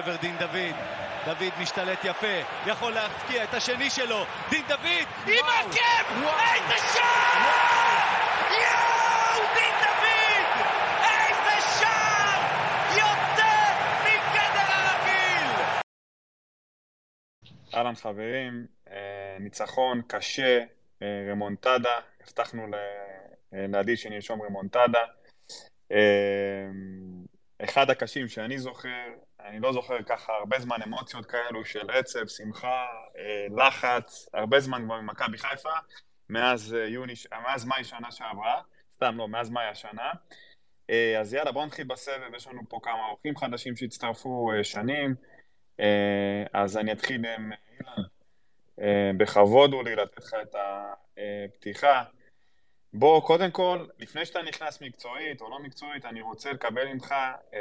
לעבר 0.00 0.16
דין 0.16 0.36
דוד. 0.38 0.76
דוד 1.24 1.52
משתלט 1.60 1.98
יפה, 2.04 2.40
יכול 2.66 2.92
להפקיע 2.92 3.44
את 3.44 3.54
השני 3.54 3.90
שלו. 3.90 4.24
דין 4.50 4.62
דוד, 4.68 5.06
עם 5.26 5.44
עקב! 5.44 6.14
איזה 6.14 6.78
שער! 6.94 7.40
יואו! 8.50 9.46
דין 9.54 9.74
דוד! 9.80 10.46
איזה 11.02 11.78
שער! 11.78 12.40
יוצא 12.90 13.52
מגדר 14.04 14.72
הרגיל! 14.72 15.64
אהלן 17.74 17.94
חברים, 17.94 18.66
אה, 18.90 19.36
ניצחון 19.40 20.02
קשה, 20.06 20.64
אה, 21.02 21.06
רמונטדה, 21.30 22.00
הבטחנו 22.20 22.62
אה, 22.74 23.66
לעדי 23.68 23.96
שנרשום 23.96 24.42
רמונטדה. 24.42 25.04
אחד 27.64 27.90
הקשים 27.90 28.28
שאני 28.28 28.58
זוכר, 28.58 29.06
אני 29.44 29.60
לא 29.60 29.72
זוכר 29.72 30.02
ככה 30.02 30.32
הרבה 30.32 30.58
זמן 30.58 30.82
אמוציות 30.82 31.26
כאלו 31.26 31.64
של 31.64 31.90
עצב, 31.90 32.26
שמחה, 32.26 32.86
לחץ, 33.56 34.28
הרבה 34.34 34.60
זמן 34.60 34.84
כבר 34.84 35.00
ממכבי 35.00 35.38
חיפה, 35.38 35.72
מאז 36.28 36.76
יוני, 36.88 37.12
מאז 37.42 37.64
מאי 37.64 37.84
שנה 37.84 38.10
שעברה, 38.10 38.62
סתם 38.96 39.18
לא, 39.18 39.28
מאז 39.28 39.50
מאי 39.50 39.66
השנה. 39.66 40.12
אז 41.20 41.34
יאללה, 41.34 41.52
בואו 41.52 41.66
נתחיל 41.66 41.86
בסבב, 41.86 42.34
יש 42.34 42.46
לנו 42.46 42.60
פה 42.68 42.80
כמה 42.82 43.06
אורחים 43.08 43.36
חדשים 43.36 43.76
שהצטרפו 43.76 44.50
שנים, 44.62 45.14
אז 46.52 46.76
אני 46.76 46.92
אתחיל 46.92 47.26
עם 47.26 47.50
אילן. 47.80 48.02
בכבוד 49.16 49.72
הוא 49.72 49.84
לי 49.84 49.96
לתת 49.96 50.18
לך 50.18 50.34
את 50.42 50.54
הפתיחה. 50.54 52.04
בוא, 52.92 53.20
קודם 53.20 53.50
כל, 53.50 53.86
לפני 53.98 54.26
שאתה 54.26 54.38
נכנס 54.42 54.82
מקצועית 54.82 55.40
או 55.40 55.50
לא 55.50 55.58
מקצועית, 55.62 56.04
אני 56.04 56.20
רוצה 56.20 56.52
לקבל 56.52 56.92
ממך 56.92 57.14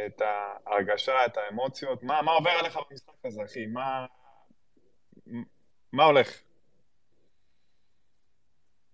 את 0.05 0.21
ההרגשה, 0.21 1.25
את 1.25 1.37
האמוציות. 1.37 2.03
מה, 2.03 2.21
מה 2.21 2.31
עובר 2.31 2.49
עליך 2.49 2.79
במשחק 2.91 3.25
הזה, 3.25 3.41
אחי? 3.45 3.65
מה, 3.65 4.05
מה 5.93 6.03
הולך? 6.03 6.39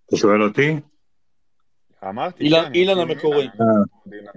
אתה 0.05 0.17
שואל 0.17 0.43
אותי? 0.43 0.79
אמרתי, 2.03 2.43
אילן, 2.43 2.63
כן, 2.63 2.73
אילן 2.73 2.97
אילן, 2.97 3.09
המקורי. 3.11 3.49
אילן. 4.11 4.31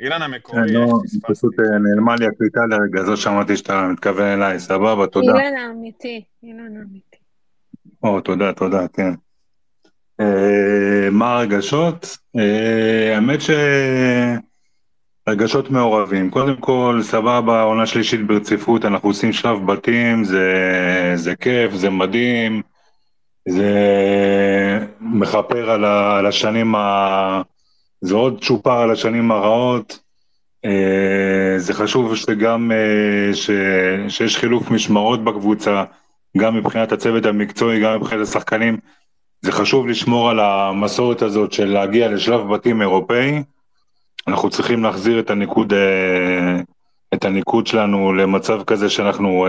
אילן 0.00 0.22
המקורי, 0.22 0.58
כן, 0.68 0.74
לא, 0.74 0.86
פספסתי. 1.04 1.34
פשוט 1.34 1.60
אה, 1.60 1.78
נעלמה 1.78 2.16
לי 2.16 2.26
הקליטה 2.26 2.60
לרגע, 2.70 3.00
אז 3.00 3.08
לא 3.08 3.16
שמעתי 3.16 3.56
שאתה 3.56 3.88
מתכוון 3.92 4.42
אליי, 4.42 4.58
סבבה, 4.58 5.06
תודה. 5.06 5.26
אילן 5.26 5.56
האמיתי, 5.56 6.24
אילן 6.42 6.76
האמיתי. 6.76 7.16
או, 8.02 8.20
תודה, 8.20 8.52
תודה, 8.52 8.88
כן. 8.92 9.27
אה, 10.20 11.10
מה 11.10 11.34
הרגשות? 11.34 12.18
אה, 12.38 13.14
האמת 13.14 13.38
שהרגשות 15.26 15.70
מעורבים. 15.70 16.30
קודם 16.30 16.56
כל, 16.56 17.00
סבבה, 17.02 17.62
עונה 17.62 17.86
שלישית 17.86 18.26
ברציפות, 18.26 18.84
אנחנו 18.84 19.08
עושים 19.08 19.32
שלב 19.32 19.66
בתים, 19.66 20.24
זה, 20.24 20.52
זה 21.14 21.36
כיף, 21.36 21.72
זה 21.74 21.90
מדהים, 21.90 22.62
זה 23.48 23.70
מכפר 25.00 25.70
על, 25.70 25.84
על 25.84 26.26
השנים 26.26 26.74
ה... 26.74 27.42
זה 28.00 28.14
עוד 28.14 28.44
צ'ופר 28.44 28.78
על 28.78 28.90
השנים 28.90 29.30
הרעות. 29.30 29.98
אה, 30.64 31.54
זה 31.58 31.74
חשוב 31.74 32.16
שגם, 32.16 32.72
ש, 33.32 33.50
שיש 34.08 34.36
חילוף 34.36 34.70
משמרות 34.70 35.24
בקבוצה, 35.24 35.84
גם 36.36 36.56
מבחינת 36.56 36.92
הצוות 36.92 37.26
המקצועי, 37.26 37.80
גם 37.80 38.00
מבחינת 38.00 38.22
השחקנים. 38.22 38.78
זה 39.42 39.52
חשוב 39.52 39.86
לשמור 39.86 40.30
על 40.30 40.40
המסורת 40.40 41.22
הזאת 41.22 41.52
של 41.52 41.64
להגיע 41.64 42.08
לשלב 42.08 42.54
בתים 42.54 42.82
אירופאי. 42.82 43.42
אנחנו 44.28 44.50
צריכים 44.50 44.82
להחזיר 44.82 45.20
את 45.20 45.30
הניקוד, 45.30 45.72
אה, 45.72 46.60
את 47.14 47.24
הניקוד 47.24 47.66
שלנו 47.66 48.12
למצב 48.12 48.62
כזה 48.64 48.90
שאנחנו 48.90 49.46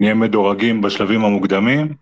נהיה 0.00 0.14
מדורגים 0.14 0.80
בשלבים 0.80 1.24
המוקדמים, 1.24 1.94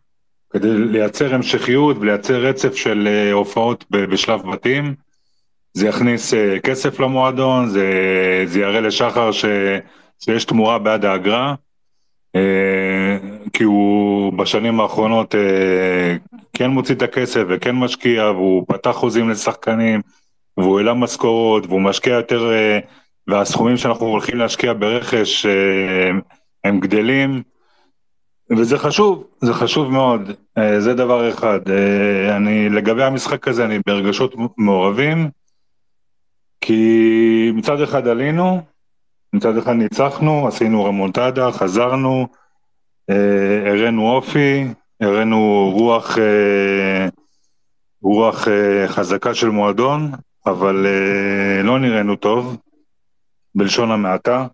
כדי 0.53 0.69
לייצר 0.79 1.35
המשכיות 1.35 1.97
ולייצר 2.01 2.41
רצף 2.41 2.75
של 2.75 3.31
הופעות 3.33 3.85
בשלב 3.91 4.43
בתים. 4.53 4.95
זה 5.75 5.89
יכניס 5.89 6.35
כסף 6.63 7.01
למועדון, 7.01 7.69
זה, 7.69 7.87
זה 8.47 8.61
יראה 8.61 8.81
לשחר 8.81 9.33
ש, 9.33 9.45
שיש 10.19 10.45
תמורה 10.45 10.79
בעד 10.79 11.05
האגרה. 11.05 11.55
כי 13.53 13.65
הוא 13.65 14.33
בשנים 14.33 14.81
האחרונות 14.81 15.35
כן 16.53 16.71
מוציא 16.71 16.95
את 16.95 17.03
הכסף 17.03 17.43
וכן 17.49 17.77
משקיע, 17.77 18.25
והוא 18.25 18.65
פתח 18.69 18.91
חוזים 18.91 19.31
לשחקנים, 19.31 20.01
והוא 20.57 20.79
העלה 20.79 20.95
משכורות, 20.95 21.67
והוא 21.67 21.81
משקיע 21.81 22.13
יותר, 22.15 22.51
והסכומים 23.29 23.77
שאנחנו 23.77 24.07
הולכים 24.07 24.39
להשקיע 24.39 24.73
ברכש 24.73 25.47
הם 26.65 26.81
גדלים, 26.81 27.43
וזה 28.51 28.79
חשוב, 28.79 29.25
זה 29.41 29.55
חשוב 29.55 29.93
מאוד, 29.93 30.31
זה 30.79 30.95
דבר 30.95 31.31
אחד. 31.31 31.61
אני, 32.37 32.69
לגבי 32.69 33.05
המשחק 33.05 33.49
הזה, 33.49 33.65
אני 33.65 33.79
ברגשות 33.87 34.35
מעורבים, 34.59 35.31
כי 36.61 37.51
מצד 37.55 37.81
אחד 37.81 38.07
עלינו, 38.09 38.63
מצד 39.33 39.57
אחד 39.57 39.73
ניצחנו, 39.73 40.49
עשינו 40.49 40.85
רמונטדה, 40.85 41.53
חזרנו, 41.53 42.27
הראינו 43.09 44.11
אופי, 44.11 44.65
הראינו 45.03 45.71
רוח, 45.75 46.19
אה, 46.19 47.09
רוח 48.03 48.49
אה, 48.49 48.89
חזקה 48.89 49.35
של 49.35 49.49
מועדון, 49.49 50.11
אבל 50.47 50.87
אה, 50.87 51.63
לא 51.63 51.79
נראינו 51.79 52.17
טוב, 52.17 52.57
בלשון 53.55 53.91
המעטה. 53.91 54.47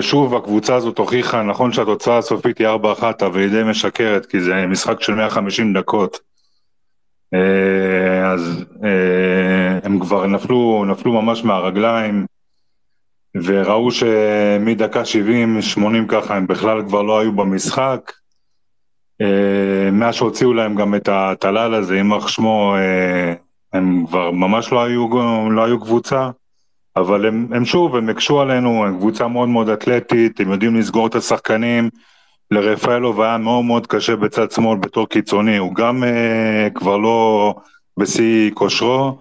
שוב, 0.00 0.34
הקבוצה 0.34 0.74
הזאת 0.74 0.98
הוכיחה, 0.98 1.42
נכון 1.42 1.72
שהתוצאה 1.72 2.18
הסופית 2.18 2.58
היא 2.58 2.66
4-1, 2.68 3.02
אבל 3.26 3.40
היא 3.40 3.50
די 3.50 3.62
משקרת, 3.70 4.26
כי 4.26 4.40
זה 4.40 4.66
משחק 4.66 5.00
של 5.00 5.14
150 5.14 5.72
דקות. 5.78 6.18
אז 8.24 8.64
הם 9.82 10.00
כבר 10.00 10.26
נפלו, 10.26 10.84
נפלו 10.84 11.22
ממש 11.22 11.44
מהרגליים, 11.44 12.26
וראו 13.34 13.90
שמדקה 13.90 15.02
70-80 15.76 15.80
ככה 16.08 16.36
הם 16.36 16.46
בכלל 16.46 16.82
כבר 16.86 17.02
לא 17.02 17.20
היו 17.20 17.32
במשחק. 17.32 18.12
מאז 19.92 20.14
שהוציאו 20.14 20.52
להם 20.52 20.74
גם 20.74 20.94
את 20.94 21.08
הטלל 21.12 21.74
הזה, 21.74 21.96
יימח 21.96 22.28
שמו, 22.28 22.74
הם 23.72 24.06
כבר 24.06 24.30
ממש 24.30 24.72
לא 24.72 24.84
היו, 24.84 25.08
לא 25.50 25.64
היו 25.64 25.80
קבוצה, 25.80 26.30
אבל 26.96 27.26
הם, 27.26 27.48
הם 27.52 27.64
שוב, 27.64 27.96
הם 27.96 28.08
הקשו 28.08 28.40
עלינו, 28.40 28.84
הם 28.84 28.98
קבוצה 28.98 29.28
מאוד 29.28 29.48
מאוד 29.48 29.68
אתלטית, 29.68 30.40
הם 30.40 30.52
יודעים 30.52 30.76
לסגור 30.76 31.06
את 31.06 31.14
השחקנים. 31.14 31.90
לרפאלוב 32.50 33.20
היה 33.20 33.38
מאוד 33.38 33.64
מאוד 33.64 33.86
קשה 33.86 34.16
בצד 34.16 34.50
שמאל 34.50 34.78
בתור 34.78 35.08
קיצוני, 35.08 35.56
הוא 35.56 35.74
גם 35.74 36.02
uh, 36.02 36.70
כבר 36.74 36.96
לא 36.96 37.54
בשיא 37.98 38.50
כושרו, 38.54 39.18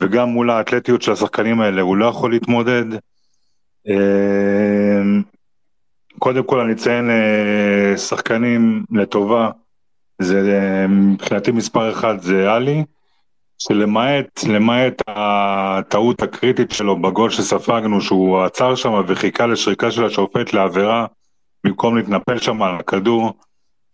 וגם 0.00 0.28
מול 0.28 0.50
האתלטיות 0.50 1.02
של 1.02 1.12
השחקנים 1.12 1.60
האלה 1.60 1.82
הוא 1.82 1.96
לא 1.96 2.06
יכול 2.06 2.30
להתמודד. 2.30 2.84
Uh, 3.88 5.22
קודם 6.18 6.44
כל 6.44 6.60
אני 6.60 6.72
אציין 6.72 7.10
uh, 7.10 7.98
שחקנים 7.98 8.84
לטובה, 8.90 9.50
זה 10.18 10.86
מבחינתי 10.88 11.50
מספר 11.50 11.90
אחד 11.92 12.20
זה 12.20 12.52
עלי, 12.52 12.84
שלמעט 13.58 14.44
למעט 14.48 15.02
הטעות 15.06 16.22
הקריטית 16.22 16.70
שלו 16.70 17.02
בגול 17.02 17.30
שספגנו, 17.30 18.00
שהוא 18.00 18.40
עצר 18.40 18.74
שם 18.74 19.02
וחיכה 19.06 19.46
לשריקה 19.46 19.90
של 19.90 20.04
השופט 20.04 20.52
לעבירה, 20.52 21.06
במקום 21.64 21.96
להתנפל 21.96 22.38
שם 22.38 22.62
על 22.62 22.74
הכדור, 22.74 23.32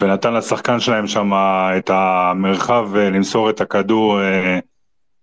ונתן 0.02 0.34
לשחקן 0.34 0.80
שלהם 0.80 1.06
שם 1.06 1.30
את 1.78 1.90
המרחב 1.90 2.96
למסור 2.96 3.50
את 3.50 3.60
הכדור 3.60 4.20
אה, 4.20 4.58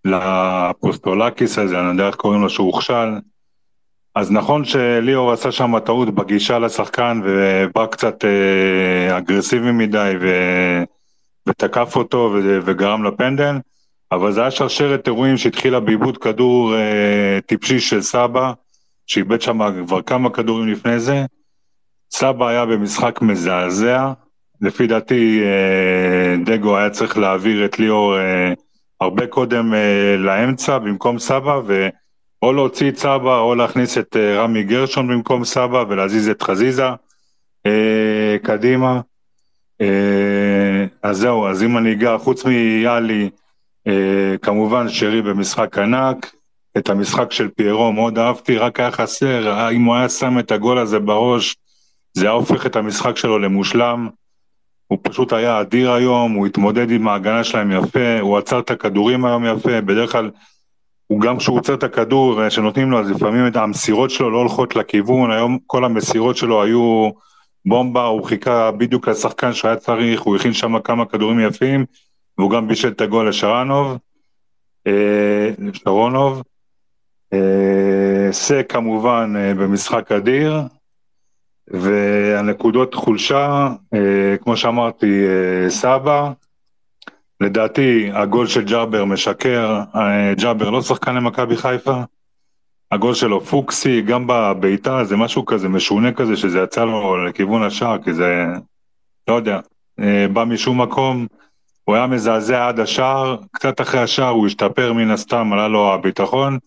לפוסטולקיס 0.05 1.57
הזה, 1.57 1.79
אני 1.79 1.87
יודע 1.87 2.07
איך 2.07 2.15
קוראים 2.15 2.41
לו, 2.41 2.49
שהוא 2.49 2.67
הוכשל. 2.67 3.09
אז 4.15 4.31
נכון 4.31 4.65
שליאור 4.65 5.31
עשה 5.31 5.51
שם 5.51 5.79
טעות 5.79 6.15
בגישה 6.15 6.59
לשחקן 6.59 7.21
ובא 7.23 7.85
קצת 7.85 8.25
אה, 8.25 9.17
אגרסיבי 9.17 9.71
מדי 9.71 10.13
ו... 10.21 10.27
ותקף 11.47 11.95
אותו 11.95 12.31
ו... 12.33 12.59
וגרם 12.65 13.03
לפנדל, 13.03 13.55
אבל 14.11 14.31
זה 14.31 14.41
היה 14.41 14.51
שרשרת 14.51 15.07
אירועים 15.07 15.37
שהתחילה 15.37 15.79
בעיבוד 15.79 16.17
כדור 16.17 16.75
אה, 16.75 17.39
טיפשי 17.45 17.79
של 17.79 18.01
סבא, 18.01 18.51
שאיבד 19.07 19.41
שם 19.41 19.85
כבר 19.85 20.01
כמה 20.01 20.29
כדורים 20.29 20.67
לפני 20.67 20.99
זה. 20.99 21.25
סבא 22.11 22.47
היה 22.47 22.65
במשחק 22.65 23.21
מזעזע, 23.21 24.11
לפי 24.61 24.87
דעתי 24.87 25.41
אה, 25.43 26.43
דגו 26.45 26.77
היה 26.77 26.89
צריך 26.89 27.17
להעביר 27.17 27.65
את 27.65 27.79
ליאור 27.79 28.17
אה, 28.17 28.53
הרבה 29.01 29.27
קודם 29.27 29.73
אה, 29.73 30.15
לאמצע 30.17 30.77
במקום 30.77 31.19
סבא, 31.19 31.61
ואו 32.45 32.53
להוציא 32.53 32.89
את 32.89 32.97
סבא 32.97 33.39
או 33.39 33.55
להכניס 33.55 33.97
את 33.97 34.15
אה, 34.15 34.43
רמי 34.43 34.63
גרשון 34.63 35.07
במקום 35.07 35.45
סבא 35.45 35.83
ולהזיז 35.89 36.29
את 36.29 36.41
חזיזה 36.41 36.87
אה, 37.65 38.35
קדימה. 38.43 39.01
אה, 39.81 40.85
אז 41.03 41.17
זהו, 41.17 41.47
אז 41.47 41.63
אם 41.63 41.77
אני 41.77 41.91
אגע, 41.91 42.17
חוץ 42.17 42.45
מיאלי, 42.45 43.29
אה, 43.87 44.35
כמובן 44.41 44.89
שרי 44.89 45.21
במשחק 45.21 45.77
ענק, 45.77 46.35
את 46.77 46.89
המשחק 46.89 47.31
של 47.31 47.49
פיירו, 47.49 47.91
מאוד 47.91 48.19
אהבתי, 48.19 48.57
רק 48.57 48.79
היה 48.79 48.91
חסר, 48.91 49.69
אם 49.71 49.83
הוא 49.83 49.95
היה 49.95 50.09
שם 50.09 50.39
את 50.39 50.51
הגול 50.51 50.77
הזה 50.77 50.99
בראש, 50.99 51.55
זה 52.13 52.25
היה 52.25 52.31
הופך 52.31 52.65
את 52.65 52.75
המשחק 52.75 53.17
שלו 53.17 53.39
למושלם. 53.39 54.09
הוא 54.87 54.99
פשוט 55.01 55.33
היה 55.33 55.61
אדיר 55.61 55.91
היום, 55.91 56.31
הוא 56.31 56.47
התמודד 56.47 56.91
עם 56.91 57.07
ההגנה 57.07 57.43
שלהם 57.43 57.71
יפה, 57.71 58.19
הוא 58.19 58.37
עצר 58.37 58.59
את 58.59 58.71
הכדורים 58.71 59.25
היום 59.25 59.45
יפה, 59.45 59.81
בדרך 59.81 60.11
כלל 60.11 60.29
הוא 61.07 61.21
גם 61.21 61.37
כשהוא 61.37 61.57
עוצר 61.57 61.73
את 61.73 61.83
הכדור 61.83 62.43
אה, 62.43 62.49
שנותנים 62.49 62.91
לו, 62.91 62.99
אז 62.99 63.11
לפעמים 63.11 63.47
את 63.47 63.55
המסירות 63.55 64.09
שלו 64.09 64.31
לא 64.31 64.37
הולכות 64.37 64.75
לכיוון, 64.75 65.31
היום 65.31 65.57
כל 65.67 65.85
המסירות 65.85 66.37
שלו 66.37 66.63
היו 66.63 67.09
בומבה, 67.65 68.05
הוא 68.05 68.23
חיכה 68.23 68.71
בדיוק 68.71 69.07
לשחקן 69.07 69.53
שהיה 69.53 69.75
צריך, 69.75 70.21
הוא 70.21 70.35
הכין 70.35 70.53
שם 70.53 70.79
כמה 70.79 71.05
כדורים 71.05 71.39
יפים, 71.39 71.85
והוא 72.37 72.51
גם 72.51 72.67
בישל 72.67 72.87
את 72.87 73.01
הגול 73.01 73.29
לשרנוב, 73.29 73.97
אה, 74.87 75.49
שרונוב. 75.73 76.41
אה, 77.33 78.31
סק 78.31 78.65
כמובן 78.69 79.33
במשחק 79.57 80.11
אדיר, 80.11 80.61
והנקודות 81.67 82.93
חולשה, 82.93 83.69
כמו 84.41 84.57
שאמרתי, 84.57 85.25
סבא, 85.69 86.31
לדעתי 87.41 88.09
הגול 88.13 88.47
של 88.47 88.63
ג'אבר 88.63 89.05
משקר, 89.05 89.81
אה, 89.95 90.33
ג'אבר 90.33 90.69
לא 90.69 90.81
שחקן 90.81 91.15
למכבי 91.15 91.57
חיפה, 91.57 92.01
הגול 92.91 93.13
שלו 93.13 93.41
פוקסי, 93.41 94.01
גם 94.01 94.27
בבעיטה 94.27 95.03
זה 95.03 95.17
משהו 95.17 95.45
כזה 95.45 95.69
משונה 95.69 96.11
כזה 96.11 96.37
שזה 96.37 96.59
יצא 96.59 96.85
לו 96.85 97.25
לכיוון 97.25 97.63
השער, 97.63 97.97
כי 98.03 98.13
זה, 98.13 98.45
לא 99.27 99.33
יודע, 99.33 99.59
אה, 99.99 100.27
בא 100.33 100.43
משום 100.43 100.81
מקום, 100.81 101.27
הוא 101.83 101.95
היה 101.95 102.07
מזעזע 102.07 102.67
עד 102.67 102.79
השער, 102.79 103.37
קצת 103.51 103.81
אחרי 103.81 104.01
השער 104.01 104.29
הוא 104.29 104.47
השתפר 104.47 104.93
מן 104.93 105.11
הסתם, 105.11 105.53
עלה 105.53 105.67
לו 105.67 105.93
הביטחון, 105.93 106.57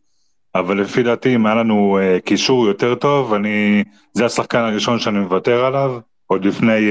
אבל 0.54 0.80
לפי 0.80 1.02
דעתי 1.02 1.34
אם 1.34 1.46
היה 1.46 1.54
לנו 1.54 1.98
uh, 1.98 2.20
קישור 2.20 2.66
יותר 2.66 2.94
טוב, 2.94 3.34
אני, 3.34 3.84
זה 4.12 4.26
השחקן 4.26 4.58
הראשון 4.58 4.98
שאני 4.98 5.18
מוותר 5.18 5.64
עליו, 5.64 5.98
עוד 6.26 6.44
לפני 6.44 6.90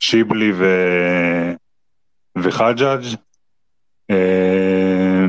שיבלי 0.00 0.52
ו... 0.54 0.64
וחג'אג'. 2.42 3.04
אה, 4.10 5.24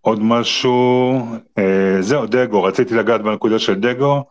עוד 0.00 0.22
משהו, 0.22 1.18
אה, 1.58 1.96
זהו, 2.00 2.26
דגו, 2.26 2.62
רציתי 2.62 2.94
לגעת 2.94 3.22
בנקודה 3.22 3.58
של 3.58 3.74
דגו. 3.74 4.24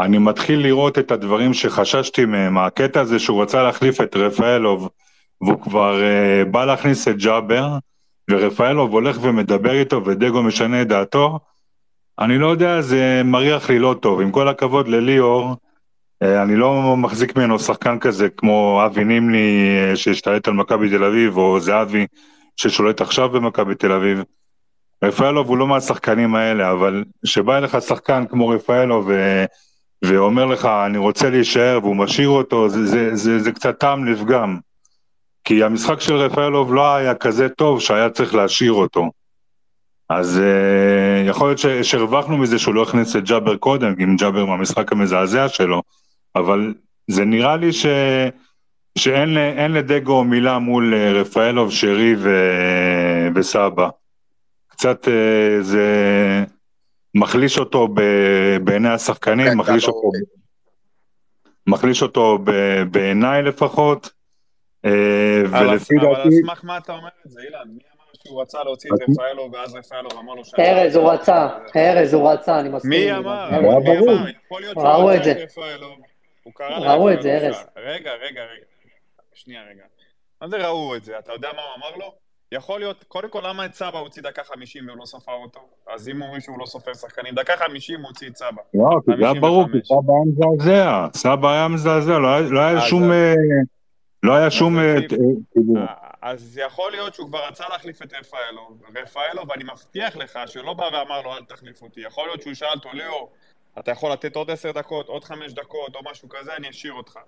אני 0.00 0.18
מתחיל 0.18 0.62
לראות 0.62 0.98
את 0.98 1.10
הדברים 1.10 1.54
שחששתי 1.54 2.24
מהם, 2.24 2.58
הקטע 2.58 3.00
הזה 3.00 3.18
שהוא 3.18 3.42
רצה 3.42 3.62
להחליף 3.62 4.00
את 4.00 4.16
רפאלוב, 4.16 4.88
והוא 5.40 5.60
כבר 5.62 6.02
אה, 6.02 6.44
בא 6.44 6.64
להכניס 6.64 7.08
את 7.08 7.16
ג'אבר, 7.16 7.68
ורפאלוב 8.30 8.92
הולך 8.92 9.18
ומדבר 9.22 9.72
איתו 9.72 10.04
ודגו 10.04 10.42
משנה 10.42 10.82
את 10.82 10.88
דעתו. 10.88 11.38
אני 12.18 12.38
לא 12.38 12.46
יודע, 12.46 12.80
זה 12.80 13.22
מריח 13.24 13.70
לי 13.70 13.78
לא 13.78 13.94
טוב. 14.00 14.20
עם 14.20 14.30
כל 14.30 14.48
הכבוד 14.48 14.88
לליאור, 14.88 15.56
אני 16.22 16.56
לא 16.56 16.96
מחזיק 16.96 17.36
ממנו 17.36 17.58
שחקן 17.58 17.98
כזה 17.98 18.28
כמו 18.28 18.82
אבי 18.86 19.04
נימני 19.04 19.78
אה, 19.90 19.96
שהשתלט 19.96 20.48
על 20.48 20.54
מכבי 20.54 20.90
תל 20.90 21.04
אביב, 21.04 21.36
או 21.36 21.60
זהבי 21.60 22.06
ששולט 22.56 23.00
עכשיו 23.00 23.28
במכבי 23.28 23.74
תל 23.74 23.92
אביב. 23.92 24.22
רפאלוב 25.04 25.48
הוא 25.48 25.58
לא 25.58 25.66
מהשחקנים 25.66 26.34
האלה, 26.34 26.70
אבל 26.70 27.04
כשבא 27.24 27.58
אליך 27.58 27.76
שחקן 27.80 28.24
כמו 28.30 28.48
רפאלוב. 28.48 29.10
אה, 29.10 29.44
ואומר 30.04 30.46
לך, 30.46 30.66
אני 30.86 30.98
רוצה 30.98 31.30
להישאר, 31.30 31.78
והוא 31.82 31.96
משאיר 31.96 32.28
אותו, 32.28 32.68
זה, 32.68 32.86
זה, 32.86 33.16
זה, 33.16 33.38
זה 33.38 33.52
קצת 33.52 33.78
טעם 33.78 34.04
לפגם. 34.04 34.58
כי 35.44 35.64
המשחק 35.64 36.00
של 36.00 36.14
רפאלוב 36.14 36.74
לא 36.74 36.94
היה 36.94 37.14
כזה 37.14 37.48
טוב 37.48 37.80
שהיה 37.80 38.10
צריך 38.10 38.34
להשאיר 38.34 38.72
אותו. 38.72 39.10
אז 40.08 40.40
uh, 40.40 41.28
יכול 41.28 41.48
להיות 41.48 41.84
שהרווחנו 41.84 42.38
מזה 42.38 42.58
שהוא 42.58 42.74
לא 42.74 42.82
הכניס 42.82 43.16
את 43.16 43.24
ג'אבר 43.24 43.56
קודם, 43.56 43.94
עם 43.98 44.16
ג'אבר 44.16 44.44
מהמשחק 44.44 44.92
המזעזע 44.92 45.48
שלו, 45.48 45.82
אבל 46.36 46.74
זה 47.10 47.24
נראה 47.24 47.56
לי 47.56 47.72
ש... 47.72 47.86
שאין 48.98 49.72
לדגו 49.72 50.24
מילה 50.24 50.58
מול 50.58 50.94
אה, 50.94 51.12
רפאלוב, 51.12 51.72
שרי 51.72 52.14
ו... 52.18 52.30
וסבא. 53.34 53.88
קצת 54.68 55.08
אה, 55.08 55.62
זה 55.62 55.86
מחליש 57.14 57.58
אותו 57.58 57.88
ב... 57.88 58.00
בעיני 58.64 58.88
השחקנים, 58.88 59.46
כן, 59.46 59.56
מחליש 59.56 59.88
אותו, 59.88 60.10
מחליש 61.66 62.02
אותו 62.02 62.38
ב... 62.44 62.50
בעיניי 62.90 63.42
לפחות. 63.42 64.10
אה, 64.84 65.42
ולפי 65.50 65.94
דעתי... 65.94 66.06
אבל 66.06 66.20
על 66.20 66.30
סמך 66.30 66.64
מה 66.64 66.78
אתה 66.78 66.92
אומר 66.92 67.08
את 67.26 67.30
זה, 67.30 67.40
אילן? 67.40 67.58
מי 67.66 67.80
אמר 67.96 68.04
שהוא 68.14 68.42
רצה 68.42 68.62
להוציא 68.64 68.90
את 68.94 69.10
רפאלוב 69.10 69.54
ואז 69.54 69.74
רפאלוב 69.74 70.12
אמר 70.12 70.34
לו 70.34 70.44
ש... 70.44 70.54
ארז, 70.58 70.96
הוא 70.96 71.12
רצה, 71.12 71.48
ארז, 71.76 72.14
הוא 72.14 72.30
רצה, 72.30 72.60
אני 72.60 72.68
מסכים. 72.68 72.90
מי 72.90 73.12
אמר? 73.12 73.50
מי 73.50 73.98
אמר? 73.98 74.28
יכול 74.46 74.60
להיות 74.60 74.76
שהוא 74.80 75.10
רצה 75.10 75.30
את 75.30 75.36
רפאלוב. 75.36 76.11
הוא 76.42 76.52
קרא 76.54 76.68
להם... 76.68 76.82
ראו 76.82 77.12
את 77.12 77.22
זה, 77.22 77.38
ארז. 77.38 77.56
רגע, 77.76 78.12
רגע, 78.12 78.42
רגע. 78.44 78.64
שנייה, 79.34 79.62
רגע. 79.70 79.84
מה 80.40 80.48
זה 80.48 80.56
ראו 80.56 80.96
את 80.96 81.04
זה? 81.04 81.18
אתה 81.18 81.32
יודע 81.32 81.48
מה 81.56 81.62
הוא 81.62 81.74
אמר 81.76 81.96
לו? 81.96 82.14
יכול 82.52 82.80
להיות, 82.80 83.04
קודם 83.04 83.28
כל, 83.28 83.40
למה 83.48 83.66
את 83.66 83.74
סבא 83.74 83.98
הוציא 83.98 84.22
דקה 84.22 84.44
חמישים 84.44 84.86
והוא 84.88 84.98
לא 84.98 85.04
ספר 85.04 85.32
אותו? 85.32 85.60
אז 85.88 86.08
אם 86.08 86.22
אומרים 86.22 86.40
שהוא 86.40 86.58
לא 86.58 86.66
סופר 86.66 86.94
שחקנים, 86.94 87.34
דקה 87.34 87.52
חמישים 87.56 88.00
הוא 88.00 88.08
הוציא 88.08 88.28
את 88.28 88.36
סבא. 88.36 88.62
לא, 88.74 88.88
כי 89.04 89.12
זה 89.18 89.24
היה 89.24 89.40
ברור, 89.40 89.64
כי 89.72 89.78
סבא 89.84 90.12
היה 90.12 90.22
מזעזע. 90.26 91.06
סבא 91.14 91.52
היה 91.52 91.68
מזעזע, 91.68 92.18
לא 92.18 92.28
היה 92.60 92.72
לא 92.72 92.80
שום... 92.80 93.10
לא 94.22 94.34
היה 94.34 94.50
שום... 94.50 94.76
אז 96.22 96.58
יכול 96.62 96.90
להיות 96.90 97.14
שהוא 97.14 97.28
כבר 97.28 97.46
רצה 97.48 97.64
להחליף 97.68 98.02
את 98.02 98.14
רפאלוב, 98.14 98.82
רפאלוב, 99.02 99.50
ואני 99.50 99.64
מבטיח 99.64 100.16
לך 100.16 100.38
שלא 100.46 100.74
בא 100.74 100.84
ואמר 100.92 101.22
לו 101.22 101.36
אל 101.36 101.44
תחליף 101.44 101.82
אותי, 101.82 102.00
יכול 102.00 102.26
להיות 102.26 102.42
שהוא 102.42 102.54
שאל 102.54 102.68
אותו, 102.74 102.88
ליאור, 102.92 103.32
אתה 103.78 103.90
יכול 103.90 104.12
לתת 104.12 104.36
עוד 104.36 104.50
עשר 104.50 104.72
דקות, 104.72 105.08
עוד 105.08 105.24
חמש 105.24 105.52
דקות, 105.52 105.96
או 105.96 106.00
משהו 106.10 106.28
כזה, 106.28 106.56
אני 106.56 106.70
אשאיר 106.70 106.92
אותך. 106.92 107.18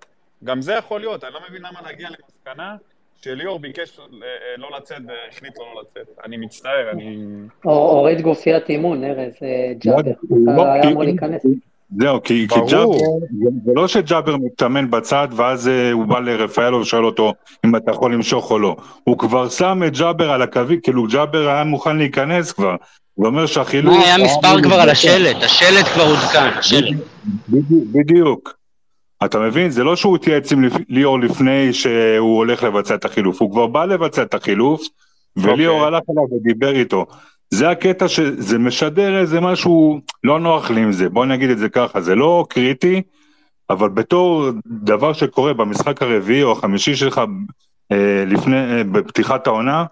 גם 0.43 0.61
זה 0.61 0.73
יכול 0.73 0.99
להיות, 0.99 1.23
אני 1.23 1.33
לא 1.33 1.39
מבין 1.49 1.61
למה 1.61 1.81
להגיע 1.81 2.09
למסקנה 2.09 2.75
שליאור 3.21 3.59
ביקש 3.59 3.99
אה, 3.99 4.03
אה, 4.03 4.57
לא 4.57 4.77
לצאת 4.77 5.01
והחליט 5.07 5.57
לו 5.57 5.65
לא 5.75 5.81
לצאת. 5.81 6.19
אני 6.25 6.37
מצטער, 6.37 6.91
אני... 6.91 7.17
הוריד 7.63 8.21
גופיית 8.21 8.69
אימון, 8.69 9.03
ארז, 9.03 9.33
אה, 9.43 9.73
ג'אבר. 9.77 10.11
לא, 10.45 10.61
אתה 10.61 10.73
היה 10.73 10.91
אמור 10.91 11.03
להיכנס. 11.03 11.45
זהו, 11.99 12.23
כי, 12.23 12.47
כי 12.47 12.59
ג'אבר, 12.69 12.97
זה 13.65 13.71
לא 13.75 13.87
שג'אבר 13.87 14.37
מתאמן 14.37 14.91
בצד 14.91 15.27
ואז 15.35 15.67
הוא 15.91 16.05
בא 16.05 16.19
לרפאלו 16.19 16.79
ושואל 16.79 17.05
אותו 17.05 17.33
אם 17.65 17.75
אתה 17.75 17.91
יכול 17.91 18.13
למשוך 18.13 18.51
או 18.51 18.59
לא. 18.59 18.75
הוא 19.03 19.17
כבר 19.17 19.49
שם 19.49 19.81
את 19.87 19.97
ג'אבר 19.97 20.31
על 20.31 20.41
הקווי, 20.41 20.79
כאילו 20.83 21.07
ג'אבר 21.07 21.49
היה 21.49 21.63
מוכן 21.63 21.97
להיכנס 21.97 22.51
כבר. 22.51 22.75
הוא 23.13 23.25
אומר 23.25 23.45
שהחילוף... 23.45 23.95
היה 24.03 24.17
מספר 24.17 24.61
כבר 24.63 24.75
על 24.75 24.89
השלט, 24.89 25.43
השלט 25.43 25.85
כבר 25.85 26.03
עודכן, 26.03 26.49
השלט. 26.57 26.97
בדיוק. 27.91 28.55
אתה 29.25 29.39
מבין? 29.39 29.69
זה 29.69 29.83
לא 29.83 29.95
שהוא 29.95 30.15
התייעץ 30.15 30.51
עם 30.51 30.63
ליאור 30.89 31.19
לפני 31.19 31.73
שהוא 31.73 32.37
הולך 32.37 32.63
לבצע 32.63 32.95
את 32.95 33.05
החילוף, 33.05 33.41
הוא 33.41 33.51
כבר 33.51 33.67
בא 33.67 33.85
לבצע 33.85 34.21
את 34.21 34.33
החילוף, 34.33 34.81
וליאור 35.37 35.83
okay. 35.83 35.87
הלך 35.87 36.01
אליו 36.09 36.23
ודיבר 36.37 36.75
איתו. 36.75 37.05
זה 37.49 37.69
הקטע 37.69 38.07
שזה 38.07 38.59
משדר 38.59 39.19
איזה 39.19 39.41
משהו 39.41 40.01
לא 40.23 40.39
נוח 40.39 40.71
לי 40.71 40.81
עם 40.81 40.91
זה, 40.91 41.09
בוא 41.09 41.25
נגיד 41.25 41.49
את 41.49 41.57
זה 41.57 41.69
ככה, 41.69 42.01
זה 42.01 42.15
לא 42.15 42.45
קריטי, 42.49 43.01
אבל 43.69 43.89
בתור 43.89 44.49
דבר 44.65 45.13
שקורה 45.13 45.53
במשחק 45.53 46.01
הרביעי 46.01 46.43
או 46.43 46.51
החמישי 46.51 46.95
שלך 46.95 47.21
אה, 47.91 48.23
לפני, 48.27 48.57
אה, 48.57 48.83
בפתיחת 48.83 49.47
העונה, 49.47 49.85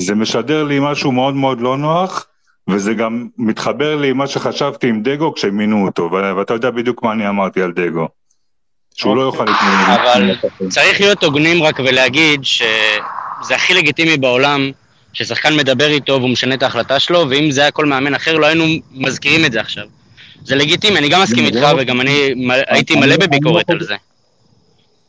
זה 0.00 0.14
משדר 0.14 0.64
לי 0.64 0.78
משהו 0.80 1.12
מאוד 1.12 1.34
מאוד 1.34 1.60
לא 1.60 1.76
נוח, 1.76 2.26
וזה 2.70 2.94
גם 2.94 3.28
מתחבר 3.38 3.96
לי 3.96 4.12
מה 4.12 4.26
שחשבתי 4.26 4.88
עם 4.88 5.02
דגו 5.02 5.34
כשמינו 5.34 5.86
אותו, 5.86 6.10
ואתה 6.36 6.54
יודע 6.54 6.70
בדיוק 6.70 7.02
מה 7.02 7.12
אני 7.12 7.28
אמרתי 7.28 7.62
על 7.62 7.72
דגו. 7.72 8.08
שהוא 8.94 9.16
לא 9.16 9.22
יוכל 9.22 9.44
להתמודד. 9.44 10.00
אבל 10.00 10.34
צריך 10.68 11.00
להיות 11.00 11.24
הוגנים 11.24 11.62
רק 11.62 11.78
ולהגיד 11.78 12.44
שזה 12.44 13.54
הכי 13.54 13.74
לגיטימי 13.74 14.16
בעולם 14.16 14.70
ששחקן 15.16 15.56
מדבר 15.56 15.86
איתו 15.86 16.12
והוא 16.12 16.30
משנה 16.30 16.54
את 16.54 16.62
ההחלטה 16.62 16.98
שלו, 16.98 17.26
ואם 17.30 17.50
זה 17.50 17.60
היה 17.60 17.70
כל 17.70 17.86
מאמן 17.86 18.14
אחר 18.14 18.36
לא 18.36 18.46
היינו 18.46 18.64
מזכירים 18.94 19.44
את 19.44 19.52
זה 19.52 19.60
עכשיו. 19.60 19.84
זה 20.44 20.56
לגיטימי, 20.56 20.98
אני 20.98 21.08
גם 21.08 21.22
מסכים 21.22 21.44
איתך 21.44 21.68
וגם 21.78 22.00
אני 22.00 22.34
הייתי 22.68 22.96
מלא 22.96 23.16
בביקורת 23.16 23.70
על 23.70 23.80
זה. 23.80 23.94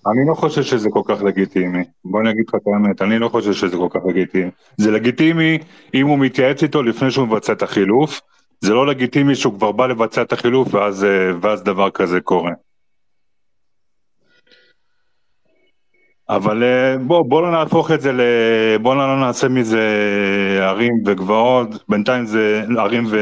אני 0.07 0.27
לא 0.27 0.33
חושב 0.33 0.63
שזה 0.63 0.89
כל 0.89 1.01
כך 1.05 1.23
לגיטימי. 1.23 1.83
בוא 2.05 2.21
אני 2.21 2.29
אגיד 2.29 2.43
לך 2.47 2.55
את 2.55 2.67
האמת, 2.67 3.01
אני 3.01 3.19
לא 3.19 3.29
חושב 3.29 3.53
שזה 3.53 3.77
כל 3.77 3.87
כך 3.89 3.99
לגיטימי. 4.09 4.49
זה 4.77 4.91
לגיטימי 4.91 5.57
אם 5.93 6.07
הוא 6.07 6.19
מתייעץ 6.19 6.63
איתו 6.63 6.83
לפני 6.83 7.11
שהוא 7.11 7.27
מבצע 7.27 7.53
את 7.53 7.63
החילוף, 7.63 8.21
זה 8.61 8.73
לא 8.73 8.87
לגיטימי 8.87 9.35
שהוא 9.35 9.53
כבר 9.53 9.71
בא 9.71 9.87
לבצע 9.87 10.21
את 10.21 10.33
החילוף 10.33 10.73
ואז, 10.73 11.03
אה, 11.03 11.09
ואז 11.41 11.63
דבר 11.63 11.89
כזה 11.89 12.19
קורה. 12.21 12.51
אבל 16.29 16.63
אה, 16.63 16.97
בוא, 16.97 17.21
בוא 17.21 17.41
לא 17.41 17.51
נהפוך 17.51 17.91
את 17.91 18.01
זה, 18.01 18.11
ל... 18.11 18.21
בוא 18.81 18.95
לא 18.95 19.19
נעשה 19.19 19.47
מזה 19.47 19.81
ערים 20.61 20.93
וגבעות, 21.05 21.83
בינתיים 21.89 22.25
זה 22.25 22.63
ערים 22.77 23.05
ו... 23.09 23.17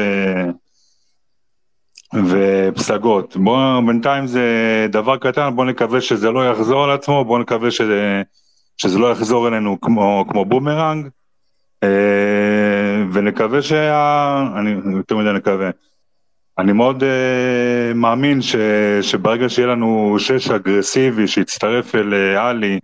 ופסגות. 2.14 3.36
בוא, 3.36 3.80
בינתיים 3.86 4.26
זה 4.26 4.42
דבר 4.90 5.16
קטן, 5.16 5.50
בוא 5.54 5.64
נקווה 5.64 6.00
שזה 6.00 6.30
לא 6.30 6.50
יחזור 6.50 6.84
על 6.84 6.90
עצמו, 6.90 7.24
בוא 7.24 7.38
נקווה 7.38 7.70
שזה, 7.70 8.22
שזה 8.76 8.98
לא 8.98 9.12
יחזור 9.12 9.48
אלינו 9.48 9.80
כמו, 9.80 10.24
כמו 10.28 10.44
בומרנג. 10.44 11.08
אה, 11.82 11.88
ונקווה 13.12 13.62
שה... 13.62 14.46
אני 14.58 14.70
יותר 14.96 15.16
מדי 15.16 15.32
נקווה. 15.32 15.70
אני 16.58 16.72
מאוד 16.72 17.02
uh, 17.02 17.94
מאמין 17.94 18.42
ש, 18.42 18.56
שברגע 19.02 19.48
שיהיה 19.48 19.68
לנו 19.68 20.16
שש 20.18 20.50
אגרסיבי 20.50 21.28
שיצטרף 21.28 21.94
אל 21.94 22.12
uh, 22.12 22.40
עלי 22.40 22.78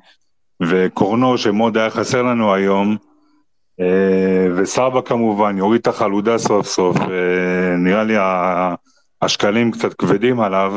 וקורנו 0.63 1.39
שמאוד 1.39 1.77
היה 1.77 1.91
חסר 1.91 2.23
לנו 2.23 2.55
היום, 2.55 2.97
uh, 3.81 3.85
וסבא 4.57 5.01
כמובן 5.01 5.59
יוריד 5.59 5.81
את 5.81 5.87
החלודה 5.87 6.39
סוף 6.39 6.67
סוף, 6.67 6.97
uh, 6.97 7.09
נראה 7.79 8.05
לי 8.05 8.15
השקלים 9.23 9.71
קצת 9.71 9.95
כבדים 9.95 10.41
עליו. 10.41 10.73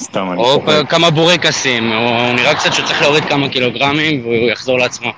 סתם, 0.00 0.28
אני... 0.32 0.42
או 0.42 0.62
כמה 0.88 1.10
בורקסים, 1.10 1.92
הוא 1.92 2.34
נראה 2.36 2.54
קצת 2.54 2.72
שצריך 2.72 3.02
להוריד 3.02 3.24
כמה 3.24 3.48
קילוגרמים 3.48 4.20
והוא 4.20 4.50
יחזור 4.50 4.78
לעצמו. 4.78 5.10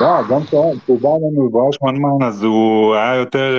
לא, 0.00 0.08
גם 0.30 0.44
כשהוא 0.44 1.00
בא 1.00 1.08
אלינו 1.08 1.48
והוא 1.52 1.62
היה 1.62 1.72
שמנמן 1.72 2.26
אז 2.26 2.42
הוא 2.42 2.94
היה 2.94 3.14
יותר... 3.14 3.54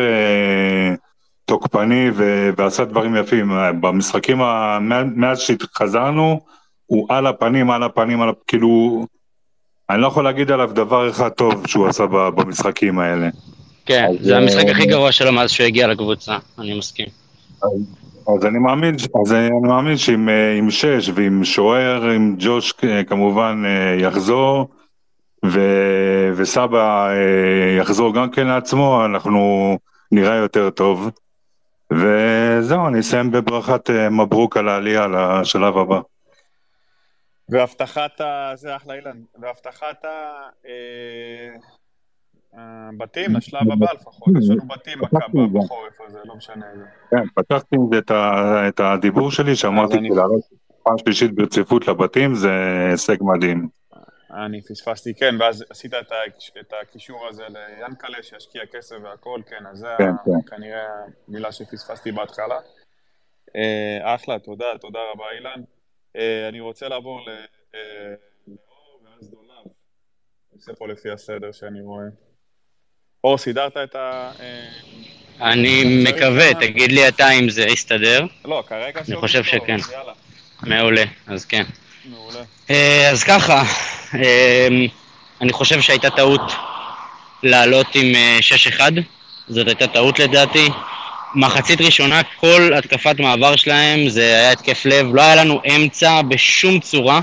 תוקפני 1.50 2.10
ו- 2.14 2.50
ועשה 2.58 2.86
דברים 2.86 3.16
יפים. 3.16 3.52
במשחקים, 3.82 4.42
ה- 4.42 4.80
מאז 5.16 5.40
שחזרנו, 5.40 6.40
הוא 6.86 7.08
על 7.10 7.28
הפנים, 7.28 7.72
על 7.72 7.84
הפנים, 7.84 8.22
על 8.22 8.30
כאילו, 8.48 9.06
אני 9.90 10.02
לא 10.02 10.08
יכול 10.08 10.24
להגיד 10.24 10.52
עליו 10.52 10.70
דבר 10.74 11.10
אחד 11.10 11.30
טוב 11.30 11.68
שהוא 11.68 11.88
עשה 11.88 12.06
במשחקים 12.08 13.00
האלה. 13.00 13.30
כן, 13.86 14.08
זה 14.22 14.38
המשחק 14.38 14.66
הכי 14.72 14.86
גרוע 14.86 15.12
שלו 15.12 15.32
מאז 15.32 15.52
שהוא 15.52 15.68
הגיע 15.68 15.88
לקבוצה, 15.88 16.38
אני 16.60 16.78
מסכים. 16.78 17.06
אז 18.36 18.46
אני 18.46 18.60
מאמין, 18.60 18.96
אז 19.24 19.34
אני 19.34 19.50
מאמין 19.64 19.98
שעם 19.98 20.30
עם 20.58 20.72
שש 20.72 21.12
ועם 21.14 21.44
שוער, 21.44 22.10
עם 22.10 22.36
ג'וש 22.40 22.74
כמובן 23.08 23.64
יחזור, 24.00 24.70
ו, 25.46 25.60
וסבא 26.36 27.10
יחזור 27.80 28.14
גם 28.14 28.30
כן 28.30 28.48
לעצמו, 28.48 29.06
אנחנו 29.06 29.78
נראה 30.12 30.36
יותר 30.36 30.70
טוב. 30.70 31.10
וזהו, 31.92 32.88
אני 32.88 33.00
אסיים 33.00 33.32
בברכת 33.32 33.90
אה, 33.90 34.10
מברוק 34.10 34.58
על 34.58 34.70
העלייה 34.70 35.08
לשלב 35.08 35.78
הבא. 35.78 36.00
והבטחת 37.50 38.22
ה... 38.22 38.52
זה 38.56 38.76
אחלה 38.76 38.94
אילן. 38.94 39.18
והבטחת 39.42 40.06
ה... 40.06 40.10
אה, 40.66 41.56
הבתים 42.54 43.36
לשלב 43.36 43.72
הבא 43.72 43.94
לפחות, 43.94 44.34
יש 44.40 44.50
לנו 44.50 44.68
בתים 44.68 45.00
בחורף 45.54 46.02
הזה, 46.08 46.20
לא 46.26 46.36
משנה 46.36 46.66
איזה. 46.72 46.84
כן, 47.10 47.24
פתחתי 47.36 47.76
את 48.68 48.80
הדיבור 48.80 49.32
שלי, 49.32 49.56
שאמרתי 49.56 49.98
פעם 50.84 50.98
שלישית 50.98 51.36
ברציפות 51.36 51.88
לבתים, 51.88 52.36
זה 52.36 52.52
הישג 52.92 53.18
מדהים. 53.22 53.79
אני 54.32 54.62
פספסתי, 54.62 55.14
כן, 55.14 55.36
ואז 55.40 55.66
עשית 55.70 55.94
את, 55.94 56.12
את 56.60 56.74
הקישור 56.82 57.28
הזה 57.28 57.44
ליאנקלה 57.50 58.24
שישקיע 58.24 58.62
כסף 58.74 58.96
והכל, 59.04 59.42
כן, 59.50 59.66
אז 59.72 59.78
זה 59.78 59.88
כן, 59.98 60.12
כן. 60.26 60.56
כנראה 60.56 60.88
מילה 61.28 61.52
שפספסתי 61.52 62.12
בהתחלה. 62.12 62.60
אה, 63.56 64.16
אחלה, 64.16 64.40
תודה, 64.40 64.66
תודה 64.82 65.00
רבה 65.14 65.26
אילן. 65.38 65.62
אה, 66.16 66.50
אני 66.50 66.60
רוצה 66.60 66.88
לעבור 66.88 67.22
ל... 67.22 67.30
אה, 67.76 67.80
לאור 68.48 69.02
ואז 69.06 69.32
דולב. 69.32 69.66
אני 69.66 70.56
עושה 70.56 70.74
פה 70.74 70.88
לפי 70.88 71.10
הסדר 71.12 71.52
שאני 71.52 71.82
רואה. 71.82 72.06
אור, 73.24 73.38
סידרת 73.38 73.78
את 73.78 73.96
ה... 73.96 74.32
אני 75.42 76.04
מקווה, 76.04 76.54
תגיד 76.54 76.92
לי 76.92 77.08
אתה 77.08 77.32
אם 77.32 77.50
זה 77.50 77.62
יסתדר. 77.62 78.26
לא, 78.46 78.64
כרגע 78.68 79.02
אני 79.08 79.16
חושב 79.16 79.44
שכן. 79.44 79.78
מעולה, 80.64 81.04
אז 81.28 81.46
כן. 81.46 81.64
מעולה. 82.06 82.44
אז 83.12 83.24
ככה, 83.24 83.64
אמ, 84.14 84.88
אני 85.42 85.54
חושב 85.54 85.82
שהייתה 85.82 86.10
טעות 86.10 86.52
לעלות 87.44 87.96
עם 87.96 88.16
6-1, 88.42 88.80
אה, 88.82 88.88
זאת 89.48 89.68
הייתה 89.68 89.88
טעות 89.88 90.20
לדעתי. 90.20 90.70
מחצית 91.36 91.82
ראשונה, 91.82 92.22
כל 92.40 92.74
התקפת 92.74 93.20
מעבר 93.20 93.56
שלהם 93.56 94.10
זה 94.10 94.22
היה 94.22 94.52
התקף 94.52 94.86
לב, 94.86 95.16
לא 95.16 95.22
היה 95.22 95.36
לנו 95.36 95.62
אמצע 95.76 96.22
בשום 96.22 96.80
צורה, 96.80 97.22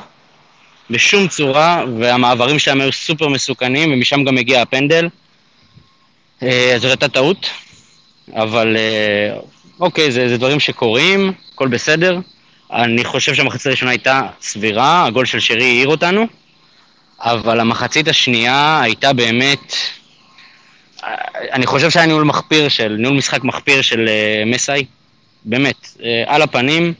בשום 0.90 1.28
צורה, 1.28 1.84
והמעברים 1.98 2.58
שלהם 2.58 2.80
היו 2.80 2.92
סופר 2.92 3.28
מסוכנים, 3.28 3.92
ומשם 3.92 4.24
גם 4.24 4.38
הגיע 4.38 4.62
הפנדל. 4.62 5.08
אה, 6.42 6.74
זאת 6.76 6.90
הייתה 6.90 7.08
טעות, 7.08 7.50
אבל 8.34 8.76
אה, 8.76 9.38
אוקיי, 9.80 10.12
זה, 10.12 10.28
זה 10.28 10.36
דברים 10.38 10.60
שקורים, 10.60 11.32
הכל 11.54 11.68
בסדר. 11.68 12.18
אני 12.72 13.04
חושב 13.04 13.34
שהמחצית 13.34 13.66
הראשונה 13.66 13.90
הייתה 13.90 14.22
סבירה, 14.40 15.06
הגול 15.06 15.24
של 15.24 15.40
שרי 15.40 15.64
העיר 15.64 15.88
אותנו. 15.88 16.26
אבל 17.20 17.60
המחצית 17.60 18.08
השנייה 18.08 18.80
הייתה 18.82 19.12
באמת... 19.12 19.72
אני 21.52 21.66
חושב 21.66 21.90
שהיה 21.90 22.06
ניהול 22.06 22.24
מחפיר 22.24 22.68
של, 22.68 22.96
ניהול 22.98 23.16
משחק 23.16 23.44
מחפיר 23.44 23.82
של 23.82 24.08
uh, 24.08 24.48
מסאי, 24.54 24.84
באמת, 25.44 25.86
uh, 25.96 26.02
על 26.26 26.42
הפנים. 26.42 26.94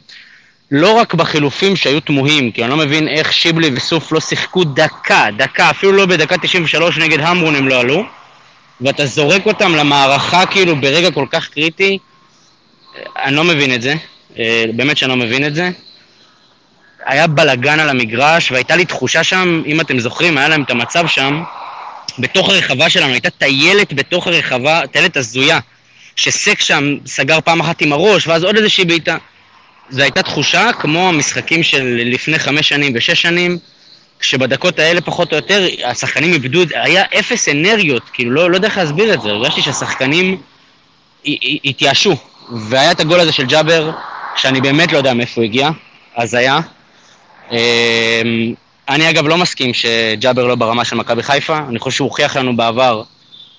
לא 0.70 0.92
רק 0.92 1.14
בחילופים 1.14 1.76
שהיו 1.76 2.00
תמוהים, 2.00 2.52
כי 2.52 2.62
אני 2.62 2.70
לא 2.70 2.76
מבין 2.76 3.08
איך 3.08 3.32
שיבלי 3.32 3.70
וסוף 3.75 4.12
לא 4.12 4.20
שיחקו 4.20 4.64
דקה, 4.64 5.26
דקה, 5.37 5.70
אפילו 5.70 5.92
לא 5.92 6.06
בדקה 6.06 6.38
93 6.38 6.99
נגד 6.99 7.20
המרון 7.20 7.54
הם 7.54 7.68
לא 7.68 7.80
עלו, 7.80 8.02
ואתה 8.80 9.06
זורק 9.06 9.46
אותם 9.46 9.75
למערכה 9.75 10.46
כאילו 10.46 10.76
ברגע 10.76 11.11
כל 11.11 11.26
כך 11.30 11.49
קריטי, 11.49 11.99
אני 13.16 13.37
לא 13.37 13.44
מבין 13.44 13.75
את 13.75 13.82
זה, 13.82 13.94
באמת 14.75 14.97
שאני 14.97 15.09
לא 15.09 15.16
מבין 15.16 15.47
את 15.47 15.55
זה. 15.55 15.71
היה 17.07 17.26
בלגן 17.26 17.81
על 17.81 17.88
המגרש, 17.88 18.52
והייתה 18.52 18.76
לי 18.76 18.85
תחושה 18.85 19.25
שם, 19.25 19.62
אם 19.66 19.81
אתם 19.81 19.99
זוכרים, 19.99 20.38
היה 20.38 20.49
להם 20.49 20.62
את 20.62 20.71
המצב 20.71 21.07
שם, 21.07 21.43
בתוך 22.19 22.49
הרחבה 22.49 22.90
שלנו, 22.90 23.12
הייתה 23.12 23.31
טיילת 23.31 23.93
בתוך 23.93 24.26
הרחבה, 24.26 24.87
טיילת 24.87 25.16
הזויה, 25.16 25.59
שסק 26.16 26.61
שם 26.61 26.97
סגר 27.07 27.40
פעם 27.40 27.61
אחת 27.61 27.81
עם 27.81 27.93
הראש, 27.93 28.26
ואז 28.26 28.45
עוד 28.45 28.57
איזושהי 28.57 28.85
בעיטה. 28.85 29.16
זו 29.90 30.02
הייתה 30.02 30.23
תחושה 30.23 30.71
כמו 30.78 31.09
המשחקים 31.09 31.62
של 31.62 32.00
לפני 32.05 32.38
חמש 32.38 32.69
שנים 32.69 32.93
ושש 32.97 33.23
שנים, 33.23 33.59
כשבדקות 34.21 34.78
האלה 34.78 35.00
פחות 35.00 35.33
או 35.33 35.37
יותר 35.37 35.66
השחקנים 35.85 36.33
איבדו, 36.33 36.62
היה 36.75 37.05
אפס 37.19 37.49
אנרגיות, 37.49 38.02
כאילו 38.12 38.31
לא, 38.31 38.50
לא 38.50 38.57
יודע 38.57 38.69
איך 38.69 38.78
להסביר 38.78 39.14
את 39.14 39.23
זה, 39.23 39.28
הרגשתי 39.28 39.62
שהשחקנים 39.62 40.40
התייאשו. 41.64 42.16
והיה 42.69 42.90
את 42.90 43.00
הגול 43.00 43.21
הזה 43.21 43.33
של 43.33 43.47
ג'אבר, 43.47 43.90
שאני 44.37 44.61
באמת 44.61 44.93
לא 44.93 44.99
יודע 44.99 45.14
מאיפה 45.14 45.40
הוא 45.40 45.45
הגיע, 45.45 45.71
אז 46.16 46.35
היה. 46.35 46.61
אמ, 47.52 47.57
אני 48.88 49.11
אגב 49.11 49.26
לא 49.26 49.37
מסכים 49.37 49.71
שג'אבר 49.75 50.47
לא 50.47 50.55
ברמה 50.55 50.85
של 50.85 50.97
מכבי 50.97 51.23
חיפה, 51.23 51.59
אני 51.69 51.78
חושב 51.78 51.97
שהוא 51.97 52.09
הוכיח 52.09 52.37
לנו 52.37 52.57
בעבר 52.57 53.02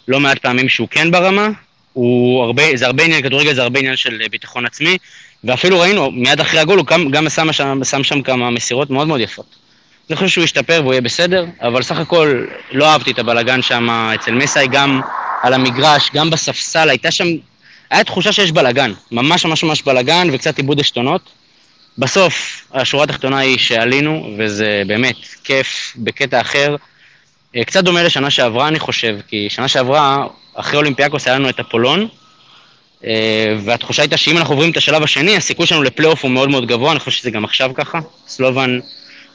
לא 0.08 0.20
מעט 0.20 0.38
פעמים 0.38 0.70
שהוא 0.70 0.88
כן 0.92 1.12
ברמה, 1.12 1.50
הוא 1.94 2.44
הרבה, 2.44 2.64
זה 2.76 2.86
הרבה 2.86 3.04
עניין, 3.04 3.22
כדורגל 3.22 3.54
זה 3.54 3.64
הרבה 3.64 3.80
עניין 3.80 3.96
של 3.96 4.22
ביטחון 4.32 4.66
עצמי, 4.66 4.98
ואפילו 5.44 5.80
ראינו, 5.80 6.12
מיד 6.12 6.40
אחרי 6.40 6.60
הגול 6.60 6.80
הוא 6.80 6.86
גם, 6.86 7.12
גם 7.12 7.30
שם, 7.30 7.54
שם, 7.54 7.84
שם 7.84 8.04
שם 8.04 8.22
כמה 8.22 8.50
מסירות 8.52 8.90
מאוד 8.90 9.08
מאוד 9.08 9.20
יפות. 9.20 9.56
אני 10.10 10.16
חושב 10.16 10.28
שהוא 10.28 10.44
ישתפר 10.44 10.80
והוא 10.82 10.94
יהיה 10.94 11.02
בסדר, 11.02 11.46
אבל 11.62 11.82
סך 11.82 12.00
הכל 12.00 12.44
לא 12.72 12.86
אהבתי 12.86 13.12
את 13.12 13.20
הבלגן 13.20 13.62
שם 13.62 13.90
אצל 13.90 14.32
מסאי, 14.32 14.68
גם 14.68 15.02
על 15.42 15.54
המגרש, 15.54 16.10
גם 16.14 16.30
בספסל, 16.30 16.90
הייתה 16.90 17.12
שם, 17.12 17.28
היה 17.92 18.04
תחושה 18.04 18.32
שיש 18.32 18.52
בלגן, 18.52 18.94
ממש 19.12 19.46
ממש 19.46 19.64
ממש 19.64 19.82
בלגן 19.82 20.28
וקצת 20.34 20.58
איבוד 20.58 20.80
עשתונות. 20.80 21.22
בסוף, 21.98 22.62
השורה 22.74 23.04
התחתונה 23.04 23.38
היא 23.38 23.58
שעלינו, 23.58 24.36
וזה 24.38 24.84
באמת 24.88 25.16
כיף 25.44 25.94
בקטע 25.98 26.42
אחר. 26.42 26.76
אה, 27.56 27.64
קצת 27.64 27.84
דומה 27.84 28.04
לשנה 28.04 28.30
שעברה, 28.30 28.68
אני 28.68 28.80
חושב, 28.80 29.18
כי 29.28 29.48
שנה 29.50 29.68
שעברה, 29.68 30.28
אחרי 30.56 30.78
אולימפיאקוס 30.78 31.28
היה 31.28 31.36
לנו 31.36 31.50
את 31.50 31.60
אפולון, 31.60 32.08
אה, 33.06 33.56
והתחושה 33.64 34.02
הייתה 34.02 34.18
שאם 34.18 34.38
אנחנו 34.38 34.54
עוברים 34.54 34.72
את 34.72 34.78
השלב 34.78 35.04
השני, 35.04 35.38
הסיכוי 35.38 35.68
שלנו 35.68 35.84
לפלייאוף 35.84 36.24
הוא 36.24 36.32
מאוד 36.32 36.50
מאוד 36.50 36.68
גבוה, 36.68 36.92
אני 36.92 37.00
חושב 37.00 37.12
שזה 37.12 37.32
גם 37.32 37.46
עכשיו 37.46 37.72
ככה. 37.76 38.00
סלובן, 38.28 38.80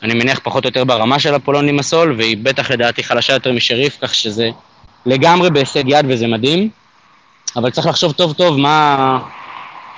אני 0.03 0.15
מניח, 0.15 0.41
פחות 0.43 0.65
או 0.65 0.69
יותר 0.69 0.85
ברמה 0.85 1.19
של 1.19 1.37
אפולון 1.37 1.69
עם 1.69 1.79
הסול, 1.79 2.15
והיא 2.19 2.37
בטח 2.43 2.71
לדעתי 2.71 3.03
חלשה 3.03 3.33
יותר 3.33 3.53
משריף, 3.53 3.97
כך 4.01 4.15
שזה 4.15 4.51
לגמרי 5.07 5.51
בהישג 5.51 5.85
יד 5.87 6.07
וזה 6.09 6.27
מדהים. 6.27 6.82
אבל 7.57 7.71
צריך 7.71 7.87
לחשוב 7.87 8.13
טוב 8.13 8.33
טוב 8.33 8.57
מה, 8.57 9.19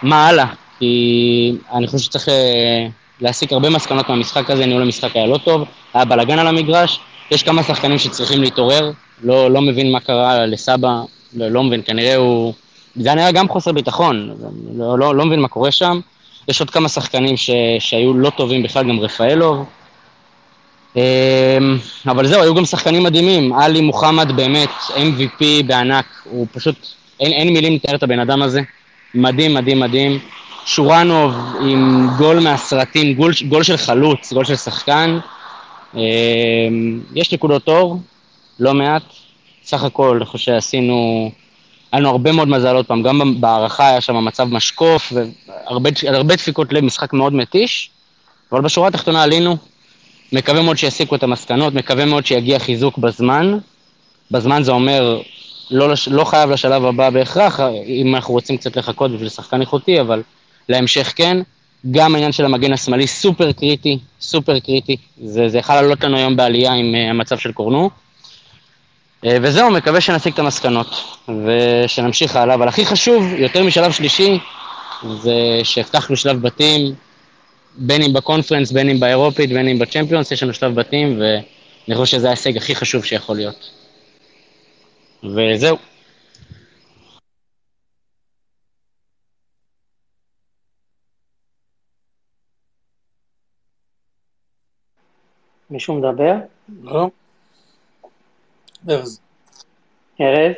מה 0.03 0.27
הלאה, 0.27 0.47
כי 0.79 1.57
אני 1.73 1.87
חושב 1.87 1.99
שצריך 1.99 2.29
אה, 2.29 2.87
להסיק 3.21 3.53
הרבה 3.53 3.71
מסקנות 3.71 4.09
מהמשחק 4.09 4.51
הזה, 4.51 4.67
ניהול 4.67 4.83
המשחק 4.83 5.17
היה 5.17 5.27
לא 5.27 5.39
טוב, 5.39 5.65
היה 5.95 6.05
בלאגן 6.05 6.39
על 6.39 6.47
המגרש, 6.47 7.01
יש 7.31 7.43
כמה 7.43 7.63
שחקנים 7.63 7.99
שצריכים 7.99 8.41
להתעורר, 8.41 8.91
לא, 9.23 9.51
לא 9.51 9.61
מבין 9.61 9.93
מה 9.93 10.01
קרה 10.01 10.47
לסבא, 10.47 11.01
לא, 11.35 11.49
לא 11.49 11.63
מבין, 11.63 11.83
כנראה 11.87 12.17
הוא... 12.17 12.55
זה 12.97 13.09
היה 13.09 13.15
נראה 13.15 13.33
גם 13.33 13.49
חוסר 13.49 13.73
ביטחון, 13.73 14.35
לא, 14.77 14.99
לא, 14.99 15.15
לא 15.15 15.25
מבין 15.25 15.41
מה 15.41 15.49
קורה 15.49 15.73
שם. 15.73 16.01
יש 16.49 16.61
עוד 16.61 16.71
כמה 16.71 16.89
שחקנים 16.89 17.37
ש, 17.37 17.51
שהיו 17.79 18.15
לא 18.15 18.31
טובים 18.31 18.63
בכלל, 18.63 18.89
גם 18.89 19.01
רפאלוב. 19.01 19.65
אמ, 20.97 21.03
אבל 22.07 22.27
זהו, 22.27 22.43
היו 22.43 22.55
גם 22.55 22.65
שחקנים 22.65 23.03
מדהימים. 23.03 23.53
עלי 23.53 23.81
מוחמד 23.81 24.33
באמת 24.37 24.69
MVP 24.89 25.45
בענק, 25.67 26.05
הוא 26.25 26.47
פשוט, 26.53 26.77
אין, 27.25 27.33
אין 27.33 27.53
מילים 27.53 27.75
לתאר 27.75 27.95
את 27.95 28.03
הבן 28.03 28.21
אדם 28.21 28.43
הזה. 28.43 28.61
מדהים, 29.15 29.55
מדהים, 29.55 29.81
מדהים. 29.81 30.19
שורנוב 30.65 31.35
עם 31.61 32.09
גול 32.19 32.41
מהסרטים, 32.41 33.15
גול, 33.15 33.33
גול 33.49 33.63
של 33.63 33.77
חלוץ, 33.77 34.33
גול 34.33 34.45
של 34.45 34.57
שחקן. 34.57 35.19
אמ, 35.95 37.01
יש 37.15 37.33
נקודות 37.33 37.69
אור, 37.69 38.01
לא 38.61 38.75
מעט. 38.75 39.03
סך 39.65 39.85
הכל, 39.85 40.17
אני 40.17 40.25
חושב 40.25 40.45
שעשינו, 40.45 41.31
היה 41.93 42.01
לנו 42.01 42.09
הרבה 42.09 42.33
מאוד 42.33 42.49
מזל 42.49 42.77
עוד 42.77 42.87
פעם, 42.87 43.03
גם 43.03 43.41
בהערכה 43.41 43.89
היה 43.89 44.01
שם 44.01 44.25
מצב 44.25 44.45
משקוף, 44.45 45.13
והרבה 45.13 46.37
דפיקות 46.37 46.73
לב, 46.73 46.85
משחק 46.85 47.13
מאוד 47.13 47.35
מתיש, 47.35 47.91
אבל 48.53 48.61
בשורה 48.61 48.89
התחתונה 48.89 49.23
עלינו, 49.23 49.57
מקווה 50.33 50.63
מאוד 50.63 50.77
שיסיקו 50.79 51.15
את 51.15 51.23
המסקנות, 51.23 51.75
מקווה 51.75 52.05
מאוד 52.05 52.27
שיגיע 52.27 52.59
חיזוק 52.59 52.99
בזמן, 52.99 53.59
בזמן 54.31 54.63
זה 54.63 54.73
אומר 54.73 55.21
לא, 55.71 55.89
לא 56.11 56.25
חייב 56.25 56.51
לשלב 56.51 56.85
הבא 56.85 57.11
בהכרח, 57.11 57.61
אם 57.87 58.15
אנחנו 58.15 58.35
רוצים 58.35 58.57
קצת 58.57 58.77
לחכות 58.77 59.11
בשביל 59.11 59.29
שחקן 59.29 59.61
איכותי, 59.61 60.01
אבל 60.01 60.23
להמשך 60.69 61.13
כן. 61.17 61.43
גם 61.91 62.15
העניין 62.15 62.33
של 62.33 62.45
המגן 62.45 62.73
השמאלי 62.73 63.07
סופר 63.07 63.53
קריטי, 63.53 63.99
סופר 64.21 64.59
קריטי. 64.61 64.97
זה, 65.25 65.49
זה 65.49 65.59
יכול 65.59 65.75
לעלות 65.75 66.05
לנו 66.05 66.17
היום 66.17 66.37
בעלייה 66.37 66.73
עם 66.73 66.95
uh, 66.95 67.11
המצב 67.11 67.39
של 67.39 67.53
קורנו. 67.53 67.91
Uh, 69.25 69.29
וזהו, 69.43 69.71
מקווה 69.71 70.01
שנסיק 70.01 70.35
את 70.35 70.39
המסקנות 70.39 70.87
ושנמשיך 71.29 72.37
הלאה. 72.37 72.55
אבל 72.55 72.69
הכי 72.69 72.87
חשוב, 72.87 73.25
יותר 73.39 73.65
משלב 73.65 73.93
שלישי, 73.93 74.39
זה 75.23 75.61
שהבטחנו 75.63 76.17
שלב 76.17 76.43
בתים, 76.43 76.95
בין 77.77 78.03
אם 78.03 78.13
בקונפרנס, 78.13 78.73
בין 78.73 78.89
אם 78.89 79.01
באירופית, 79.01 79.51
בין 79.51 79.69
אם 79.69 79.79
בצ'מפיונס, 79.79 80.33
יש 80.33 80.43
לנו 80.43 80.55
שלב 80.55 80.75
בתים, 80.75 81.21
ואני 81.21 81.97
חושב 81.97 82.17
שזה 82.17 82.27
ההישג 82.27 82.57
הכי 82.57 82.75
חשוב 82.75 83.05
שיכול 83.05 83.37
להיות. 83.37 83.71
וזהו. 85.25 85.77
מישהו 95.71 95.95
מדבר? 95.95 96.35
לא. 96.83 97.11
ארז. 98.91 99.21
ארז? 100.21 100.57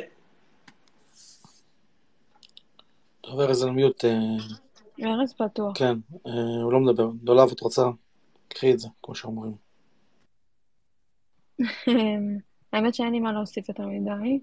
טוב, 3.21 3.39
ארז 3.39 3.63
על 3.63 3.71
מיוט. 3.71 4.05
אה, 4.05 4.11
ארז 5.03 5.33
פתוח. 5.33 5.77
כן, 5.77 5.93
אה, 6.27 6.31
הוא 6.63 6.73
לא 6.73 6.79
מדבר. 6.79 7.09
דולב, 7.23 7.51
את 7.51 7.59
רוצה? 7.59 7.81
קחי 8.47 8.73
את 8.73 8.79
זה, 8.79 8.87
כמו 9.03 9.15
שאומרים. 9.15 9.55
האמת 12.73 12.95
שאין 12.95 13.11
לי 13.11 13.19
מה 13.19 13.31
להוסיף 13.31 13.69
יותר 13.69 13.87
מדי. 13.87 14.39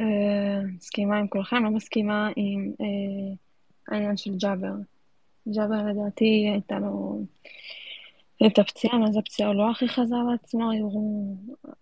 אה, 0.00 0.60
מסכימה 0.76 1.18
עם 1.18 1.28
כולכם, 1.28 1.64
לא 1.64 1.70
מסכימה 1.70 2.30
עם 2.36 2.72
העניין 3.88 4.16
של 4.16 4.36
ג'אבר. 4.36 4.74
ג'אבר 5.48 5.86
לדעתי 5.86 6.48
הייתה 6.52 6.78
לו... 6.78 7.24
את 8.46 8.58
הפציעה, 8.58 8.98
מה 8.98 9.12
זה 9.12 9.18
הפציעה? 9.18 9.48
הוא 9.48 9.56
לא 9.56 9.70
הכי 9.70 9.88
חזר 9.88 10.22
לעצמו, 10.32 10.70
היו 10.70 10.88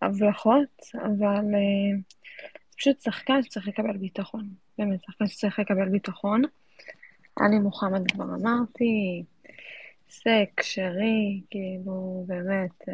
הבלחות, 0.02 0.86
אבל 0.94 1.44
uh, 1.44 2.16
פשוט 2.76 3.00
שחקן 3.00 3.42
שצריך 3.42 3.68
לקבל 3.68 3.96
ביטחון. 3.96 4.48
באמת, 4.78 5.00
שחקן 5.06 5.26
שצריך 5.26 5.58
לקבל 5.58 5.88
ביטחון. 5.88 6.42
עלי 7.36 7.58
מוחמד 7.58 8.10
כבר 8.10 8.24
אמרתי, 8.24 9.24
סק, 10.08 10.62
שרי, 10.62 11.40
כאילו, 11.50 12.24
באמת, 12.26 12.84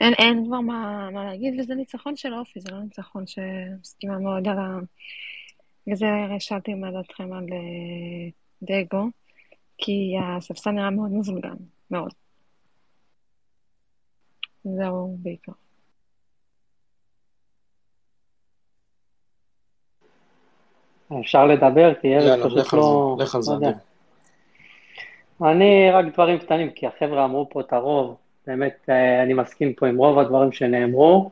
אין, 0.00 0.14
אין 0.14 0.44
כבר 0.46 0.60
מה, 0.60 1.10
מה 1.10 1.24
להגיד, 1.24 1.60
וזה 1.60 1.74
ניצחון 1.74 2.16
של 2.16 2.34
אופי, 2.34 2.60
זה 2.60 2.70
לא 2.70 2.80
ניצחון 2.80 3.24
שמסכימה 3.26 4.18
מאוד 4.18 4.48
על 4.48 4.58
ה... 4.58 4.78
בגלל 5.86 5.96
זה 5.96 6.06
שאלתי 6.38 6.74
מה 6.74 6.90
דעתכם 6.90 7.32
על 7.32 7.44
uh, 7.44 8.32
דגו. 8.62 9.04
כי 9.78 10.14
הספסל 10.22 10.70
נראה 10.70 10.90
מאוד 10.90 11.10
מבולגן, 11.12 11.56
מאוד. 11.90 12.12
זהו 14.64 15.16
בעיקר. 15.18 15.52
אפשר 21.20 21.46
לדבר, 21.46 21.94
כי 22.00 22.16
ארז 22.16 22.44
פשוט 22.44 22.72
לא... 22.72 23.16
לך 23.20 23.34
על 23.34 23.42
זה, 23.42 23.52
לא 25.40 25.50
אני 25.50 25.90
רק 25.90 26.04
דברים 26.14 26.38
קטנים, 26.38 26.70
כי 26.70 26.86
החבר'ה 26.86 27.24
אמרו 27.24 27.48
פה 27.50 27.60
את 27.60 27.72
הרוב, 27.72 28.16
באמת 28.48 28.76
אה, 28.88 29.22
אני 29.22 29.34
מסכים 29.34 29.72
פה 29.72 29.86
עם 29.88 29.96
רוב 29.96 30.18
הדברים 30.18 30.52
שנאמרו, 30.52 31.30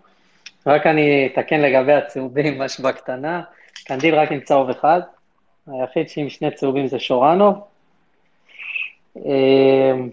רק 0.66 0.87
אני 0.87 1.29
אתקן 1.33 1.61
לגבי 1.61 1.92
הצהובים, 1.92 2.59
משהו 2.62 2.85
בקטנה, 2.85 3.42
קנדיל 3.85 4.14
רק 4.14 4.33
עם 4.33 4.40
צהוב 4.40 4.70
אחד, 4.70 5.00
היחיד 5.66 6.09
שעם 6.09 6.29
שני 6.29 6.50
צהובים 6.50 6.87
זה 6.87 6.98
שורנוב, 6.98 7.64
אמ, 9.16 10.11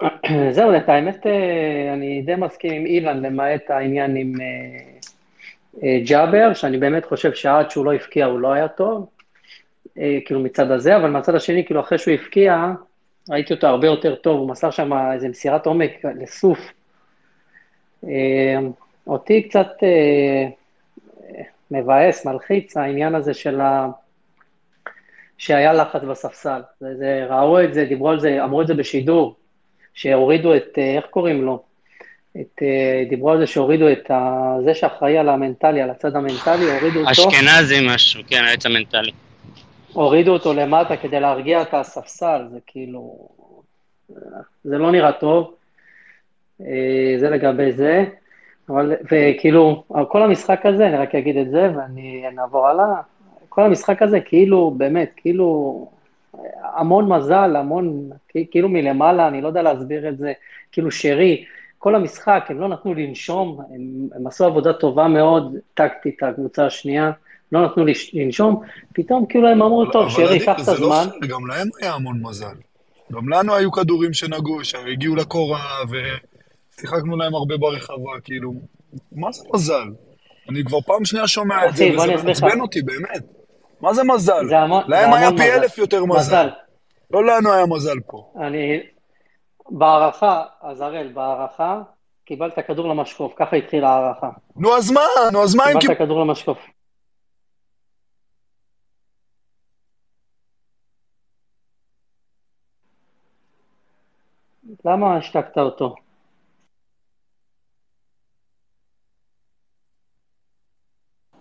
זהו, 0.56 0.76
את 0.76 0.88
האמת, 0.88 1.26
אה, 1.26 1.92
אני 1.92 2.22
די 2.22 2.34
מסכים 2.34 2.72
עם 2.72 2.86
אילן, 2.86 3.22
למעט 3.26 3.70
העניין 3.70 4.16
עם 4.16 4.32
אה, 4.40 4.46
אה, 5.82 5.98
ג'אבר, 6.06 6.54
שאני 6.54 6.78
באמת 6.78 7.04
חושב 7.04 7.34
שעד 7.34 7.70
שהוא 7.70 7.84
לא 7.84 7.94
הבקיע 7.94 8.26
הוא 8.26 8.40
לא 8.40 8.52
היה 8.52 8.68
טוב, 8.68 9.08
כאילו 10.24 10.40
מצד 10.40 10.70
הזה, 10.70 10.96
אבל 10.96 11.10
מהצד 11.10 11.34
השני, 11.34 11.64
כאילו 11.64 11.80
אחרי 11.80 11.98
שהוא 11.98 12.14
הבקיע, 12.14 12.72
ראיתי 13.30 13.54
אותו 13.54 13.66
הרבה 13.66 13.86
יותר 13.86 14.14
טוב, 14.14 14.40
הוא 14.40 14.48
מסר 14.48 14.70
שם 14.70 14.92
איזה 15.12 15.28
מסירת 15.28 15.66
עומק 15.66 15.92
לסוף. 16.20 16.58
אותי 19.06 19.42
קצת 19.42 19.68
מבאס, 21.70 22.26
מלחיץ, 22.26 22.76
העניין 22.76 23.14
הזה 23.14 23.34
של 23.34 23.60
ה... 23.60 23.88
שהיה 25.38 25.72
לחץ 25.72 26.02
בספסל. 26.02 26.60
זה, 26.80 26.96
זה, 26.96 27.26
ראו 27.30 27.64
את 27.64 27.74
זה, 27.74 27.84
דיברו 27.84 28.10
על 28.10 28.20
זה, 28.20 28.44
אמרו 28.44 28.62
את 28.62 28.66
זה 28.66 28.74
בשידור, 28.74 29.36
שהורידו 29.94 30.56
את, 30.56 30.78
אה, 30.78 30.96
איך 30.96 31.04
קוראים 31.10 31.44
לו? 31.44 31.62
את, 32.40 32.62
אה, 32.62 33.04
דיברו 33.08 33.30
על 33.30 33.38
זה 33.38 33.46
שהורידו 33.46 33.92
את 33.92 34.10
ה, 34.10 34.54
זה 34.64 34.74
שאחראי 34.74 35.18
על 35.18 35.28
המנטלי, 35.28 35.82
על 35.82 35.90
הצד 35.90 36.16
המנטלי, 36.16 36.64
הורידו 36.64 37.00
אותו. 37.00 37.10
אשכנזי 37.10 37.86
משהו, 37.86 38.22
כן, 38.28 38.44
העץ 38.44 38.66
המנטלי. 38.66 39.12
הורידו 39.92 40.32
אותו 40.32 40.52
למטה 40.52 40.96
כדי 40.96 41.20
להרגיע 41.20 41.62
את 41.62 41.74
הספסל, 41.74 42.46
זה 42.50 42.58
כאילו, 42.66 43.28
זה 44.64 44.78
לא 44.78 44.92
נראה 44.92 45.12
טוב, 45.12 45.54
אה, 46.60 47.14
זה 47.18 47.30
לגבי 47.30 47.72
זה, 47.72 48.04
אבל, 48.68 48.92
וכאילו, 49.12 49.84
כל 50.08 50.22
המשחק 50.22 50.66
הזה, 50.66 50.86
אני 50.86 50.96
רק 50.96 51.14
אגיד 51.14 51.36
את 51.36 51.50
זה, 51.50 51.70
ואני 51.76 52.24
נעבור 52.34 52.68
הלאה, 52.68 53.00
כל 53.48 53.62
המשחק 53.62 54.02
הזה 54.02 54.20
כאילו, 54.20 54.74
באמת, 54.76 55.10
כאילו, 55.16 55.88
המון 56.62 57.08
מזל, 57.08 57.56
המון, 57.56 58.10
כאילו 58.50 58.68
מלמעלה, 58.68 59.28
אני 59.28 59.40
לא 59.40 59.48
יודע 59.48 59.62
להסביר 59.62 60.08
את 60.08 60.18
זה, 60.18 60.32
כאילו 60.72 60.90
שרי, 60.90 61.44
כל 61.78 61.94
המשחק, 61.94 62.44
הם 62.48 62.60
לא 62.60 62.68
נתנו 62.68 62.94
לנשום, 62.94 63.60
הם, 63.74 64.08
הם 64.14 64.26
עשו 64.26 64.44
עבודה 64.44 64.72
טובה 64.72 65.08
מאוד, 65.08 65.56
טקטית, 65.74 66.22
הקבוצה 66.22 66.66
השנייה, 66.66 67.12
לא 67.52 67.64
נתנו 67.64 67.84
לנשום, 68.12 68.62
פתאום 68.94 69.26
כאילו 69.26 69.48
הם 69.48 69.62
אמרו, 69.62 69.86
טוב, 69.86 70.08
שרי, 70.10 70.40
קח 70.40 70.62
את 70.62 70.68
הזמן. 70.68 70.86
אבל 70.86 71.18
לא, 71.22 71.28
גם 71.28 71.46
להם 71.46 71.68
היה 71.80 71.94
המון 71.94 72.22
מזל. 72.22 72.54
גם 73.12 73.28
לנו 73.28 73.54
היו 73.54 73.72
כדורים 73.72 74.12
שנגעו, 74.12 74.64
שהגיעו 74.64 75.16
לקורה, 75.16 75.60
ושיחקנו 75.90 77.16
להם 77.16 77.34
הרבה 77.34 77.56
ברחבה, 77.56 78.20
כאילו, 78.24 78.52
מה 79.12 79.32
זה 79.32 79.44
מזל? 79.54 79.88
אני 80.48 80.64
כבר 80.64 80.80
פעם 80.80 81.04
שנייה 81.04 81.28
שומע 81.28 81.68
את 81.68 81.76
זה, 81.76 81.90
וזה 81.94 82.24
מעצבן 82.24 82.60
אותי, 82.60 82.82
באמת. 82.82 83.22
מה 83.80 83.94
זה 83.94 84.04
מזל? 84.04 84.46
זה 84.48 84.58
המון, 84.58 84.82
להם 84.88 85.10
זה 85.10 85.16
היה 85.18 85.28
פי 85.28 85.34
מזל. 85.34 85.42
אלף 85.42 85.78
יותר 85.78 86.04
מזל. 86.04 86.18
מזל. 86.18 86.48
לא 87.10 87.24
לנו 87.24 87.52
היה 87.52 87.66
מזל 87.66 88.00
פה. 88.06 88.32
אני... 88.40 88.80
בהערכה, 89.70 90.42
אז 90.62 90.80
הראל, 90.80 91.10
בהערכה, 91.14 91.80
קיבלת 92.24 92.58
כדור 92.66 92.88
למשקוף, 92.88 93.32
ככה 93.36 93.56
התחילה 93.56 93.88
ההערכה. 93.88 94.28
נו, 94.56 94.76
אז 94.76 94.90
מה? 94.90 95.00
נו, 95.32 95.42
אז 95.42 95.54
מה 95.54 95.72
אם... 95.72 95.78
קיבלת 95.78 95.98
כדור 95.98 96.20
למשקוף. 96.20 96.58
למה 104.84 105.16
השתקת 105.16 105.58
אותו? 105.58 105.94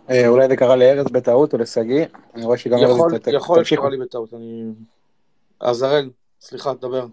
אה, 0.10 0.28
אולי 0.28 0.48
זה 0.48 0.56
קרה 0.56 0.76
לארז 0.76 1.06
בטעות 1.12 1.54
או 1.54 1.58
לשגיא, 1.58 2.06
אני 2.36 2.46
רואה 2.46 2.58
שגם 2.58 2.78
ארז... 2.78 2.98
יכול 3.34 3.56
להיות 3.56 3.68
שקרה 3.68 3.90
לי 3.90 3.98
בטעות, 3.98 4.34
אני... 4.34 4.64
אז 5.60 5.82
הראל, 5.82 6.10
סליחה, 6.42 6.76
תדבר. 6.76 7.06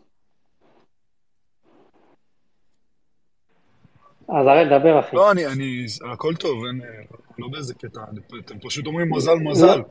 אז 4.28 4.46
הראל, 4.46 4.78
דבר 4.78 5.00
אחי. 5.00 5.16
לא, 5.16 5.30
אני, 5.30 5.46
אני, 5.46 5.86
הכל 6.12 6.34
טוב, 6.34 6.64
אין, 6.64 6.80
לא 7.38 7.48
באיזה 7.48 7.74
קטע, 7.74 8.00
אתם 8.38 8.58
פשוט 8.58 8.86
אומרים 8.86 9.12
מזל, 9.12 9.34
מזל. 9.34 9.82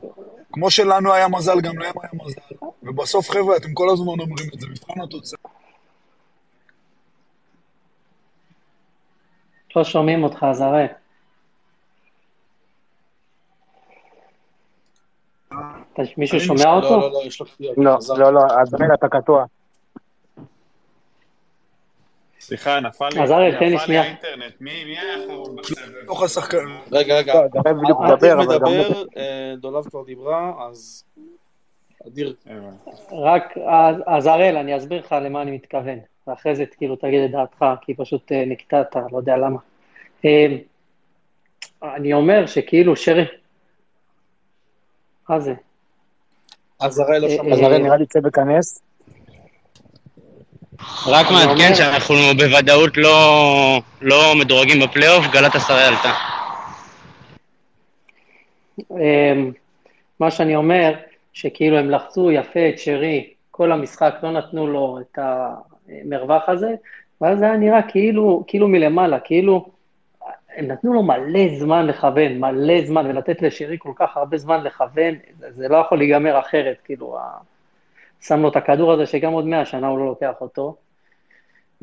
כמו 0.52 0.70
שלנו 0.70 1.12
היה 1.12 1.28
מזל, 1.28 1.60
גם 1.60 1.78
להם 1.78 1.94
היה 2.02 2.10
מזל. 2.24 2.66
ובסוף, 2.82 3.30
חבר'ה, 3.30 3.56
אתם 3.56 3.74
כל 3.74 3.90
הזמן 3.92 4.20
אומרים 4.20 4.48
את 4.54 4.60
זה, 4.60 4.66
מבחן 4.68 5.00
התוצאה. 5.00 5.50
לא 9.76 9.84
שומעים 9.84 10.24
אותך, 10.24 10.46
אז 10.50 10.60
הראל. 10.60 10.86
מישהו 16.16 16.40
שומע 16.40 16.64
לא, 16.64 16.70
אותו? 16.70 17.00
לא, 17.00 17.12
לא, 17.12 17.20
יש 17.24 17.40
לו 17.40 17.46
לא, 17.76 17.98
לא, 18.18 18.32
לא, 18.32 18.40
אז 18.60 18.70
באמת 18.70 18.90
אתה 18.98 19.08
קטוע. 19.08 19.44
סליחה, 22.40 22.80
נפל 22.80 23.08
לי 23.14 23.22
אז 23.22 23.30
אריאל, 23.32 23.52
תן 23.58 23.64
לי 23.64 23.66
נפל 23.66 23.74
לי 23.74 23.86
שנייה. 23.86 24.02
האינטרנט. 24.02 24.52
מי 24.60 24.84
מי 24.84 24.98
היה 24.98 25.14
האחרון 25.14 25.56
בסבב? 25.56 26.06
תוך 26.06 26.22
השחקן. 26.22 26.64
רגע, 26.92 27.18
רגע. 27.18 27.34
לא, 27.34 27.40
אדיר 27.60 27.74
מדבר, 27.74 28.32
אבל 28.32 28.44
גם... 28.44 28.52
מדבר, 28.52 29.04
אה, 29.16 29.54
דולב 29.58 29.88
כבר 29.88 30.02
דיברה, 30.04 30.52
אז... 30.70 31.04
אדיר. 32.06 32.34
רק, 33.12 33.58
אז- 33.58 34.02
אז 34.06 34.26
הראל, 34.26 34.56
אני 34.56 34.76
אסביר 34.76 35.00
לך 35.00 35.12
למה 35.12 35.42
אני 35.42 35.50
מתכוון, 35.50 35.98
ואחרי 36.28 36.54
זה 36.54 36.66
כאילו 36.66 36.96
תגיד 36.96 37.22
את 37.24 37.30
דעתך, 37.30 37.64
כי 37.80 37.94
פשוט 37.94 38.32
אה, 38.32 38.44
נקטעת, 38.46 38.96
לא 39.12 39.18
יודע 39.18 39.36
למה. 39.36 39.58
אה, 40.24 40.46
אני 41.82 42.12
אומר 42.12 42.46
שכאילו 42.46 42.96
שרי... 42.96 43.24
מה 45.28 45.40
זה? 45.40 45.54
אז 46.80 46.98
הראל 46.98 47.22
לא 47.22 47.26
אה, 47.26 47.36
שמע. 47.36 47.52
אז 47.52 47.60
הרי 47.60 47.78
נראה 47.78 47.96
לי 47.96 48.06
צא 48.06 48.18
וכנס. 48.24 48.82
רק 51.06 51.26
מעדכן 51.30 51.74
שאנחנו 51.74 52.16
בוודאות 52.36 52.96
לא, 52.96 53.80
לא 54.00 54.34
מדורגים 54.38 54.80
בפלייאוף, 54.80 55.26
גלת 55.32 55.54
עשרה 55.54 55.86
עלתה. 55.86 56.12
אמ, 58.90 59.52
מה 60.20 60.30
שאני 60.30 60.56
אומר, 60.56 60.94
שכאילו 61.32 61.78
הם 61.78 61.90
לחצו 61.90 62.30
יפה 62.30 62.68
את 62.68 62.78
שרי, 62.78 63.30
כל 63.50 63.72
המשחק 63.72 64.14
לא 64.22 64.32
נתנו 64.32 64.66
לו 64.66 64.98
את 65.00 65.18
המרווח 65.88 66.48
הזה, 66.48 66.74
ואז 67.20 67.38
זה 67.38 67.44
היה 67.44 67.56
נראה 67.56 67.82
כאילו, 67.82 68.44
כאילו 68.46 68.68
מלמעלה, 68.68 69.20
כאילו 69.20 69.66
הם 70.56 70.66
נתנו 70.66 70.92
לו 70.92 71.02
מלא 71.02 71.58
זמן 71.58 71.86
לכוון, 71.86 72.38
מלא 72.38 72.84
זמן, 72.86 73.06
ולתת 73.06 73.42
לשרי 73.42 73.76
כל 73.78 73.92
כך 73.96 74.16
הרבה 74.16 74.38
זמן 74.38 74.64
לכוון, 74.64 75.14
זה, 75.48 75.68
לא 75.68 75.76
יכול 75.76 75.98
להיגמר 75.98 76.38
אחרת, 76.38 76.76
כאילו, 76.84 77.18
ה... 77.18 77.38
שם 78.20 78.40
לו 78.40 78.48
את 78.48 78.56
הכדור 78.56 78.92
הזה 78.92 79.06
שגם 79.06 79.32
עוד 79.32 79.46
מאה 79.46 79.64
שנה 79.64 79.86
הוא 79.86 79.98
לא 79.98 80.06
לוקח 80.06 80.34
אותו. 80.40 80.76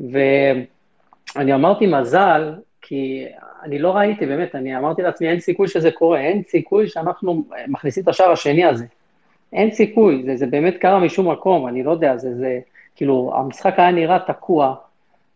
ואני 0.00 1.54
אמרתי 1.54 1.86
מזל, 1.86 2.54
כי 2.82 3.26
אני 3.62 3.78
לא 3.78 3.96
ראיתי, 3.96 4.26
באמת, 4.26 4.54
אני 4.54 4.76
אמרתי 4.76 5.02
לעצמי, 5.02 5.28
אין 5.28 5.40
סיכוי 5.40 5.68
שזה 5.68 5.90
קורה, 5.90 6.20
אין 6.20 6.42
סיכוי 6.42 6.88
שאנחנו 6.88 7.44
מכניסים 7.68 8.02
את 8.02 8.08
השער 8.08 8.30
השני 8.30 8.64
הזה. 8.64 8.84
אין 9.52 9.70
סיכוי, 9.70 10.22
זה, 10.26 10.36
זה 10.36 10.46
באמת 10.46 10.76
קרה 10.76 10.98
משום 10.98 11.30
מקום, 11.30 11.68
אני 11.68 11.82
לא 11.82 11.90
יודע, 11.90 12.16
זה, 12.16 12.34
זה, 12.34 12.60
כאילו, 12.96 13.32
המשחק 13.36 13.74
היה 13.78 13.90
נראה 13.90 14.18
תקוע, 14.18 14.74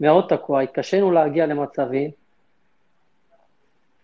מאוד 0.00 0.26
תקוע, 0.28 0.60
התקשינו 0.60 1.10
להגיע 1.10 1.46
למצבים, 1.46 2.10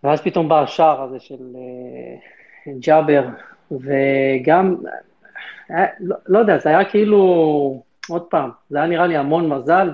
ואז 0.04 0.20
פתאום 0.20 0.48
בא 0.48 0.62
השער 0.62 1.02
הזה 1.02 1.20
של 1.20 1.56
אה, 1.56 2.72
ג'אבר, 2.78 3.24
וגם, 3.70 4.76
היה, 5.68 5.86
לא, 6.00 6.16
לא 6.26 6.38
יודע, 6.38 6.58
זה 6.58 6.68
היה 6.68 6.84
כאילו, 6.84 7.82
עוד 8.08 8.22
פעם, 8.22 8.50
זה 8.70 8.78
היה 8.78 8.86
נראה 8.86 9.06
לי 9.06 9.16
המון 9.16 9.48
מזל, 9.48 9.90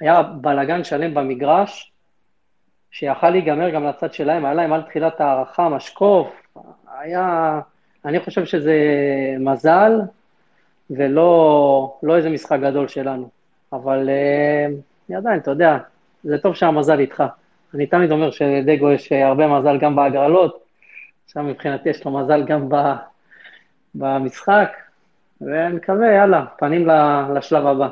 והיה 0.00 0.22
בלאגן 0.22 0.84
שלם 0.84 1.14
במגרש, 1.14 1.92
שיכל 2.90 3.30
להיגמר 3.30 3.70
גם 3.70 3.84
לצד 3.84 4.12
שלהם, 4.12 4.44
היה 4.44 4.54
להם 4.54 4.72
על 4.72 4.82
תחילת 4.82 5.20
ההערכה, 5.20 5.68
משקוף, 5.68 6.28
היה, 6.98 7.60
אני 8.04 8.20
חושב 8.20 8.44
שזה 8.44 8.76
מזל, 9.40 9.92
ולא 10.90 11.98
לא 12.02 12.16
איזה 12.16 12.30
משחק 12.30 12.58
גדול 12.62 12.88
שלנו. 12.88 13.28
אבל 13.72 14.08
אה, 14.08 14.66
עדיין, 15.16 15.40
אתה 15.40 15.50
יודע, 15.50 15.78
זה 16.24 16.38
טוב 16.38 16.54
שהמזל 16.54 16.98
איתך. 17.00 17.22
אני 17.74 17.86
תמיד 17.86 18.10
אומר 18.10 18.30
שלדגו 18.30 18.90
יש 18.90 19.12
הרבה 19.12 19.46
מזל 19.46 19.78
גם 19.78 19.96
בהגרלות, 19.96 20.64
עכשיו 21.24 21.42
מבחינתי 21.42 21.88
יש 21.88 22.04
לו 22.04 22.18
מזל 22.18 22.44
גם 22.44 22.68
ב, 22.68 22.74
במשחק, 23.94 24.72
ואני 25.40 25.74
מקווה, 25.74 26.12
יאללה, 26.14 26.46
פנים 26.58 26.88
לשלב 27.34 27.66
הבא. 27.66 27.88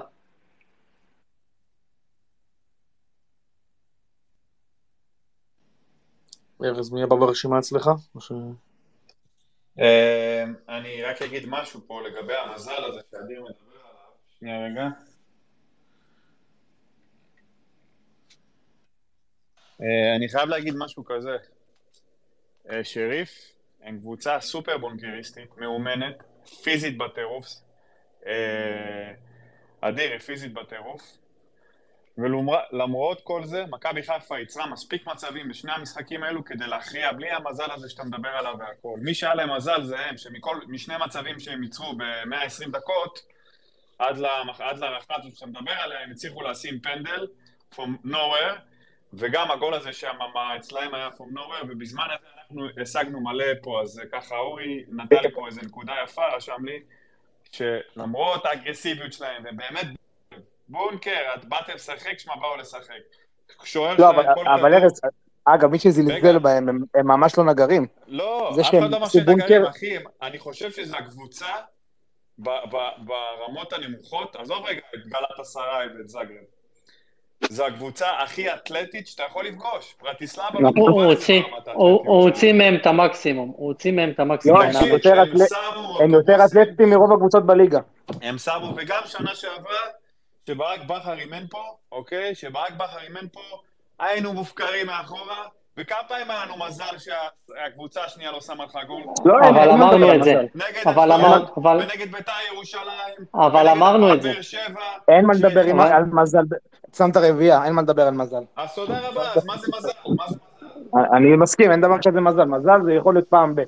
ארז, 6.65 6.93
מי 6.93 7.03
הבא 7.03 7.17
ברשימה 7.17 7.59
אצלך? 7.59 7.91
ש- 8.19 8.33
אה, 8.33 8.37
אני 10.69 11.03
רק 11.03 11.23
אגיד 11.23 11.43
משהו 11.47 11.81
פה 11.87 12.03
לגבי 12.03 12.35
המזל 12.35 12.85
הזה 12.85 13.01
שאדיר 13.11 13.43
מדבר 13.43 13.81
עליו. 13.81 14.11
שנייה 14.38 14.67
רגע. 14.67 14.88
אה, 19.83 20.17
אני 20.17 20.29
חייב 20.29 20.49
להגיד 20.49 20.75
משהו 20.79 21.05
כזה. 21.05 21.37
אה, 22.71 22.85
שריף 22.85 23.53
הם 23.83 23.99
קבוצה 23.99 24.41
סופר 24.41 24.79
בונקריסטית, 24.79 25.57
מאומנת, 25.57 26.23
פיזית 26.62 26.99
בטירוף. 26.99 27.47
אה, 28.27 29.12
אדיר 29.81 30.19
פיזית 30.19 30.53
בטירוף. 30.53 31.03
ולמרות 32.19 33.21
כל 33.21 33.45
זה, 33.45 33.65
מכבי 33.71 34.03
חיפה 34.03 34.41
יצרה 34.41 34.67
מספיק 34.67 35.07
מצבים 35.07 35.49
בשני 35.49 35.73
המשחקים 35.73 36.23
האלו 36.23 36.45
כדי 36.45 36.67
להכריע 36.67 37.13
בלי 37.13 37.31
המזל 37.31 37.71
הזה 37.71 37.91
שאתה 37.91 38.05
מדבר 38.05 38.29
עליו 38.29 38.55
והכל. 38.59 38.99
מי 39.03 39.15
שהיה 39.15 39.35
להם 39.35 39.57
מזל 39.57 39.83
זה 39.83 40.01
הם, 40.01 40.17
שמשני 40.17 40.95
מצבים 41.05 41.41
שהם 41.41 41.63
ייצרו 41.63 41.97
ב-120 41.97 42.71
דקות, 42.71 43.21
עד, 43.99 44.19
למח... 44.19 44.61
עד 44.61 44.79
להערכה 44.79 45.15
הזאת 45.17 45.35
שאתה 45.35 45.47
מדבר 45.47 45.73
עליה, 45.73 46.01
הם 46.01 46.11
הצליחו 46.11 46.43
לשים 46.43 46.81
פנדל 46.81 47.27
from 47.75 48.07
nowhere, 48.07 48.59
וגם 49.13 49.51
הגול 49.51 49.75
הזה 49.75 49.93
שם 49.93 50.17
אצלהם 50.57 50.95
היה 50.95 51.09
from 51.09 51.39
nowhere, 51.39 51.65
ובזמן 51.69 52.05
הזה 52.05 52.27
אנחנו 52.39 52.69
השגנו 52.83 53.21
מלא 53.21 53.47
פה, 53.63 53.81
אז 53.83 54.03
ככה 54.13 54.37
אורי 54.37 54.85
נתן 54.89 55.17
לי 55.23 55.31
פה 55.35 55.47
איזה 55.47 55.61
נקודה 55.63 55.93
יפה, 56.05 56.23
רשם 56.37 56.65
לי, 56.65 56.81
שלמרות 57.53 58.47
האגרסיביות 58.47 59.13
שלהם, 59.13 59.43
ובאמת 59.47 59.87
בונקר, 60.69 61.11
את 61.35 61.45
באתם 61.45 61.73
לשחק, 61.75 62.19
שמע 62.19 62.35
באו 62.41 62.57
לשחק. 62.57 62.95
שוער 63.65 63.95
לא, 63.99 64.11
אבל- 64.11 64.75
ארז, 64.75 65.01
אגב, 65.45 65.71
מי. 65.71 65.79
שזלזל 65.79 66.39
בהם, 66.39 66.69
הם- 66.69 66.85
הם 66.95 67.07
ממש 67.09 67.39
לא 67.39 67.45
נגרים. 67.45 67.87
לא, 68.07 68.51
זה 68.55 68.61
אף 68.61 68.69
אחד 68.69 68.91
לא 68.91 68.97
אמר 68.97 69.09
שהם 69.09 69.31
נגרים, 69.31 69.65
אחי. 69.65 69.97
אני 70.23 70.39
חושב 70.39 70.71
שזו 70.71 70.97
הקבוצה 70.97 71.47
ב- 72.39 72.49
ב- 72.49 73.07
ברמות 73.07 73.73
הנמוכות, 73.73 74.37
עזוב 74.37 74.65
רגע 74.67 74.81
את 74.95 75.07
גלת 75.07 75.39
עשרה 75.41 75.79
ואת 75.99 76.09
זאגרב. 76.09 76.45
זו 77.51 77.67
הקבוצה 77.67 78.07
הכי 78.23 78.55
אתלטית 78.55 79.07
שאתה 79.07 79.23
יכול 79.23 79.47
לפגוש. 79.47 79.97
ברטיסלבה 80.03 80.61
לא 80.61 80.71
הוא 81.75 82.25
הוציא, 82.25 82.53
מהם 82.53 82.75
את 82.77 82.87
המקסימום, 82.87 83.53
הוא 83.57 83.69
הוציא 83.69 83.93
מהם 83.93 84.11
את 84.11 84.21
המקסימום. 84.21 84.61
לא, 84.63 84.67
הם 86.01 86.11
יותר 86.11 86.45
אתלטים 86.45 86.91
מרוב 86.91 87.13
הקבוצות 87.13 87.47
בליגה. 87.47 87.81
הם 88.23 88.39
שמו, 88.39 88.75
וגם 88.77 89.01
שנה 89.07 89.35
שעברה, 89.35 89.79
שברק 90.49 90.81
בכר 90.87 91.19
אימן 91.19 91.47
פה, 91.51 91.59
אוקיי? 91.93 92.35
שברק 92.35 92.73
בכר 92.77 92.99
אימן 93.09 93.29
פה, 93.33 93.41
היינו 94.01 94.33
מופקרים 94.33 94.87
מאחורה, 94.87 95.37
וכמה 95.79 95.99
פעמים 96.09 96.31
היה 96.31 96.45
לנו 96.45 96.55
מזל 96.67 96.85
שהקבוצה 96.99 98.01
השנייה 98.05 98.33
לא 98.33 98.41
שמה 98.41 98.65
לך 98.65 98.79
גול? 98.87 99.03
לא, 99.25 99.35
אבל 99.49 99.71
אמרנו 99.71 100.15
את 100.15 100.25
זה. 100.25 100.35
אבל 100.87 101.13
אשדוד, 101.13 101.21
אמר- 101.21 101.45
אבל- 101.57 101.77
ונגד 101.77 102.13
בית"ר 102.13 102.33
ירושלים, 102.53 102.85
אבל 103.35 103.69
אמרנו 103.69 104.15
את 104.15 104.23
זה. 104.23 104.33
אין 105.09 105.27
מה 105.27 105.35
לדבר 105.35 105.61
על 105.95 106.05
מזל. 106.05 106.45
שמת 106.97 107.17
רביעייה, 107.17 107.65
אין 107.65 107.73
מה 107.73 107.83
לדבר 107.83 108.03
על 108.07 108.15
מזל. 108.15 108.43
אז 108.57 108.75
תודה 108.75 109.09
רבה, 109.09 109.23
אז 109.35 109.47
מה 109.47 109.57
זה 109.57 109.67
מזל? 110.09 110.39
אני 111.17 111.37
מסכים, 111.37 111.71
אין 111.71 111.81
דבר 111.81 111.97
כזה 112.07 112.21
מזל. 112.21 112.45
מזל 112.45 112.83
זה 112.85 112.93
יכול 112.93 113.15
להיות 113.15 113.29
פעם 113.29 113.55
ב... 113.55 113.61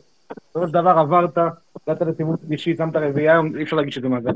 בסופו 0.50 0.66
של 0.66 0.72
דבר 0.72 0.90
עברת, 0.90 1.38
הגעת 1.86 2.02
לסיבוב 2.02 2.36
שלישי, 2.46 2.76
שמת 2.76 2.96
רביעייה, 2.96 3.40
אי 3.58 3.62
אפשר 3.62 3.76
להגיד 3.76 3.92
שזה 3.92 4.08
מזל. 4.08 4.30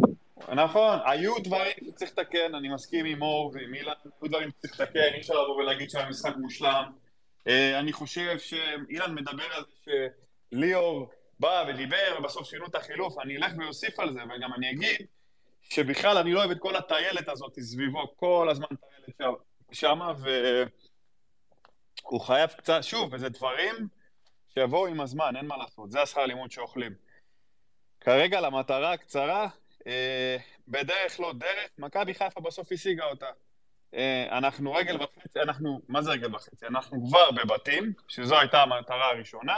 נכון, 0.55 0.99
היו 1.05 1.39
דברים 1.39 1.73
שצריך 1.87 2.11
לתקן, 2.19 2.55
אני 2.55 2.69
מסכים 2.69 3.05
עם 3.05 3.23
אור 3.23 3.53
ועם 3.55 3.75
אילן, 3.75 3.93
היו 4.05 4.29
דברים 4.31 4.51
שצריך 4.51 4.81
לתקן, 4.81 5.15
אי 5.15 5.21
אפשר 5.21 5.35
לבוא 5.35 5.57
ולהגיד 5.57 5.91
שהיה 5.91 6.09
משחק 6.09 6.37
מושלם. 6.37 6.85
אה, 7.49 7.79
אני 7.79 7.93
חושב 7.93 8.39
שאילן 8.39 9.15
מדבר 9.15 9.45
על 9.57 9.65
זה 9.87 10.07
שליאור 10.51 11.11
בא 11.41 11.65
ודיבר 11.69 12.17
ובסוף 12.19 12.49
שינו 12.49 12.67
את 12.67 12.75
החילוף, 12.75 13.19
אני 13.19 13.37
אלך 13.37 13.53
ואוסיף 13.59 14.01
על 14.01 14.13
זה, 14.13 14.21
וגם 14.23 14.55
אני 14.57 14.71
אגיד 14.71 15.07
שבכלל 15.63 16.19
אני 16.19 16.33
לא 16.33 16.39
אוהב 16.39 16.51
את 16.51 16.59
כל 16.59 16.77
הטיילת 16.77 17.29
הזאת 17.29 17.59
סביבו, 17.61 18.17
כל 18.17 18.49
הזמן 18.51 18.67
טיילת 18.67 19.35
שמה, 19.73 20.13
והוא 22.05 22.21
חייב 22.21 22.51
קצת, 22.51 22.83
שוב, 22.83 23.11
וזה 23.13 23.29
דברים 23.29 23.75
שיבואו 24.55 24.87
עם 24.87 25.01
הזמן, 25.01 25.37
אין 25.37 25.47
מה 25.47 25.57
לעשות, 25.57 25.91
זה 25.91 26.03
השכר 26.03 26.27
לימוד 26.27 26.51
שאוכלים. 26.51 26.95
כרגע 28.01 28.41
למטרה 28.41 28.93
הקצרה, 28.93 29.49
אה, 29.87 30.37
בדרך 30.69 31.21
לא 31.21 31.33
דרך, 31.33 31.71
מכבי 31.79 32.15
חיפה 32.15 32.41
בסוף 32.41 32.73
השיגה 32.73 33.05
אותה. 33.05 33.27
אה, 33.95 34.39
אנחנו 34.39 34.73
רגל 34.73 34.97
וחצי, 34.97 35.41
אנחנו, 35.41 35.81
מה 35.89 36.03
זה 36.03 36.11
רגל 36.11 36.35
וחצי? 36.35 36.67
אנחנו 36.67 37.07
כבר 37.07 37.31
בבתים, 37.31 37.93
שזו 38.09 38.39
הייתה 38.39 38.63
המטרה 38.63 39.09
הראשונה. 39.11 39.57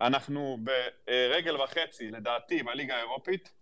אנחנו 0.00 0.58
ברגל 1.06 1.60
וחצי, 1.60 2.10
לדעתי, 2.10 2.62
בליגה 2.62 2.96
האירופית, 2.96 3.52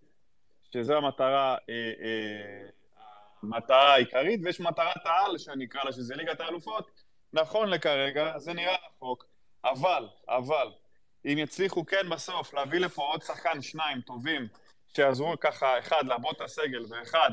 שזו 0.73 0.97
המטרה, 0.97 1.57
אה, 1.71 1.75
אה, 2.03 2.69
המטרה 3.43 3.95
העיקרית, 3.95 4.41
ויש 4.45 4.61
מטרת 4.61 5.07
העל, 5.07 5.39
שאני 5.39 5.65
אקרא 5.65 5.85
לה, 5.85 5.93
שזה 5.93 6.17
ליגת 6.17 6.41
האלופות. 6.41 6.91
נכון 7.33 7.69
לכרגע, 7.69 8.39
זה 8.39 8.53
נראה 8.53 8.77
רחוק, 8.87 9.30
אבל, 9.65 10.09
אבל, 10.29 10.73
אם 11.25 11.39
יצליחו 11.39 11.87
כן 11.87 12.09
בסוף 12.11 12.55
להביא 12.55 12.79
לפה 12.79 13.03
עוד 13.03 13.23
שחקן, 13.23 13.63
שניים 13.63 14.01
טובים, 14.01 14.49
שיעזרו 14.95 15.35
ככה, 15.41 15.79
אחד, 15.79 16.07
לעבוד 16.07 16.35
את 16.37 16.41
הסגל, 16.41 16.85
ואחד, 16.89 17.31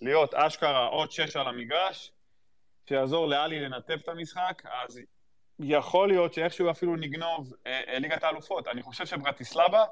להיות 0.00 0.34
אשכרה 0.34 0.86
עוד 0.86 1.12
שש 1.12 1.36
על 1.36 1.48
המגרש, 1.48 2.12
שיעזור 2.88 3.26
לאלי 3.26 3.60
לנתב 3.60 3.98
את 4.02 4.08
המשחק, 4.08 4.62
אז 4.64 5.00
יכול 5.58 6.08
להיות 6.08 6.34
שאיכשהו 6.34 6.70
אפילו 6.70 6.96
נגנוב 6.96 7.52
אה, 7.66 7.80
אה, 7.88 7.98
ליגת 7.98 8.22
האלופות. 8.22 8.68
אני 8.68 8.82
חושב 8.82 9.06
שברטיסלבה 9.06 9.84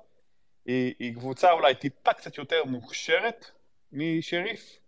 היא, 0.66 0.95
היא 0.99 1.14
קבוצה 1.14 1.53
אולי 1.53 1.75
טיפה 1.75 2.12
קצת 2.12 2.38
יותר 2.38 2.64
מוכשרת 2.64 3.51
משריף, 3.92 4.79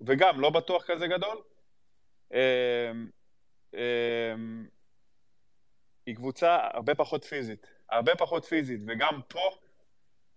וגם 0.00 0.40
לא 0.40 0.50
בטוח 0.50 0.84
כזה 0.86 1.06
גדול. 1.06 1.42
אה, 2.34 2.92
אה, 3.74 4.34
היא 6.06 6.14
קבוצה 6.16 6.58
הרבה 6.72 6.94
פחות 6.94 7.24
פיזית, 7.24 7.66
הרבה 7.90 8.16
פחות 8.16 8.44
פיזית, 8.44 8.80
וגם 8.86 9.20
פה 9.28 9.50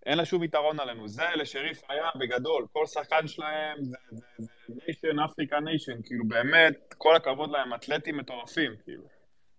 אין 0.05 0.17
לה 0.17 0.25
שום 0.25 0.43
יתרון 0.43 0.79
עלינו. 0.79 1.07
זה 1.07 1.23
לשריף 1.35 1.81
היה 1.89 2.09
בגדול, 2.19 2.65
כל 2.71 2.85
שחקן 2.85 3.27
שלהם 3.27 3.83
זה 3.83 3.97
nation, 4.69 5.19
Africa 5.19 5.59
nation, 5.59 6.01
כאילו 6.03 6.27
באמת, 6.27 6.93
כל 6.97 7.15
הכבוד 7.15 7.51
להם, 7.51 7.73
אתלטים 7.73 8.17
מטורפים, 8.17 8.71
כאילו. 8.83 9.03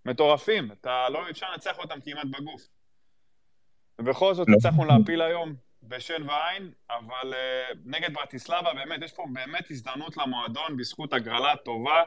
מטורפים, 0.04 0.72
אתה 0.72 1.08
לא, 1.08 1.30
אפשר 1.30 1.50
לנצח 1.50 1.78
אותם 1.78 2.00
כמעט 2.00 2.26
בגוף. 2.38 2.62
ובכל 3.98 4.34
זאת 4.34 4.48
הצלחנו 4.56 4.84
להפיל 4.84 5.22
היום 5.22 5.54
בשן 5.82 6.28
ועין, 6.28 6.72
אבל 6.90 7.32
uh, 7.32 7.76
נגד 7.84 8.14
ברטיסלבה, 8.14 8.74
באמת, 8.74 9.02
יש 9.02 9.12
פה 9.12 9.26
באמת 9.32 9.70
הזדמנות 9.70 10.16
למועדון 10.16 10.76
בזכות 10.76 11.12
הגרלה 11.12 11.56
טובה. 11.56 12.02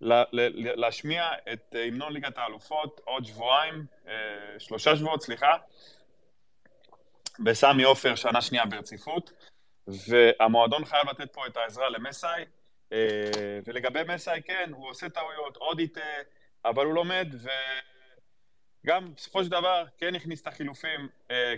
להשמיע 0.00 1.28
את 1.52 1.74
אה, 1.74 1.84
המנון 1.84 2.12
ליגת 2.12 2.38
האלופות 2.38 3.00
עוד 3.04 3.24
שבועיים, 3.24 3.86
אה, 4.08 4.14
שלושה 4.58 4.96
שבועות, 4.96 5.22
סליחה, 5.22 5.56
בסמי 7.38 7.82
עופר 7.82 8.14
שנה 8.14 8.42
שנייה 8.42 8.66
ברציפות, 8.66 9.32
והמועדון 9.86 10.84
חייב 10.84 11.08
לתת 11.10 11.32
פה 11.32 11.46
את 11.46 11.56
העזרה 11.56 11.88
למסאי, 11.88 12.44
אה, 12.92 12.98
ולגבי 13.66 14.00
מסאי, 14.08 14.40
כן, 14.44 14.70
הוא 14.72 14.90
עושה 14.90 15.08
טעויות, 15.08 15.56
עוד 15.56 15.80
יטעה, 15.80 16.04
אבל 16.64 16.84
הוא 16.84 16.94
לומד, 16.94 17.34
וגם 18.84 19.14
בסופו 19.14 19.44
של 19.44 19.50
דבר 19.50 19.84
כן 19.98 20.14
הכניס 20.14 20.42
את 20.42 20.46
החילופים, 20.46 21.08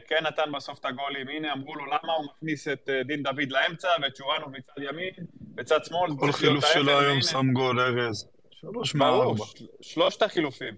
כן 0.08 0.26
נתן 0.26 0.52
בסוף 0.52 0.78
את 0.78 0.84
הגולים, 0.84 1.28
הנה 1.28 1.52
אמרו 1.52 1.74
לו 1.74 1.86
למה 1.86 2.12
הוא 2.12 2.26
מכניס 2.26 2.68
את 2.68 2.88
דין 3.04 3.22
דוד 3.22 3.50
לאמצע 3.50 3.88
ואת 4.02 4.16
שורנו 4.16 4.48
מצד 4.50 4.82
ימין, 4.82 5.14
בצד 5.54 5.84
שמאל, 5.84 6.10
כל 6.18 6.32
חילוף 6.32 6.64
שלו 6.64 7.00
היום 7.00 7.20
שם 7.20 7.52
גול, 7.52 7.80
ארז. 7.80 8.26
שלוש 8.50 8.94
מארבע. 8.94 9.44
שלושת 9.80 10.22
החילופים. 10.22 10.74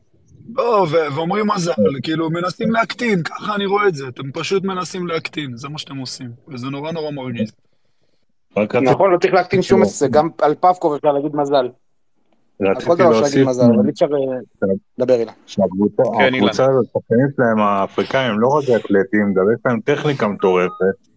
לא, 0.54 0.86
ואומרים 0.90 1.46
מזל, 1.46 1.72
כאילו, 2.02 2.30
מנסים 2.30 2.72
להקטין, 2.72 3.22
ככה 3.22 3.54
אני 3.54 3.66
רואה 3.66 3.88
את 3.88 3.94
זה. 3.94 4.08
אתם 4.08 4.32
פשוט 4.32 4.64
מנסים 4.64 5.06
להקטין, 5.06 5.56
זה 5.56 5.68
מה 5.68 5.78
שאתם 5.78 5.96
עושים. 5.96 6.30
וזה 6.48 6.66
נורא 6.66 6.92
נורא 6.92 7.10
מרגיז. 7.10 7.52
נכון, 8.82 9.12
לא 9.12 9.18
צריך 9.18 9.34
להקטין 9.34 9.62
שום 9.62 9.82
הישג, 9.82 10.10
גם 10.10 10.28
על 10.42 10.54
פאבקוב 10.54 10.94
אפשר 10.94 11.12
להגיד 11.12 11.36
מזל. 11.36 11.68
רציתי 12.60 13.02
להוסיף... 13.02 13.48
אבל 13.48 13.86
אי 13.86 13.90
אפשר 13.90 14.06
אה, 14.06 14.68
לדבר 14.98 15.14
אילה. 15.14 15.32
שהקבוצה 15.46 16.02
כן, 16.18 16.34
הזאת, 16.44 16.86
השחקנים 16.86 17.26
שלהם, 17.36 17.58
האפריקאים, 17.58 18.40
לא 18.40 18.48
רק 18.48 18.64
אתלטים, 18.64 19.34
גם 19.34 19.44
יש 19.54 19.60
להם 19.64 19.80
טכניקה 19.80 20.28
מטורפת. 20.28 21.13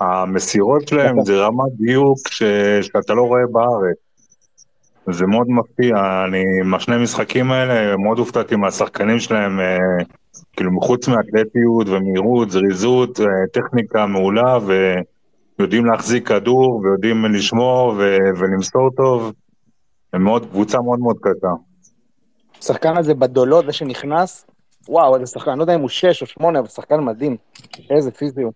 המסירות 0.00 0.88
שלהם 0.88 1.24
זה 1.24 1.36
רמת 1.36 1.72
דיוק 1.76 2.18
שאתה 2.82 3.14
לא 3.14 3.22
רואה 3.22 3.42
בארץ. 3.52 3.96
זה 5.12 5.26
מאוד 5.26 5.46
מפתיע, 5.48 6.24
אני, 6.28 6.44
מהשני 6.64 7.02
משחקים 7.02 7.52
האלה, 7.52 7.96
מאוד 7.96 8.18
הופתעתי 8.18 8.56
מהשחקנים 8.56 9.18
שלהם, 9.18 9.60
אה, 9.60 9.76
כאילו 10.56 10.72
מחוץ 10.72 11.08
מאתלטיות 11.08 11.88
ומהירות, 11.88 12.50
זריזות, 12.50 13.20
אה, 13.20 13.26
טכניקה 13.52 14.06
מעולה, 14.06 14.58
ויודעים 15.58 15.86
להחזיק 15.86 16.28
כדור, 16.28 16.80
ויודעים 16.84 17.24
לשמור 17.24 17.94
ו- 17.98 18.38
ולמסור 18.38 18.90
טוב, 18.96 19.32
הם 20.12 20.24
מאוד, 20.24 20.46
קבוצה 20.50 20.80
מאוד 20.80 20.98
מאוד 20.98 21.16
קטה. 21.20 21.52
השחקן 22.58 22.96
הזה 22.96 23.14
בדולות, 23.14 23.66
זה 23.66 23.72
שנכנס, 23.72 24.46
וואו, 24.88 25.14
איזה 25.14 25.26
שחקן, 25.26 25.50
אני 25.50 25.58
לא 25.58 25.64
יודע 25.64 25.74
אם 25.74 25.80
הוא 25.80 25.88
שש 25.88 26.22
או 26.22 26.26
שמונה, 26.26 26.58
אבל 26.58 26.68
שחקן 26.68 27.00
מדהים, 27.00 27.36
איזה 27.90 28.10
פיזי 28.10 28.42
הוא. 28.42 28.52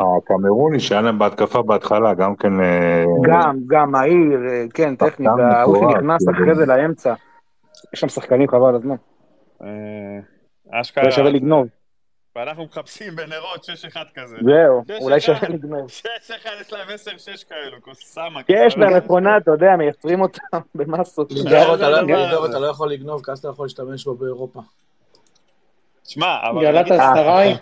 הקמרוני 0.00 0.80
שהיה 0.80 1.00
להם 1.00 1.18
בהתקפה 1.18 1.62
בהתחלה, 1.62 2.14
גם 2.14 2.36
כן... 2.36 2.60
אה, 2.60 3.04
גם, 3.22 3.58
גם 3.66 3.90
מהיר, 3.90 4.40
אה, 4.50 4.64
כן, 4.74 4.96
טכניקה, 4.96 5.62
הוא 5.62 5.76
שנכנס 5.92 6.26
כאילו. 6.28 6.38
אחרי 6.38 6.54
זה 6.54 6.66
לאמצע. 6.66 7.14
יש 7.94 8.00
שם 8.00 8.08
שחקנים 8.08 8.48
חבל 8.48 8.68
על 8.68 8.74
הזמן. 8.74 8.96
אה, 9.62 9.68
זה 10.64 10.80
אשכרה. 10.80 11.10
שווה 11.10 11.30
לגנוב. 11.30 11.66
ואנחנו 12.36 12.64
מחפשים 12.64 13.16
בנרות 13.16 13.64
6-1 13.94 13.96
כזה. 14.14 14.36
זהו, 14.44 14.82
אולי. 15.00 15.20
שווה 15.20 15.48
לגנוב. 15.48 15.86
6-1 15.88 16.02
יש 16.60 16.72
להם 16.72 16.88
10-6 16.88 17.44
כאלו, 17.48 17.80
קוסאמה. 17.80 18.40
יש 18.48 18.78
להם 18.78 18.96
מכונה, 18.96 19.36
אתה 19.36 19.50
יודע, 19.50 19.76
מייצרים 19.76 20.20
אותם 20.20 20.58
במסות. 20.74 21.32
אתה 21.32 21.38
לא- 21.50 21.76
זה. 21.76 22.46
אתה 22.50 22.58
לא 22.58 22.66
יכול 22.66 22.90
לגנוב, 22.90 23.24
כי 23.24 23.30
אז 23.30 23.38
אתה 23.38 23.48
יכול 23.48 23.64
להשתמש 23.64 24.04
בו 24.04 24.14
באירופה. 24.14 24.60
שמע, 26.04 26.36
אבל... 26.50 26.62
גלת 26.62 26.86
אסתראי, 26.90 27.54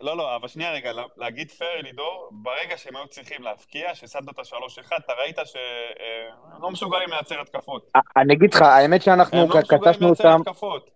לא, 0.00 0.16
לא, 0.16 0.36
אבל 0.36 0.48
שנייה 0.48 0.72
רגע, 0.72 0.92
לה- 0.92 1.02
להגיד 1.16 1.50
פייר 1.50 1.82
לידור, 1.82 2.28
ברגע 2.30 2.76
שהם 2.76 2.96
היו 2.96 3.06
צריכים 3.06 3.42
להבקיע, 3.42 3.94
ששמת 3.94 4.28
את 4.28 4.38
ה-3-1, 4.38 4.92
אתה 4.98 5.12
ראית 5.22 5.36
שהם 5.44 6.62
לא 6.62 6.70
מסוגלים 6.70 7.08
לייצר 7.08 7.40
התקפות. 7.40 7.90
אני 8.16 8.34
אגיד 8.34 8.54
לך, 8.54 8.62
האמת 8.62 9.02
שאנחנו 9.02 9.38
הם 9.38 9.50
לא 9.50 9.58
מסוגלים 9.58 9.82
קטשנו 9.82 10.06
לייצר 10.06 10.28
אותם, 10.32 10.40
התקפות. 10.40 10.90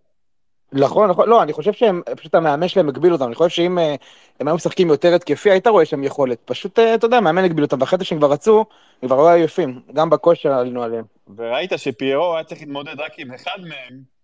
נכון, 0.71 1.09
נכון, 1.09 1.29
לא, 1.29 1.43
אני 1.43 1.53
חושב 1.53 1.73
שהם, 1.73 2.01
פשוט 2.17 2.35
המאמן 2.35 2.67
שלהם 2.67 2.89
הגביל 2.89 3.13
אותם, 3.13 3.25
אני 3.25 3.35
חושב 3.35 3.49
שאם 3.49 3.79
אה, 3.79 3.95
הם 4.39 4.47
היו 4.47 4.55
משחקים 4.55 4.87
יותר 4.89 5.15
התקפי, 5.15 5.51
היית 5.51 5.67
רואה 5.67 5.85
שהם 5.85 6.03
יכולת, 6.03 6.37
פשוט, 6.45 6.79
אה, 6.79 6.95
אתה 6.95 7.05
יודע, 7.05 7.17
המאמן 7.17 7.43
הגביל 7.43 7.63
אותם, 7.63 7.81
ואחרי 7.81 7.99
זה 7.99 8.05
שהם 8.05 8.17
כבר 8.17 8.31
רצו, 8.31 8.65
הם 9.01 9.07
כבר 9.07 9.17
לא 9.17 9.27
היו 9.27 9.43
יפים, 9.43 9.81
גם 9.93 10.09
בכושר 10.09 10.51
עלינו 10.53 10.83
עליהם. 10.83 11.03
וראית 11.37 11.71
שפיירו 11.77 12.35
היה 12.35 12.43
צריך 12.43 12.61
להתמודד 12.61 12.99
רק 12.99 13.11
עם 13.17 13.33
אחד 13.33 13.57
מהם, 13.61 14.18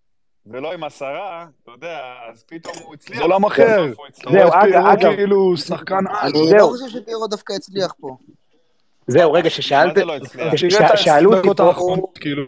ולא 0.46 0.72
עם 0.72 0.84
עשרה, 0.84 1.46
אתה 1.62 1.70
יודע, 1.70 1.98
אז 2.30 2.44
פתאום 2.48 2.74
הוא 2.84 2.94
הצליח. 2.94 3.18
זה 3.18 3.24
עולם 3.24 3.44
אחר. 3.44 3.92
הוא. 3.96 4.32
זהו, 4.32 4.48
אגב, 4.48 4.60
פיירו 4.60 4.92
אגב. 4.92 5.16
כאילו 5.16 5.56
שחקן 5.56 6.04
על. 6.08 6.32
אני. 6.34 6.52
לא 6.58 6.66
חושב 6.66 6.98
שפיירו 6.98 7.26
דווקא 7.26 7.52
הצליח 7.52 7.94
פה. 8.00 8.16
זהו, 9.06 9.32
רגע, 9.32 9.44
מה 9.44 9.50
ששאלת, 9.50 9.94
זה 9.94 10.04
לא 10.04 10.16
שאלו 10.96 11.34
אותי 11.34 11.48
פה, 11.56 12.06
כאילו. 12.14 12.42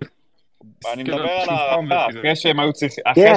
אני 0.92 1.04
כאילו, 1.04 1.16
מדבר 1.18 1.30
על 1.30 1.48
ההערכה, 1.48 2.06
וכאילו. 2.08 2.20
אחרי 2.20 2.36
שהם 2.36 2.60
היו 2.60 2.72
צריכים, 2.72 3.04
כן, 3.14 3.34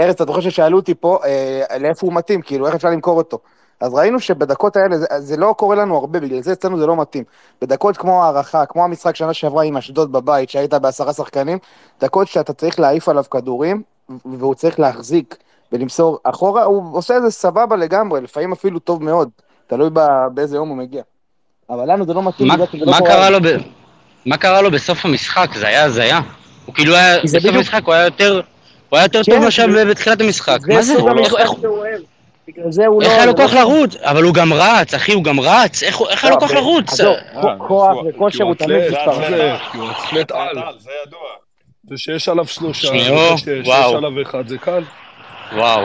ארז, 0.00 0.14
אתה 0.14 0.24
זוכר 0.24 0.40
ששאלו 0.40 0.76
אותי 0.76 0.94
פה 0.94 1.18
אה, 1.24 1.78
לאיפה 1.80 2.06
הוא 2.06 2.14
מתאים, 2.14 2.42
כאילו, 2.42 2.66
איך 2.66 2.74
אפשר 2.74 2.88
למכור 2.88 3.18
אותו. 3.18 3.38
אז 3.80 3.94
ראינו 3.94 4.20
שבדקות 4.20 4.76
האלה, 4.76 4.98
זה, 4.98 5.06
זה 5.18 5.36
לא 5.36 5.54
קורה 5.58 5.76
לנו 5.76 5.96
הרבה, 5.96 6.20
בגלל 6.20 6.42
זה 6.42 6.52
אצלנו 6.52 6.78
זה 6.78 6.86
לא 6.86 6.96
מתאים. 6.96 7.24
בדקות 7.62 7.96
כמו 7.96 8.24
הערכה, 8.24 8.66
כמו 8.66 8.84
המשחק 8.84 9.16
שנה 9.16 9.34
שעברה 9.34 9.64
עם 9.64 9.76
אשדוד 9.76 10.12
בבית, 10.12 10.50
שהיית 10.50 10.74
בעשרה 10.74 11.12
שחקנים, 11.12 11.58
דקות 12.00 12.28
שאתה 12.28 12.52
צריך 12.52 12.80
להעיף 12.80 13.08
עליו 13.08 13.24
כדורים, 13.30 13.82
והוא 14.24 14.54
צריך 14.54 14.80
להחזיק 14.80 15.36
ולמסור 15.72 16.18
אחורה, 16.24 16.64
הוא 16.64 16.96
עושה 16.98 17.16
את 17.16 17.22
זה 17.22 17.30
סבבה 17.30 17.76
לגמרי, 17.76 18.20
לפעמים 18.20 18.52
אפילו 18.52 18.78
טוב 18.78 19.04
מאוד, 19.04 19.28
תלוי 19.66 19.90
ב- 19.92 20.06
באיזה 20.34 20.56
יום 20.56 20.68
הוא 20.68 20.76
מגיע. 20.76 21.02
אבל 21.70 21.92
לנו 21.92 22.06
זה 22.06 22.14
לא 22.14 22.22
מתאים, 22.22 22.48
מה- 22.48 22.56
לא 22.56 22.66
מה 22.92 22.98
קורה. 22.98 23.10
קרה 23.10 23.30
לו 23.30 23.38
ב- 23.42 23.56
מה 24.26 24.36
קרה 24.36 24.62
לו 24.62 24.70
בסוף 24.70 25.04
המשחק? 25.04 25.48
זה 25.58 25.66
היה 25.66 25.84
הזיה. 25.84 26.20
הוא 26.66 26.74
כאילו 26.74 26.94
היה, 26.94 27.14
זה 27.16 27.22
בסוף 27.24 27.38
בדיוק- 27.38 27.54
המשחק 27.56 27.82
הוא 27.84 27.94
היה 27.94 28.04
יותר, 28.04 28.40
הוא 28.88 28.96
היה 28.96 29.04
יותר 29.04 29.22
כן, 29.24 29.32
טוב 29.32 29.50
זה- 29.72 29.84
בתחילת 29.84 30.20
המשחק. 30.20 30.58
זה 30.60 30.74
מה 30.74 30.82
זה? 30.82 30.94
סוג 30.98 31.08
איך- 31.08 31.18
המשחק 31.34 31.60
שהוא 31.60 31.78
אוהב. 31.78 32.00
בגלל 32.48 32.72
זה 32.72 32.86
הוא 32.86 33.02
לא... 33.02 33.06
איך 33.06 33.16
היה 33.16 33.26
לו 33.26 33.32
זה 33.36 33.42
לא- 33.42 33.46
כוח 33.48 33.56
לרוץ? 33.56 33.96
אבל 33.96 34.22
הוא 34.22 34.34
גם 34.34 34.52
רץ, 34.52 34.94
אחי, 34.94 35.12
הוא 35.12 35.24
גם 35.24 35.40
רץ. 35.40 35.82
איך 35.82 36.00
היה 36.24 36.30
לו 36.30 36.36
לא, 36.36 36.40
כוח 36.40 36.50
לרוץ? 36.50 37.00
אה, 37.00 37.14
כוח 37.68 37.96
וכושר 38.08 38.44
הוא 38.44 38.54
תמיד 38.54 38.76
מספר. 38.88 39.14
זה- 39.14 39.20
זה, 39.30 39.36
זה- 39.36 39.52
כי 39.72 39.78
הוא 39.78 39.88
אתלט 40.08 40.30
על. 40.32 40.56
זה 40.78 40.90
ידוע. 41.06 41.20
ושיש 41.90 42.28
עליו 42.28 42.46
שלושה, 42.46 42.88
וואו. 43.64 43.96
עליו 43.96 44.22
אחד, 44.22 44.48
זה 44.48 44.58
קל. 44.58 44.82
וואו. 45.52 45.80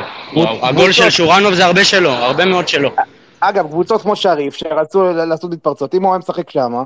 הגול 0.62 0.92
של 0.92 1.10
שורנוב 1.10 1.54
זה 1.54 1.66
הרבה 1.66 1.84
שלו, 1.86 2.10
הרבה 2.10 2.46
מאוד 2.46 2.68
שלו. 2.68 2.90
אגב, 3.40 3.68
קבוצות 3.68 4.02
כמו 4.02 4.16
שריף, 4.16 4.56
שרצו 4.56 5.04
לעשות 5.14 5.54
התפרצות, 5.54 5.96
אם 5.96 6.04
הוא 6.04 6.12
היה 6.12 6.20
משחק 6.20 6.50
שם, 6.50 6.74
אני 6.76 6.84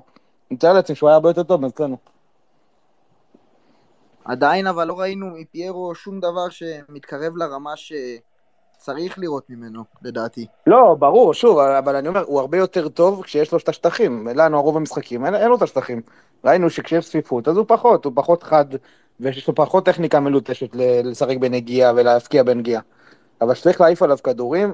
מתאר 0.52 0.74
לעצמי 0.74 0.96
שהוא 0.96 1.10
היה 1.10 1.16
הרבה 1.16 1.30
יותר 1.30 1.44
טוב 1.44 1.62
מאצלנו. 1.62 1.98
עדיין 4.26 4.68
אבל 4.68 4.88
לא 4.88 5.00
ראינו 5.00 5.26
מפיירו 5.36 5.96
שום 5.96 6.20
דבר 6.20 6.50
שמתקרב 6.50 7.38
לרמה 7.38 7.72
שצריך 8.88 9.20
לראות 9.20 9.50
ממנו, 9.50 9.84
לדעתי. 10.02 10.46
לא, 10.68 10.96
ברור, 11.00 11.34
שוב, 11.34 11.60
אבל 11.60 11.96
אני 11.96 12.08
אומר, 12.08 12.24
הוא 12.28 12.40
הרבה 12.40 12.58
יותר 12.58 12.88
טוב 12.88 13.24
כשיש 13.24 13.52
לו 13.52 13.58
את 13.58 13.70
השטחים. 13.70 14.28
לנו, 14.36 14.58
הרוב 14.58 14.78
המשחקים, 14.78 15.26
אין, 15.26 15.36
אין 15.36 15.50
לו 15.50 15.56
את 15.56 15.62
השטחים. 15.62 16.02
ראינו 16.46 16.70
שכשיש 16.70 17.06
צפיפות, 17.06 17.48
אז 17.48 17.58
הוא 17.58 17.66
פחות, 17.68 18.06
הוא 18.06 18.14
פחות 18.16 18.44
חד, 18.44 18.66
ויש 19.20 19.48
לו 19.48 19.56
פחות 19.56 19.86
טכניקה 19.86 20.20
מלוטשת 20.20 20.70
לשחק 21.04 21.38
בנגיעה 21.38 21.94
ולהפקיע 21.96 22.44
בנגיעה. 22.44 22.82
אבל 23.42 23.54
כשצריך 23.54 23.82
להעיף 23.82 24.02
עליו 24.02 24.18
כדורים, 24.24 24.74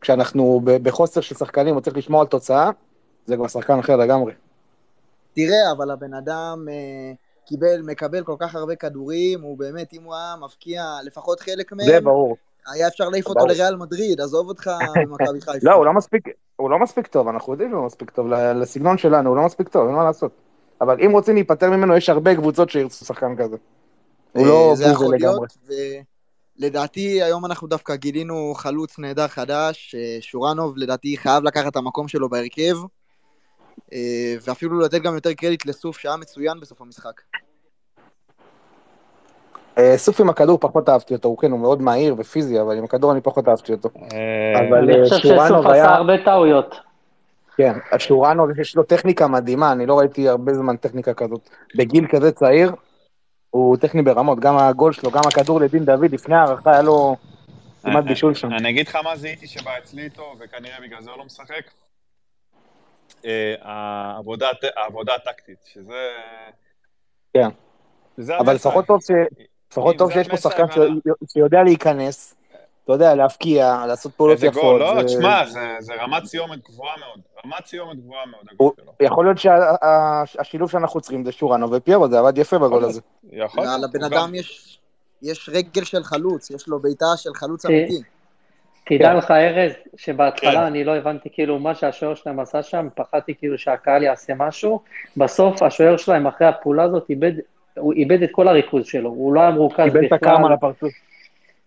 כשאנחנו 0.00 0.60
בחוסר 0.64 1.20
של 1.20 1.34
שחקנים, 1.34 1.74
הוא 1.74 1.80
צריך 1.80 1.96
לשמור 1.96 2.20
על 2.20 2.26
תוצאה, 2.26 2.70
זה 3.26 3.36
כבר 3.36 3.48
שחקן 3.48 3.78
אחר 3.78 3.96
לגמרי. 3.96 4.32
תראה, 5.32 5.72
אבל 5.76 5.90
הבן 5.90 6.14
אדם 6.14 6.66
אה, 6.70 7.12
קיבל, 7.46 7.82
מקבל 7.82 8.24
כל 8.24 8.36
כך 8.38 8.54
הרבה 8.54 8.76
כדורים, 8.76 9.42
הוא 9.42 9.58
באמת, 9.58 9.92
אם 9.92 10.02
הוא 10.02 10.14
היה 10.14 10.34
מבקיע 10.44 10.84
לפחות 11.04 11.40
חלק 11.40 11.72
מהם, 11.72 11.86
זה 11.86 12.00
ברור. 12.00 12.36
היה 12.66 12.88
אפשר 12.88 13.08
להעיף 13.08 13.26
אותו. 13.26 13.46
לריאל 13.46 13.76
מדריד, 13.76 14.20
עזוב 14.20 14.48
אותך 14.48 14.70
ממכבי 15.08 15.40
חיפה. 15.40 15.58
לא, 15.62 15.74
הוא 15.74 15.84
לא 15.84 15.92
מספיק, 15.92 16.28
הוא 16.56 16.70
לא 16.70 16.78
מספיק 16.78 17.06
טוב, 17.06 17.28
אנחנו 17.28 17.52
יודעים 17.52 17.70
שהוא 17.70 17.80
לא 17.80 17.86
מספיק 17.86 18.10
טוב, 18.10 18.26
לסגנון 18.32 18.98
שלנו, 18.98 19.28
הוא 19.28 19.36
לא 19.36 19.44
מספיק 19.44 19.68
טוב, 19.68 19.86
אין 19.86 19.96
מה 19.96 20.04
לעשות. 20.04 20.32
אבל 20.80 20.96
אם 21.06 21.12
רוצים 21.12 21.34
להיפטר 21.34 21.70
ממנו, 21.70 21.96
יש 21.96 22.08
הרבה 22.08 22.34
קבוצות 22.34 22.70
שירצו 22.70 23.04
שחקן 23.04 23.36
כזה. 23.36 23.56
הוא 24.32 24.42
אה, 24.42 24.48
לא 24.48 24.72
זה 24.76 24.92
בוזה 24.92 25.16
לגמרי. 25.16 25.46
ולדעתי 26.58 27.22
היום 27.22 27.46
אנחנו 27.46 27.68
דווקא 27.68 27.96
גילינו 27.96 28.54
חלוץ 28.56 28.98
נהדר 28.98 29.28
חדש, 29.28 29.94
אה, 29.98 30.16
שורנוב 30.20 30.78
לדעתי 30.78 31.16
חייב 31.16 31.44
לקחת 31.44 31.72
את 31.72 31.76
המקום 31.76 32.08
שלו 32.08 32.28
בהרכב, 32.28 32.76
אה, 33.92 34.34
ואפילו 34.42 34.80
לתת 34.80 35.02
גם 35.02 35.14
יותר 35.14 35.32
קרדיט 35.32 35.66
לסוף 35.66 35.98
שהיה 35.98 36.16
מצוין 36.16 36.60
בסוף 36.60 36.80
המשחק. 36.80 37.20
אה, 39.80 39.98
סוף 39.98 40.20
עם 40.20 40.28
הכדור 40.30 40.58
פחות 40.60 40.88
אהבתי 40.88 41.14
אותו, 41.14 41.28
הוא 41.28 41.38
כן, 41.38 41.50
הוא 41.50 41.60
מאוד 41.60 41.82
מהיר 41.82 42.14
ופיזי, 42.18 42.60
אבל 42.60 42.78
עם 42.78 42.84
הכדור 42.84 43.12
אני 43.12 43.20
פחות 43.20 43.48
אהבתי 43.48 43.72
אותו. 43.72 43.88
אה, 44.12 44.58
אבל 44.68 44.78
אני 44.78 44.98
אה, 45.00 45.04
חושב 45.04 45.16
שורנוב 45.28 45.46
שסוף 45.46 45.66
היה- 45.66 45.84
עשה 45.84 45.94
הרבה 45.94 46.24
טעויות. 46.24 46.74
כן, 47.56 47.72
שורנוב 47.98 48.60
יש 48.60 48.76
לו 48.76 48.82
טכניקה 48.82 49.28
מדהימה, 49.28 49.72
אני 49.72 49.86
לא 49.86 49.98
ראיתי 49.98 50.28
הרבה 50.28 50.54
זמן 50.54 50.76
טכניקה 50.76 51.14
כזאת. 51.14 51.48
בגיל 51.76 52.06
כזה 52.10 52.32
צעיר, 52.32 52.72
הוא 53.50 53.76
טכני 53.76 54.02
ברמות, 54.02 54.40
גם 54.40 54.56
הגול 54.58 54.92
שלו, 54.92 55.10
גם 55.10 55.22
הכדור 55.28 55.60
לדין 55.60 55.84
דוד, 55.84 56.12
לפני 56.12 56.34
ההערכה 56.34 56.70
היה 56.72 56.82
לו 56.82 57.16
כמעט 57.82 58.04
בישול 58.04 58.34
שם. 58.34 58.48
אני 58.52 58.70
אגיד 58.70 58.88
לך 58.88 58.96
מה 59.04 59.16
זיהיתי 59.16 59.46
שבא 59.46 59.70
אצלי 59.78 60.02
איתו, 60.02 60.34
וכנראה 60.40 60.76
בגלל 60.82 61.02
זה 61.02 61.10
הוא 61.10 61.18
לא 61.18 61.24
משחק. 61.24 61.62
העבודה 63.62 64.50
הט- 64.50 64.76
העבודה 64.76 65.12
הטקטית, 65.14 65.58
שזה... 65.64 66.08
כן. 67.34 67.48
אבל. 68.38 68.54
לפחות 68.54 68.86
טוב 68.86 69.00
ש- 69.02 69.10
לפחות 69.70 69.96
טוב 69.98 70.12
שיש 70.12 70.28
פה 70.28 70.36
שחקן 70.36 70.64
שיודע 71.32 71.62
להיכנס, 71.62 72.34
אתה 72.84 72.92
יודע, 72.92 73.14
להבקיע, 73.14 73.84
לעשות 73.88 74.12
פעולות 74.14 74.34
איזה 74.36 74.46
יפות. 74.46 74.62
גול, 74.62 74.80
לא, 74.80 74.94
זה- 75.02 75.06
תשמע, 75.06 75.42
זה- 75.78 75.94
רמת 76.02 76.24
סיומת 76.24 76.58
גבוהה 76.70 76.94
מאוד. 76.98 77.20
רמת 77.46 77.66
סיומת 77.66 77.96
גבוהה 78.00 78.26
מאוד, 78.26 78.40
הגול 78.50 78.56
הוא- 78.58 78.72
שלו. 78.76 78.92
יכול 79.06 79.24
להיות 79.24 79.38
שהשילוב 79.38 80.70
שאנחנו 80.70 81.00
צריכים 81.00 81.24
זה 81.24 81.32
שורנו 81.32 81.70
ופיירו, 81.72 82.08
זה 82.08 82.18
עבד 82.18 82.38
יפה 82.38 82.58
בגול 82.58 82.84
הזה. 82.84 83.00
יכול. 83.32 83.64
לבן 83.84 84.04
אדם 84.04 84.34
יש, 84.34 84.78
יש 85.22 85.50
רגל 85.52 85.84
של 85.84 86.02
חלוץ, 86.04 86.50
יש 86.50 86.68
לו 86.68 86.78
בעיטה 86.80 87.06
של 87.16 87.30
חלוץ 87.34 87.66
אמיתי. 87.66 88.02
תדע 88.86 89.14
לך, 89.14 89.30
ארז, 89.30 89.72
שבהתחלה 89.96 90.50
כן. 90.52 90.58
אני 90.62 90.84
לא 90.84 90.96
הבנתי 90.96 91.28
כאילו 91.32 91.58
מה 91.58 91.74
שהשוער 91.74 92.14
שלהם 92.14 92.40
עשה 92.40 92.62
שם, 92.62 92.88
פחדתי 92.96 93.34
כאילו 93.34 93.58
שהקהל 93.58 94.02
יעשה 94.02 94.32
משהו. 94.36 94.80
בסוף 95.16 95.62
השוער 95.62 95.96
שלהם 95.96 96.26
אחרי 96.26 96.46
הפעולה 96.46 96.82
הזאת 96.82 97.04
איבד, 97.10 97.32
הוא 97.76 97.92
איבד 97.92 98.22
את 98.22 98.28
כל 98.32 98.48
הריכוז 98.48 98.86
שלו, 98.86 99.10
הוא 99.10 99.34
לא 99.34 99.40
היה 99.40 99.50
מרוכז 99.50 99.84
קיבל 99.84 100.06
את 100.06 100.12
הקרם 100.12 100.32
על 100.32 100.42
בכלל. 100.42 100.52
הפרצוף. 100.52 100.92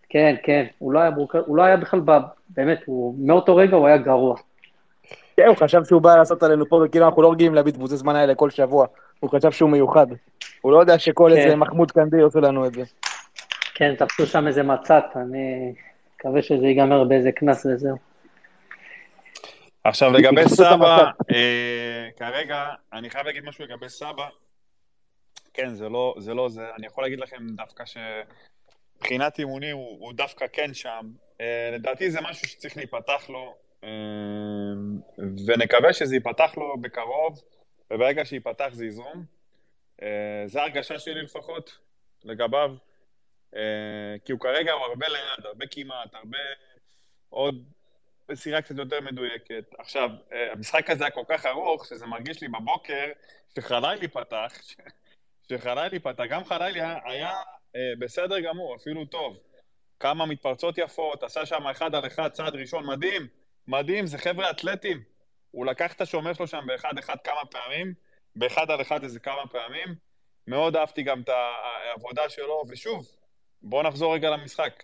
כן, 0.10 0.36
כן, 0.44 0.66
הוא 0.78 0.94
לא 0.94 1.00
היה 1.00 1.10
מרוכז, 1.10 1.39
הוא 1.46 1.58
לא 1.58 1.63
היה 1.63 1.78
בכלל, 1.78 2.00
ב- 2.06 2.18
באמת, 2.50 2.80
הוא, 2.86 3.16
מאותו 3.18 3.56
רגע 3.56 3.76
הוא 3.78 3.88
היה 3.88 3.98
גרוע. 3.98 4.36
כן, 5.38 5.46
הוא 5.48 5.56
חשב 5.58 5.84
שהוא 5.84 6.02
בא 6.02 6.16
לעשות 6.16 6.44
עלינו 6.44 6.70
פה, 6.70 6.84
וכאילו 6.86 7.06
אנחנו 7.06 7.22
לא 7.22 7.32
רגילים 7.32 7.54
להביא 7.56 7.74
בזבוזי 7.74 7.98
זמן 7.98 8.16
האלה 8.16 8.36
כל 8.36 8.50
שבוע. 8.50 8.86
הוא 9.20 9.30
חשב 9.30 9.52
שהוא 9.52 9.70
מיוחד. 9.70 10.08
הוא 10.62 10.72
לא 10.72 10.80
יודע 10.80 11.00
שכל 11.00 11.32
כן. 11.36 11.42
איזה 11.42 11.56
מחמוד 11.56 11.92
קנדי 11.92 12.22
עושה 12.22 12.39
לנו 12.39 12.66
את 12.66 12.74
זה. 12.74 12.84
כן, 13.76 13.96
תפסו 13.96 14.26
שם 14.26 14.48
איזה 14.48 14.63
מצת, 14.63 15.04
אני 15.16 15.74
מקווה 16.16 16.42
שזה 16.42 16.68
ייגמר 16.68 17.04
באיזה 17.04 17.32
קנס 17.32 17.66
וזהו. 17.66 17.98
עכשיו 19.84 20.12
לגבי 20.12 20.42
את 20.42 20.48
סבא. 20.48 20.98
אה, 21.34 22.08
כרגע, 22.18 22.66
אני 22.94 23.10
חייב 23.10 23.26
להגיד 23.26 23.46
משהו 23.46 23.66
לגבי 23.66 23.89
סבא. 23.89 24.24
כן, 25.54 25.74
זה 25.74 25.89
לא 25.89 26.16
זה, 26.18 26.34
לא 26.34 26.50
זה. 26.50 26.76
אני 26.76 26.86
יכול 26.88 27.04
להגיד 27.04 27.20
לכם 27.20 27.48
דווקא 27.56 27.84
שמבחינת 27.86 29.39
אימונים 29.39 29.76
הוא, 29.78 29.98
הוא 30.00 30.13
דווקא 30.13 30.46
כן 30.54 30.74
שם. 30.74 31.12
אה, 31.42 31.70
לדעתי 31.74 32.12
זה 32.12 32.22
משהו 32.22 32.48
שצריך 32.48 32.78
להיפתח 32.78 33.30
לו, 33.30 33.56
אה, 33.84 33.89
ונקווה 35.48 35.94
שזה 35.94 36.16
ייפתח 36.16 36.54
לו 36.58 36.78
בקרוב, 36.82 37.42
וברגע 37.92 38.26
שייפתח 38.26 38.70
זה 38.72 38.86
יזרום. 38.86 39.26
אה, 40.02 40.44
זה 40.46 40.62
ההרגשה 40.62 41.00
שלי 41.00 41.22
לפחות 41.22 41.78
לגביו. 42.24 42.76
אה, 43.56 43.62
כי 44.26 44.32
הוא 44.32 44.39
כרגע 44.39 44.72
הוא 44.72 44.82
הרבה 44.86 45.08
ליד, 45.08 45.46
הרבה 45.46 45.66
כמעט, 45.68 46.16
הרבה 46.16 46.38
עוד 47.30 47.63
מסירה 48.30 48.62
קצת 48.62 48.76
יותר 48.78 49.02
מדויקת. 49.02 49.63
עכשיו, 49.78 50.10
אה, 50.32 50.52
המשחק 50.52 50.89
הזה 50.89 51.04
היה 51.04 51.12
כל 51.12 51.24
כך 51.28 51.46
ארוך, 51.46 51.86
שזה 51.86 52.06
מרגיש 52.06 52.42
לי 52.42 52.48
בבוקר 52.48 53.06
שחלילי 53.56 54.08
פתח, 54.08 54.54
ש- 54.62 54.76
שחלילי 55.49 55.99
פתח, 55.99 56.23
גם 56.29 56.45
חלילי 56.45 56.82
היה, 56.82 57.34
אה, 57.75 57.82
בסדר 57.99 58.39
גמור, 58.39 58.75
אפילו 58.75 59.06
טוב. 59.06 59.38
כמה 59.99 60.25
מתפרצות 60.25 60.77
יפות, 60.77 61.23
עשה 61.23 61.45
שם 61.45 61.67
אחד 61.67 61.95
על 61.95 62.08
אחד, 62.08 62.29
צעד 62.32 62.56
ראשון, 62.56 62.86
מדהים, 62.86 63.27
מדהים, 63.67 64.06
זה 64.06 64.17
חבר'ה 64.17 64.49
אתלטים. 64.49 65.03
הוא 65.51 65.65
לקח 65.65 65.93
את 65.93 66.01
השומר 66.01 66.34
שלו 66.34 66.47
שם 66.47 66.63
באחד 66.67 66.97
אחד 66.97 67.15
כמה 67.23 67.45
פעמים, 67.51 67.93
באחד 68.36 68.71
על 68.71 68.82
אחד 68.82 69.03
איזה 69.03 69.19
כמה 69.19 69.47
פעמים. 69.51 69.95
מאוד 70.47 70.75
אהבתי 70.75 71.03
גם 71.03 71.21
את 71.21 71.29
העבודה 71.29 72.29
שלו, 72.29 72.63
ושוב, 72.69 73.08
בואו 73.62 73.84
נחזור 73.84 74.13
רגע 74.13 74.29
למשחק. 74.29 74.84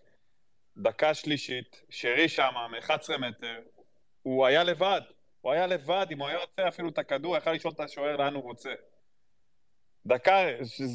דקה 0.78 1.13
שלישית, 1.13 1.82
שרי 1.89 2.30
שם, 2.30 2.52
מ-11 2.72 3.17
מטר, 3.17 3.60
הוא 4.22 4.45
היה 4.45 4.63
לבד. 4.63 5.02
הוא 5.41 5.52
היה 5.52 5.67
לבד, 5.67 6.08
אם 6.12 6.19
הוא 6.19 6.28
היה 6.28 6.39
יוצא 6.41 6.67
אפילו 6.67 6.89
את 6.89 6.98
הכדור, 6.98 7.38
יכל 7.38 7.52
לשאול 7.52 7.74
את 7.74 7.80
השוער 7.80 8.17
לאן 8.17 8.34
הוא 8.34 8.43
רוצה. 8.43 8.74
דקה, 10.06 10.38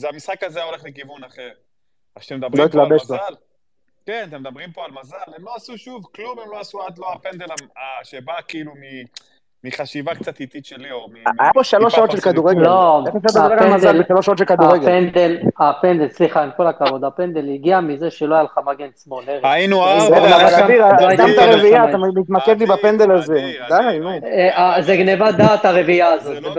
המשחק 0.09 0.43
הזה 0.43 0.62
הולך 0.62 0.85
לכיוון 0.85 1.25
אחר. 1.25 1.51
אז 2.17 2.23
כשאתם 2.23 2.37
מדברים 2.37 2.64
לא 2.64 2.69
פה 2.73 2.83
על. 2.83 2.93
מזל, 2.95 3.35
כן, 4.07 4.27
אתם 4.29 4.40
מדברים 4.40 4.73
פה 4.73 4.85
על 4.85 4.90
מזל, 4.90 5.17
הם 5.37 5.45
לא 5.45 5.55
עשו 5.55 5.79
שוב 5.79 6.07
כלום, 6.14 6.38
הם 6.38 6.51
לא 6.51 6.61
עשו 6.61 6.83
עד 6.83 6.99
לא 6.99 7.12
הפנדל 7.12 7.47
שבא 8.05 8.35
כאילו 8.49 8.73
מ- 8.75 9.05
מחשיבה 9.64 10.14
קצת 10.14 10.40
איטית 10.40 10.64
של 10.64 10.81
ליאור. 10.81 11.09
היה 11.40 11.50
פה 11.55 11.64
שלוש 11.64 11.94
טיפה 11.94 11.96
שעות 11.96 12.11
של 12.11 12.31
כדורגל. 12.31 12.61
לא, 12.61 13.05
הפנדל? 14.77 15.38
הפנדל, 15.59 16.09
סליחה, 16.09 16.42
עם 16.42 16.50
כל 16.57 16.66
הכבוד, 16.66 17.05
הפנדל 17.05 17.48
הגיע 17.55 17.81
מזה 17.81 18.11
שלא 18.11 18.35
היה 18.35 18.44
לך 18.44 18.61
מגן 18.66 18.88
שמאל. 19.05 19.24
היינו 19.42 19.77
לא 19.77 19.92
ארבע, 19.92 20.20
לא 21.00 21.09
הייתי 21.09 21.22
את 21.35 21.38
הרביעייה. 21.38 21.88
אתה 21.88 21.98
מתמקד 21.98 22.59
לי 22.59 22.66
בפנדל 22.66 23.12
הזה. 23.12 23.40
די, 23.68 23.98
נו. 24.00 24.09
אה, 24.09 24.74
אה, 24.77 24.83
זה 24.83 24.96
גניבת 24.96 25.35
דעת 25.35 25.64
הרביעייה 25.64 26.12
הזאת, 26.12 26.42
לא 26.42 26.50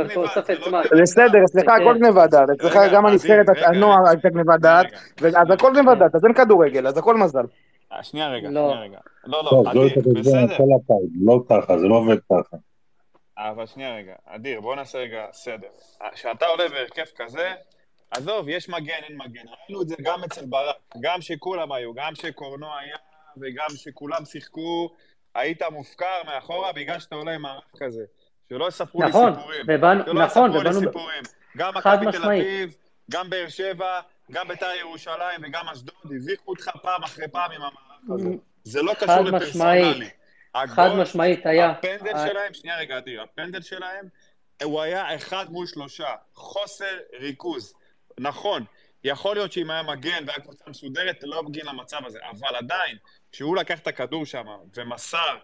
לא. 0.71 0.81
בסדר, 1.01 1.43
אצלך 1.45 1.65
כן. 1.65 1.81
הכל 1.81 1.97
גניבת 1.97 2.29
דעת, 2.29 2.49
אצלך 2.49 2.77
גם 2.93 3.05
הנבחרת, 3.05 3.45
הנוער. 3.65 4.07
הייתה 4.07 4.29
גניבת 4.29 4.59
דעת. 4.59 4.85
אז 5.23 5.51
הכל 5.51 5.73
גניבת 5.73 5.97
דעת, 5.97 6.15
אז 6.15 6.25
אין 6.25 6.33
כדורגל, 6.33 6.87
אז 6.87 6.97
הכל 6.97 7.17
מזל. 7.17 7.45
אה, 7.93 8.03
שנייה 8.03 8.29
רגע, 8.29 8.49
לא. 8.49 8.69
שנייה 8.69 8.81
רגע. 8.81 8.97
לא, 9.25 9.43
לא, 9.43 9.63
לא 9.73 9.85
בסדר. 10.19 10.55
לא 11.21 11.39
ככה, 11.49 11.77
זה 11.77 11.87
לא 11.87 11.95
עובד 11.95 12.17
ככה. 12.31 12.57
אבל 13.37 13.65
שנייה 13.65 13.95
רגע, 13.95 14.13
אדיר, 14.25 14.61
בוא 14.61 14.75
נעשה 14.75 14.97
רגע 14.97 15.25
סדר. 15.31 15.67
כשאתה 16.13 16.45
עולה 16.45 16.69
בהרכב 16.69 17.05
כזה, 17.15 17.53
עזוב, 18.11 18.49
יש 18.49 18.69
מגן, 18.69 18.99
אין 19.03 19.17
מגן. 19.17 19.43
ראינו 19.47 19.81
את 19.81 19.87
זה 19.87 19.95
גם 20.01 20.23
אצל 20.23 20.45
ברק, 20.45 20.75
גם 21.01 21.21
שכולם 21.21 21.71
היו, 21.71 21.93
גם 21.93 22.15
שקורנו 22.15 22.67
היה 22.77 22.97
וגם 23.37 23.67
שכולם 23.75 24.25
שיחקו, 24.25 24.89
היית 25.35 25.61
מופקר 25.63 26.21
מאחורה 26.25 26.71
בגלל 26.71 26.99
שאתה 26.99 27.15
עולה 27.15 27.31
עם 27.31 27.41
מערך 27.41 27.63
כזה. 27.77 28.03
שלא 28.49 28.67
יספרו 28.67 29.01
לי 29.01 29.09
נכון, 29.09 29.35
סיפורים. 29.35 29.65
ובאנו, 29.67 30.03
שלא 30.05 30.25
נכון, 30.25 30.25
יספרו 30.25 30.47
לי 30.47 30.69
ובאנו, 30.69 30.79
סיפורים. 30.79 31.23
גם 31.57 31.73
מכבי 31.77 32.11
תל. 32.11 32.23
אביב, 32.23 32.75
גם 33.11 33.29
באר 33.29 33.49
שבע, 33.49 34.01
גם 34.31 34.47
בית"ר 34.47 34.71
ירושלים 34.79 35.41
וגם 35.43 35.69
אשדוד, 35.69 35.95
הביכו 36.05 36.51
אותך 36.51 36.69
פעם 36.81 37.03
אחרי 37.03 37.27
פעם 37.27 37.51
עם 37.51 37.61
המערך 37.61 38.19
הזה. 38.19 38.29
זה 38.63 38.81
לא 38.81 38.93
קשור 38.93 39.31
משמעית. 39.31 40.24
חד 40.67 40.89
משמעית 40.97 41.45
היה. 41.45 41.69
הפנדל 41.69 42.15
ה- 42.15 42.27
שלהם, 42.27 42.53
שנייה 42.53 42.77
רגע, 42.77 42.97
אדיר, 42.97 43.21
הפנדל 43.21 43.61
שלהם, 43.61 44.07
הוא 44.63 44.81
היה 44.81 45.15
אחד 45.15 45.45
מול 45.49 45.67
שלושה. 45.67 46.09
חוסר 46.33 46.97
ריכוז. 47.19 47.73
נכון, 48.19 48.65
יכול 49.03 49.35
להיות 49.35 49.51
שאם 49.51 49.71
היה 49.71 49.83
מגן 49.83 50.23
והיה 50.27 50.39
קבוצה 50.39 50.63
מסודרת, 50.67 51.19
לא 51.23 51.43
מגיעים 51.43 51.67
למצב 51.67 52.05
הזה, 52.05 52.19
אבל 52.29 52.55
עדיין, 52.55 52.97
כשהוא 53.31 53.57
לקח 53.57 53.79
את 53.79 53.87
הכדור 53.87 54.25
שם 54.25 54.45
ומסר 54.75 55.37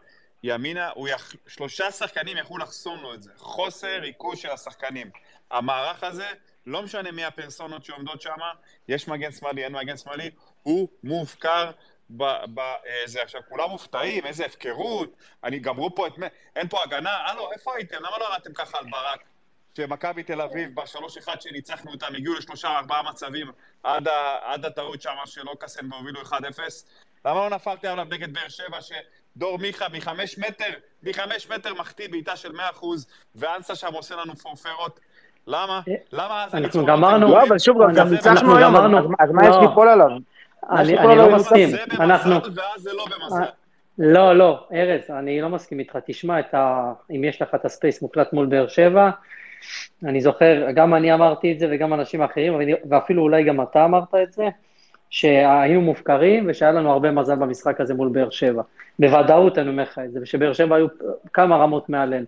ימינה, 0.44 0.90
יח... 1.10 1.34
שלושה 1.48 1.92
שחקנים 1.92 2.38
יכלו 2.38 2.58
לחסום 2.58 3.02
לו 3.02 3.14
את 3.14 3.24
זה. 3.24 3.32
חוסר 3.38 4.00
ריכוז 4.02 4.40
של 4.40 4.50
השחקנים. 4.50 5.12
המערך 5.52 6.04
הזה, 6.04 6.28
לא 6.66 6.84
משנה 6.84 7.12
מי 7.12 7.26
הפרסונות 7.26 7.86
שעומדות 7.86 8.22
שם, 8.22 8.36
יש 8.88 9.08
מגן 9.08 9.32
שמאלי, 9.32 9.64
אין 9.64 9.74
מגן 9.74 9.98
שמאלי, 9.98 10.32
הוא 10.64 10.88
מופקר 11.04 11.72
בזה. 12.18 13.22
עכשיו, 13.24 13.42
כולם 13.50 13.70
מופתעים, 13.70 14.26
איזה 14.26 14.46
הפקרות, 14.46 15.10
אני 15.44 15.60
גמרו 15.60 15.96
פה 15.96 16.08
את... 16.08 16.20
מ- 16.20 16.24
אין 16.56 16.68
פה 16.68 16.84
הגנה, 16.84 17.18
הלו, 17.26 17.52
איפה 17.52 17.72
הייתם? 17.76 17.98
למה 17.98 18.18
לא 18.20 18.26
ירדתם 18.32 18.54
ככה 18.54 18.78
על 18.78 18.86
ברק? 18.90 19.20
שמכבי 19.78 20.24
תל 20.24 20.42
אביב, 20.42 20.76
בשלוש 20.82 21.18
אחד 21.18 21.42
שניצחנו 21.42 21.92
אותם, 21.92 22.16
הגיעו 22.16 22.34
לשלושה 22.36 22.68
ארבעה 22.78 23.04
מצבים 23.04 23.52
עד, 23.84 24.08
ה... 24.08 24.14
עד 24.42 24.66
הטעות 24.66 25.02
שם 25.02 25.12
של 25.26 25.48
אוקאסן 25.48 25.94
והובילו 25.94 26.22
1-0. 26.22 26.34
למה 27.26 27.36
לא 27.36 27.56
נפלתם 27.56 27.88
עליו 27.88 28.06
נגד 28.10 28.34
באר 28.34 28.48
שבע, 28.50 28.78
שדור 28.82 29.58
מיכה 29.58 29.86
מחמש 29.90 30.38
מטר, 30.38 30.70
מחמש 31.04 31.50
מטר 31.50 31.74
מחטיא 31.74 32.10
בעיטה 32.10 32.36
של 32.36 32.52
100% 32.52 32.86
ואנסה 33.36 33.76
שם 33.76 33.94
עושה 33.94 34.16
לנו 34.16 34.36
פורפרות? 34.36 35.00
למה? 35.48 35.82
למה 36.12 36.44
אז 36.44 36.56
אנחנו 36.56 36.86
גמרנו- 36.86 37.32
לא? 37.32 37.44
אבל 37.48 37.60
שוב, 37.60 37.78
גם 37.84 37.90
אנחנו 37.90 38.12
ניצחנו 38.12 38.58
היום, 38.58 38.74
גמרנו. 38.74 38.98
אז- 39.20 39.32
מה 39.32 39.44
יש 39.44 39.56
לא. 39.56 39.62
ליפול 39.62 39.90
עליו? 39.90 40.08
אני 40.70 40.98
אני 40.98 41.08
לא 41.08 41.30
לא 41.30 41.36
מסכים, 41.36 41.70
זה 41.70 41.78
במזל 41.90 42.04
אנחנו... 42.04 42.32
ואז 42.34 42.82
זה 42.82 42.90
לא 42.94 43.06
במזל. 43.06 43.44
לא, 44.00 44.36
לא, 44.38 44.66
ארז, 44.74 45.02
אני 45.10 45.42
לא 45.42 45.50
מסכים 45.50 45.80
איתך. 45.80 45.98
תשמע, 46.06 46.40
את 46.40 46.54
ה... 46.54 46.92
אם 47.12 47.24
יש 47.24 47.42
לך 47.42 47.56
את 47.56 47.66
הספייס 47.66 48.02
מוקלט 48.02 48.34
מול 48.34 48.46
באר 48.46 48.68
שבע, 48.68 49.10
אני 50.06 50.22
זוכר, 50.22 50.72
גם 50.76 50.94
אני 50.96 51.14
אמרתי 51.14 51.52
את 51.54 51.60
זה 51.60 51.68
וגם 51.72 51.94
אנשים 51.94 52.22
אחרים, 52.22 52.56
ואני- 52.56 52.74
ואפילו 52.90 53.24
אולי 53.24 53.44
גם 53.44 53.62
אתה 53.62 53.86
אמרת 53.86 54.16
את 54.24 54.34
זה, 54.34 54.48
שהיינו 55.10 55.82
מופקרים 55.82 56.46
ושהיה 56.50 56.72
לנו 56.72 56.92
הרבה 56.92 57.12
מזל 57.12 57.36
במשחק 57.36 57.82
הזה 57.82 57.94
מול 57.94 58.10
באר 58.10 58.30
שבע. 58.30 58.62
בוודאות 59.00 59.58
אני 59.58 59.70
אומר 59.70 59.84
לך 59.84 60.00
את 60.06 60.12
זה, 60.12 60.20
ושבאר 60.22 60.54
שבע 60.54 60.76
היו 60.76 60.88
כמה 61.34 61.58
רמות 61.58 61.90
מעלינו. 61.90 62.26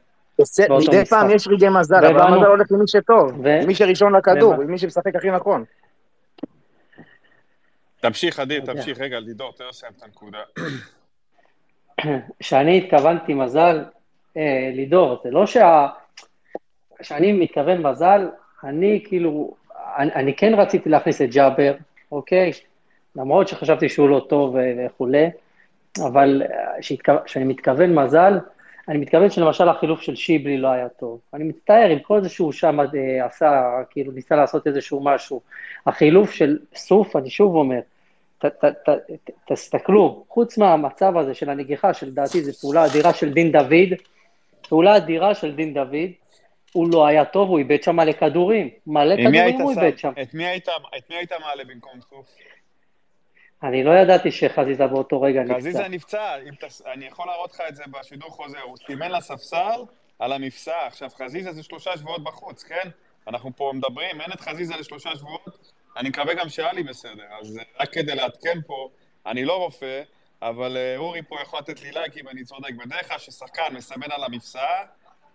באותו 0.68 0.92
מדי. 0.92 1.06
פעם 1.06 1.30
יש 1.32 1.48
רגעי 1.48 1.70
מזל, 1.70 2.06
אבל 2.06 2.20
המזל 2.22 2.46
הולך 2.46 2.68
למי 2.72 2.88
שטוב, 2.88 3.40
ו- 3.44 3.60
עם 3.62 3.68
מי 3.68 3.76
שראשון 3.76 4.16
לכדור, 4.16 4.54
ומה- 4.54 4.64
עם 4.64 4.72
מי 4.72 4.78
שמשחק 4.78 5.16
הכי 5.16 5.32
נכון. 5.32 5.64
תמשיך, 8.04 8.39
יודע. 8.39 8.74
תמשיך. 8.74 8.99
רגע, 8.99 9.20
לידור, 9.20 9.54
תן 9.54 9.64
לסיים 9.70 9.93
את 9.97 10.04
הנקודה. 10.04 10.38
כשאני 12.39 12.78
התכוונתי 12.78 13.34
מזל, 13.34 13.84
אה, 14.38 14.72
לידור, 14.74 15.22
זה 15.24 15.32
לא 15.32 15.45
שה... 15.45 15.88
כשאני 16.99 17.34
מתכוון 17.34 17.82
מזל, 17.82 18.28
אני 18.64 19.04
כאילו, 19.08 19.56
אני, 19.97 20.14
אני 20.14 20.36
כן 20.36 20.54
רציתי 20.54 20.89
להכניס 20.89 21.22
את 21.22 21.30
ג'אבר, 21.30 21.74
אוקיי? 22.12 22.51
למרות 23.16 23.47
שחשבתי 23.47 23.89
שהוא 23.89 24.10
לא 24.10 24.26
טוב 24.30 24.56
ו- 24.56 24.86
וכולי, 24.86 25.30
אבל 26.06 26.41
אה, 26.51 27.22
כשאני 27.26 27.45
מתכוון 27.45 27.95
מזל, 27.95 28.39
אני 28.88 28.97
מתכוון 28.97 29.30
שלמשל 29.30 29.70
החילוף 29.70 30.01
של 30.01 30.16
שיבלי 30.16 30.58
לא 30.58 30.68
היה 30.68 30.89
טוב. 30.89 31.20
אני 31.34 31.43
מצטער 31.43 31.89
עם 31.89 31.99
כל 31.99 32.24
זה 32.24 32.30
שהוא 32.30 32.51
שם 32.51 32.80
אה, 32.80 33.26
עשה, 33.26 33.82
כאילו 33.89 34.12
ניסה 34.12 34.36
לעשות 34.36 34.68
איזשהו 34.68 35.04
משהו. 35.04 35.41
החילוף 35.86 36.32
של 36.32 36.58
סוף, 36.76 37.16
אני 37.16 37.30
שוב 37.30 37.56
אומר, 37.56 37.80
ת, 38.46 38.66
ת, 38.66 38.66
ת, 38.66 38.89
ת, 38.89 39.30
תסתכלו, 39.52 40.26
חוץ 40.30 40.58
מהמצב 40.58 41.18
הזה 41.18 41.34
של 41.34 41.50
הנגיחה, 41.50 41.94
שלדעתי 41.94 42.41
זו 42.44 42.54
פעולה 42.62 42.86
אדירה 42.86 43.14
של 43.14 43.34
דין 43.34 43.52
דוד, 43.52 43.89
פעולה 44.70 44.98
אדירה 44.98 45.36
של 45.36 45.56
דין 45.56 45.74
דוד, 45.74 45.96
הוא 46.74 46.88
לא 46.94 47.06
היה 47.08 47.26
טוב, 47.26 47.50
הוא 47.50 47.60
איבד 47.60 47.84
שם 47.84 47.96
מלא 47.96 48.12
כדורים, 48.12 48.70
מלא 48.88 49.16
כדורים 49.16 49.62
הוא? 49.62 49.72
איבד 49.72 49.98
שם. 49.98 50.12
את 50.22 50.34
מי 50.34 50.46
היית- 50.46 50.68
את 50.98 51.10
מי 51.10 51.16
היית 51.16 51.32
מעלה 51.32 51.64
במקום 51.64 52.00
סוף? 52.10 52.26
אני 53.64 53.84
לא 53.84 53.91
ידעתי 53.91 54.32
שחזיזה 54.32 54.88
באותו 54.88 55.22
רגע 55.22 55.41
נפצע. 55.44 55.56
חזיזה 55.58 55.88
נפצע, 55.88 56.36
תס- 56.62 56.82
אני 56.94 57.06
יכול 57.06 57.26
להראות 57.28 57.52
לך 57.52 57.62
את 57.70 57.76
זה 57.76 57.84
בשידור 58.00 58.30
חוזר, 58.30 58.60
הוא 58.62 58.78
סימן 58.88 59.12
לספסל 59.12 59.82
על 60.20 60.34
המפסע. 60.34 60.88
עכשיו, 60.88 61.10
חזיזה 61.18 61.52
זה 61.52 61.64
שלושה 61.64 61.98
שבועות 61.98 62.24
בחוץ, 62.24 62.64
כן? 62.64 62.89
אנחנו 63.28 63.52
פה 63.56 63.72
מדברים, 63.76 64.22
אין 64.22 64.32
את 64.34 64.41
חזיזה 64.41 64.74
לשלושה 64.80 65.16
שבועות, 65.16 65.72
אני 65.98 66.10
מקווה 66.10 66.34
גם 66.34 66.50
שאלי 66.50 66.84
בסדר. 66.84 67.24
אז 67.39 67.58
אה, 67.58 67.64
רק 67.80 67.94
כדי 67.94 68.16
לעדכן 68.16 68.60
פה, 68.68 68.89
אני 69.26 69.46
לא 69.46 69.58
רופא, 69.58 70.02
אבל 70.41 70.78
אה, 70.78 70.98
אורי 70.98 71.22
פה 71.22 71.41
יכול 71.41 71.60
לתת 71.60 71.82
לי 71.82 71.91
לייק 71.91 72.18
אם 72.18 72.30
אני 72.30 72.44
צודק. 72.44 72.74
בדרך 72.86 73.08
כלל 73.08 73.18
כששחקן 73.18 73.74
מסמן 73.74 74.12
על 74.12 74.24
המפסע 74.24 74.84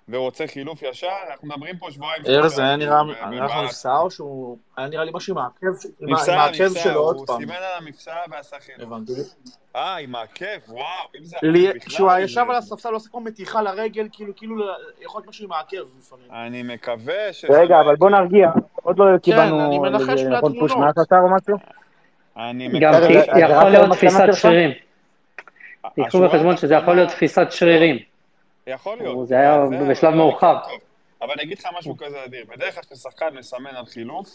ורוצה 0.08 0.46
חילוף 0.46 0.82
ישר, 0.82 1.08
אנחנו 1.30 1.48
מדברים 1.48 1.76
פה 1.76 1.90
שבועיים. 1.90 2.22
ארז, 2.28 2.58
היה 2.58 2.76
נראה 2.76 3.02
לך 3.02 3.18
ב- 3.22 3.62
מבצע 3.64 3.96
או 3.98 4.10
שהוא... 4.10 4.58
היה 4.76 4.88
נראה 4.88 5.04
לי 5.04 5.10
משהו 5.14 5.36
עם 6.00 6.14
העקב 6.28 6.74
שלו 6.74 7.00
עוד 7.00 7.16
הוא 7.16 7.26
פעם. 7.26 7.40
סימן 7.40 7.54
על 7.54 7.62
המבצע 7.78 8.14
ועשה 8.30 8.56
חילוף. 8.60 8.82
הבנתי. 8.82 9.12
אה, 9.76 9.96
עם 9.96 10.14
העקב, 10.14 10.44
וואו, 10.68 10.84
אם 11.18 11.24
זה 11.24 11.36
כשהוא 11.86 12.12
ישב 12.12 12.44
על 12.48 12.56
הספסל 12.56 12.88
הוא 12.88 12.96
עשה 12.96 13.10
כמו 13.10 13.20
מתיחה 13.20 13.62
לרגל, 13.62 14.08
כאילו, 14.12 14.36
כאילו, 14.36 14.64
יכול 15.00 15.20
להיות 15.20 15.28
משהו 15.28 15.44
עם 15.44 15.52
העקב 15.52 15.76
לפעמים. 15.98 16.26
אני 16.30 16.62
מקווה 16.62 17.32
ש... 17.32 17.44
רגע, 17.44 17.80
אבל 17.80 17.96
בוא 17.96 18.10
נרגיע, 18.10 18.50
עוד 18.82 18.98
לא 18.98 19.04
כן, 19.04 19.38
אני 19.38 19.76
קיבלנו 19.76 19.98
נכון 20.38 20.58
פוש. 20.58 20.72
מהקטר 20.72 21.18
או 21.18 21.28
משהו? 21.36 21.56
אני 22.36 22.80
גם 22.80 22.92
מקווה... 22.92 23.20
רק 23.20 23.28
יכול 23.50 23.68
להיות 23.70 23.84
המסקנה 23.84 24.10
תפיסת? 24.10 24.32
שרירים. 24.42 24.70
תיקחו 25.94 26.20
בחשבון 26.20 26.56
שזה 26.56 26.74
יכול 26.74 26.94
להיות 26.94 27.08
תפיסת 27.08 27.46
שרירים. 27.50 28.07
יכול 28.68 28.98
להיות. 28.98 29.28
זה 29.28 29.38
היה 29.38 29.66
זה- 29.66 29.90
בשלב 29.90 30.14
מאוחר. 30.14 30.56
אבל 31.22 31.30
אני 31.32 31.42
אגיד 31.42 31.58
לך 31.58 31.66
משהו 31.78 31.96
כזה 31.96 32.24
אדיר, 32.24 32.44
בדרך 32.48 32.74
כלל 32.74 32.82
כששחקן 32.82 33.26
מסמן 33.38 33.76
על 33.76 33.86
חילוף, 33.86 34.34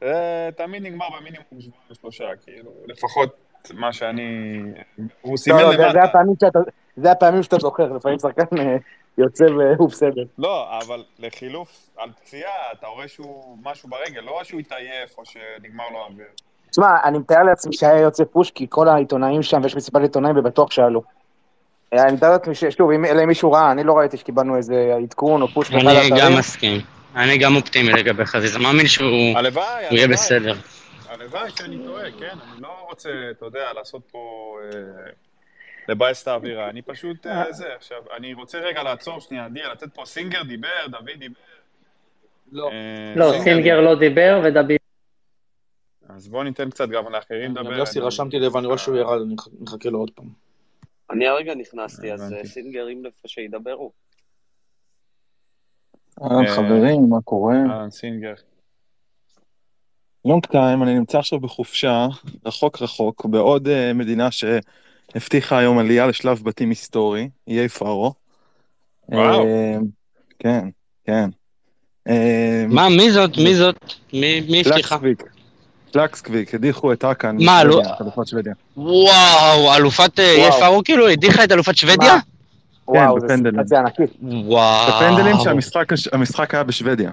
זה 0.00 0.48
תמיד 0.56 0.82
נגמר 0.82 1.06
במינימום 1.16 1.44
שבועיים 1.60 1.94
שלושה, 2.00 2.24
כאילו, 2.44 2.70
לפחות 2.86 3.36
מה 3.74 3.92
שאני... 3.92 4.58
הוא 5.22 5.32
לא, 5.32 5.36
סימן 5.36 5.58
לא, 5.58 5.76
זה 5.76 5.82
למטה. 5.82 6.18
זה 6.96 7.10
הפעמים 7.12 7.42
שאתה 7.42 7.56
זוכר, 7.58 7.92
לפעמים 7.92 8.18
שחקן 8.18 8.58
אה, 8.58 8.76
יוצא 9.18 9.44
והוא 9.44 9.88
בסדר. 9.88 10.22
לא, 10.38 10.78
אבל 10.78 11.04
לחילוף 11.18 11.90
על 11.96 12.10
פציעה, 12.12 12.52
אתה 12.72 12.86
רואה 12.86 13.08
שהוא 13.08 13.58
משהו 13.62 13.88
ברגל, 13.88 14.20
לא 14.20 14.40
שהוא 14.44 14.60
התעייף 14.60 15.18
או 15.18 15.22
שנגמר 15.24 15.84
לו 15.92 15.98
האוויר. 16.02 16.26
תשמע, 16.70 16.86
אני 17.04 17.18
מתאר 17.18 17.42
לעצמי 17.42 17.72
שהיה 17.72 18.00
יוצא 18.00 18.24
פוש, 18.24 18.50
כי 18.50 18.66
כל 18.70 18.88
העיתונאים 18.88 19.42
שם, 19.42 19.60
ויש 19.62 19.76
מסיבת 19.76 20.02
עיתונאים, 20.02 20.38
ובטוח 20.38 20.70
שאלו. 20.70 21.02
אני 21.92 22.12
מתאר 22.12 22.30
לעצמי 22.30 22.54
ששוב, 22.54 22.90
אם 22.90 23.04
אלא 23.04 23.22
אם 23.22 23.28
מישהו 23.28 23.52
ראה, 23.52 23.72
אני 23.72 23.84
לא 23.84 23.98
ראיתי 23.98 24.16
שקיבלנו 24.16 24.56
איזה 24.56 24.94
עדכון 25.02 25.42
או 25.42 25.48
פוש 25.48 25.70
באחד 25.70 25.86
אני. 25.86 26.10
גם 26.20 26.32
מסכים. 26.38 26.80
אני 27.16 27.38
גם 27.38 27.56
אופטימי 27.56 27.92
לגבי 27.92 28.24
חזיזה, 28.24 28.58
מאמין 28.58 28.86
שהוא 28.86 29.08
יהיה. 29.90 30.08
בסדר. 30.08 30.54
הלוואי 31.08 31.50
שאני 31.50 31.78
טועה, 31.86 32.10
כן, 32.10 32.36
אני 32.52 32.62
לא 32.62 32.68
רוצה, 32.88 33.10
אתה 33.30 33.46
יודע, 33.46 33.72
לעשות 33.72 34.02
פה... 34.12 34.56
אה, 34.64 35.10
לבאס 35.88 36.22
את 36.22 36.28
האווירה, 36.28 36.68
אני 36.70 36.82
פשוט 36.82 37.26
אה, 37.26 37.52
זה, 37.52 37.64
עכשיו, 37.76 37.98
אני 38.16 38.34
רוצה 38.34 38.58
רגע 38.58 38.82
לעצור 38.82 39.20
שנייה, 39.20 39.48
דיה, 39.48 39.68
לתת 39.72 39.94
פה 39.94 40.02
סינגר 40.06 40.42
דיבר, 40.42 40.68
דוד 40.88 41.10
דיבר. 41.18 41.34
לא. 42.52 42.70
אה, 42.70 43.14
לא, 43.16 43.32
סינגר 43.44 43.80
לא 43.80 43.94
דיבר 43.94 44.40
ודוד... 44.44 44.70
אז 46.16 46.28
בואו 46.28 46.42
ניתן 46.42 46.70
קצת 46.70 46.88
גם 46.88 47.12
לאחרים 47.12 47.54
גם 47.54 47.64
לדבר. 47.64 47.78
יוסי 47.78 48.00
רשמתי 48.00 48.38
לב, 48.38 48.56
אני 48.56 48.66
רואה 48.66 48.78
שהוא 48.78 48.96
ירד, 48.96 49.20
אני 49.20 49.34
מח- 49.34 49.48
מחכה 49.60 49.88
לו 49.88 49.98
עוד 49.98 50.10
פעם. 50.14 50.26
אני 51.12 51.26
הרגע 51.26 51.54
נכנסתי, 51.54 52.12
אז. 52.12 52.32
אה, 52.32 52.44
סינגרים 52.44 53.04
לפני 53.04 53.30
שידברו. 53.30 53.92
אהלן 56.22 56.46
אה, 56.46 56.56
חברים, 56.56 57.08
מה 57.08 57.20
קורה? 57.24 57.56
אהלן, 57.56 57.90
סינגר. 57.90 58.34
לונג 60.24 60.46
טיים, 60.46 60.82
אני 60.82 60.94
נמצא 60.94 61.18
עכשיו 61.18 61.40
בחופשה, 61.40 62.06
רחוק 62.46 62.82
רחוק, 62.82 63.26
בעוד 63.26 63.68
אה, 63.68 63.92
מדינה 63.92 64.28
שהבטיחה 64.30 65.58
היום 65.58 65.78
עלייה 65.78 66.06
לשלב 66.06 66.42
בתים 66.44 66.68
היסטורי, 66.68 67.28
איי 67.48 67.68
פארו. 67.68 68.14
וואו. 69.08 69.46
אה, 69.46 69.76
כן, 70.38 70.68
כן. 71.04 71.30
אה, 72.08 72.64
מה, 72.68 72.88
מי 72.88 73.10
זאת? 73.10 73.30
מי 73.36 73.54
זאת? 73.54 73.76
מי 74.12 74.62
הבטיחה? 74.66 74.96
קלקסקוויק, 75.92 76.54
הדיחו 76.54 76.92
את 76.92 77.04
האקן 77.04 77.36
מה, 77.40 77.64
לא- 77.64 77.82
אלופת 78.00 78.26
שוודיה. 78.26 78.54
וואו, 78.76 79.74
אלופת 79.76 80.18
אה, 80.20 80.24
איי 80.24 80.48
וואו. 80.48 80.60
פארו 80.60 80.84
כאילו 80.84 81.08
הדיחה 81.08 81.44
את 81.44 81.52
אלופת 81.52 81.76
שוודיה? 81.76 82.16
זו 82.86 83.16
בפנדלים. 83.16 83.60
וואו. 84.22 84.88
בפנדלים 84.88 85.36
שהמשחק 85.96 86.54
היה 86.54 86.64
בשוודיה. 86.64 87.10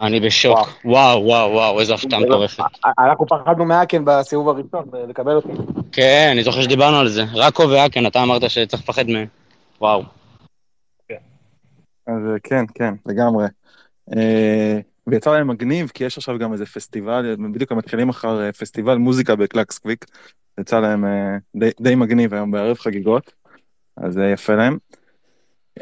אני 0.00 0.20
בשוק. 0.20 0.58
וואו, 0.84 1.24
וואו, 1.24 1.50
וואו, 1.50 1.80
איזו 1.80 1.94
הפתעה 1.94 2.20
מטורפת. 2.20 2.64
אנחנו 2.98 3.26
פחדנו 3.26 3.64
מהאקן 3.64 4.04
בסיבוב 4.04 4.48
הראשון, 4.48 4.84
לקבל 5.08 5.32
אותי. 5.36 5.48
כן, 5.92 6.28
אני 6.32 6.44
זוכר 6.44 6.62
שדיברנו 6.62 6.96
על 6.96 7.08
זה. 7.08 7.24
ראקו 7.34 7.68
ואקן, 7.70 8.06
אתה 8.06 8.22
אמרת 8.22 8.50
שצריך 8.50 8.82
לפחד 8.82 9.06
מהם. 9.06 9.26
וואו. 9.80 10.02
אז 12.06 12.22
אה, 12.32 12.38
כן, 12.42 12.64
כן, 12.74 12.94
לגמרי. 13.06 13.46
אה, 15.08 15.12
ויצא 15.12 15.32
להם 15.32 15.48
מגניב, 15.48 15.90
כי 15.94 16.04
יש 16.04 16.18
עכשיו 16.18 16.38
גם 16.38 16.52
איזה 16.52 16.66
פסטיבל, 16.66 17.36
בדיוק 17.52 17.72
הם 17.72 17.78
מתחילים 17.78 18.08
אחר 18.08 18.42
אה, 18.42 18.52
פסטיבל 18.52 18.96
מוזיקה 18.96 19.36
בקלקסקוויק. 19.36 20.04
יצא 20.60 20.80
להם 20.80 21.04
אה, 21.04 21.36
די, 21.56 21.70
די 21.80 21.94
מגניב 21.94 22.34
היום 22.34 22.50
בערב 22.50 22.78
חגיגות, 22.78 23.32
אז 23.96 24.14
זה 24.14 24.30
יפה 24.32 24.54
להם. 24.54 24.78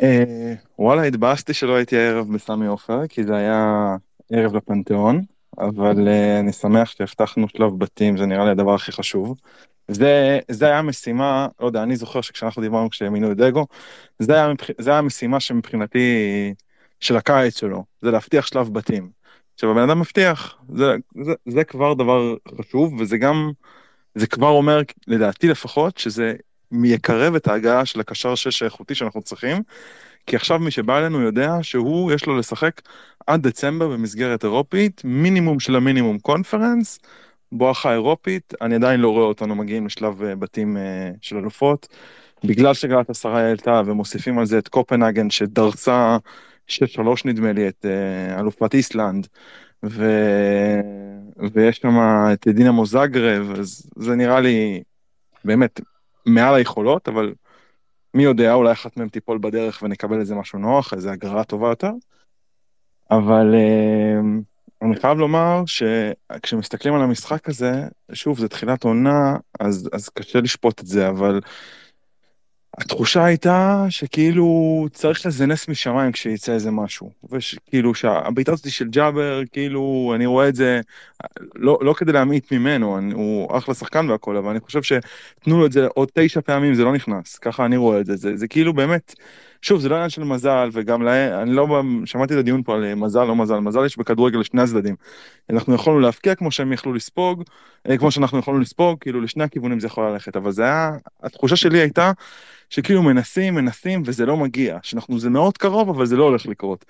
אה, 0.02 0.54
וואלה, 0.78 1.02
התבאסתי 1.02 1.54
שלא 1.54 1.76
הייתי 1.76 1.96
הערב 1.96 2.34
בסמי 2.34 2.66
עופר, 2.66 3.06
כי 3.06 3.24
זה 3.24 3.36
היה 3.36 3.96
ערב 4.32 4.56
לפנתיאון, 4.56 5.22
אבל 5.58 6.08
אה, 6.08 6.40
אני 6.40 6.52
שמח 6.52 6.90
שהבטחנו 6.90 7.48
שלב 7.48 7.78
בתים, 7.78 8.16
זה 8.16 8.26
נראה 8.26 8.44
לי 8.44 8.50
הדבר 8.50 8.74
הכי 8.74 8.92
חשוב. 8.92 9.40
זה, 9.88 10.38
זה 10.50 10.66
היה 10.66 10.82
משימה, 10.82 11.48
לא 11.60 11.66
יודע, 11.66 11.82
אני 11.82 11.96
זוכר 11.96 12.20
שכשאנחנו 12.20 12.62
דיברנו 12.62 12.90
כשמינו 12.90 13.32
את 13.32 13.36
דגו, 13.36 13.66
זה 14.18 14.34
היה. 14.34 14.52
זה 14.78 14.90
היה 14.90 14.98
המשימה 14.98 15.40
שמבחינתי 15.40 16.54
של 17.00 17.16
הקיץ 17.16 17.58
שלו, 17.58 17.84
זה 18.00 18.10
להבטיח 18.10 18.46
שלב 18.46 18.72
בתים. 18.72 19.15
עכשיו 19.56 19.70
הבן 19.70 19.82
אדם 19.82 20.00
מבטיח, 20.00 20.56
זה, 20.74 20.96
זה, 21.24 21.32
זה 21.46 21.64
כבר 21.64 21.94
דבר 21.94 22.34
חשוב, 22.58 23.00
וזה 23.00 23.18
גם, 23.18 23.50
זה 24.14 24.26
כבר 24.26 24.48
אומר, 24.48 24.80
לדעתי 25.06 25.48
לפחות, 25.48 25.98
שזה 25.98 26.34
יקרב 26.84 27.34
את 27.34 27.48
ההגעה 27.48 27.86
של 27.86 28.00
הקשר 28.00 28.34
שש 28.34 28.62
האיכותי 28.62 28.94
שאנחנו 28.94 29.22
צריכים, 29.22 29.62
כי 30.26 30.36
עכשיו 30.36 30.58
מי 30.58 30.70
שבא 30.70 30.98
אלינו 30.98 31.20
יודע 31.20 31.52
שהוא, 31.62 32.12
יש 32.12 32.26
לו 32.26 32.38
לשחק 32.38 32.80
עד 33.26 33.46
דצמבר 33.46 33.88
במסגרת 33.88 34.44
אירופית, 34.44 35.02
מינימום 35.04 35.60
של 35.60 35.76
המינימום 35.76 36.18
קונפרנס, 36.18 36.98
בואכה 37.52 37.92
אירופית, 37.92 38.54
אני 38.60 38.74
עדיין 38.74 39.00
לא 39.00 39.08
רואה 39.08 39.26
אותנו 39.26 39.54
מגיעים 39.54 39.86
לשלב 39.86 40.22
אה, 40.22 40.36
בתים 40.36 40.76
אה, 40.76 41.10
של 41.20 41.36
אלופות. 41.36 41.88
בגלל 42.44 42.74
שגלת 42.74 43.10
עשרה 43.10 43.40
העלתה 43.40 43.82
ומוסיפים 43.86 44.38
על 44.38 44.46
זה 44.46 44.58
את 44.58 44.68
קופנהגן 44.68 45.30
שדרסה 45.30 46.16
6-3 46.68 46.72
נדמה 47.24 47.52
לי 47.52 47.68
את 47.68 47.86
אה, 47.88 48.40
אלופת 48.40 48.74
איסלנד 48.74 49.26
ו... 49.84 50.10
ויש 51.52 51.76
שם 51.76 51.98
את 52.32 52.48
דינמו 52.48 52.86
זגרב 52.86 53.50
אז 53.58 53.90
זה 53.96 54.14
נראה 54.14 54.40
לי 54.40 54.82
באמת 55.44 55.80
מעל 56.26 56.54
היכולות 56.54 57.08
אבל 57.08 57.34
מי 58.14 58.22
יודע 58.22 58.54
אולי 58.54 58.72
אחת 58.72 58.96
מהם 58.96 59.08
תיפול 59.08 59.38
בדרך 59.38 59.82
ונקבל 59.82 60.20
איזה 60.20 60.34
משהו 60.34 60.58
נוח 60.58 60.94
איזה 60.94 61.12
הגררה 61.12 61.44
טובה 61.44 61.68
יותר. 61.68 61.90
אבל 63.10 63.54
אה, 63.54 64.20
אני 64.82 64.96
חייב 64.96 65.18
לומר 65.18 65.62
שכשמסתכלים 65.66 66.94
על 66.94 67.02
המשחק 67.02 67.48
הזה, 67.48 67.72
שוב, 68.12 68.38
זה 68.38 68.48
תחילת 68.48 68.84
עונה, 68.84 69.36
אז, 69.60 69.88
אז 69.92 70.08
קשה 70.08 70.40
לשפוט 70.40 70.80
את 70.80 70.86
זה, 70.86 71.08
אבל 71.08 71.40
התחושה 72.78 73.24
הייתה 73.24 73.86
שכאילו 73.88 74.86
צריך 74.92 75.26
איזה 75.26 75.46
נס 75.46 75.68
משמיים 75.68 76.12
כשיצא 76.12 76.52
איזה 76.52 76.70
משהו. 76.70 77.10
וכאילו 77.30 77.94
שהבעיטה 77.94 78.52
הזאת 78.52 78.70
של 78.70 78.88
ג'אבר, 78.88 79.42
כאילו, 79.52 80.12
אני 80.14 80.26
רואה 80.26 80.48
את 80.48 80.54
זה, 80.54 80.80
לא, 81.54 81.78
לא 81.82 81.92
כדי 81.92 82.12
להמעיט 82.12 82.52
ממנו, 82.52 82.98
אני, 82.98 83.12
הוא 83.12 83.58
אחלה 83.58 83.74
שחקן 83.74 84.10
והכל, 84.10 84.36
אבל 84.36 84.50
אני 84.50 84.60
חושב 84.60 84.82
שתנו 84.82 85.58
לו 85.58 85.66
את 85.66 85.72
זה 85.72 85.86
עוד 85.86 86.08
תשע 86.14 86.40
פעמים, 86.40 86.74
זה 86.74 86.84
לא 86.84 86.92
נכנס. 86.92 87.38
ככה 87.38 87.64
אני 87.64 87.76
רואה 87.76 88.00
את 88.00 88.06
זה. 88.06 88.16
זה, 88.16 88.36
זה 88.36 88.48
כאילו 88.48 88.72
באמת, 88.74 89.14
שוב, 89.62 89.80
זה 89.80 89.88
לא 89.88 89.94
עניין 89.94 90.10
של 90.10 90.24
מזל, 90.24 90.68
וגם 90.72 91.02
לה, 91.02 91.42
אני 91.42 91.52
לא, 91.52 91.82
שמעתי 92.04 92.34
את 92.34 92.38
הדיון 92.38 92.62
פה 92.62 92.74
על 92.74 92.94
מזל, 92.94 93.24
לא 93.24 93.36
מזל, 93.36 93.58
מזל 93.58 93.84
יש 93.84 93.98
בכדורגל 93.98 94.38
לשני 94.38 94.62
הצדדים. 94.62 94.96
אנחנו 95.50 95.74
יכולנו 95.74 96.00
להפקיע 96.00 96.34
כמו 96.34 96.50
שהם 96.50 96.72
יכלו 96.72 96.92
לספוג, 96.92 97.42
אה, 97.88 97.98
כמו 97.98 98.10
שאנחנו 98.10 98.38
יכולנו 98.38 98.60
לספוג, 98.60 98.98
כאילו 99.00 99.20
לשני 99.20 99.44
הכיוונים 99.44 99.80
זה 99.80 99.86
יכול 99.86 100.10
ללכת, 100.10 100.36
אבל 100.36 100.52
זה 100.52 100.62
היה, 100.62 100.90
התחושה 101.22 101.56
שלי 101.56 101.78
הייתה 101.78 102.12
שכאילו 102.70 103.02
מנסים, 103.02 103.54
מנסים, 103.54 104.02
וזה 104.04 104.26
לא 104.26 104.36
מגיע, 104.36 104.78
שאנחנו, 104.82 105.18
זה 105.18 105.30
מאוד 105.30 105.58
קרוב, 105.58 105.88
אבל 105.88 106.06
זה 106.06 106.16
לא 106.16 106.24
הולך 106.24 106.46
לקרות. 106.46 106.84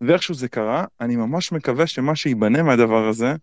ואיכשהו 0.00 0.34
זה 0.34 0.48
קרה, 0.48 0.84
אני 1.00 1.16
ממש 1.16 1.52
מקווה 1.52 1.86
שמה 1.86 2.16
שייבנה 2.16 2.62
מהדבר 2.62 3.08
הזה, 3.08 3.34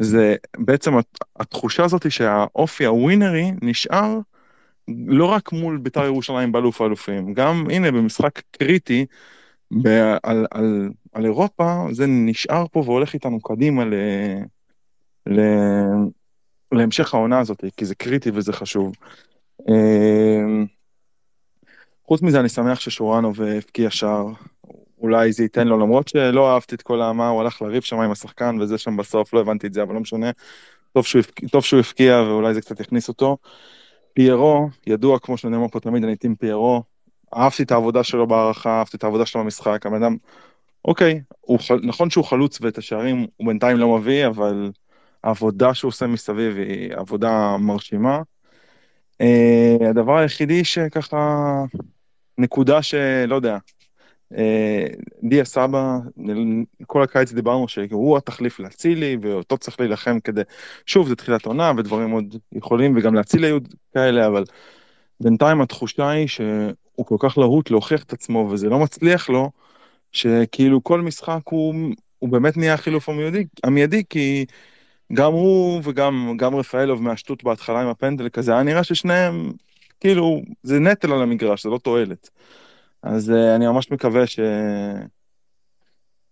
זה 0.00 0.36
בעצם 0.58 0.92
התחושה 1.36 1.84
הזאת 1.84 2.10
שהאופי 2.10 2.84
הווינרי 2.84 3.52
נשאר 3.62 4.18
לא 4.88 5.26
רק 5.26 5.52
מול 5.52 5.78
בית"ר 5.78 6.04
ירושלים 6.04 6.52
באלוף 6.52 6.80
האלופים, 6.80 7.34
גם 7.34 7.66
הנה 7.70 7.92
במשחק 7.92 8.40
קריטי 8.50 9.06
ב- 9.82 10.16
על, 10.22 10.46
על, 10.50 10.90
על 11.12 11.24
אירופה, 11.24 11.84
זה 11.92 12.06
נשאר 12.06 12.64
פה 12.72 12.82
והולך 12.86 13.14
איתנו 13.14 13.40
קדימה 13.40 13.84
ל, 13.84 13.94
ל, 15.26 15.40
להמשך 16.72 17.14
העונה 17.14 17.38
הזאת, 17.38 17.64
כי 17.76 17.84
זה 17.84 17.94
קריטי 17.94 18.30
וזה 18.34 18.52
חשוב. 18.52 18.92
אמ, 19.68 20.66
חוץ 22.06 22.22
מזה 22.22 22.40
אני 22.40 22.48
שמח 22.48 22.80
ששורנוב 22.80 23.42
הבקיע 23.42 23.90
שער, 23.90 24.26
אולי 24.98 25.32
זה 25.32 25.42
ייתן 25.42 25.68
לו, 25.68 25.78
למרות 25.78 26.08
שלא 26.08 26.54
אהבתי 26.54 26.74
את 26.74 26.82
כל 26.82 27.02
האמה, 27.02 27.28
הוא 27.28 27.40
הלך 27.40 27.62
לריב 27.62 27.82
שם 27.82 27.96
עם 27.96 28.10
השחקן 28.10 28.60
וזה 28.60 28.78
שם 28.78 28.96
בסוף, 28.96 29.34
לא 29.34 29.40
הבנתי 29.40 29.66
את 29.66 29.74
זה, 29.74 29.82
אבל 29.82 29.94
לא 29.94 30.00
משנה. 30.00 30.30
טוב 30.92 31.06
שהוא, 31.06 31.22
טוב 31.50 31.64
הבקיע 31.78 32.22
ואולי 32.26 32.54
זה 32.54 32.60
קצת 32.60 32.80
יכניס 32.80 33.08
אותו. 33.08 33.36
פיירו, 34.14 34.68
ידוע 34.86 35.18
כמו 35.18 35.36
שאני 35.36 35.56
אומר 35.56 35.68
פה 35.68 35.80
תמיד, 35.80 36.04
אני 36.04 36.16
טים 36.16 36.36
פיירו, 36.36 36.82
אהבתי 37.36 37.62
את 37.62 37.70
העבודה 37.70 38.04
שלו 38.04 38.26
בהערכה, 38.26 38.78
אהבתי 38.78 38.96
את 38.96 39.04
העבודה 39.04 39.26
שלו 39.26 39.40
במשחק, 39.40 39.86
הבן 39.86 40.02
אדם, 40.02 40.16
אוקיי, 40.84 41.20
הוא, 41.40 41.58
נכון 41.82 42.10
שהוא 42.10 42.24
חלוץ 42.24 42.58
ואת 42.60 42.78
השערים 42.78 43.26
הוא 43.36 43.46
בינתיים 43.46 43.76
לא 43.76 43.98
מביא, 43.98 44.26
אבל 44.26 44.70
העבודה 45.24 45.74
שהוא 45.74 45.88
עושה 45.88 46.06
מסביב 46.06 46.56
היא 46.56 46.94
עבודה 46.96 47.56
מרשימה. 47.56 48.20
Uh, 49.22 49.86
הדבר 49.90 50.18
היחידי 50.18 50.64
שככה, 50.64 51.62
נקודה 52.38 52.82
שלא 52.82 53.34
יודע, 53.34 53.58
דיה 55.22 55.44
סבא, 55.44 55.98
כל 56.86 57.02
הקיץ 57.02 57.32
דיברנו 57.32 57.68
שהוא 57.68 58.16
התחליף 58.16 58.60
לאצילי 58.60 59.16
ואותו 59.20 59.58
צריך 59.58 59.80
להילחם 59.80 60.20
כדי, 60.20 60.42
שוב 60.86 61.08
זה 61.08 61.16
תחילת 61.16 61.46
עונה 61.46 61.72
ודברים 61.76 62.10
עוד 62.10 62.36
יכולים 62.52 62.96
וגם 62.96 63.14
לאצילי 63.14 63.46
היו 63.46 63.58
כאלה, 63.94 64.26
אבל 64.26 64.44
בינתיים 65.20 65.60
התחושה 65.60 66.10
היא 66.10 66.26
שהוא 66.26 67.06
כל 67.06 67.16
כך 67.18 67.38
להוט 67.38 67.70
להוכיח 67.70 68.02
את 68.02 68.12
עצמו 68.12 68.48
וזה 68.50 68.68
לא 68.68 68.78
מצליח 68.78 69.28
לו, 69.28 69.50
שכאילו 70.12 70.84
כל 70.84 71.00
משחק 71.00 71.40
הוא, 71.44 71.74
הוא 72.18 72.28
באמת 72.28 72.56
נהיה 72.56 72.74
החילוף 72.74 73.08
המיידי, 73.08 73.44
המיידי 73.64 74.02
כי 74.10 74.44
גם 75.12 75.32
הוא 75.32 75.80
וגם 75.84 76.34
גם 76.36 76.54
רפאלוב 76.54 77.02
מהשטות 77.02 77.44
בהתחלה 77.44 77.80
עם 77.80 77.88
הפנדל 77.88 78.28
כזה, 78.28 78.52
היה 78.52 78.62
נראה 78.62 78.84
ששניהם, 78.84 79.52
כאילו, 80.00 80.42
זה 80.62 80.78
נטל 80.78 81.12
על 81.12 81.22
המגרש, 81.22 81.62
זה 81.62 81.68
לא 81.68 81.78
תועלת. 81.78 82.30
אז 83.02 83.30
uh, 83.30 83.56
אני 83.56 83.66
ממש 83.66 83.90
מקווה 83.90 84.26
ש... 84.26 84.40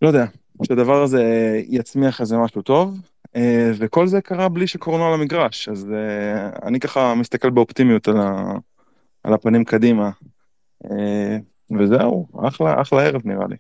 לא 0.03 0.09
יודע, 0.09 0.25
שהדבר 0.63 1.03
הזה 1.03 1.23
יצמיח 1.69 2.21
איזה 2.21 2.37
משהו 2.37 2.63
טוב, 2.63 2.95
uh, 3.27 3.39
וכל 3.79 4.07
זה 4.07 4.21
קרה 4.21 4.49
בלי 4.49 4.67
שקורנו 4.67 5.07
על 5.07 5.15
המגרש, 5.15 5.69
אז 5.69 5.85
uh, 5.85 6.67
אני 6.67 6.81
ככה 6.81 7.15
מסתכל 7.15 7.51
באופטימיות 7.51 8.09
על, 8.09 8.17
ה... 8.17 8.53
על 9.25 9.35
הפנים 9.35 9.65
קדימה. 9.65 10.11
Uh, 10.85 10.91
וזהו, 11.79 12.27
אחלה, 12.49 12.81
אחלה 12.83 13.03
ערב 13.03 13.23
נראה 13.25 13.47
לי. 13.47 13.57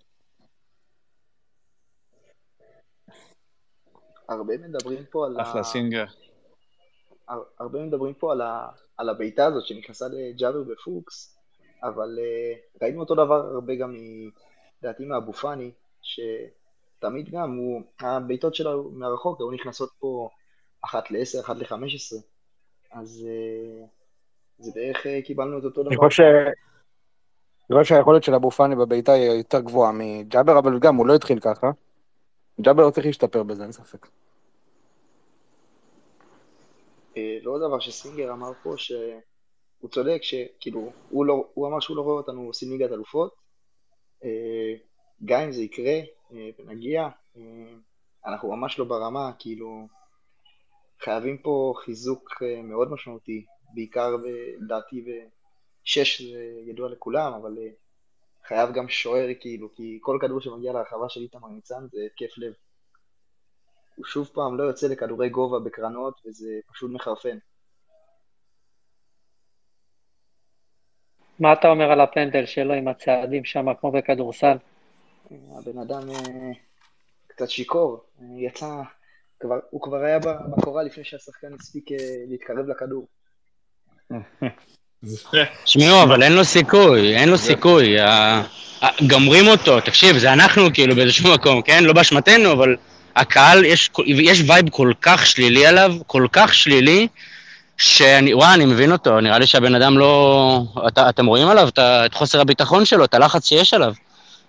הרבה 4.28 4.54
מדברים 4.58 5.04
פה 5.10 5.26
על 5.26 5.40
אחלה 5.40 5.60
ה... 5.60 5.64
סינגר. 5.64 6.04
הר- 7.28 7.44
הרבה 7.60 7.78
מדברים 7.78 8.14
פה 8.14 8.32
על, 8.32 8.40
ה... 8.40 8.68
על 8.96 9.08
הבעיטה 9.08 9.46
הזאת 9.46 9.66
שנכנסה 9.66 10.04
לג'אבר 10.08 10.62
ופוקס, 10.72 11.39
אבל 11.82 12.18
uh, 12.18 12.82
ראינו 12.82 13.00
אותו 13.00 13.14
דבר 13.14 13.34
הרבה 13.34 13.74
גם, 13.74 13.94
לדעתי, 14.82 15.04
מאבו 15.04 15.32
פאני, 15.32 15.70
שתמיד 16.02 17.30
גם, 17.30 17.56
הוא, 17.56 17.82
הבעיטות 18.00 18.54
שלו 18.54 18.90
מהרחוק 18.92 19.40
היו 19.40 19.50
נכנסות 19.50 19.90
פה 19.98 20.28
אחת 20.84 21.10
לעשר, 21.10 21.40
אחת 21.40 21.56
לחמש 21.56 21.94
עשרה, 21.94 22.18
אז 22.92 23.26
uh, 23.26 23.86
זה 24.58 24.70
בערך 24.74 25.06
uh, 25.06 25.26
קיבלנו 25.26 25.58
את 25.58 25.64
אותו 25.64 25.80
אני 25.80 25.96
דבר. 25.96 26.06
חושב 26.06 26.22
ש... 26.22 26.60
אני 27.70 27.78
חושב 27.78 27.94
שהיכולת 27.94 28.22
של 28.22 28.34
אבו 28.34 28.50
פאני 28.50 28.76
בבעיטה 28.76 29.12
היא 29.12 29.30
יותר 29.30 29.60
גבוהה 29.60 29.92
מג'אבר, 29.94 30.58
אבל 30.58 30.78
גם 30.78 30.96
הוא 30.96 31.06
לא 31.06 31.14
התחיל 31.14 31.40
ככה. 31.40 31.70
ג'אבר 32.60 32.90
צריך 32.90 33.06
להשתפר 33.06 33.42
בזה, 33.42 33.62
אין 33.62 33.72
ספק. 33.72 34.06
אה, 37.16 37.38
ועוד 37.44 37.62
דבר 37.62 37.78
שסינגר 37.78 38.32
אמר 38.32 38.52
פה, 38.62 38.74
שהוא 39.80 39.90
צודק, 39.90 40.22
שכאילו, 40.22 40.92
הוא, 41.08 41.26
לא, 41.26 41.44
הוא 41.54 41.68
אמר 41.68 41.80
שהוא 41.80 41.96
לא 41.96 42.02
רואה 42.02 42.14
אותנו 42.14 42.42
עושים 42.42 42.70
ליגת 42.70 42.92
אלופות, 42.92 43.34
אה, 44.24 44.74
גם 45.24 45.40
אם 45.40 45.52
זה 45.52 45.62
יקרה 45.62 46.00
אה, 46.32 46.50
ונגיע, 46.58 47.08
אה, 47.36 47.42
אנחנו 48.26 48.56
ממש 48.56 48.78
לא 48.78 48.84
ברמה, 48.84 49.32
כאילו, 49.38 49.86
חייבים 51.00 51.38
פה 51.38 51.74
חיזוק 51.84 52.42
מאוד 52.64 52.90
משמעותי, 52.90 53.44
בעיקר 53.74 54.16
לדעתי 54.60 55.04
בשש 55.04 56.22
זה 56.22 56.44
ידוע 56.66 56.88
לכולם, 56.88 57.32
אבל 57.32 57.58
חייב 58.48 58.70
גם 58.74 58.88
שוער, 58.88 59.28
כאילו, 59.40 59.72
כי 59.74 59.98
כל 60.02 60.18
כדור 60.20 60.40
שמגיע 60.40 60.72
להרחבה 60.72 61.08
של 61.08 61.20
איתמר 61.20 61.48
ניצן 61.48 61.86
זה 61.92 61.98
התקף 62.06 62.38
לב. 62.38 62.52
הוא 63.96 64.04
שוב 64.04 64.30
פעם 64.34 64.58
לא 64.58 64.62
יוצא 64.62 64.86
לכדורי 64.86 65.28
גובה 65.28 65.58
בקרנות, 65.58 66.20
וזה 66.26 66.60
פשוט 66.72 66.90
מחרפן. 66.90 67.38
מה 71.40 71.52
אתה 71.52 71.68
אומר 71.68 71.92
על 71.92 72.00
הפנדל 72.00 72.46
שלו 72.46 72.74
עם 72.74 72.88
הצעדים 72.88 73.44
שם, 73.44 73.66
כמו 73.80 73.90
בכדורסל? 73.90 74.56
הבן 75.30 75.78
אדם 75.78 76.10
אה, 76.10 76.50
קצת 77.26 77.50
שיכור, 77.50 78.04
אה, 78.20 78.26
יצא, 78.38 78.70
כבר, 79.40 79.58
הוא 79.70 79.80
כבר 79.82 79.96
היה 79.96 80.18
בקורה 80.18 80.82
לפני 80.82 81.04
שהשחקן 81.04 81.48
הספיק 81.60 81.92
אה, 81.92 81.96
להתקרב 82.28 82.68
לכדור. 82.68 83.06
תשמעו, 85.64 86.02
אבל 86.02 86.22
אין 86.22 86.32
לו 86.32 86.44
סיכוי, 86.44 87.16
אין 87.16 87.28
לו 87.28 87.38
סיכוי. 87.38 87.96
גומרים 89.08 89.46
אותו, 89.46 89.80
תקשיב, 89.80 90.18
זה 90.18 90.32
אנחנו 90.32 90.62
כאילו 90.74 90.94
באיזשהו 90.94 91.34
מקום, 91.34 91.62
כן? 91.62 91.84
לא 91.84 91.92
באשמתנו, 91.92 92.52
אבל 92.52 92.76
הקהל, 93.16 93.64
יש, 93.64 93.90
יש 94.06 94.42
vibe 94.46 94.70
כל 94.70 94.92
כך 95.02 95.26
שלילי 95.26 95.66
עליו, 95.66 95.92
כל 96.06 96.26
כך 96.32 96.54
שלילי, 96.54 97.08
שאני, 97.84 98.34
וואי, 98.34 98.54
אני 98.54 98.64
מבין 98.64 98.92
אותו, 98.92 99.20
נראה 99.20 99.38
לי 99.38 99.46
שהבן 99.46 99.74
אדם 99.74 99.98
לא... 99.98 100.62
אתה, 100.88 101.08
אתם 101.08 101.26
רואים 101.26 101.48
עליו 101.48 101.68
את, 101.68 101.78
ה- 101.78 102.06
את 102.06 102.14
חוסר 102.14 102.40
הביטחון 102.40 102.84
שלו, 102.84 103.04
את 103.04 103.14
הלחץ 103.14 103.46
שיש 103.48 103.74
עליו. 103.74 103.92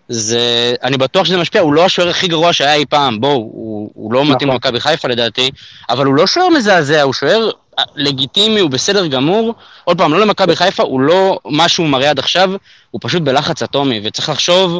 זה, 0.10 0.40
אני 0.84 0.98
בטוח 0.98 1.26
שזה 1.26 1.38
משפיע, 1.38 1.62
הוא 1.62 1.74
לא 1.74 1.86
השוער 1.86 2.10
הכי 2.10 2.28
גרוע 2.28 2.54
שהיה 2.54 2.74
אי 2.76 2.86
פעם, 2.86 3.22
בואו, 3.22 3.34
הוא, 3.34 3.92
הוא 3.94 4.14
לא 4.14 4.22
מתאים 4.22 4.36
נכון. 4.36 4.50
למכבי 4.50 4.80
חיפה 4.80 5.08
לדעתי, 5.08 5.52
אבל 5.90 6.06
הוא 6.06 6.16
לא 6.16 6.28
שוער 6.28 6.50
מזעזע, 6.50 7.02
הוא 7.02 7.14
שוער 7.14 7.50
אה, 7.80 7.84
לגיטימי, 7.96 8.60
הוא 8.60 8.70
בסדר 8.70 9.08
גמור. 9.08 9.54
עוד 9.84 9.98
פעם, 9.98 10.14
לא 10.14 10.20
למכבי 10.20 10.56
חיפה, 10.56 10.84
הוא 10.84 11.00
לא 11.02 11.40
מה 11.46 11.70
שהוא 11.70 11.88
מראה 11.88 12.10
עד 12.10 12.20
עכשיו, 12.20 12.50
הוא 12.92 13.00
פשוט 13.04 13.22
בלחץ 13.22 13.64
אטומי, 13.64 14.02
וצריך 14.04 14.30
לחשוב 14.30 14.80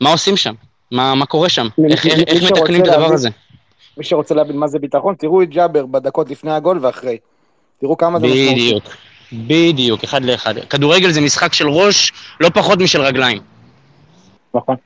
מה 0.00 0.10
עושים 0.12 0.36
שם, 0.36 0.54
מה, 0.90 1.14
מה 1.14 1.26
קורה 1.26 1.48
שם, 1.48 1.68
איך, 1.90 2.06
איך, 2.06 2.18
איך 2.26 2.42
מתקנים 2.52 2.82
את 2.82 2.86
הדבר 2.88 2.98
להבין- 2.98 3.14
הזה. 3.14 3.28
מי 3.96 4.04
שרוצה 4.04 4.34
להבין 4.34 4.56
מה 4.56 4.68
זה 4.68 4.78
ביטחון, 4.78 5.14
תראו 5.18 5.42
את 5.42 5.48
ג'אבר 5.50 5.86
בדקות 5.86 6.30
לפני 6.30 6.52
הגול 6.52 6.78
ואחרי. 6.82 7.16
תראו 7.80 7.96
כמה 7.96 8.18
זה 8.18 8.26
משמעותי. 8.26 8.54
בדיוק, 8.54 8.84
בדיוק, 9.32 10.04
אחד 10.04 10.24
לאחד. 10.24 10.58
כדורגל 10.58 11.10
זה 11.10 11.20
משחק 11.20 11.52
של 11.52 11.68
ראש, 11.68 12.12
לא 12.40 12.48
פחות 12.48 12.78
משל 12.78 13.00
רגליים. 13.00 13.42
נכון. 14.54 14.76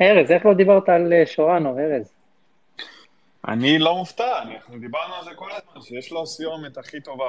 ארז, 0.00 0.30
איך 0.30 0.46
לא 0.46 0.54
דיברת 0.54 0.88
על 0.88 1.12
אה, 1.12 1.26
שורנוב, 1.26 1.78
ארז? 1.78 2.12
אני 3.48 3.78
לא 3.78 3.94
מופתע, 3.94 4.42
אנחנו 4.42 4.78
דיברנו 4.78 5.14
על 5.14 5.24
זה 5.24 5.30
כל 5.34 5.50
הזמן, 5.50 5.82
שיש 5.82 6.12
לו 6.12 6.26
סיומת 6.26 6.78
הכי 6.78 7.00
טובה, 7.00 7.24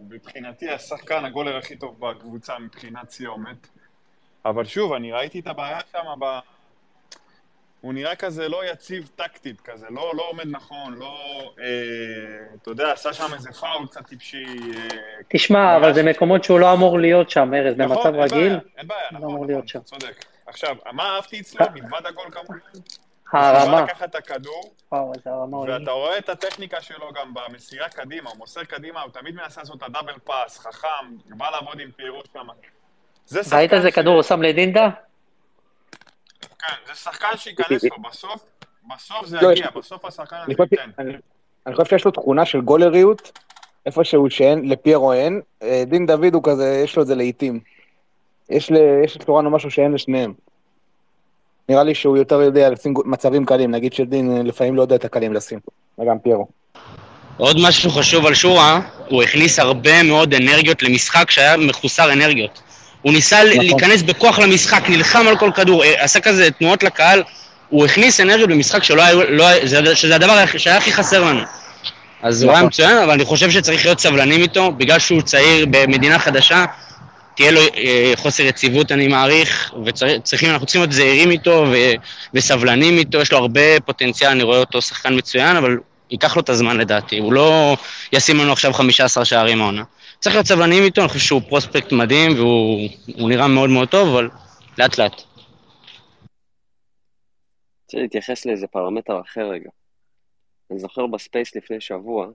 מבחינתי 0.00 0.70
השחקן 0.70 1.24
הגולר 1.24 1.56
הכי 1.56 1.76
טוב 1.76 2.00
בקבוצה 2.00 2.58
מבחינת 2.58 3.10
סיומת. 3.10 3.68
אבל 4.44 4.64
שוב, 4.64 4.92
אני 4.92 5.12
ראיתי 5.12 5.40
את 5.40 5.46
הבעיה 5.46 5.78
שם. 5.92 6.20
הוא 7.80 7.94
נראה 7.94 8.16
כזה 8.16 8.48
לא 8.48 8.64
יציב 8.72 9.10
טקטית 9.16 9.60
כזה, 9.60 9.86
לא, 9.90 10.12
לא 10.16 10.22
עומד 10.30 10.46
נכון, 10.46 10.94
לא... 10.98 11.42
אה, 11.60 11.66
אתה 12.62 12.70
יודע, 12.70 12.92
עשה 12.92 13.12
שם 13.12 13.34
איזה 13.34 13.52
פאול 13.52 13.86
קצת 13.86 14.06
טיפשי. 14.06 14.44
אה, 14.44 14.88
תשמע, 15.28 15.76
אבל 15.76 15.94
זה 15.94 16.02
מקומות 16.02 16.44
שהוא 16.44 16.60
לא 16.60 16.72
אמור 16.72 16.98
להיות 16.98 17.30
שם, 17.30 17.54
ארז, 17.54 17.74
נכון, 17.76 17.96
במצב 17.96 18.14
אין 18.14 18.22
רגיל, 18.22 18.48
בעיה, 18.48 18.60
אין 18.76 18.86
בעיה, 18.86 19.08
לא 19.12 19.18
נכון, 19.18 19.30
אמור 19.30 19.46
להיות 19.46 19.68
שם. 19.68 19.80
צודק. 19.80 20.24
עכשיו, 20.46 20.76
מה 20.92 21.16
אהבתי 21.16 21.40
אצלו, 21.40 21.66
מלבד 21.74 22.06
הגול 22.06 22.30
כמובן? 22.30 22.58
הרמה. 23.32 23.60
שהוא 23.60 23.72
בא 23.72 23.82
לקחת 23.82 24.10
את 24.10 24.14
הכדור, 24.14 24.74
וואו, 24.92 25.12
איזה 25.14 25.30
הרמה. 25.30 25.58
ואתה 25.58 25.90
רואה 25.90 26.18
את 26.18 26.28
הטכניקה 26.28 26.80
שלו 26.80 27.12
גם 27.12 27.34
במסירה 27.34 27.88
קדימה, 27.88 28.30
הוא 28.30 28.38
מוסר 28.38 28.64
קדימה, 28.64 29.02
הוא 29.02 29.12
תמיד 29.12 29.34
מנסה 29.34 29.60
לעשות 29.60 29.76
את 29.76 29.82
הדאבל 29.82 30.18
פאס, 30.24 30.58
חכם, 30.58 30.88
בא 31.26 31.50
לעבוד 31.50 31.80
עם 31.80 31.90
פירוש 31.96 32.24
שם. 32.32 32.46
ראית 33.52 33.72
איזה 33.74 33.90
כדור 33.90 34.14
הוא 34.14 34.22
שם 34.22 34.42
לדינדה? 34.42 34.88
כן, 36.58 36.74
זה 36.86 36.94
שחקן 36.94 37.26
שייכנס 37.36 37.84
לו, 37.84 37.96
בסוף, 38.10 38.44
בסוף 38.96 39.26
זה 39.26 39.38
לא, 39.42 39.52
יגיע, 39.52 39.66
בסוף 39.76 40.04
השחקן 40.04 40.36
הזה 40.36 40.52
ייתן. 40.72 40.90
אני- 41.66 41.74
חושב 41.74 41.90
שיש 41.90 42.04
לו 42.04 42.10
תכונה 42.10 42.44
של 42.46 42.60
גולריות, 42.60 43.38
איפשהו 43.86 44.30
שאין, 44.30 44.68
לפיירו 44.68 45.12
אין. 45.12 45.40
אה, 45.62 45.82
דין 45.86 46.06
דוד 46.06 46.34
הוא 46.34 46.42
כזה, 46.44 46.80
יש 46.84 46.96
לו 46.96 47.02
את 47.02 47.06
זה 47.06 47.14
לעיתים. 47.14 47.60
יש 48.50 48.70
ל- 48.70 48.76
יש 49.04 49.16
לשורנו 49.16 49.50
משהו 49.50 49.70
שאין 49.70 49.92
לשניהם. 49.92 50.32
נראה 51.68 51.82
לי 51.82 51.94
שהוא 51.94 52.16
יותר 52.16 52.40
יודע 52.40 52.70
לשים 52.70 52.94
מצבים 53.04 53.46
קלים, 53.46 53.70
נגיד 53.70 53.92
שדין 53.92 54.36
אה, 54.36 54.42
לפעמים 54.42 54.76
לא 54.76 54.82
יודע 54.82 54.96
את 54.96 55.04
הקלים 55.04 55.32
לשים, 55.32 55.58
וגם 55.98 56.18
פיירו. 56.18 56.48
עוד 57.36 57.56
משהו 57.68 57.90
חשוב 57.90 58.26
על 58.26 58.34
שורה, 58.34 58.80
הוא 59.08 59.22
הכניס 59.22 59.58
הרבה 59.58 60.02
מאוד 60.02 60.34
אנרגיות 60.34 60.82
למשחק 60.82 61.30
שהיה 61.30 61.56
מחוסר 61.56 62.12
אנרגיות. 62.12 62.62
הוא 63.02 63.12
ניסה 63.12 63.44
נכון. 63.44 63.58
להיכנס 63.58 64.02
בכוח 64.02 64.38
למשחק, 64.38 64.82
נלחם 64.88 65.26
על 65.28 65.36
כל 65.36 65.50
כדור, 65.54 65.84
אה, 65.84 66.04
עשה 66.04 66.20
כזה 66.20 66.50
תנועות 66.50 66.82
לקהל, 66.82 67.22
הוא 67.68 67.84
הכניס 67.84 68.20
אנרגיות 68.20 68.48
במשחק 68.50 68.84
שלא 68.84 69.02
היה, 69.02 69.14
לא, 69.14 69.46
היה- 69.46 69.66
זה- 69.66 69.96
שזה 69.96 70.14
הדבר 70.14 70.44
שהיה 70.56 70.76
הכי 70.76 70.92
חסר 70.92 71.24
לנו. 71.24 71.40
אז 72.22 72.42
הוא 72.42 72.50
היה 72.50 72.58
נכון. 72.58 72.68
מצוין, 72.68 72.96
אבל 72.98 73.10
אני 73.12 73.24
חושב 73.24 73.50
שצריך 73.50 73.84
להיות 73.84 74.00
סבלנים 74.00 74.40
איתו, 74.42 74.72
בגלל 74.72 74.98
שהוא 74.98 75.22
צעיר 75.22 75.66
במדינה 75.70 76.18
חדשה, 76.18 76.64
תהיה 77.36 77.50
לו 77.50 77.60
אה, 77.76 78.12
חוסר 78.16 78.42
יציבות 78.42 78.92
אני 78.92 79.08
מעריך, 79.08 79.72
וצריכים, 79.86 80.50
אנחנו 80.50 80.66
צריכים 80.66 80.80
להיות 80.80 80.92
זהירים 80.92 81.30
איתו 81.30 81.64
ו- 81.72 81.92
וסבלנים 82.34 82.98
איתו, 82.98 83.20
יש 83.20 83.32
לו 83.32 83.38
הרבה 83.38 83.80
פוטנציאל, 83.86 84.30
אני 84.30 84.42
רואה 84.42 84.58
אותו 84.58 84.82
שחקן 84.82 85.16
מצוין, 85.16 85.56
אבל 85.56 85.76
ייקח 86.10 86.36
לו 86.36 86.42
את 86.42 86.48
הזמן 86.48 86.76
לדעתי, 86.76 87.18
הוא 87.18 87.32
לא 87.32 87.76
ישים 88.12 88.38
לנו 88.38 88.52
עכשיו 88.52 88.72
15 88.72 89.24
שערים 89.24 89.60
העונה. 89.62 89.82
צריך 90.20 90.34
להיות 90.34 90.46
סבלנים 90.46 90.82
איתו, 90.82 91.00
אני 91.00 91.08
חושב 91.08 91.20
שהוא 91.20 91.42
prospect 91.48 91.92
מדהים 91.92 92.30
והוא 92.36 92.88
הוא 93.18 93.28
נראה 93.28 93.48
מאוד 93.48 93.70
מאוד 93.70 93.88
טוב, 93.88 94.08
אבל 94.08 94.28
לאט 94.78 94.98
לאט. 94.98 95.12
רוצה 97.84 97.98
להתייחס 97.98 98.46
לאיזה 98.46 98.66
פרמטר 98.66 99.20
אחר 99.20 99.50
רגע. 99.50 99.70
אני 100.70 100.78
זוכר 100.78 101.06
ב 101.06 101.14
space 101.14 101.56
לפני 101.56 101.80
שבוע, 101.80 102.28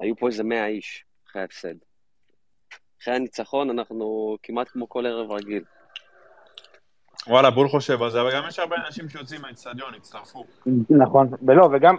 היו 0.00 0.16
פה 0.16 0.26
איזה 0.26 0.44
100 0.44 0.66
איש 0.66 1.04
אחרי 1.28 1.42
ההפסד. 1.42 1.74
אחרי 3.02 3.14
הניצחון 3.14 3.70
אנחנו 3.70 4.36
כמעט 4.42 4.68
כמו 4.68 4.88
כל 4.88 5.06
ערב 5.06 5.30
רגיל. 5.30 5.64
וואלה, 7.28 7.50
בול 7.50 7.68
חושב 7.68 8.02
על 8.02 8.10
זה, 8.10 8.20
אבל 8.20 8.34
גם 8.34 8.42
יש 8.48 8.58
הרבה 8.58 8.76
אנשים 8.86 9.08
שיוצאים 9.08 9.40
מהאצטדיון, 9.42 9.94
הצטרפו. 9.96 10.44
נכון, 10.90 11.28
ולא, 11.42 11.68
וגם, 11.72 11.96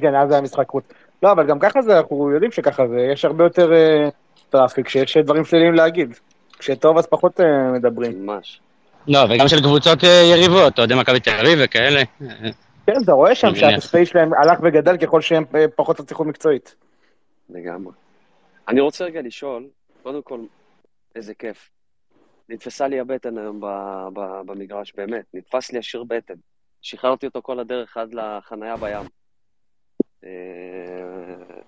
כן, 0.00 0.14
אז 0.14 0.28
זה 0.28 0.34
היה 0.34 0.42
משחק 0.42 0.68
חוץ. 0.68 0.84
לא, 1.22 1.32
אבל 1.32 1.46
גם 1.46 1.58
ככה 1.58 1.82
זה, 1.82 1.98
אנחנו 1.98 2.30
יודעים 2.30 2.52
שככה 2.52 2.88
זה, 2.88 3.00
יש 3.12 3.24
הרבה 3.24 3.44
יותר 3.44 3.72
אה, 3.72 4.08
traffic, 4.50 4.88
שיש 4.88 5.16
דברים 5.16 5.44
שליליים 5.44 5.74
להגיד. 5.74 6.14
כשטוב 6.58 6.98
אז 6.98 7.06
פחות 7.06 7.40
אה, 7.40 7.72
מדברים. 7.72 8.26
ממש. 8.26 8.60
לא, 9.08 9.18
וגם 9.30 9.48
של 9.48 9.60
קבוצות 9.60 10.04
אה, 10.04 10.22
יריבות, 10.32 10.78
אוהדי 10.78 10.94
מכבי 10.94 11.20
תל 11.20 11.30
אביב 11.40 11.58
וכאלה. 11.64 12.02
כן, 12.86 12.92
אתה 13.04 13.12
רואה 13.12 13.34
שם. 13.34 13.54
שהתספי 13.54 14.06
שלהם 14.06 14.30
הלך 14.34 14.58
וגדל 14.62 14.96
ככל 14.96 15.20
שהם 15.20 15.44
פחות 15.76 16.00
הצליחו 16.00 16.24
מקצועית. 16.24 16.74
לגמרי. 17.50 17.92
אני 18.68 18.80
רוצה 18.80 19.04
רגע 19.04 19.20
לשאול, 19.22 19.64
קודם 20.02 20.22
כל, 20.22 20.38
איזה 21.16 21.34
כיף. 21.34 21.68
נתפסה 22.48 22.88
לי 22.88 23.00
הבטן 23.00 23.38
היום 23.38 23.60
ב- 23.60 24.08
ב- 24.12 24.42
במגרש, 24.46 24.92
באמת, 24.92 25.24
נתפס 25.34 25.72
לי 25.72 25.78
השריר 25.78 26.04
בטן. 26.04 26.34
שחררתי 26.82 27.26
אותו 27.26 27.42
כל 27.42 27.58
הדרך 27.60 27.96
עד 27.96 28.14
לחנייה 28.14 28.76
בים. 28.76 29.06
אה, 30.24 31.62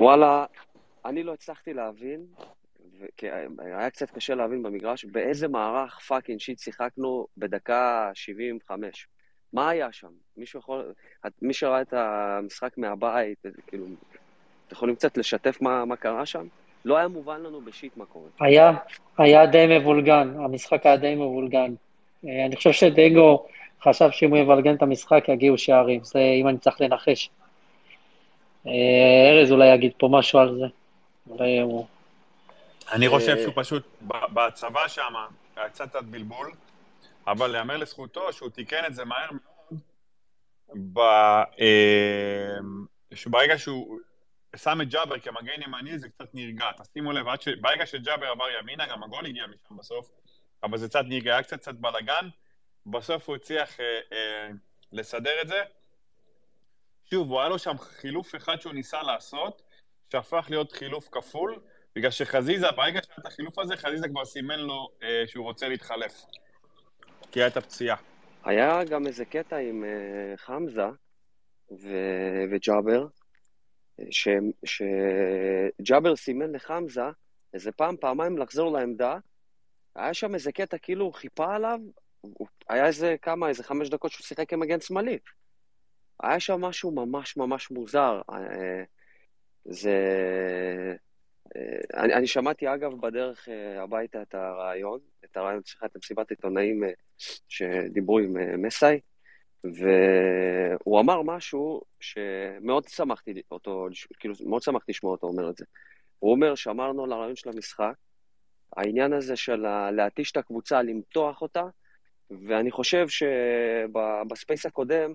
וואלה, 0.00 0.46
אני 1.04 1.22
לא 1.22 1.34
הצלחתי 1.34 1.74
להבין, 1.74 2.26
כי 3.16 3.26
היה 3.58 3.90
קצת 3.90 4.10
קשה 4.10 4.34
להבין 4.34 4.62
במגרש, 4.62 5.04
באיזה 5.04 5.48
מערך 5.48 6.00
fucking 6.00 6.40
shit 6.40 6.58
שיחקנו 6.58 7.26
בדקה 7.36 8.10
75. 8.14 9.08
מה 9.52 9.68
היה 9.68 9.92
שם? 9.92 10.12
מישהו 10.36 10.60
יכול... 10.60 10.94
מי 11.42 11.54
שראה 11.54 11.82
את 11.82 11.92
המשחק 11.92 12.78
מהבית, 12.78 13.38
כאילו, 13.66 13.86
אתם 13.86 14.74
יכולים 14.74 14.94
קצת 14.94 15.16
לשתף 15.16 15.58
מה, 15.60 15.84
מה 15.84 15.96
קרה 15.96 16.26
שם? 16.26 16.46
לא 16.86 16.96
היה 16.96 17.08
מובן 17.08 17.40
לנו 17.40 17.60
בשיט 17.60 17.96
מה 17.96 18.04
קורה. 18.04 18.28
היה, 18.40 18.72
היה 19.18 19.46
די 19.46 19.78
מבולגן, 19.78 20.34
המשחק 20.38 20.86
היה 20.86 20.96
די 20.96 21.14
מבולגן. 21.14 21.74
אה, 22.26 22.46
אני 22.46 22.56
חושב 22.56 22.72
שדגו 22.72 23.46
חשב 23.82 24.10
שאם 24.10 24.30
הוא 24.30 24.38
יבלגן 24.38 24.74
את 24.74 24.82
המשחק 24.82 25.24
יגיעו 25.28 25.58
שערים, 25.58 26.04
זה 26.04 26.18
אם 26.40 26.48
אני 26.48 26.58
צריך 26.58 26.80
לנחש. 26.80 27.30
אה, 28.66 28.72
ארז 29.30 29.52
אולי 29.52 29.74
יגיד 29.74 29.92
פה 29.98 30.08
משהו 30.12 30.38
על 30.38 30.58
זה. 30.58 30.66
אולי 31.30 31.60
הוא... 31.60 31.86
אני 32.92 33.08
חושב 33.08 33.36
אה, 33.36 33.42
שהוא 33.42 33.54
פשוט, 33.56 33.86
ב- 34.08 34.32
בהצבה 34.32 34.88
שם, 34.88 35.14
היה 35.56 35.68
קצת 35.68 35.96
בלבול, 35.96 36.52
אבל 37.26 37.46
להיאמר 37.50 37.76
לזכותו 37.76 38.32
שהוא 38.32 38.48
תיקן 38.48 38.82
את 38.86 38.94
זה 38.94 39.04
מהר 39.04 39.30
מאוד, 39.30 39.80
ב- 40.92 41.42
שברגע 43.14 43.58
שהוא 43.58 43.98
שם 44.56 44.80
את 44.80 44.88
ג'אבר 44.88 45.18
כמגן 45.18 45.62
ימני 45.62 45.98
זה 45.98 46.08
קצת 46.08 46.34
נרגע, 46.34 46.70
תשימו 46.82 47.12
לב, 47.12 47.26
ש... 47.40 47.48
ברגע 47.48 47.86
שג'אבר 47.86 48.26
עבר 48.26 48.44
ימינה, 48.60 48.86
גם 48.86 49.02
הגול 49.02 49.26
הגיע 49.26 49.46
משם 49.46 49.76
בסוף, 49.76 50.10
אבל 50.62 50.78
זה 50.78 50.88
קצת 50.88 51.04
נרגע, 51.08 51.32
היה 51.32 51.42
קצת 51.42 51.60
קצת 51.60 51.74
בלאגן, 51.74 52.28
בסוף 52.86 53.28
הוא 53.28 53.36
הצליח 53.36 53.80
אה, 53.80 54.00
אה, 54.12 54.48
לסדר 54.92 55.42
את 55.42 55.48
זה. 55.48 55.62
שוב, 57.10 57.30
הוא 57.30 57.40
היה 57.40 57.48
לו 57.48 57.58
שם 57.58 57.78
חילוף 57.78 58.34
אחד 58.34 58.60
שהוא 58.60 58.72
ניסה 58.72 59.02
לעשות, 59.02 59.62
שהפך 60.12 60.46
להיות 60.50 60.72
חילוף 60.72 61.08
כפול, 61.12 61.60
בגלל 61.96 62.10
שחזיזה, 62.10 62.70
ברגע 62.70 63.00
שהיה 63.02 63.16
את 63.20 63.26
החילוף 63.26 63.58
הזה, 63.58 63.76
חזיזה 63.76 64.08
כבר 64.08 64.24
סימן 64.24 64.58
לו 64.60 64.88
אה, 65.02 65.22
שהוא 65.26 65.44
רוצה 65.44 65.68
להתחלף. 65.68 66.24
כי 67.32 67.42
הייתה 67.42 67.60
פציעה. 67.60 67.96
היה 68.44 68.84
גם 68.84 69.06
איזה 69.06 69.24
קטע 69.24 69.56
עם 69.56 69.84
אה, 69.84 70.36
חמזה 70.36 70.86
ו- 71.70 72.44
וג'אבר, 72.50 73.06
שג'אבר 74.64 76.16
סימן 76.16 76.52
לחמזה 76.52 77.02
איזה 77.54 77.72
פעם, 77.72 77.96
פעמיים 77.96 78.38
לחזור 78.38 78.72
לעמדה, 78.72 79.18
היה 79.94 80.14
שם 80.14 80.34
איזה 80.34 80.52
קטע 80.52 80.78
כאילו 80.78 81.04
הוא 81.04 81.12
חיפה 81.12 81.54
עליו, 81.54 81.80
היה 82.68 82.86
איזה 82.86 83.16
כמה, 83.22 83.48
איזה 83.48 83.64
חמש 83.64 83.88
דקות 83.88 84.12
שהוא 84.12 84.24
שיחק 84.24 84.50
כמגן 84.50 84.80
שמאלי. 84.80 85.18
היה 86.22 86.40
שם 86.40 86.60
משהו 86.60 86.90
ממש 86.90 87.36
ממש 87.36 87.70
מוזר. 87.70 88.20
אה, 88.32 88.82
זה... 89.64 89.96
אה, 91.56 92.02
אני, 92.02 92.14
אני 92.14 92.26
שמעתי 92.26 92.74
אגב 92.74 93.00
בדרך 93.00 93.48
אה, 93.48 93.82
הביתה 93.82 94.22
את 94.22 94.34
הרעיון, 94.34 95.00
את 95.24 95.36
הרעיון, 95.36 95.62
סליחה, 95.66 95.86
את 95.86 95.96
המסיבת 95.96 96.30
עיתונאים 96.30 96.82
שדיברו 97.48 98.18
עם 98.18 98.62
מסאי, 98.62 99.00
והוא 99.74 101.00
אמר 101.00 101.22
משהו 101.22 101.82
שמאוד 102.00 102.88
שמחתי 102.88 103.42
אותו, 103.50 103.86
כאילו 104.20 104.34
מאוד 104.46 104.62
שמחתי 104.62 104.92
לשמוע 104.92 105.12
אותו 105.12 105.26
אומר 105.26 105.50
את 105.50 105.56
זה. 105.56 105.64
הוא 106.18 106.30
אומר, 106.32 106.54
שמרנו 106.54 107.04
על 107.04 107.12
הרעיון 107.12 107.36
של 107.36 107.48
המשחק, 107.48 107.94
העניין 108.76 109.12
הזה 109.12 109.36
של 109.36 109.66
להתיש 109.90 110.32
את 110.32 110.36
הקבוצה, 110.36 110.82
למתוח 110.82 111.42
אותה, 111.42 111.64
ואני 112.30 112.70
חושב 112.70 113.06
שבספייס 113.08 114.66
הקודם, 114.66 115.14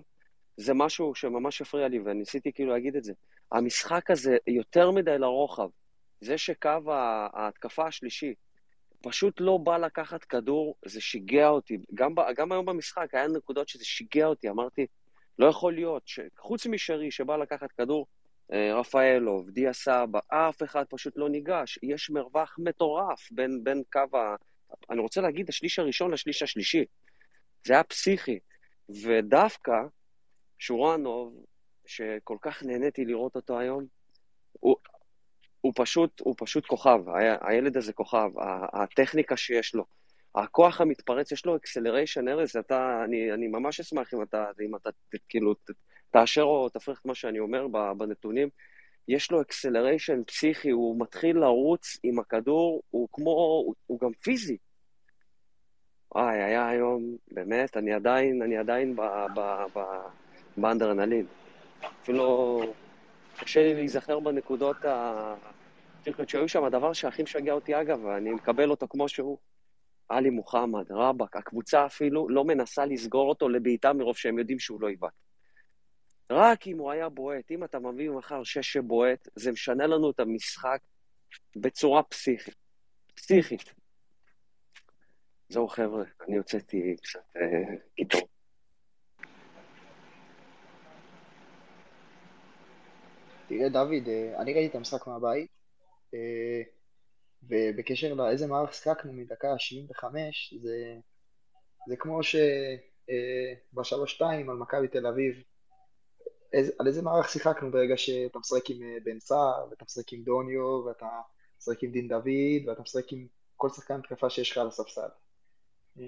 זה 0.56 0.74
משהו 0.74 1.14
שממש 1.14 1.62
הפריע 1.62 1.88
לי, 1.88 1.98
וניסיתי 2.04 2.52
כאילו 2.52 2.72
להגיד 2.72 2.96
את 2.96 3.04
זה. 3.04 3.12
המשחק 3.52 4.10
הזה 4.10 4.36
יותר 4.46 4.90
מדי 4.90 5.18
לרוחב. 5.18 5.68
זה 6.20 6.38
שקו 6.38 6.92
ההתקפה 7.32 7.86
השלישי 7.86 8.34
פשוט 9.02 9.40
לא 9.40 9.56
בא 9.56 9.78
לקחת 9.78 10.24
כדור, 10.24 10.76
זה 10.84 11.00
שיגע 11.00 11.48
אותי. 11.48 11.78
גם, 11.94 12.14
גם 12.36 12.52
היום 12.52 12.66
במשחק 12.66 13.14
היה 13.14 13.28
נקודות 13.28 13.68
שזה 13.68 13.84
שיגע 13.84 14.26
אותי, 14.26 14.48
אמרתי, 14.48 14.86
לא 15.38 15.46
יכול 15.46 15.74
להיות, 15.74 16.02
ש... 16.06 16.20
חוץ 16.38 16.66
משרי 16.66 17.10
שבא 17.10 17.36
לקחת 17.36 17.72
כדור, 17.72 18.06
אה, 18.52 18.74
רפאלוב, 18.74 19.50
דיה 19.50 19.72
סבא, 19.72 20.20
אף 20.28 20.62
אחד 20.62 20.84
פשוט 20.90 21.12
לא 21.16 21.28
ניגש. 21.28 21.78
יש 21.82 22.10
מרווח 22.10 22.56
מטורף 22.58 23.28
בין, 23.32 23.64
בין 23.64 23.82
קו 23.92 24.16
ה... 24.18 24.36
אני 24.90 25.00
רוצה 25.00 25.20
להגיד, 25.20 25.48
השליש 25.48 25.78
הראשון 25.78 26.10
לשליש 26.10 26.42
השלישי. 26.42 26.84
זה 27.64 27.72
היה 27.72 27.82
פסיכי. 27.82 28.38
ודווקא 28.88 29.76
שורנוב, 30.58 31.44
שכל 31.86 32.36
כך 32.40 32.62
נהניתי 32.62 33.04
לראות 33.04 33.36
אותו 33.36 33.58
היום, 33.58 33.84
הוא, 35.62 35.72
פשוט, 35.76 36.20
הוא 36.20 36.34
פשוט 36.38 36.66
כוכב, 36.66 37.00
הילד 37.40 37.76
הזה 37.76 37.92
כוכב, 37.92 38.30
הטכניקה 38.72 39.36
שיש 39.36 39.74
לו, 39.74 39.84
הכוח 40.34 40.80
המתפרץ, 40.80 41.32
יש 41.32 41.46
לו 41.46 41.56
acceleration, 41.56 42.28
ארז, 42.28 42.56
אתה, 42.56 43.02
אני, 43.04 43.32
אני 43.32 43.48
ממש 43.48 43.80
אשמח 43.80 44.14
אם 44.14 44.22
אתה, 44.22 44.44
אם 44.66 44.76
אתה 44.76 44.90
כאילו 45.28 45.54
תאשר 46.10 46.42
או 46.42 46.68
תפריך 46.68 47.00
את 47.00 47.06
מה 47.06 47.14
שאני 47.14 47.38
אומר 47.38 47.66
בנתונים. 47.96 48.48
יש 49.08 49.30
לו 49.30 49.40
acceleration 49.40 50.24
פסיכי, 50.24 50.70
הוא 50.70 51.00
מתחיל 51.00 51.38
לרוץ 51.38 51.98
עם 52.02 52.18
הכדור, 52.18 52.82
הוא 52.90 53.08
כמו, 53.12 53.30
הוא, 53.30 53.74
הוא 53.86 54.00
גם 54.00 54.12
פיזי. 54.12 54.56
וואי, 56.14 56.42
היה 56.42 56.68
היום, 56.68 57.16
באמת, 57.30 57.76
אני 57.76 57.92
עדיין, 57.92 58.42
אני 58.42 58.56
עדיין 58.56 58.96
באנדרנלין. 60.56 61.26
אפילו 62.02 62.60
קשה 63.44 63.62
לי 63.62 63.74
להיזכר 63.74 64.20
בנקודות 64.20 64.84
ה... 64.84 65.34
שהיו 66.26 66.48
שם. 66.48 66.64
הדבר 66.64 66.92
שהכי 66.92 67.22
משגע 67.22 67.52
אותי, 67.52 67.80
אגב, 67.80 68.04
ואני 68.04 68.30
מקבל 68.30 68.70
אותו 68.70 68.88
כמו 68.88 69.08
שהוא, 69.08 69.38
עלי 70.08 70.30
מוחמד, 70.30 70.92
רבאק, 70.92 71.36
הקבוצה 71.36 71.86
אפילו 71.86 72.28
לא 72.28 72.44
מנסה 72.44 72.84
לסגור 72.84 73.28
אותו 73.28 73.48
לבעיטה 73.48 73.92
מרוב 73.92 74.16
שהם 74.16 74.38
יודעים 74.38 74.58
שהוא 74.58 74.80
לא 74.80 74.90
יבעט. 74.90 75.12
רק 76.30 76.66
אם 76.66 76.78
הוא 76.78 76.90
היה 76.90 77.08
בועט, 77.08 77.50
אם 77.50 77.64
אתה 77.64 77.78
מביא 77.78 78.10
מחר 78.10 78.44
שש 78.44 78.72
שבועט, 78.72 79.28
זה 79.36 79.52
משנה 79.52 79.86
לנו 79.86 80.10
את 80.10 80.20
המשחק 80.20 80.78
בצורה 81.56 82.02
פסיכית. 82.02 82.54
פסיכית. 83.14 83.74
זהו 85.48 85.68
חבר'ה, 85.68 86.04
אני 86.28 86.36
הוצאתי 86.36 86.96
קצת 87.02 87.20
אה, 87.36 87.76
קיטור. 87.96 88.31
תראה, 93.52 93.68
דוד, 93.68 94.08
אה, 94.08 94.42
אני 94.42 94.54
ראיתי 94.54 94.70
את 94.70 94.74
המשחק 94.74 95.06
מהבית, 95.06 95.50
אה, 96.14 96.62
ובקשר 97.42 98.14
לאיזה 98.14 98.46
מערך 98.46 98.74
שחקנו 98.74 99.12
מדקה 99.12 99.58
75, 99.58 100.54
זה, 100.60 100.96
זה 101.88 101.96
כמו 101.96 102.20
שבשלוש-שתיים 103.72 104.50
על 104.50 104.56
מכבי 104.56 104.88
תל 104.88 105.06
אביב, 105.06 105.42
על 106.78 106.86
איזה 106.86 107.02
מערך 107.02 107.28
שיחקנו 107.28 107.70
ברגע 107.70 107.96
שאתה 107.96 108.38
משחק 108.38 108.70
עם 108.70 108.82
אה, 108.82 108.96
בן 109.04 109.20
סער, 109.20 109.66
ואתה 109.70 109.84
משחק 109.84 110.12
עם 110.12 110.22
דוניו, 110.22 110.84
ואתה 110.86 111.08
משחק 111.58 111.82
עם 111.82 111.90
דין 111.92 112.08
דוד, 112.08 112.66
ואתה 112.66 112.82
משחק 112.82 113.12
עם 113.12 113.26
כל 113.56 113.68
שחקן 113.68 113.94
התקפה 113.94 114.30
שיש 114.30 114.50
לך 114.50 114.58
על 114.58 114.66
הספסל. 114.66 115.08
אה, 115.98 116.04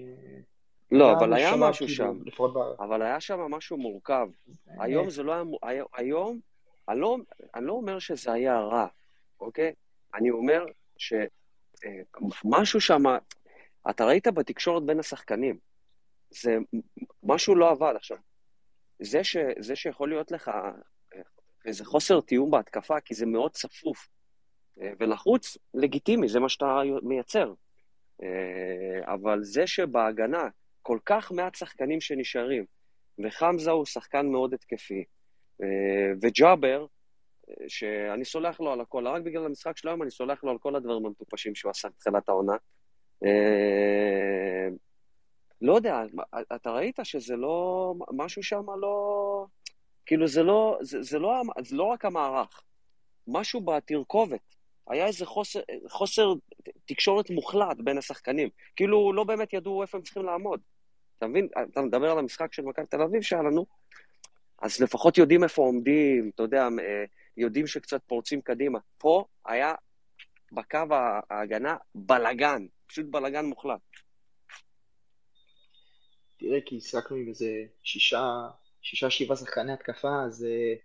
לא, 0.91 1.13
אבל 1.13 1.33
היה 1.33 1.55
משהו 1.55 1.87
כאילו, 1.87 1.97
שם. 1.97 2.19
אבל 2.79 3.01
היה 3.01 3.19
שם 3.19 3.39
משהו 3.39 3.77
מורכב. 3.77 4.27
היום 4.67 5.09
זה 5.09 5.23
לא 5.23 5.33
היה... 5.63 5.83
היום 5.93 6.39
אני, 6.89 6.99
לא, 6.99 7.17
אני 7.55 7.65
לא 7.65 7.73
אומר 7.73 7.99
שזה 7.99 8.31
היה 8.31 8.59
רע, 8.59 8.87
אוקיי? 9.39 9.73
אני 10.15 10.31
אומר 10.31 10.65
שמשהו 10.97 12.81
שם... 12.81 13.03
אתה 13.89 14.05
ראית 14.05 14.27
בתקשורת 14.27 14.83
בין 14.83 14.99
השחקנים. 14.99 15.57
זה... 16.29 16.57
משהו 17.23 17.55
לא 17.55 17.69
עבד 17.69 17.93
עכשיו. 17.95 18.17
זה, 18.99 19.23
ש, 19.23 19.37
זה 19.59 19.75
שיכול 19.75 20.09
להיות 20.09 20.31
לך 20.31 20.47
אה, 20.47 20.71
איזה 21.65 21.85
חוסר 21.85 22.21
תיאום 22.21 22.51
בהתקפה, 22.51 22.99
כי 22.99 23.13
זה 23.13 23.25
מאוד 23.25 23.51
צפוף 23.51 24.07
אה, 24.81 24.91
ולחוץ, 24.99 25.57
לגיטימי, 25.73 26.27
זה 26.27 26.39
מה 26.39 26.49
שאתה 26.49 26.81
מייצר. 27.03 27.53
אה, 28.23 29.13
אבל 29.13 29.43
זה 29.43 29.67
שבהגנה 29.67 30.49
כל 30.81 30.99
כך 31.05 31.31
מעט 31.31 31.55
שחקנים 31.55 32.01
שנשארים, 32.01 32.65
וחמזה 33.23 33.71
הוא 33.71 33.85
שחקן 33.85 34.25
מאוד 34.25 34.53
התקפי, 34.53 34.99
אה, 34.99 35.03
וג'אבר, 36.21 36.85
אה, 37.49 37.65
שאני 37.67 38.25
סולח 38.25 38.59
לו 38.59 38.71
על 38.71 38.81
הכל, 38.81 39.07
רק 39.07 39.21
בגלל 39.21 39.45
המשחק 39.45 39.77
של 39.77 39.87
היום 39.87 40.01
אני 40.01 40.11
סולח 40.11 40.43
לו 40.43 40.51
על 40.51 40.57
כל 40.57 40.75
הדברים 40.75 41.05
המטופשים 41.05 41.55
שהוא 41.55 41.69
עשה 41.69 41.89
בתחילת 41.89 42.29
העונה. 42.29 42.55
אה, 43.25 44.67
לא 45.61 45.73
יודע, 45.73 46.01
אתה 46.55 46.71
ראית 46.71 46.99
שזה 47.03 47.35
לא, 47.35 47.93
משהו 48.11 48.43
שם 48.43 48.65
לא, 48.81 49.45
כאילו 50.05 50.27
זה 50.27 50.43
לא, 50.43 50.77
זה, 50.81 51.01
זה 51.01 51.19
לא, 51.19 51.41
זה 51.61 51.75
לא 51.75 51.83
רק 51.83 52.05
המערך, 52.05 52.63
משהו 53.27 53.61
בתרכובת. 53.61 54.55
היה 54.89 55.07
איזה 55.07 55.25
חוסר, 55.25 55.59
חוסר 55.89 56.33
תקשורת 56.85 57.29
מוחלט 57.29 57.77
בין 57.83 57.97
השחקנים. 57.97 58.49
כאילו 58.75 59.13
לא 59.13 59.23
באמת 59.23 59.53
ידעו 59.53 59.81
איפה 59.81 59.97
הם 59.97 60.03
צריכים 60.03 60.25
לעמוד. 60.25 60.59
אתה 61.17 61.27
מבין? 61.27 61.47
אתה 61.71 61.81
מדבר 61.81 62.11
על 62.11 62.19
המשחק 62.19 62.53
של 62.53 62.61
מכבי 62.61 62.85
תל 62.85 63.01
אביב 63.01 63.21
שהיה 63.21 63.41
לנו, 63.41 63.65
אז 64.61 64.81
לפחות 64.81 65.17
יודעים 65.17 65.43
איפה 65.43 65.61
עומדים, 65.61 66.31
אתה 66.35 66.43
יודע, 66.43 66.63
אה, 66.63 67.03
יודעים 67.37 67.67
שקצת 67.67 68.01
פורצים 68.07 68.41
קדימה. 68.41 68.79
פה 68.97 69.25
היה 69.45 69.73
בקו 70.51 70.95
ההגנה 71.29 71.75
בלגן, 71.95 72.65
פשוט 72.87 73.05
בלגן 73.09 73.45
מוחלט. 73.45 73.79
תראה, 76.37 76.59
כי 76.65 76.81
שיחקנו 76.81 77.17
עם 77.17 77.27
איזה 77.27 77.63
שישה, 77.83 78.47
שישה, 78.81 79.09
שבעה 79.09 79.37
שחקני 79.37 79.73
התקפה, 79.73 80.23
אז 80.25 80.45
uh, 80.45 80.79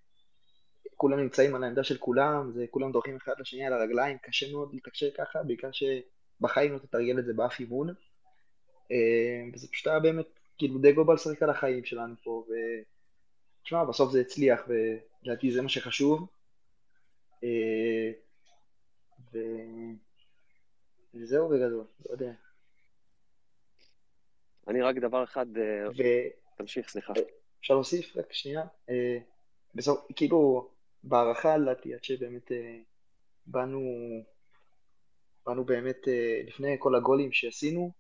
כולם 0.97 1.21
נמצאים 1.21 1.55
על 1.55 1.65
העמדה 1.65 1.85
של 1.85 1.99
כולם, 1.99 2.53
זה 2.53 2.65
כולם 2.71 2.93
דורכים 2.93 3.17
אחד 3.17 3.33
לשני 3.39 3.67
על 3.67 3.73
הרגליים, 3.73 4.19
קשה 4.19 4.53
מאוד 4.53 4.75
לתקשר 4.75 5.11
ככה, 5.19 5.43
בעיקר 5.43 5.69
שבחיים 5.73 6.73
לא 6.73 6.79
תתרגל 6.79 7.19
את 7.19 7.25
זה 7.25 7.33
באף 7.33 7.61
אימון. 7.61 7.89
Uh, 7.89 9.55
וזה 9.55 9.69
פשוט 9.73 9.87
היה 9.87 10.01
באמת, 10.01 10.27
כאילו 10.59 10.79
דגו 10.79 11.05
בא 11.05 11.15
לשחק 11.15 11.43
על 11.43 11.51
החיים 11.51 11.85
שלנו 11.85 12.15
פה, 12.25 12.45
ותשמע, 13.71 13.85
בסוף 13.85 14.13
זה 14.13 14.21
הצליח, 14.21 14.61
ולדעתי 14.69 15.53
זה 15.53 15.63
מה 15.63 15.69
שחשוב. 15.69 16.29
Uh, 17.37 17.45
ו... 19.33 19.39
וזהו 21.15 21.49
בגדול, 21.49 21.85
לא 22.07 22.13
יודע. 22.13 22.33
אני 24.69 24.83
רק 24.83 24.97
דבר 24.97 25.25
אחד... 25.25 25.47
ו... 25.97 26.03
תמשיך, 26.57 26.89
סליחה. 26.89 27.13
אפשר 27.61 27.75
להוסיף 27.75 28.17
רק 28.17 28.33
שנייה? 28.33 28.63
בסוף, 29.75 30.07
כאילו, 30.17 30.71
בהערכה 31.05 31.57
לדעתי, 31.57 31.95
עד 31.95 32.05
שבאמת 32.05 32.53
באנו, 33.47 33.81
באנו 35.47 35.65
באמת, 35.65 35.99
לפני 36.47 36.77
כל 36.79 36.95
הגולים 36.95 37.33
שעשינו, 37.33 37.93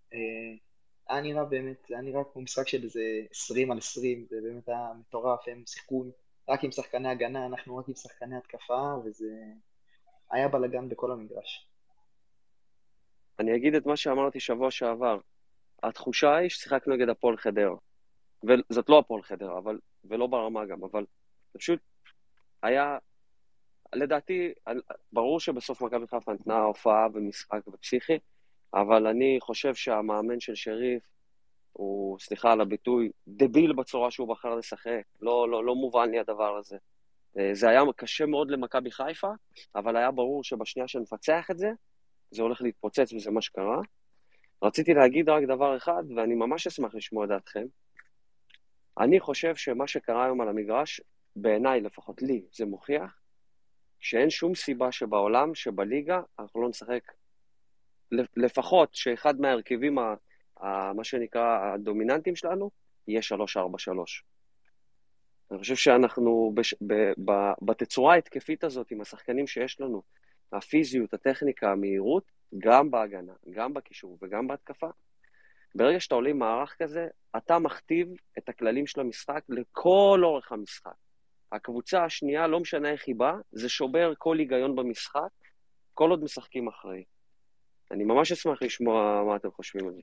היה 1.11 1.21
נראה 1.21 1.45
באמת, 1.45 1.77
זה 1.89 1.95
היה 1.95 2.03
נראה 2.03 2.23
כמו 2.33 2.43
משחק 2.43 2.69
של 2.69 2.83
איזה 2.83 3.03
20 3.31 3.71
על 3.71 3.79
20, 3.79 4.27
זה 4.31 4.37
באמת 4.43 4.69
היה 4.69 4.93
מטורף, 5.01 5.49
הם 5.49 5.63
שיחקו 5.67 6.05
רק 6.49 6.65
עם 6.65 6.73
שחקני 6.73 7.09
הגנה, 7.09 7.47
אנחנו 7.47 7.77
רק 7.77 7.89
עם 7.89 7.95
שחקני 7.95 8.37
התקפה, 8.37 8.95
וזה 9.05 9.45
היה 10.31 10.49
בלאגן 10.49 10.89
בכל 10.89 11.13
המגרש. 11.13 11.67
אני 13.39 13.57
אגיד 13.57 13.75
את 13.75 13.87
מה 13.87 13.97
שאמרתי 13.97 14.41
שבוע 14.41 14.71
שעבר. 14.71 15.19
התחושה 15.83 16.37
היא 16.37 16.49
ששיחקנו 16.49 16.95
נגד 16.95 17.09
הפועל 17.09 17.37
חדרה. 17.37 17.77
וזאת 18.45 18.89
לא 18.89 18.99
הפועל 18.99 19.23
חדרה, 19.23 19.59
אבל, 19.59 19.79
ולא 20.05 20.27
ברמה 20.27 20.67
גם, 20.67 20.85
אבל 20.85 21.05
פשוט 21.53 21.81
היה, 22.63 22.99
לדעתי, 23.95 24.53
ברור 25.13 25.41
שבסוף 25.41 25.83
מכבי 25.83 26.07
חיפה 26.07 26.33
נתנה 26.33 26.59
הופעה 26.59 27.07
ומשחק 27.15 27.69
ופסיכי, 27.69 28.19
אבל 28.75 29.07
אני 29.07 29.39
חושב 29.41 29.75
שהמאמן 29.75 30.41
של 30.41 30.55
שריף 30.55 31.03
הוא, 31.73 32.18
סליחה 32.18 32.53
על 32.53 32.61
הביטוי, 32.61 33.11
דביל 33.29 33.73
בצורה 33.73 34.11
שהוא 34.11 34.29
בחר 34.29 34.55
לשחק. 34.55 35.03
לא, 35.21 35.49
לא, 35.49 35.64
לא 35.64 35.75
מובן 35.75 36.11
לי 36.11 36.18
הדבר 36.18 36.57
הזה. 36.57 36.77
זה 37.53 37.68
היה 37.68 37.83
קשה 37.97 38.27
מאוד 38.27 38.51
למכבי 38.51 38.91
חיפה, 38.91 39.31
אבל 39.75 39.97
היה 39.97 40.11
ברור 40.11 40.45
שבשנייה 40.45 40.89
שנפצח 40.89 41.51
את 41.51 41.59
זה, 41.59 41.71
זה 42.31 42.43
הולך 42.43 42.62
להתפוצץ 42.62 43.12
וזה 43.12 43.31
מה 43.31 43.43
שקרה. 43.43 43.81
רציתי 44.62 44.95
להגיד 44.95 45.29
רק 45.29 45.45
דבר 45.45 45.77
אחד, 45.77 46.03
ואני 46.16 46.35
ממש 46.35 46.66
אשמח 46.66 46.95
לשמוע 46.95 47.27
דעתכם. 47.27 47.66
אני 48.99 49.21
חושב 49.21 49.57
שמה 49.57 49.87
שקרה 49.87 50.25
היום 50.25 50.41
על 50.41 50.49
המגרש, 50.49 51.01
בעיניי, 51.37 51.81
לפחות 51.81 52.23
לי, 52.23 52.43
זה 52.53 52.66
מוכיח 52.66 53.21
שאין 54.01 54.31
שום 54.31 54.55
סיבה 54.55 54.93
שבעולם, 54.93 55.55
שבליגה, 55.55 56.21
אנחנו 56.39 56.62
לא 56.62 56.68
נשחק, 56.68 57.12
לפחות 58.37 58.95
שאחד 58.95 59.41
מההרכבים, 59.41 59.99
ה, 59.99 60.15
ה, 60.61 60.93
מה 60.93 61.05
שנקרא, 61.05 61.75
הדומיננטיים 61.75 62.37
שלנו, 62.37 62.71
יהיה 63.09 63.21
3-4-3. 63.57 63.61
אני 65.51 65.59
חושב 65.59 65.77
שאנחנו 65.77 66.53
בש, 66.55 66.75
ב, 66.87 66.95
ב, 67.25 67.33
בתצורה 67.63 68.15
ההתקפית 68.15 68.65
הזאת, 68.65 68.91
עם 68.91 69.01
השחקנים 69.01 69.47
שיש 69.47 69.81
לנו, 69.81 70.03
הפיזיות, 70.53 71.15
הטכניקה, 71.15 71.73
המהירות, 71.73 72.25
גם 72.59 72.91
בהגנה, 72.91 73.33
גם 73.51 73.75
בקישור 73.75 74.19
וגם 74.23 74.49
בהתקפה. 74.49 74.89
ברגע 75.75 76.01
שאתה 76.01 76.15
עולה 76.15 76.31
עם 76.31 76.39
מערך 76.39 76.77
כזה, 76.79 77.09
אתה 77.37 77.59
מכתיב 77.59 78.09
את 78.39 78.49
הכללים 78.49 78.87
של 78.87 79.01
המשחק 79.01 79.43
לכל 79.49 80.21
אורך 80.25 80.53
המשחק. 80.53 80.95
הקבוצה 81.53 82.05
השנייה, 82.05 82.47
לא 82.47 82.61
משנה 82.61 82.91
איך 82.91 83.05
היא 83.07 83.15
באה, 83.17 83.37
זה 83.53 83.69
שובר 83.69 84.13
כל 84.19 84.39
היגיון 84.39 84.77
במשחק, 84.77 85.31
כל 85.95 86.11
עוד 86.11 86.25
משחקים 86.25 86.69
אחראי. 86.69 87.05
אני 87.91 88.05
ממש 88.05 88.32
אשמח 88.32 88.62
לשמוע 88.62 89.24
מה 89.26 89.36
אתם 89.36 89.51
חושבים 89.51 89.86
על 89.86 89.95
זה. 89.95 90.01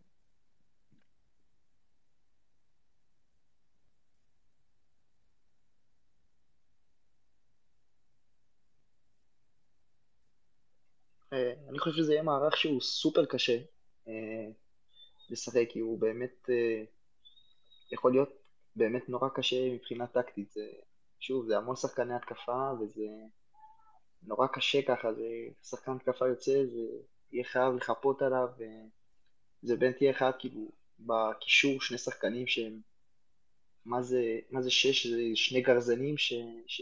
אה, 11.34 11.54
אני 11.70 11.80
חושב 11.80 11.96
שזה 11.98 12.14
יהיה 12.14 12.24
מערך 12.24 12.58
שהוא 12.58 12.82
סופר 12.82 13.26
קשה 13.26 13.58
אה, 14.08 14.48
לשחק, 15.30 15.66
כי 15.70 15.80
הוא 15.80 16.00
באמת 16.00 16.50
אה, 16.50 16.84
יכול 17.92 18.12
להיות 18.12 18.30
באמת 18.76 19.10
נורא 19.10 19.30
קשה 19.36 19.70
מבחינה 19.74 20.08
טקטית. 20.08 20.52
זה, 20.52 20.68
שוב, 21.20 21.46
זה 21.46 21.58
המון 21.58 21.76
שחקני 21.76 22.14
התקפה, 22.14 22.72
וזה 22.82 23.08
נורא 24.24 24.48
קשה 24.48 24.82
ככה, 24.88 25.14
זה 25.14 25.28
שחקן 25.64 25.92
התקפה 25.92 26.28
יוצא, 26.28 26.66
זה 26.66 26.82
יהיה 27.32 27.44
חייב 27.44 27.74
לחפות 27.74 28.22
עליו, 28.22 28.48
וזה 29.64 29.78
באמת 29.78 30.02
יהיה 30.02 30.14
חייב 30.14 30.34
כאילו 30.40 30.72
בקישור 31.00 31.82
שני 31.82 31.98
שחקנים 31.98 32.48
שהם, 32.48 32.82
מה 33.86 34.02
זה, 34.02 34.40
מה 34.52 34.62
זה 34.62 34.72
שש? 34.72 35.08
זה 35.08 35.22
שני 35.36 35.62
גרזנים 35.62 36.18
ש, 36.18 36.34
ש, 36.68 36.82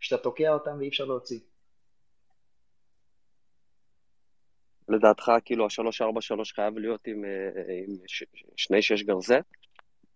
שאתה 0.00 0.22
תוקע 0.22 0.54
אותם 0.54 0.76
ואי 0.78 0.88
אפשר 0.88 1.04
להוציא. 1.04 1.40
לדעתך, 4.88 5.32
כאילו, 5.44 5.64
ה-3-4-3 5.64 6.54
חייב 6.54 6.78
להיות 6.78 7.06
עם, 7.06 7.24
אה, 7.24 7.74
עם 7.86 7.96
ש- 8.06 8.24
שני 8.56 8.82
שש 8.82 9.02
גרזן? 9.02 9.40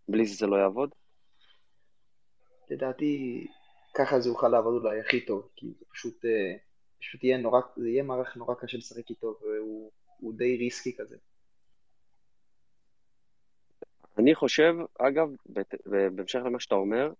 בלי 0.08 0.26
זה 0.26 0.34
זה 0.34 0.46
לא 0.46 0.56
יעבוד? 0.56 0.94
לדעתי, 2.70 3.46
ככה 3.94 4.20
זה 4.20 4.28
יוכל 4.28 4.48
לעבוד 4.48 4.84
אולי 4.84 5.00
הכי 5.00 5.26
טוב, 5.26 5.48
כי 5.56 5.66
זה 5.78 5.84
פשוט, 5.92 6.24
אה, 6.24 6.56
פשוט 6.98 7.24
יהיה 7.24 7.38
נורא, 7.38 7.60
זה 7.76 7.88
יהיה 7.88 8.02
מערך 8.02 8.36
נורא 8.36 8.54
קשה 8.54 8.78
לשחק 8.78 9.10
איתו, 9.10 9.34
והוא 9.42 9.90
הוא 10.20 10.34
די 10.34 10.56
ריסקי 10.56 10.96
כזה. 10.96 11.16
אני 14.18 14.34
חושב, 14.34 14.74
אגב, 14.98 15.28
בהמשך 15.86 16.38
למה 16.44 16.60
שאתה 16.60 16.74
אומר, 16.74 17.12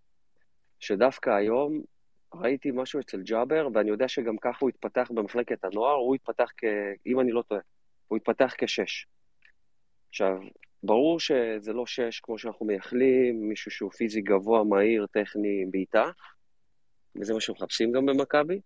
שדווקא 0.79 1.29
היום 1.29 1.81
ראיתי 2.33 2.71
משהו 2.73 2.99
אצל 2.99 3.21
ג'אבר, 3.21 3.67
ואני 3.73 3.89
יודע 3.89 4.07
שגם 4.07 4.37
ככה 4.37 4.57
הוא 4.59 4.69
התפתח 4.69 5.11
במחלקת 5.13 5.63
הנוער, 5.63 5.95
הוא 5.95 6.15
התפתח 6.15 6.51
כ... 6.57 6.63
אם 7.05 7.19
אני 7.19 7.31
לא 7.31 7.41
טועה, 7.41 7.61
הוא 8.07 8.17
התפתח 8.17 8.53
כשש. 8.57 9.07
עכשיו, 10.09 10.37
ברור 10.83 11.19
שזה 11.19 11.73
לא 11.73 11.85
שש 11.85 12.19
כמו 12.19 12.37
שאנחנו 12.37 12.65
מייחלים, 12.65 13.49
מישהו 13.49 13.71
שהוא 13.71 13.91
פיזי 13.91 14.21
גבוה, 14.21 14.63
מהיר, 14.63 15.05
טכני, 15.11 15.65
בעיטה, 15.71 16.11
וזה 17.15 17.33
מה 17.33 17.41
שמחפשים 17.41 17.91
גם 17.91 18.05
במכבי. 18.05 18.59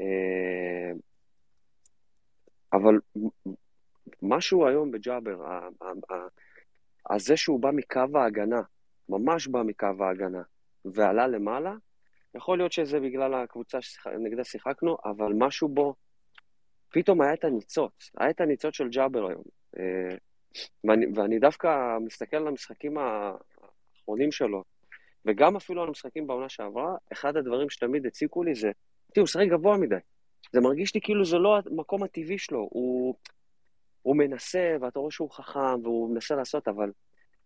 אה, 0.00 0.92
אבל 2.72 2.94
משהו 4.22 4.66
היום 4.66 4.90
בג'אבר, 4.90 5.42
ה- 5.42 5.68
ה- 5.80 6.14
ה- 6.14 7.12
ה- 7.14 7.18
זה 7.18 7.36
שהוא 7.36 7.60
בא 7.60 7.70
מקו 7.70 8.18
ההגנה, 8.18 8.62
ממש 9.08 9.46
בא 9.46 9.62
מקו 9.62 9.86
ההגנה, 10.00 10.42
ועלה 10.84 11.26
למעלה, 11.26 11.74
יכול 12.34 12.58
להיות 12.58 12.72
שזה 12.72 13.00
בגלל 13.00 13.34
הקבוצה 13.34 13.78
שנגדה 13.82 14.44
שיחקנו, 14.44 14.96
אבל 15.04 15.32
משהו 15.38 15.68
בו, 15.68 15.94
פתאום 16.90 17.20
היה 17.20 17.34
את 17.34 17.44
הניצוץ, 17.44 18.10
היה 18.18 18.30
את 18.30 18.40
הניצוץ 18.40 18.74
של 18.74 18.88
ג'אבר 18.88 19.26
היום. 19.26 19.42
אה, 19.78 20.16
ואני, 20.84 21.06
ואני 21.14 21.38
דווקא 21.38 21.98
מסתכל 21.98 22.36
על 22.36 22.46
המשחקים 22.46 22.98
האחרונים 22.98 24.32
שלו, 24.32 24.64
וגם 25.24 25.56
אפילו 25.56 25.82
על 25.82 25.88
המשחקים 25.88 26.26
בעונה 26.26 26.48
שעברה, 26.48 26.96
אחד 27.12 27.36
הדברים 27.36 27.70
שתמיד 27.70 28.06
הציקו 28.06 28.42
לי 28.42 28.54
זה, 28.54 28.70
תראו, 29.14 29.22
הוא 29.22 29.24
משחק 29.24 29.46
גבוה 29.48 29.76
מדי. 29.76 29.96
זה 30.52 30.60
מרגיש 30.60 30.94
לי 30.94 31.00
כאילו 31.00 31.24
זה 31.24 31.38
לא 31.38 31.58
המקום 31.58 32.02
הטבעי 32.02 32.38
שלו, 32.38 32.68
הוא, 32.70 33.14
הוא 34.02 34.16
מנסה, 34.16 34.76
ואתה 34.80 34.98
רואה 34.98 35.10
שהוא 35.10 35.30
חכם, 35.30 35.82
והוא 35.82 36.14
מנסה 36.14 36.34
לעשות, 36.34 36.68
אבל 36.68 36.92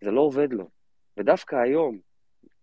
זה 0.00 0.10
לא 0.10 0.20
עובד 0.20 0.52
לו. 0.52 0.68
ודווקא 1.16 1.56
היום, 1.56 1.98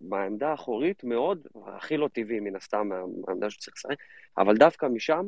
בעמדה 0.01 0.49
האחורית 0.49 1.03
מאוד, 1.03 1.47
הכי 1.65 1.97
לא 1.97 2.07
טבעי 2.13 2.39
מן 2.39 2.55
הסתם, 2.55 2.89
מהעמדה 2.89 3.49
שהוא 3.49 3.61
צריך 3.61 3.75
לשחק, 3.77 3.97
אבל 4.37 4.57
דווקא 4.57 4.85
משם 4.85 5.25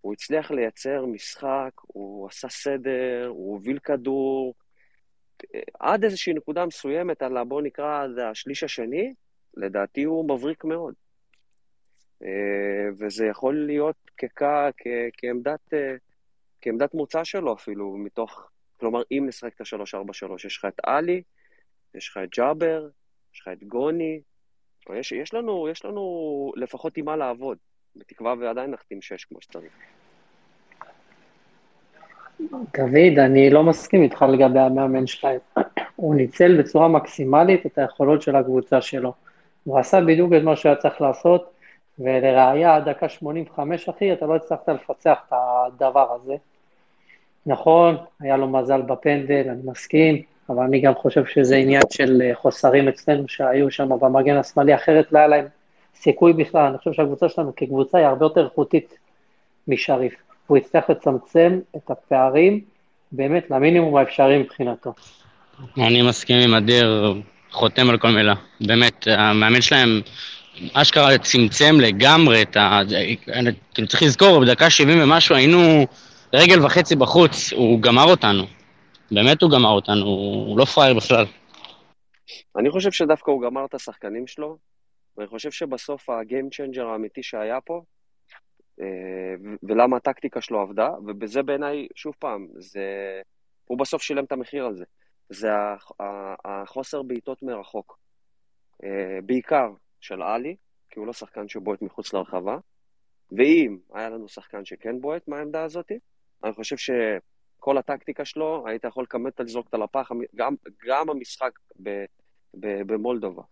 הוא 0.00 0.12
הצליח 0.12 0.50
לייצר 0.50 1.06
משחק, 1.06 1.70
הוא 1.82 2.28
עשה 2.28 2.48
סדר, 2.48 3.26
הוא 3.28 3.52
הוביל 3.52 3.78
כדור, 3.78 4.54
עד 5.80 6.04
איזושהי 6.04 6.32
נקודה 6.32 6.66
מסוימת, 6.66 7.22
על 7.22 7.44
בוא 7.44 7.62
נקרא 7.62 8.06
השליש 8.30 8.64
השני, 8.64 9.14
לדעתי 9.56 10.02
הוא 10.04 10.24
מבריק 10.24 10.64
מאוד. 10.64 10.94
אה, 12.22 12.88
וזה 12.98 13.26
יכול 13.26 13.66
להיות 13.66 13.96
ככ... 14.18 14.42
כ... 14.76 14.86
כעמדת, 15.16 15.74
אה, 15.74 15.94
כעמדת 16.60 16.94
מוצא 16.94 17.24
שלו 17.24 17.52
אפילו, 17.52 17.96
מתוך, 17.96 18.50
כלומר, 18.80 19.02
אם 19.12 19.24
נשחק 19.28 19.54
את 19.54 19.60
ה-3-4-3, 19.60 20.46
יש 20.46 20.56
לך 20.58 20.64
את 20.64 20.80
עלי, 20.82 21.22
יש 21.94 22.08
לך 22.08 22.18
את 22.24 22.28
ג'אבר, 22.36 22.88
יש 23.34 23.40
לך 23.40 23.48
את 23.52 23.64
גוני, 23.64 24.20
יש, 24.94 25.12
יש, 25.12 25.34
לנו, 25.34 25.68
יש 25.68 25.84
לנו 25.84 26.52
לפחות 26.56 26.96
עם 26.96 27.04
מה 27.04 27.16
לעבוד, 27.16 27.58
בתקווה 27.96 28.34
ועדיין 28.40 28.70
נחתים 28.70 29.02
שש 29.02 29.24
כמו 29.24 29.42
שצריך. 29.42 29.72
דוד, 32.50 33.18
אני 33.18 33.50
לא 33.50 33.62
מסכים 33.62 34.02
איתך 34.02 34.24
לגבי 34.32 34.58
המאמן 34.58 35.06
שלהם. 35.06 35.40
הוא 35.96 36.14
ניצל 36.14 36.58
בצורה 36.58 36.88
מקסימלית 36.88 37.66
את 37.66 37.78
היכולות 37.78 38.22
של 38.22 38.36
הקבוצה 38.36 38.80
שלו. 38.80 39.12
הוא 39.64 39.78
עשה 39.78 40.00
בדיוק 40.00 40.32
את 40.32 40.42
מה 40.42 40.56
שהוא 40.56 40.70
היה 40.70 40.80
צריך 40.80 41.00
לעשות, 41.00 41.53
ולראיה, 41.98 42.74
עד 42.74 42.88
דקה 42.88 43.08
85, 43.08 43.88
אחי, 43.88 44.12
אתה 44.12 44.26
לא 44.26 44.36
הצלחת 44.36 44.68
לפצח 44.68 45.18
את 45.28 45.32
הדבר 45.32 46.16
הזה. 46.22 46.34
נכון, 47.46 47.96
היה 48.20 48.36
לו 48.36 48.48
מזל 48.48 48.82
בפנדל, 48.82 49.44
אני 49.48 49.60
מסכים, 49.64 50.22
אבל 50.48 50.64
אני 50.64 50.80
גם 50.80 50.94
חושב 50.94 51.26
שזה 51.26 51.56
עניין 51.56 51.82
של 51.92 52.22
אה, 52.22 52.34
חוסרים 52.34 52.88
אצלנו 52.88 53.28
שהיו 53.28 53.70
שם 53.70 53.88
במגן 54.00 54.36
השמאלי, 54.36 54.74
אחרת 54.74 55.12
לא 55.12 55.18
היה 55.18 55.26
להם 55.26 55.46
סיכוי 55.94 56.32
בכלל. 56.32 56.66
אני 56.66 56.78
חושב 56.78 56.92
שהקבוצה 56.92 57.28
שלנו 57.28 57.52
כקבוצה 57.56 57.98
היא 57.98 58.06
הרבה 58.06 58.26
יותר 58.26 58.44
איכותית 58.44 58.94
משריף. 59.68 60.14
הוא 60.46 60.56
הצליח 60.56 60.90
לצמצם 60.90 61.58
את 61.76 61.90
הפערים 61.90 62.60
באמת 63.12 63.50
למינימום 63.50 63.96
האפשרי 63.96 64.38
מבחינתו. 64.38 64.92
אני 65.78 66.02
מסכים 66.02 66.36
עם 66.36 66.54
אדיר, 66.54 67.14
חותם 67.50 67.90
על 67.90 67.98
כל 67.98 68.10
מילה. 68.10 68.34
באמת, 68.60 69.06
המאמן 69.06 69.60
שלהם 69.60 70.00
אשכרה 70.72 71.18
צמצם 71.18 71.74
לגמרי 71.80 72.42
את 72.42 72.56
ה... 72.56 72.80
כאילו 73.74 73.88
צריך 73.88 74.02
לזכור, 74.02 74.40
בדקה 74.40 74.70
70 74.70 74.98
ומשהו 75.02 75.34
היינו 75.34 75.86
רגל 76.32 76.64
וחצי 76.64 76.96
בחוץ, 76.96 77.52
הוא 77.52 77.80
גמר 77.80 78.04
אותנו. 78.04 78.42
באמת 79.10 79.42
הוא 79.42 79.50
גמר 79.50 79.68
אותנו, 79.68 80.04
הוא 80.04 80.58
לא 80.58 80.64
פראייר 80.64 80.94
בכלל. 80.94 81.26
אני 82.56 82.70
חושב 82.70 82.92
שדווקא 82.92 83.30
הוא 83.30 83.42
גמר 83.42 83.64
את 83.64 83.74
השחקנים 83.74 84.26
שלו, 84.26 84.58
ואני 85.16 85.28
חושב 85.28 85.50
שבסוף 85.50 86.10
ה 86.10 86.18
game 86.18 86.50
changer 86.50 86.86
האמיתי 86.86 87.22
שהיה 87.22 87.60
פה, 87.60 87.82
אה, 88.80 88.86
ולמה 89.62 89.96
הטקטיקה 89.96 90.40
שלו 90.40 90.60
עבדה, 90.60 90.90
ובזה 91.06 91.42
בעיניי, 91.42 91.86
שוב 91.94 92.14
פעם, 92.18 92.46
זה... 92.58 92.80
הוא 93.64 93.78
בסוף 93.78 94.02
שילם 94.02 94.24
את 94.24 94.32
המחיר 94.32 94.66
על 94.66 94.74
זה. 94.74 94.84
זה 95.28 95.48
החוסר 96.44 97.02
בעיטות 97.02 97.42
מרחוק. 97.42 97.98
אה, 98.84 99.18
בעיקר 99.22 99.70
של 100.04 100.22
עלי, 100.22 100.56
כי 100.90 100.98
הוא 100.98 101.06
לא 101.06 101.12
שחקן 101.12 101.48
שבועט 101.48 101.82
מחוץ 101.82 102.12
לרחבה, 102.12 102.58
ואם 103.32 103.78
היה 103.92 104.10
לנו 104.10 104.28
שחקן 104.28 104.64
שכן 104.64 105.00
בועט 105.00 105.28
מהעמדה 105.28 105.62
הזאת, 105.62 105.92
אני 106.44 106.52
חושב 106.52 106.76
שכל 106.76 107.78
הטקטיקה 107.78 108.24
שלו, 108.24 108.66
היית 108.66 108.84
יכול 108.84 109.04
לכמת 109.04 109.40
לזרוק 109.40 109.66
אותה 109.66 109.78
לפח, 109.78 110.10
גם, 110.34 110.54
גם 110.86 111.10
המשחק 111.10 111.58
ב, 111.82 112.04
ב, 112.60 112.82
במולדובה 112.92 113.42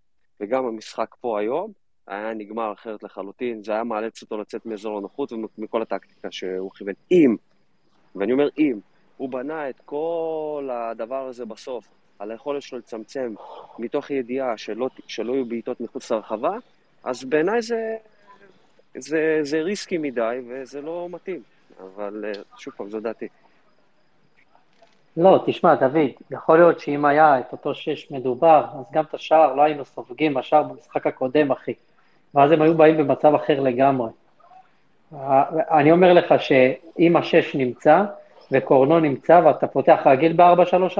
וגם 0.41 0.67
המשחק 0.67 1.15
פה 1.21 1.41
היום, 1.41 1.73
היה 2.07 2.35
נגמר 2.35 2.73
אחרת 2.73 3.03
לחלוטין, 3.03 3.63
זה 3.63 3.73
היה 3.73 3.85
מאלץ 3.85 4.23
אותו 4.23 4.39
לצאת 4.39 4.67
מאזור 4.67 4.99
הנוחות 4.99 5.33
ומכל 5.33 5.83
הטקטיקה 5.83 6.31
שהוא 6.31 6.71
כיוון. 6.71 6.95
אם, 7.11 7.37
ואני 8.15 8.33
אומר 8.33 8.49
אם, 8.59 8.81
הוא 9.17 9.29
בנה 9.29 9.71
את 9.71 9.81
כל 9.85 10.69
הדבר 10.73 11.27
הזה 11.27 11.45
בסוף, 11.45 11.89
על 12.23 12.31
היכולת 12.31 12.63
שלו 12.63 12.79
לצמצם 12.79 13.35
מתוך 13.79 14.11
ידיעה 14.11 14.57
שלא, 14.57 14.89
שלא 15.07 15.33
יהיו 15.33 15.45
בעיטות 15.45 15.81
מחוץ 15.81 16.11
לרחבה, 16.11 16.57
אז 17.05 17.25
בעיניי 17.25 17.63
זה, 17.63 17.97
זה, 18.95 19.39
זה 19.43 19.63
ריסקי 19.63 19.99
מדי 19.99 20.39
וזה 20.49 20.81
לא 20.81 21.09
מתאים. 21.11 21.43
אבל 21.81 22.25
אה, 22.25 22.43
שוב 22.59 22.75
פעם, 22.77 22.91
זו 22.91 23.01
דעתי. 23.01 23.29
לא, 25.17 25.43
תשמע, 25.47 25.75
דוד, 25.75 26.11
יכול 26.31 26.59
להיות 26.59 26.81
שאם 26.81 27.05
היה 27.05 27.41
את 27.41 27.53
אותו 27.53 27.75
שש 27.75 28.11
מדובר, 28.11 28.65
אז 28.79 28.85
גם 28.93 29.05
את 29.05 29.15
השער 29.15 29.55
לא 29.55 29.63
היינו 29.63 29.85
סופגים, 29.85 30.37
השער 30.37 30.63
במשחק 30.63 31.07
הקודם, 31.07 31.51
אחי. 31.51 31.75
ואז 32.35 32.53
הם 32.53 32.63
היו 32.63 32.75
באים 32.75 32.97
במצב 32.97 33.35
אחר 33.35 33.61
לגמרי. 33.61 34.11
אני 35.71 35.93
אומר 35.93 36.13
לך 36.13 36.35
שאם 36.39 37.17
השש 37.17 37.55
נמצא, 37.55 38.05
וקורנו 38.53 39.01
נמצא, 39.01 39.41
ואתה 39.45 39.67
פותח 39.67 40.01
רגיל 40.07 40.33
ב-4-3-3, 40.33 40.99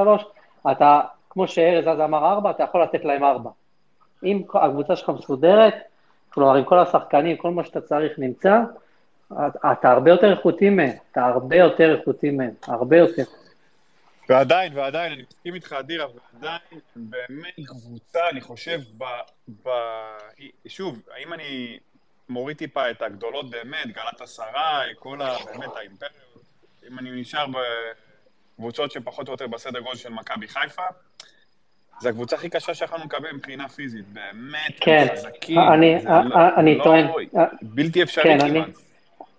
אתה, 0.71 1.01
כמו 1.31 1.49
שארז 1.49 1.89
אז 1.89 2.01
אמר 2.01 2.33
4, 2.33 2.51
אתה 2.51 2.63
יכול 2.63 2.83
לתת 2.83 3.05
להם 3.05 3.25
4. 3.25 3.51
אם 4.25 4.43
הקבוצה 4.55 4.97
שלך 4.97 5.09
מסודרת, 5.09 5.75
כלומר, 6.31 6.57
עם 6.57 6.65
כל 6.65 6.79
השחקנים, 6.79 7.37
כל 7.37 7.51
מה 7.51 7.65
שאתה 7.65 7.81
צריך 7.81 8.19
נמצא, 8.19 8.61
אתה 9.73 9.91
הרבה 9.91 10.11
יותר 10.11 10.31
איכותי 10.31 10.71
מהם, 10.71 10.97
אתה 11.13 11.27
הרבה 11.27 11.57
יותר 11.57 11.99
איכותי 11.99 12.31
מהם, 12.31 12.51
הרבה 12.67 12.97
יותר. 12.97 13.23
ועדיין, 14.29 14.73
ועדיין, 14.77 15.13
אני 15.13 15.23
מסכים 15.23 15.55
איתך, 15.55 15.73
אדיר, 15.73 16.05
אבל 16.05 16.19
עדיין, 16.37 16.81
באמת 16.97 17.55
קבוצה, 17.67 18.29
אני 18.31 18.41
חושב, 18.41 18.81
ב, 18.99 19.05
ב... 19.63 19.71
שוב, 20.67 21.03
האם 21.15 21.33
אני 21.33 21.79
מוריד 22.29 22.57
טיפה 22.57 22.91
את 22.91 23.03
הגדולות 23.03 23.51
באמת, 23.51 23.87
גלת 23.87 24.21
עשרה, 24.21 24.83
כל 24.99 25.23
ה... 25.23 25.37
באמת 25.45 25.77
האימפריות, 25.77 26.45
אם 26.89 26.99
אני 26.99 27.21
נשאר 27.21 27.47
בקבוצות 28.63 28.91
שפחות 28.91 29.29
או 29.29 29.33
יותר 29.33 29.47
בסדר 29.47 29.81
גודל 29.81 29.97
של 29.97 30.13
מכבי 30.13 30.49
חיפה, 30.49 30.83
זה 32.01 32.09
הקבוצה 32.09 32.37
הכי 32.37 32.49
קשה 32.49 32.75
שיכולנו 32.75 33.05
לקבל 33.05 33.33
מבחינה 33.33 33.69
פיזית. 33.69 34.05
באמת, 34.09 34.73
כן, 34.81 35.07
חזקים. 35.13 35.59
אני- 35.59 36.01
זה 36.01 36.09
לא- 36.09 36.35
אני 36.57 36.79
לא- 36.79 36.85
טוען- 36.85 37.07
בלתי 37.63 38.03
אפשרי 38.03 38.25
כן, 38.25 38.41
אני- 38.41 38.65
כמעט. 38.65 38.77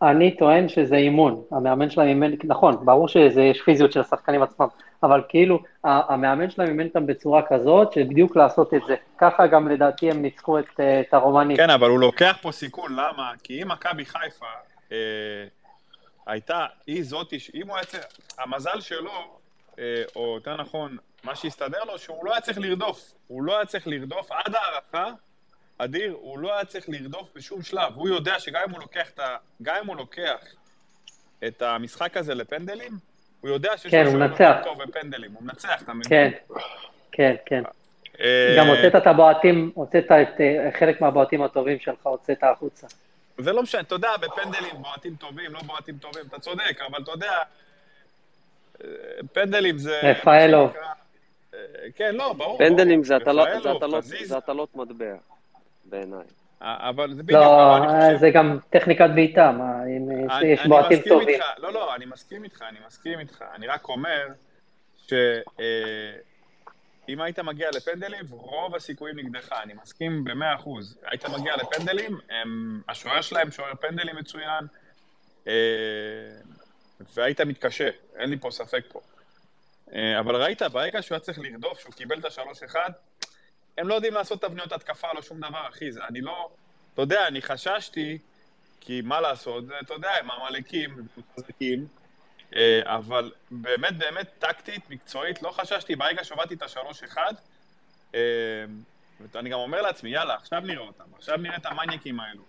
אני 0.01 0.37
טוען 0.37 0.69
שזה 0.69 0.95
אימון. 0.95 1.41
המאמן 1.51 1.89
שלהם 1.89 2.07
אימן, 2.07 2.31
נכון, 2.43 2.85
ברור 2.85 3.07
שיש 3.07 3.61
פיזיות 3.65 3.91
של 3.91 3.99
השחקנים 3.99 4.43
עצמם, 4.43 4.67
אבל 5.03 5.21
כאילו, 5.29 5.59
המאמן 5.83 6.49
שלהם 6.49 6.69
אימן 6.69 6.85
אותם 6.87 7.05
בצורה 7.07 7.41
כזאת, 7.49 7.93
שבדיוק 7.93 8.35
לעשות 8.35 8.73
את 8.73 8.81
זה. 8.87 8.95
ככה 9.17 9.47
גם 9.47 9.67
לדעתי 9.67 10.11
הם 10.11 10.21
ניצחו 10.21 10.59
את, 10.59 10.65
אה, 10.79 10.99
את 10.99 11.13
הרומנים. 11.13 11.57
כן, 11.57 11.69
אבל 11.69 11.89
הוא 11.89 11.99
לוקח 11.99 12.37
פה 12.41 12.51
סיכון, 12.51 12.91
למה? 12.91 13.31
כי 13.43 13.63
אם 13.63 13.67
מכבי 13.67 14.05
חיפה 14.05 14.45
אה, 14.91 14.97
הייתה, 16.25 16.65
היא 16.87 17.03
זאתי, 17.03 17.37
אם 17.53 17.67
הוא 17.67 17.75
היה 17.75 17.85
צריך, 17.85 18.03
המזל 18.37 18.81
שלו, 18.81 19.37
אה, 19.79 20.03
או 20.15 20.35
יותר 20.35 20.57
נכון, 20.57 20.97
מה 21.23 21.35
שהסתדר 21.35 21.83
לו, 21.83 21.99
שהוא 21.99 22.25
לא 22.25 22.31
היה 22.31 22.41
צריך 22.41 22.57
לרדוף. 22.57 23.13
הוא 23.27 23.43
לא 23.43 23.55
היה 23.57 23.65
צריך 23.65 23.87
לרדוף 23.87 24.31
עד 24.31 24.55
ההערכה, 24.55 25.11
אדיר, 25.77 26.15
הוא 26.19 26.39
לא 26.39 26.53
היה 26.53 26.65
צריך 26.65 26.89
לרדוף 26.89 27.29
בשום 27.35 27.61
שלב. 27.61 27.93
הוא 27.95 28.09
יודע 28.09 28.39
שגם 28.39 28.61
אם 28.67 28.71
הוא 28.71 28.79
לוקח 28.79 29.09
את, 29.09 29.19
ה, 29.19 29.37
גם 29.61 29.75
אם 29.81 29.87
הוא 29.87 29.95
לוקח 29.95 30.39
את 31.47 31.61
המשחק 31.61 32.17
הזה 32.17 32.35
לפנדלים, 32.35 32.91
הוא 33.41 33.49
יודע 33.49 33.77
שיש 33.77 33.91
כן. 33.91 34.05
יותר 34.21 34.53
טוב 34.63 34.83
בפנדלים, 34.83 35.31
הוא 35.31 35.43
מנצח, 35.43 35.81
אתה 35.81 35.93
מבין? 35.93 36.07
כן, 36.09 36.31
כן, 37.11 37.35
כן. 37.45 37.63
אה, 38.19 38.55
גם 38.57 38.67
הוצאת 38.67 38.95
את 38.95 39.07
הבועטים, 39.07 39.71
הוצאת 39.73 40.05
את 40.05 40.41
אה, 40.41 40.69
חלק 40.79 41.01
מהבועטים 41.01 41.41
הטובים 41.41 41.79
שלך, 41.79 41.99
הוצאת 42.03 42.43
החוצה. 42.43 42.87
זה 43.37 43.53
לא 43.53 43.63
משנה, 43.63 43.81
אתה 43.81 43.95
יודע, 43.95 44.17
בפנדלים, 44.17 44.75
בועטים 44.81 45.15
טובים, 45.15 45.53
לא 45.53 45.59
בועטים 45.61 45.97
טובים, 45.97 46.23
אתה 46.29 46.39
צודק, 46.39 46.77
אבל 46.87 47.03
אתה 47.03 47.11
יודע, 47.11 47.31
אה, 48.83 48.87
פנדלים 49.33 49.77
זה... 49.77 49.99
רפאלוב. 50.03 50.69
שנקרא, 50.71 50.83
אה, 51.53 51.59
כן, 51.95 52.15
לא, 52.15 52.33
ברור. 52.33 52.57
פנדלים. 52.57 53.03
זה 53.03 53.15
הטלות- 53.15 53.47
חזיזה, 53.93 54.25
זה 54.25 54.37
הטלות 54.37 54.75
מטבע, 54.75 55.15
בעיניי. 55.85 56.19
אה, 56.61 56.89
אבל 56.89 57.13
זה 57.13 57.23
בדיוק, 57.23 57.39
לא, 57.41 57.77
אני 57.77 57.87
חושב... 57.87 58.17
זה 58.19 58.29
גם 58.29 58.57
טכניקת 58.69 59.09
בעיטה, 59.15 59.51
מה, 59.51 59.73
אם 59.85 60.29
אה, 60.29 60.37
אני- 60.37 60.47
יש 60.47 60.65
בועטים 60.67 60.97
מסכים 60.97 61.13
טובים. 61.13 61.39
לא, 61.57 61.73
לא, 61.73 61.95
אני 61.95 62.05
מסכים 62.05 62.43
איתך, 62.43 62.61
אני 62.69 62.79
מסכים 62.87 63.19
איתך. 63.19 63.43
אני 63.55 63.67
רק 63.67 63.89
אומר 63.89 64.27
שאם 67.07 67.21
היית 67.21 67.39
מגיע 67.39 67.69
לפנדלים, 67.75 68.25
רוב 68.29 68.75
הסיכויים 68.75 69.19
נגדך, 69.19 69.51
אני 69.63 69.73
מסכים 69.73 70.23
במאה 70.23 70.55
אחוז. 70.55 70.97
היית 71.03 71.25
מגיע 71.25 71.55
לפנדלים, 71.55 72.19
הם, 72.29 72.81
השוער 72.89 73.21
שלהם 73.21 73.51
שוער 73.51 73.75
פנדלים 73.75 74.15
מצוין, 74.15 74.65
אה, 75.47 75.53
והיית 77.13 77.41
מתקשה, 77.41 77.89
אין 78.15 78.29
לי 78.29 78.37
פה 78.37 78.51
ספק 78.51 78.83
פה. 78.91 79.01
אה, 79.93 80.19
אבל 80.19 80.35
ראית, 80.35 80.61
ברגע 80.61 81.01
שהוא 81.01 81.15
היה 81.15 81.19
צריך 81.19 81.39
לרדוף, 81.39 81.79
שהוא 81.79 81.93
קיבל 81.93 82.19
את 82.19 82.25
השלוש 82.25 82.63
אחד, 82.63 82.89
הם 83.77 83.87
לא 83.87 83.95
יודעים 83.95 84.13
לעשות 84.13 84.41
תבניות 84.41 84.71
התקפה, 84.71 85.07
לא 85.13 85.21
שום 85.21 85.39
דבר, 85.39 85.67
אחי. 85.69 85.91
זה, 85.91 86.05
אני 86.09 86.21
לא... 86.21 86.49
אתה 86.93 87.01
יודע, 87.01 87.27
אני 87.27 87.41
חששתי, 87.41 88.17
כי 88.81 89.01
מה 89.01 89.21
לעשות, 89.21 89.63
אתה 89.81 89.93
יודע, 89.93 90.11
הם 90.11 90.31
עמלקים, 90.31 90.91
הם 90.91 91.23
חזקים, 91.35 91.87
אבל 92.83 93.31
באמת, 93.51 93.97
באמת, 93.97 94.27
טקטית, 94.39 94.89
מקצועית, 94.89 95.41
לא 95.41 95.51
חששתי, 95.51 95.95
ברגע 95.95 96.23
שהובלתי 96.23 96.53
את 96.53 96.61
השלוש 96.61 97.03
אחד, 97.03 97.33
אה, 98.15 98.19
ואני 99.33 99.49
גם 99.49 99.59
אומר 99.59 99.81
לעצמי, 99.81 100.09
יאללה, 100.09 100.35
עכשיו 100.35 100.59
נראה 100.59 100.87
אותם, 100.87 101.03
עכשיו 101.17 101.37
נראה 101.37 101.55
את 101.55 101.65
המניאקים 101.65 102.19
האלו. 102.19 102.41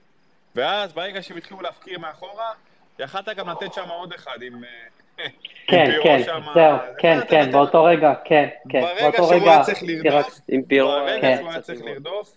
ואז, 0.55 0.93
ברגע 0.93 1.23
שהם 1.23 1.37
התחילו 1.37 1.61
להפקיר 1.61 1.99
מאחורה, 1.99 2.53
יכלת 2.99 3.29
גם 3.29 3.49
לתת 3.49 3.75
שם 3.75 3.89
עוד 3.89 4.13
אחד 4.13 4.43
עם... 4.43 4.65
אה, 4.65 4.71
כן, 5.69 5.91
כן. 6.03 6.23
זהו, 6.25 6.41
זה, 6.55 6.61
כן, 6.99 7.19
כן, 7.29 7.53
באותו 7.53 7.85
רגע, 7.85 8.15
כן, 8.25 8.49
כן, 8.69 8.81
ברגע 8.81 9.03
באותו 9.03 9.17
שהוא 9.17 9.35
רגע, 9.35 9.53
היה 9.53 9.63
צריך 9.63 9.79
לרדוף, 9.83 10.41
ברגע 10.79 11.21
כן. 11.21 11.37
שהוא 11.37 11.51
היה 11.51 11.59
קצת 11.59 11.67
צריך. 11.67 11.81
לרדוף, 11.85 12.37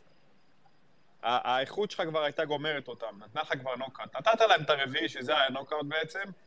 האיכות 1.23 1.91
שלך 1.91 2.01
כבר 2.01 2.23
הייתה 2.23 2.45
גומרת 2.45 2.87
אותם, 2.87 3.19
נתנה 3.25 3.41
לך 3.41 3.53
כבר 3.59 3.75
נוקאוט. 3.75 4.15
נתת 4.15 4.41
להם 4.49 4.61
את 4.61 4.69
הרביעי, 4.69 5.09
שזה 5.09 5.37
היה 5.37 5.49
נוקאוט 5.49 5.85
בעצם, 5.85 6.19
אה, 6.19 6.46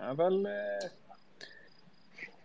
אבל 0.00 0.46
אה, 0.48 0.88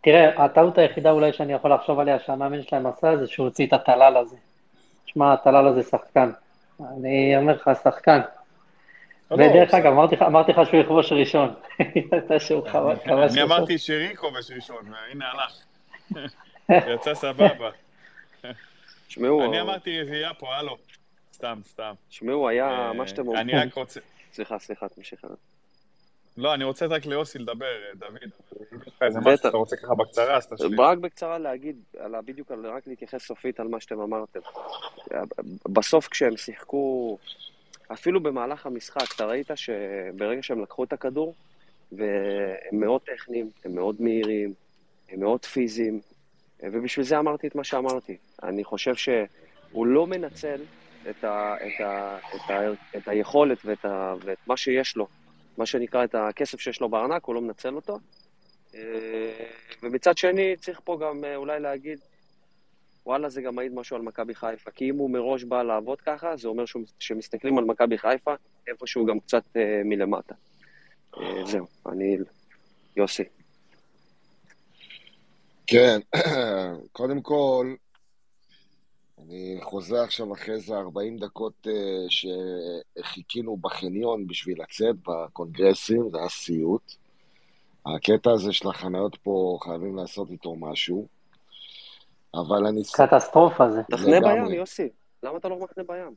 תראה, 0.01 0.45
הטעות 0.45 0.77
היחידה 0.77 1.11
אולי 1.11 1.33
שאני 1.33 1.53
יכול 1.53 1.73
לחשוב 1.73 1.99
עליה 1.99 2.19
שהמאמן 2.19 2.63
שלהם 2.63 2.85
עשה 2.87 3.17
זה 3.17 3.27
שהוא 3.27 3.45
הוציא 3.45 3.67
את 3.67 3.73
הטלל 3.73 4.17
הזה. 4.17 4.35
שמע, 5.05 5.33
הטלל 5.33 5.67
הזה 5.67 5.83
שחקן. 5.89 6.31
אני 6.97 7.37
אומר 7.37 7.53
לך, 7.53 7.69
שחקן. 7.83 8.21
לא, 9.31 9.37
לא, 9.37 9.43
ודרך 9.45 9.67
בסדר. 9.67 9.77
אגב, 9.77 9.93
אמרתי 10.21 10.51
לך- 10.51 10.67
שהוא 10.69 10.79
יכבוש 10.79 11.11
ראשון. 11.11 11.53
אני. 13.33 13.41
אמרתי 13.41 13.77
שריקו 13.77 14.21
כובש 14.27 14.51
ראשון, 14.51 14.93
והנה 14.93 15.25
הלך. 15.31 15.53
יצא 16.95 17.13
סבבה. 17.13 17.69
תשמעו, 19.07 19.45
אני 19.45 19.61
אמרתי 19.61 20.01
רביעייה 20.01 20.33
פה, 20.33 20.55
הלו. 20.55 20.77
סתם, 21.33 21.59
סתם. 21.65 21.93
תשמעו, 22.09 22.49
היה 22.49 22.69
אה, 22.69 22.93
מה 22.93 23.07
שאתם 23.07 23.21
אני 23.21 23.29
אומרים. 23.51 23.57
רק 23.67 23.73
רוצה... 23.73 23.99
סליחה, 24.33 24.59
סליחה, 24.59 24.87
תמשיך. 24.89 25.25
לא, 26.37 26.53
אני 26.53 26.63
רוצה 26.63 26.85
רק 26.85 27.05
ליוסי 27.05 27.39
לדבר, 27.39 27.65
אה, 27.65 27.95
דוד. 27.95 28.29
איזה 29.01 29.19
משהו 29.19 29.31
בטח. 29.31 29.43
שאתה 29.43 29.57
רוצה 29.57 29.75
ככה 29.75 29.95
בקצרה, 29.95 30.37
אז 30.37 30.47
תשלים. 30.47 30.81
רק 30.81 30.97
בקצרה 30.97 31.37
להגיד, 31.37 31.75
ה- 31.99 32.21
בדיוק, 32.21 32.51
רק 32.63 32.87
להתייחס 32.87 33.21
סופית 33.25 33.59
על 33.59 33.67
מה 33.67 33.79
שאתם 33.79 33.99
אמרתם. 33.99 34.39
בסוף 35.65 36.07
כשהם 36.07 36.37
שיחקו, 36.37 37.17
אפילו 37.93 38.23
במהלך 38.23 38.65
המשחק, 38.65 39.15
אתה 39.15 39.25
ראית 39.25 39.51
שברגע 39.55 40.43
שהם 40.43 40.61
לקחו 40.61 40.83
את 40.83 40.93
הכדור, 40.93 41.35
והם 41.91 42.79
מאוד 42.79 43.01
טכניים, 43.01 43.49
הם 43.65 43.75
מאוד 43.75 43.95
מהירים, 43.99 44.53
הם 45.09 45.19
מאוד 45.19 45.45
פיזיים, 45.45 46.01
ובשביל 46.63 47.05
זה 47.05 47.19
אמרתי 47.19 47.47
את 47.47 47.55
מה 47.55 47.63
שאמרתי. 47.63 48.17
אני 48.43 48.63
חושב 48.63 48.95
שהוא 48.95 49.87
לא 49.87 50.07
מנצל 50.07 50.61
את, 51.09 51.23
ה, 51.23 51.55
את, 51.57 51.81
ה, 51.81 52.17
את, 52.35 52.49
ה, 52.49 52.59
את 52.97 53.07
היכולת 53.07 53.57
ואת, 53.65 53.85
ה, 53.85 54.13
ואת 54.21 54.37
מה 54.47 54.57
שיש 54.57 54.95
לו, 54.97 55.07
מה 55.57 55.65
שנקרא 55.65 56.03
את 56.03 56.15
הכסף 56.15 56.59
שיש 56.59 56.81
לו 56.81 56.89
בארנק, 56.89 57.25
הוא 57.25 57.35
לא 57.35 57.41
מנצל 57.41 57.75
אותו. 57.75 57.99
אה, 58.75 59.45
ומצד 59.83 60.17
שני, 60.17 60.55
צריך 60.55 60.81
פה 60.83 60.97
גם 61.01 61.25
אה, 61.25 61.35
אולי 61.35 61.59
להגיד, 61.59 61.99
וואלה, 63.05 63.29
זה 63.29 63.41
גם 63.41 63.55
מעיד 63.55 63.73
משהו 63.73 63.95
על 63.95 64.01
מכבי 64.01 64.35
חיפה. 64.35 64.71
כי 64.71 64.89
אם 64.89 64.97
הוא 64.97 65.09
מראש 65.09 65.43
בא 65.43 65.63
לעבוד 65.63 66.01
ככה, 66.01 66.37
זה 66.37 66.47
אומר 66.47 66.63
שמסתכלים 66.99 67.57
על 67.57 67.63
מכבי 67.63 67.97
חיפה 67.97 68.33
איפשהו 68.67 69.05
גם 69.05 69.19
קצת 69.19 69.43
אה, 69.55 69.81
מלמטה. 69.85 70.35
זהו, 71.45 71.65
אני... 71.91 72.17
יוסי. 72.95 73.23
כן, 75.67 75.99
קודם 76.91 77.21
כל, 77.21 77.75
אני 79.29 79.57
חוזר 79.61 79.97
עכשיו 79.97 80.33
אחרי 80.33 80.53
איזה 80.53 80.75
40 80.75 81.17
דקות 81.17 81.67
אה, 81.67 81.73
שחיכינו 82.99 83.57
בחניון 83.57 84.27
בשביל 84.27 84.61
לצאת 84.61 84.95
בקונגרסים, 85.07 86.09
זה 86.09 86.17
היה 86.17 86.29
סיוט. 86.29 86.91
הקטע 87.85 88.31
הזה 88.31 88.53
של 88.53 88.69
החניות 88.69 89.15
פה, 89.15 89.57
חייבים 89.63 89.95
לעשות 89.95 90.31
איתו 90.31 90.55
משהו. 90.55 91.07
אבל 92.33 92.67
אני... 92.67 92.81
קטסטרופה 92.93 93.71
זה. 93.71 93.81
תחנה 93.91 94.19
בים. 94.19 94.45
יוסי. 94.45 94.89
למה 95.23 95.37
אתה 95.37 95.47
לא 95.49 95.59
מחנה 95.59 95.83
בים? 95.83 96.15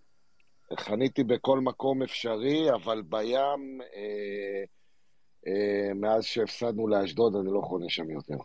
חניתי 0.79 1.25
בכל 1.25 1.61
מקום 1.61 2.03
אפשרי, 2.03 2.75
אבל 2.75 3.03
בים, 3.03 3.81
אה, 3.97 4.65
אה, 5.47 5.95
מאז 5.95 6.25
שהפסדנו 6.25 6.89
לאשדוד, 6.89 7.37
אני 7.37 7.53
לא 7.53 7.61
חונה 7.61 7.89
שם 7.89 8.11
יותר. 8.11 8.37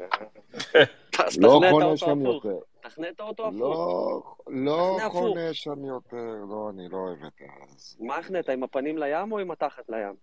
לא 1.40 1.60
חונה 1.70 1.96
שם. 1.96 2.20
יותר. 2.20 2.58
תחנה 2.82 3.08
את 3.08 3.20
האוטו 3.20 3.48
הפוך. 3.48 3.60
לא, 3.60 4.22
לא. 4.48 4.98
חונה 5.08 5.54
שם 5.54 5.84
יותר, 5.84 6.44
לא, 6.50 6.70
אני 6.74 6.88
לא 6.88 6.96
אוהב 6.96 7.24
את 7.24 7.32
זה. 7.76 7.96
מה 8.00 8.16
החנית, 8.16 8.48
עם 8.48 8.62
הפנים 8.62 8.98
לים 8.98 9.32
או 9.32 9.38
עם 9.38 9.50
התחת 9.50 9.90
לים? 9.90 10.14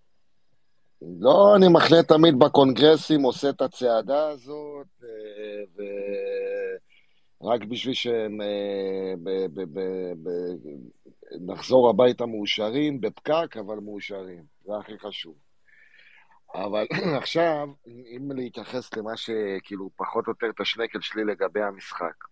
לא, 1.19 1.55
אני 1.55 1.67
מחנה 1.67 2.03
תמיד 2.03 2.39
בקונגרסים, 2.39 3.21
עושה 3.21 3.49
את 3.49 3.61
הצעדה 3.61 4.27
הזאת, 4.27 4.87
אה, 5.03 5.83
ורק 7.41 7.63
בשביל 7.63 7.93
שנחזור 11.41 11.89
הביתה 11.89 12.25
מאושרים, 12.25 13.01
בפקק, 13.01 13.57
אבל 13.59 13.77
מאושרים. 13.77 14.43
זה 14.65 14.77
הכי 14.77 14.99
חשוב. 14.99 15.46
אבל 16.55 16.85
עכשיו, 17.21 17.67
אם 17.87 18.31
להתייחס 18.35 18.93
למה 18.93 19.17
שכאילו 19.17 19.89
פחות 19.95 20.27
או 20.27 20.31
יותר 20.31 20.49
את 20.49 20.59
השנקל 20.59 21.01
שלי 21.01 21.23
לגבי 21.25 21.61
המשחק. 21.61 22.23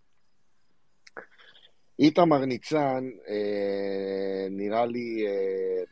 איתמר 1.99 2.45
ניצן, 2.45 3.09
אה, 3.28 4.47
נראה 4.49 4.86
לי, 4.86 5.28
אה, 5.28 5.84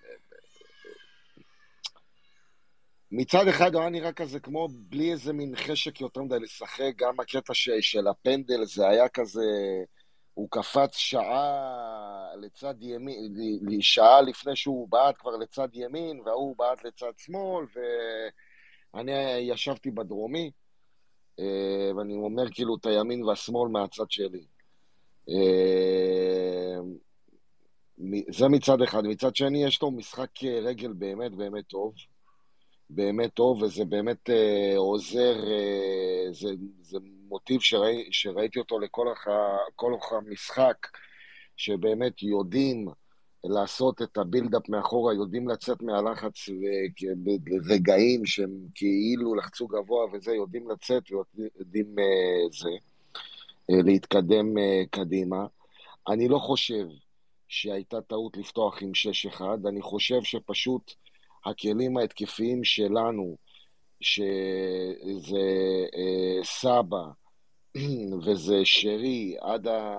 מצד 3.12 3.48
אחד 3.48 3.74
הוא 3.74 3.82
היה 3.82 3.90
נראה 3.90 4.14
כזה 4.14 4.40
כמו 4.40 4.68
בלי 4.72 5.12
איזה 5.12 5.34
מין 5.34 5.56
חשק 5.56 6.02
יותר 6.02 6.22
מדי 6.22 6.40
לשחק, 6.40 6.92
גם 6.96 7.20
הקטע 7.20 7.54
ש, 7.54 7.70
של 7.82 8.08
הפנדל 8.08 8.66
זה 8.66 8.88
היה 8.88 9.10
כזה, 9.10 9.42
הוא 10.34 10.48
קפץ 10.52 10.96
שעה 10.96 12.36
לצד 12.42 12.76
ימין, 12.82 13.34
שעה 13.82 14.22
לפני 14.22 14.56
שהוא 14.56 14.88
בעט 14.90 15.16
כבר 15.18 15.38
לצד 15.38 15.68
ימין, 15.74 16.22
וההוא 16.26 16.56
בעט 16.58 16.84
לצד 16.84 17.12
שמאל, 17.18 17.66
ואני 18.94 19.12
ישבתי 19.40 19.92
בדרומי, 19.92 20.52
אה, 21.40 21.92
ואני 21.98 22.14
אומר 22.14 22.44
כאילו 22.52 22.76
את 22.76 22.86
הימין 22.86 23.24
והשמאל 23.24 23.72
מהצד 23.72 24.12
שלי. 24.12 24.46
אה, 25.30 26.78
זה 28.30 28.48
מצד 28.48 28.82
אחד. 28.82 29.04
מצד 29.04 29.36
שני, 29.36 29.66
יש 29.66 29.82
לו 29.82 29.92
משחק 29.92 30.44
רגל 30.44 30.94
באמת 30.94 31.32
באמת 31.32 31.68
טוב. 31.68 31.94
באמת 32.96 33.34
טוב, 33.34 33.62
וזה 33.62 33.86
באמת 33.86 34.30
אה, 34.30 34.74
עוזר, 34.78 35.36
אה, 35.48 36.34
זה, 36.34 36.50
זה 36.82 36.98
מוטיב 37.28 37.62
שראי, 37.62 38.08
שראיתי 38.12 38.60
אותו 38.60 38.80
לכל 38.80 39.08
אורך 39.82 40.14
המשחק, 40.14 40.88
שבאמת 41.58 42.24
יודעים 42.24 42.88
לעשות 43.44 44.02
את 44.02 44.18
הבילדאפ 44.18 44.70
מאחורה, 44.70 45.14
יודעים 45.14 45.50
לצאת 45.50 45.82
מהלחץ 45.82 46.50
ברגעים 47.44 48.26
שהם 48.26 48.52
כאילו 48.76 49.36
לחצו 49.36 49.68
גבוה 49.68 50.06
וזה, 50.14 50.32
יודעים 50.32 50.70
לצאת 50.70 51.04
ויודעים 51.12 51.96
אה, 52.00 52.50
זה, 52.60 52.70
אה, 53.70 53.82
להתקדם 53.84 54.58
אה, 54.58 54.84
קדימה. 54.90 55.46
אני 56.08 56.28
לא 56.28 56.38
חושב 56.38 56.86
שהייתה 57.48 58.02
טעות 58.02 58.38
לפתוח 58.38 58.82
עם 58.82 58.92
6-1, 59.32 59.42
אני 59.68 59.82
חושב 59.82 60.24
שפשוט 60.24 60.94
הכלים 61.46 61.98
ההתקפיים 61.98 62.64
שלנו, 62.64 63.38
שזה 64.02 65.46
אה, 65.96 66.44
סבא 66.44 67.04
וזה 68.26 68.62
שרי, 68.64 69.36
עד, 69.42 69.68
ה... 69.68 69.98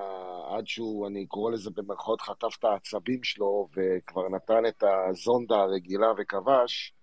עד 0.57 0.67
שהוא, 0.67 1.07
אני 1.07 1.27
קורא 1.27 1.53
לזה 1.53 1.71
במרכאות, 1.71 2.21
חטף 2.21 2.57
את 2.59 2.65
העצבים 2.65 3.25
שלו 3.25 3.69
וכבר 3.77 4.29
נתן 4.29 4.67
את 4.69 4.85
הזונדה 5.11 5.57
הרגילה 5.57 6.07
וכבש, 6.19 6.95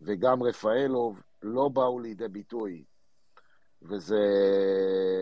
וגם 0.00 0.42
רפאלוב 0.42 1.20
לא 1.42 1.68
באו 1.68 2.00
לידי 2.00 2.28
ביטוי. 2.28 2.84
וזו 3.82 4.16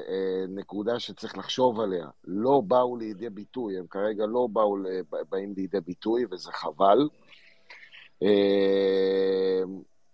אה, 0.09 0.45
נקודה 0.49 0.99
שצריך 0.99 1.39
לחשוב 1.39 1.80
עליה. 1.80 2.07
לא 2.24 2.62
באו 2.66 2.97
לידי 2.97 3.30
ביטוי, 3.30 3.78
הם 3.78 3.87
כרגע 3.87 4.26
לא 4.26 4.49
באו, 4.53 4.76
באים 5.30 5.55
לידי 5.57 5.80
ביטוי, 5.80 6.24
וזה 6.30 6.53
חבל. 6.53 7.09
אה, 8.23 9.62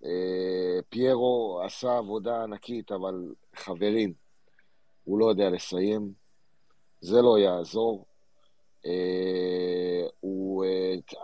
אה, 0.04 0.78
פיירו 0.88 1.60
עשה 1.64 1.98
עבודה 1.98 2.42
ענקית, 2.42 2.92
אבל 2.92 3.34
חברים, 3.56 4.12
הוא 5.04 5.18
לא 5.18 5.30
יודע 5.30 5.50
לסיים, 5.50 6.12
זה 7.00 7.22
לא 7.22 7.38
יעזור. 7.38 8.06
אה, 8.86 8.90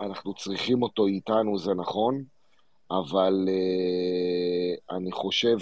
אנחנו 0.01 0.33
צריכים 0.33 0.83
אותו 0.83 1.07
איתנו, 1.07 1.57
זה 1.57 1.73
נכון, 1.73 2.23
אבל 2.91 3.47
אני 4.91 5.11
חושב 5.11 5.57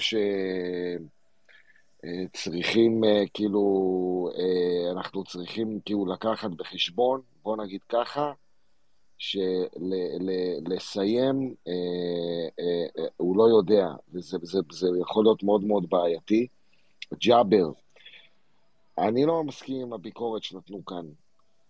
שצריכים, 2.34 3.01
כאילו, 3.34 4.30
אנחנו 4.91 5.24
צריכים 5.24 5.80
כאילו 5.86 6.05
לקחת 6.05 6.49
בחשבון, 6.51 7.22
בוא 7.43 7.57
נגיד 7.57 7.82
ככה, 7.89 8.32
שלסיים 9.18 10.76
אה, 11.68 11.74
אה, 12.59 12.86
אה, 12.97 13.07
הוא 13.18 13.38
לא 13.38 13.43
יודע, 13.57 13.88
וזה 14.13 14.38
זה, 14.41 14.59
זה 14.72 14.88
יכול 15.01 15.24
להיות 15.24 15.43
מאוד 15.43 15.63
מאוד 15.63 15.89
בעייתי. 15.89 16.47
ג'אבר, 17.13 17.72
אני 18.97 19.26
לא 19.26 19.43
מסכים 19.43 19.82
עם 19.82 19.93
הביקורת 19.93 20.43
שנתנו 20.43 20.86
כאן. 20.86 21.05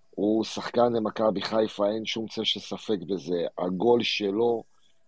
הוא 0.10 0.44
שחקן 0.44 0.94
למכבי 0.94 1.42
חיפה, 1.42 1.90
אין 1.90 2.06
שום 2.06 2.28
צל 2.28 2.44
של 2.44 2.60
ספק 2.60 2.98
בזה. 3.08 3.46
הגול 3.58 4.04
שלו 4.04 4.64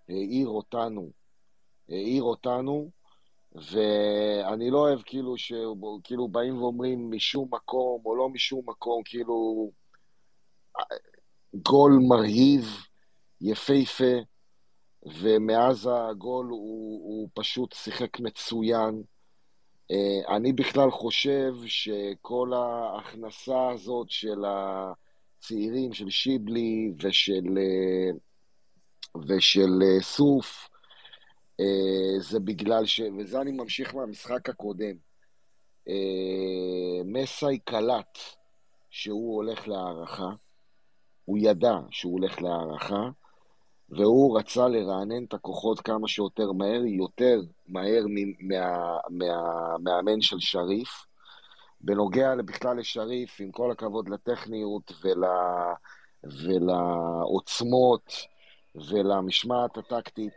העיר 0.10 0.48
אותנו, 0.48 1.10
העיר 1.90 2.24
אותנו, 2.24 2.90
ואני 3.56 4.70
לא 4.70 4.78
אוהב 4.78 5.00
כאילו 5.06 5.38
שכאילו 5.38 6.28
באים 6.28 6.62
ואומרים 6.62 7.12
משום 7.12 7.48
מקום 7.52 8.02
או 8.06 8.16
לא 8.16 8.30
משום 8.30 8.62
מקום, 8.68 9.02
כאילו... 9.06 9.72
גול 11.56 12.00
מרהיב, 12.08 12.66
יפהפה, 13.41 14.16
ומאז 15.06 15.89
הגול 15.91 16.45
הוא, 16.45 17.02
הוא 17.04 17.30
פשוט 17.34 17.74
שיחק 17.74 18.20
מצוין. 18.20 19.04
אה, 19.91 20.36
אני 20.36 20.54
בכלל 20.54 20.91
חושב 20.91 21.54
שכל 21.66 22.52
ההכנסה 22.54 23.70
הזאת 23.70 24.10
של 24.10 24.43
הצעירים, 24.45 25.93
של 25.93 26.10
שיבלי 26.10 26.93
ושל, 27.02 27.58
אה, 27.58 28.18
ושל 29.28 29.80
אה, 29.84 30.02
סוף, 30.02 30.70
זה 32.20 32.39
בגלל 32.39 32.86
ש... 32.86 33.02
וזה 33.18 33.41
אני 33.41 33.52
ממשיך 33.52 33.95
מהמשחק 33.95 34.50
הקודם. 34.50 34.95
מסאי 37.06 37.60
קלט 37.60 38.18
שהוא 38.89 39.36
הולך 39.36 39.68
להערכה. 39.68 40.30
הוא 41.28 41.38
ידע 41.41 41.75
שהוא 41.91 42.13
הולך 42.13 42.41
להערכה, 42.41 43.09
והוא 43.89 44.39
רצה 44.39 44.67
לרענן 44.67 45.23
את 45.23 45.34
הכוחות 45.34 45.80
כמה 45.80 46.07
שיותר 46.07 46.51
מהר, 46.51 46.86
יותר 46.86 47.39
מהר 47.67 48.05
מהמאמן 49.09 50.15
מה, 50.15 50.21
של 50.21 50.39
שריף. 50.39 51.05
בנוגע 51.82 52.36
בכלל 52.45 52.78
לשריף, 52.78 53.38
עם 53.39 53.51
כל 53.51 53.71
הכבוד 53.71 54.09
לטכניות 54.09 54.91
ול, 55.01 55.23
ולעוצמות 56.23 58.11
ולמשמעת 58.75 59.78
הטקטית, 59.78 60.34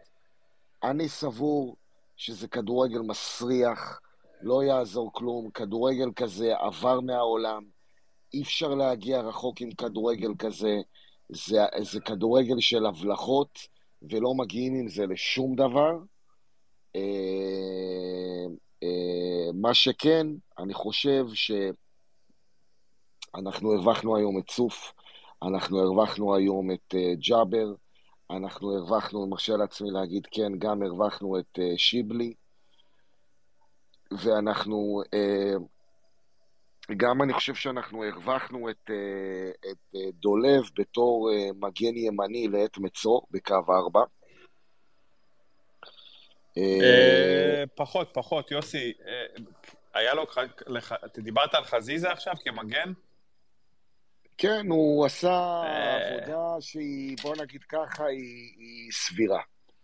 אני 0.83 1.09
סבור 1.09 1.77
שזה 2.17 2.49
כדורגל 2.49 3.01
מסריח, 3.01 4.01
לא 4.43 4.65
יעזור 4.65 5.13
כלום, 5.13 5.51
כדורגל 5.51 6.13
כזה 6.17 6.57
עבר 6.57 7.01
מהעולם. 7.01 7.80
אי 8.35 8.43
אפשר 8.43 8.75
להגיע 8.75 9.21
רחוק 9.21 9.61
עם 9.61 9.71
כדורגל 9.71 10.35
כזה. 10.39 10.77
זה, 11.33 11.59
זה 11.83 12.01
כדורגל 12.01 12.61
של 12.61 12.87
הבלחות, 12.87 13.59
ולא 14.03 14.35
מגיעים 14.35 14.75
עם 14.75 14.89
זה 14.89 15.07
לשום 15.07 15.55
דבר. 15.57 15.93
אה, 16.97 18.47
אה, 18.83 19.53
מה 19.55 19.75
שכן, 19.75 20.27
אני 20.59 20.75
חושב 20.75 21.25
שאנחנו 23.35 23.73
הרווחנו 23.73 24.17
היום 24.17 24.39
את 24.39 24.51
צוף, 24.51 24.93
אנחנו 25.43 25.79
הרווחנו 25.81 26.35
היום 26.35 26.71
את 26.71 26.95
אה, 26.95 27.15
ג'אבר, 27.29 27.75
אנחנו 28.31 28.77
הרווחנו, 28.77 29.23
אני 29.23 29.31
מרשה 29.31 29.57
לעצמי 29.57 29.91
להגיד 29.91 30.27
כן, 30.31 30.59
גם 30.59 30.83
הרווחנו 30.83 31.39
את 31.39 31.59
שיבלי, 31.77 32.35
ואנחנו 34.13 35.03
גם 36.97 37.23
אני 37.23 37.33
חושב 37.33 37.55
שאנחנו 37.55 38.05
הרווחנו 38.05 38.71
את, 38.71 38.91
אה, 38.91 39.71
את 39.71 39.95
אה, 39.97 40.11
דולב 40.13 40.63
בתור 40.79 41.31
אה, 41.33 41.49
מגן 41.55 41.97
ימני 41.97 42.49
לעת 42.49 42.79
מצוא 42.79 43.21
בקו 43.31 43.55
4. 43.69 44.01
פחות, 47.75 48.11
פחות, 48.13 48.51
יוסי, 48.51 48.93
היה 49.95 50.15
לו, 50.15 50.27
אתה 51.05 51.21
דיברת 51.21 51.55
על 51.55 51.65
חזיזה 51.65 52.13
עכשיו 52.13 52.35
כמגן? 52.45 52.93
כן, 54.39 54.67
הוא 54.69 55.07
עשה 55.07 55.63
עבודה 56.11 56.61
שהיא, 56.61 57.17
בוא 57.23 57.37
נגיד 57.37 57.65
ככה, 57.65 58.07
היא, 58.07 58.53
היא 58.57 58.93
סבירה. 58.93 59.41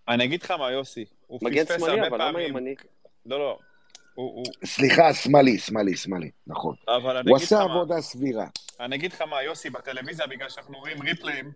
אני 0.08 0.24
אגיד 0.24 0.42
לך 0.42 0.50
מה, 0.50 0.72
יוסי, 0.72 1.04
הוא 1.26 1.40
פספס 1.40 1.70
הרבה 1.70 1.70
פעמים... 1.70 1.94
מגן 1.94 2.00
שמאלי, 2.00 2.08
אבל 2.08 2.28
למה 2.28 2.42
ימני? 2.42 2.74
לא, 3.26 3.38
לא, 3.38 3.58
הוא... 4.16 4.44
סליחה, 4.64 5.14
שמאלי, 5.14 5.58
שמאלי, 5.58 5.96
שמאלי, 5.96 6.30
נכון. 6.46 6.74
אבל 6.88 7.16
אני 7.16 7.30
הוא 7.30 7.36
עשה 7.36 7.56
לך 7.56 7.70
עבודה 7.70 7.94
מה, 7.94 8.00
סבירה. 8.00 8.46
אני 8.80 8.96
אגיד 8.96 9.12
לך 9.12 9.22
מה, 9.22 9.42
יוסי, 9.42 9.70
בטלוויזיה, 9.70 10.26
בגלל 10.26 10.48
שאנחנו 10.48 10.78
רואים 10.78 11.02
ריפלים, 11.02 11.52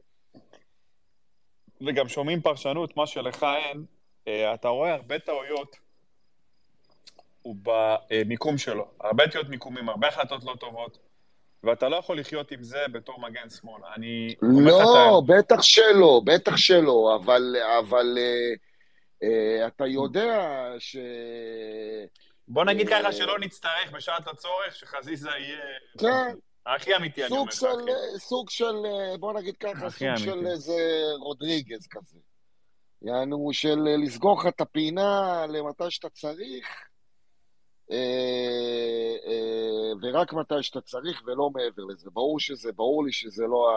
וגם 1.80 2.08
שומעים 2.08 2.40
פרשנות, 2.40 2.96
מה 2.96 3.06
שלך 3.06 3.46
אין, 3.56 3.84
אה, 4.28 4.54
אתה 4.54 4.68
רואה 4.68 4.94
הרבה 4.94 5.18
טעויות, 5.18 5.76
הוא 7.42 7.56
במיקום 7.62 8.58
שלו. 8.58 8.86
הרבה 9.00 9.28
טעויות 9.28 9.48
מיקומים, 9.48 9.88
הרבה 9.88 10.08
החלטות 10.08 10.44
לא 10.44 10.54
טובות, 10.60 10.98
ואתה 11.64 11.88
לא 11.88 11.96
יכול 11.96 12.18
לחיות 12.18 12.52
עם 12.52 12.62
זה 12.62 12.78
בתור 12.92 13.20
מגן 13.20 13.50
שמאל. 13.50 13.82
אני... 13.96 14.34
לא, 14.42 15.22
בטח 15.26 15.62
שלא, 15.62 16.20
בטח 16.24 16.56
שלא, 16.56 17.18
אבל, 17.22 17.56
אבל 17.78 18.18
אה, 18.18 18.54
אה, 19.22 19.66
אתה 19.66 19.86
יודע 19.86 20.50
ש... 20.78 20.96
בוא 22.52 22.64
נגיד 22.64 22.88
ככה 22.88 23.12
שלא 23.12 23.38
נצטרך 23.38 23.92
בשעת 23.92 24.28
הצורך, 24.28 24.74
שחזיזה 24.74 25.30
יהיה... 25.30 25.58
כן, 25.98 26.34
הכי 26.66 26.96
אמיתי, 26.96 27.22
אני 27.22 27.28
סוג 27.28 27.38
אומר 27.38 27.48
לך, 27.48 27.54
של, 27.54 27.66
אחי. 27.66 28.18
סוג 28.18 28.50
של, 28.50 28.74
בוא 29.20 29.32
נגיד 29.32 29.56
ככה, 29.56 29.90
סוג 29.90 30.16
של 30.16 30.30
אמיתי. 30.30 30.50
איזה 30.50 30.72
רודריגז 31.18 31.86
כזה. 31.90 32.18
יענו, 33.02 33.48
של 33.52 33.88
אה, 33.88 33.96
לסגור 33.96 34.40
לך 34.40 34.46
את 34.46 34.60
הפינה 34.60 35.46
למתי 35.46 35.84
שאתה 35.90 36.08
צריך, 36.08 36.66
אה, 37.90 39.16
אה, 39.26 39.92
ורק 40.02 40.32
מתי 40.32 40.62
שאתה 40.62 40.80
צריך 40.80 41.22
ולא 41.26 41.50
מעבר 41.50 41.82
לזה. 41.84 42.10
ברור 42.10 42.40
שזה, 42.40 42.72
ברור 42.72 43.04
לי 43.04 43.12
שזה 43.12 43.44
לא 43.44 43.68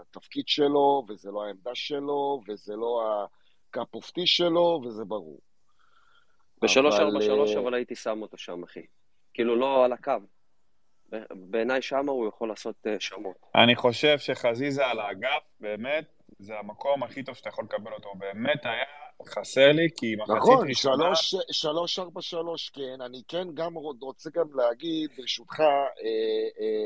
התפקיד 0.00 0.48
שלו, 0.48 1.04
וזה 1.08 1.30
לא 1.30 1.44
העמדה 1.44 1.74
שלו, 1.74 2.40
וזה 2.48 2.76
לא 2.76 3.02
הקאפ 3.68 3.94
אופטי 3.94 4.26
שלו, 4.26 4.82
וזה 4.84 5.04
ברור. 5.04 5.40
בשלוש 6.62 6.94
אבל, 6.94 7.04
ארבע 7.04 7.20
שלוש, 7.20 7.54
אה, 7.54 7.60
אבל 7.60 7.74
הייתי 7.74 7.94
שם 7.94 8.22
אותו 8.22 8.38
שם, 8.38 8.62
אחי. 8.62 8.82
כאילו, 9.34 9.56
לא 9.56 9.84
על 9.84 9.92
הקו. 9.92 10.12
בעיניי 11.30 11.82
שמה 11.82 12.12
הוא 12.12 12.28
יכול 12.28 12.48
לעשות 12.48 12.76
אה, 12.86 12.96
שמות. 12.98 13.36
אני 13.54 13.76
חושב 13.76 14.18
שחזיזה 14.18 14.86
על 14.86 15.00
האגף, 15.00 15.42
באמת, 15.60 16.04
זה 16.38 16.58
המקום 16.58 17.02
הכי 17.02 17.22
טוב 17.22 17.34
שאתה 17.34 17.48
יכול 17.48 17.64
לקבל 17.64 17.92
אותו. 17.92 18.14
באמת 18.18 18.66
היה 18.66 18.84
חסר 19.26 19.72
לי, 19.72 19.88
כי 19.96 20.16
מחצית 20.16 20.36
נכון, 20.36 20.68
ראשונה... 20.68 21.14
שלוש, 21.14 21.46
שלוש, 21.50 21.98
ארבע, 21.98 22.22
שלוש, 22.22 22.70
כן. 22.70 23.00
אני 23.06 23.22
כן 23.28 23.48
גם 23.54 23.74
רוצה 23.74 24.30
גם 24.34 24.46
להגיד, 24.54 25.10
ברשותך, 25.16 25.60
אה, 25.60 25.66
אה, 26.60 26.84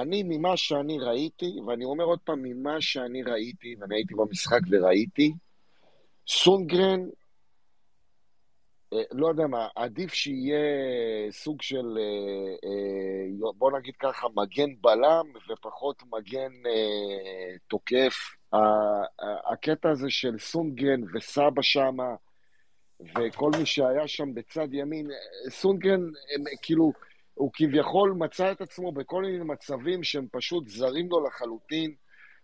אני 0.00 0.22
ממה 0.22 0.56
שאני 0.56 0.98
ראיתי, 0.98 1.52
ואני 1.66 1.84
אומר 1.84 2.04
עוד 2.04 2.18
פעם, 2.24 2.42
ממה 2.42 2.80
שאני 2.80 3.22
ראיתי, 3.22 3.74
ואני 3.80 3.94
הייתי 3.94 4.14
במשחק 4.14 4.60
וראיתי, 4.70 5.32
סונגרן, 6.28 7.00
לא 9.12 9.28
יודע 9.28 9.46
מה, 9.46 9.68
עדיף 9.76 10.14
שיהיה 10.14 10.58
סוג 11.30 11.62
של, 11.62 11.98
אה, 11.98 12.68
אה, 12.68 13.52
בוא 13.56 13.78
נגיד 13.78 13.94
ככה, 13.98 14.26
מגן 14.36 14.70
בלם 14.80 15.26
ופחות 15.50 16.02
מגן 16.12 16.52
אה, 16.66 17.56
תוקף. 17.66 18.14
הקטע 19.52 19.90
הזה 19.90 20.10
של 20.10 20.38
סונגרן 20.38 21.00
וסבא 21.14 21.62
שמה, 21.62 22.14
וכל 23.00 23.50
מי 23.58 23.66
שהיה 23.66 24.08
שם 24.08 24.34
בצד 24.34 24.68
ימין, 24.72 25.10
סונגרן, 25.48 26.00
הם, 26.34 26.44
כאילו, 26.62 26.92
הוא 27.34 27.50
כביכול 27.54 28.12
מצא 28.18 28.52
את 28.52 28.60
עצמו 28.60 28.92
בכל 28.92 29.22
מיני 29.22 29.44
מצבים 29.44 30.02
שהם 30.02 30.26
פשוט 30.32 30.68
זרים 30.68 31.08
לו 31.10 31.26
לחלוטין, 31.26 31.94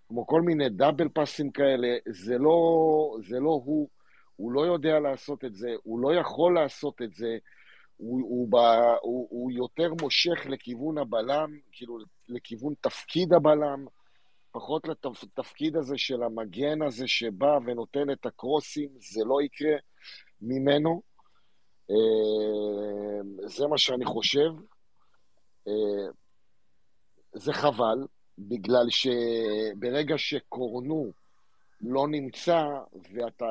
כמו 0.09 0.27
כל 0.27 0.43
מיני 0.43 0.69
דאבל 0.69 1.09
פאסים 1.09 1.51
כאלה, 1.51 1.97
זה 2.09 2.39
לא, 2.39 3.17
זה 3.29 3.41
לא 3.41 3.61
הוא, 3.65 3.89
הוא 4.37 4.53
לא 4.53 4.67
יודע 4.67 5.01
לעשות 5.01 5.45
את 5.45 5.55
זה, 5.55 5.69
הוא 5.83 6.01
לא 6.01 6.15
יכול 6.15 6.55
לעשות 6.55 7.03
את 7.03 7.15
זה, 7.15 7.37
הוא, 7.97 8.21
הוא, 8.21 8.49
ב, 8.53 8.57
הוא, 9.03 9.27
הוא 9.31 9.53
יותר 9.53 9.95
מושך 10.03 10.47
לכיוון 10.47 10.99
הבלם, 10.99 11.59
כאילו 11.73 11.99
לכיוון 12.29 12.75
תפקיד 12.81 13.33
הבלם, 13.33 13.87
פחות 14.53 14.89
לתפקיד 14.89 15.77
הזה 15.77 15.99
של 15.99 16.23
המגן 16.23 16.83
הזה 16.83 17.09
שבא 17.09 17.59
ונותן 17.67 18.11
את 18.11 18.27
הקרוסים, 18.27 18.89
זה 18.99 19.25
לא 19.25 19.43
יקרה 19.43 19.77
ממנו. 20.41 21.03
אה, 21.91 23.49
זה 23.49 23.67
מה 23.67 23.79
שאני 23.79 24.05
חושב. 24.05 24.51
אה, 25.69 26.13
זה 27.33 27.53
חבל, 27.53 27.99
בגלל 28.39 28.87
שברגע 28.91 30.15
שקורנו 30.19 31.13
לא 31.81 32.09
נמצא 32.09 32.63
ואתה 33.15 33.45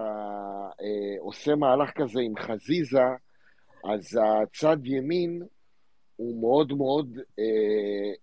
אה, 0.81 1.15
עושה 1.19 1.55
מהלך 1.55 1.91
כזה 1.91 2.19
עם 2.21 2.33
חזיזה, 2.37 3.03
אז 3.83 4.19
הצד 4.23 4.77
ימין 4.83 5.41
הוא 6.15 6.41
מאוד 6.41 6.73
מאוד 6.73 7.17
אה, 7.39 7.43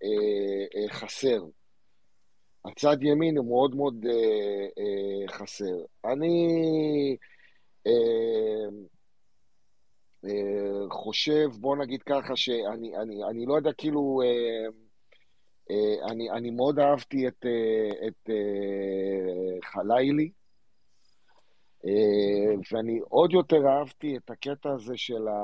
אה, 0.02 0.82
אה, 0.82 0.88
חסר. 0.88 1.44
הצד 2.64 2.96
ימין 3.02 3.36
הוא 3.36 3.46
מאוד 3.46 3.74
מאוד 3.74 4.06
אה, 4.06 4.66
אה, 4.78 5.28
חסר. 5.28 5.84
אני 6.04 6.46
אה, 7.86 8.68
אה, 10.24 10.90
חושב, 10.90 11.48
בוא 11.60 11.76
נגיד 11.76 12.02
ככה, 12.02 12.36
שאני 12.36 12.96
אני, 12.96 13.24
אני 13.30 13.46
לא 13.46 13.56
יודע, 13.56 13.72
כאילו, 13.72 14.22
אה, 14.24 14.68
אני, 16.10 16.30
אני 16.30 16.50
מאוד 16.50 16.78
אהבתי 16.78 17.28
את, 17.28 17.46
אה, 17.46 18.08
את 18.08 18.30
אה, 18.30 19.70
חלילי, 19.70 20.30
אה, 21.86 22.54
ואני 22.72 23.00
עוד 23.08 23.32
יותר 23.32 23.66
אהבתי 23.68 24.16
את 24.16 24.30
הקטע 24.30 24.70
הזה 24.72 24.96
של, 24.96 25.28
ה, 25.28 25.40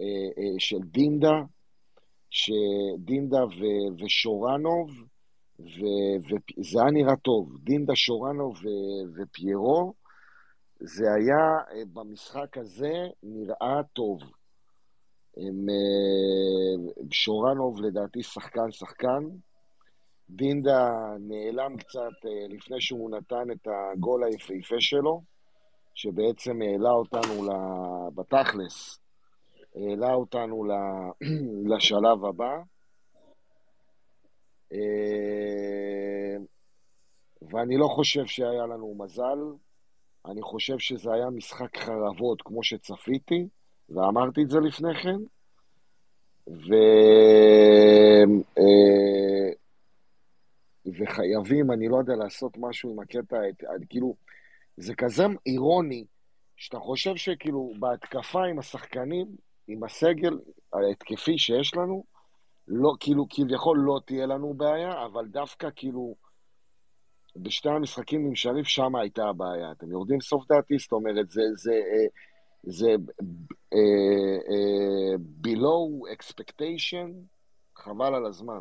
אה, 0.00 0.28
אה, 0.38 0.54
של 0.58 0.78
דינדה, 0.84 1.42
שדינדה 2.30 3.44
ו, 3.44 3.64
ושורנוב, 4.04 4.90
וזה 5.58 6.80
היה 6.80 6.90
נראה 6.90 7.16
טוב. 7.16 7.58
דינדה, 7.64 7.96
שורנוב 7.96 8.56
ו- 8.56 9.22
ופיירו, 9.22 9.94
זה 10.80 11.04
היה, 11.14 11.78
אה, 11.78 11.84
במשחק 11.92 12.58
הזה, 12.58 12.92
נראה 13.22 13.80
טוב. 13.92 14.20
הם, 15.36 15.68
אה, 15.68 16.92
שורנוב 17.10 17.80
לדעתי 17.80 18.22
שחקן 18.22 18.70
שחקן. 18.70 19.24
דינדה 20.30 20.90
נעלם 21.20 21.76
קצת 21.76 22.26
אה, 22.26 22.46
לפני 22.48 22.80
שהוא 22.80 23.10
נתן 23.10 23.50
את 23.52 23.68
הגול 23.68 24.24
היפהפה 24.24 24.80
שלו, 24.80 25.22
שבעצם 25.94 26.62
העלה 26.62 26.90
אותנו 26.90 27.48
בתכלס, 28.14 28.98
העלה 29.74 30.14
אותנו 30.14 30.64
לשלב 31.74 32.24
הבא. 32.24 32.56
אה, 34.72 36.36
ואני 37.42 37.76
לא 37.76 37.86
חושב 37.88 38.26
שהיה 38.26 38.66
לנו 38.66 38.94
מזל, 38.98 39.38
אני 40.26 40.42
חושב 40.42 40.78
שזה 40.78 41.12
היה 41.12 41.30
משחק 41.30 41.76
חרבות 41.76 42.42
כמו 42.42 42.62
שצפיתי, 42.62 43.48
ואמרתי 43.88 44.42
את 44.42 44.50
זה 44.50 44.60
לפני 44.60 44.94
כן, 44.94 45.16
ו... 46.48 46.74
אה, 48.58 49.52
וחייבים, 50.86 51.72
אני 51.72 51.88
לא 51.88 51.96
יודע, 51.96 52.14
לעשות 52.14 52.52
משהו 52.58 52.90
עם 52.90 52.98
הקטע, 53.00 53.36
כאילו, 53.88 54.16
זה 54.76 54.94
כזה 54.94 55.24
אירוני, 55.46 56.04
שאתה 56.56 56.78
חושב 56.78 57.16
שכאילו 57.16 57.72
בהתקפה 57.78 58.44
עם 58.44 58.58
השחקנים, 58.58 59.26
עם 59.68 59.84
הסגל 59.84 60.38
ההתקפי 60.72 61.38
שיש 61.38 61.74
לנו, 61.74 62.04
לא, 62.68 62.92
כאילו, 63.00 63.26
כביכול 63.30 63.78
לא 63.78 64.00
תהיה 64.06 64.26
לנו 64.26 64.54
בעיה, 64.54 65.04
אבל 65.06 65.26
דווקא 65.26 65.68
כאילו, 65.76 66.14
בשתי 67.36 67.68
המשחקים 67.68 68.26
עם 68.26 68.34
שריף, 68.34 68.66
שם 68.66 68.96
הייתה 68.96 69.24
הבעיה. 69.28 69.72
אתם 69.72 69.90
יורדים 69.90 70.20
סוף 70.20 70.46
דעתי, 70.48 70.78
זאת 70.78 70.92
אומרת, 70.92 71.30
זה, 71.30 71.42
זה, 71.54 71.72
אה, 71.72 72.06
זה 72.66 72.96
אה, 73.72 74.38
אה, 74.48 75.14
below 75.42 76.14
expectation, 76.16 77.10
חבל 77.76 78.14
על 78.14 78.26
הזמן. 78.26 78.60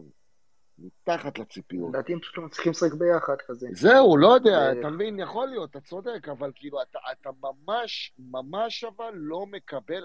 מתחת 0.80 1.40
לציפיות. 1.40 1.90
לדעתי 1.90 2.14
הם 2.14 2.19
פשוט 2.19 2.38
לא 2.38 2.44
מצליחים 2.44 2.72
לשחק 2.72 2.94
ביחד 2.94 3.36
כזה. 3.48 3.68
זהו, 3.72 4.18
לא 4.18 4.27
יודע, 4.27 4.72
אתה 4.72 4.90
מבין, 4.90 5.19
יכול 5.19 5.48
להיות, 5.48 5.69
אתה 5.69 5.80
צודק, 5.82 6.30
אבל 6.30 6.52
כאילו, 6.56 6.82
אתה, 6.82 6.99
אתה 7.11 7.30
ממש, 7.41 8.14
ממש 8.19 8.84
אבל 8.84 9.11
לא 9.14 9.45
מקבל, 9.45 10.03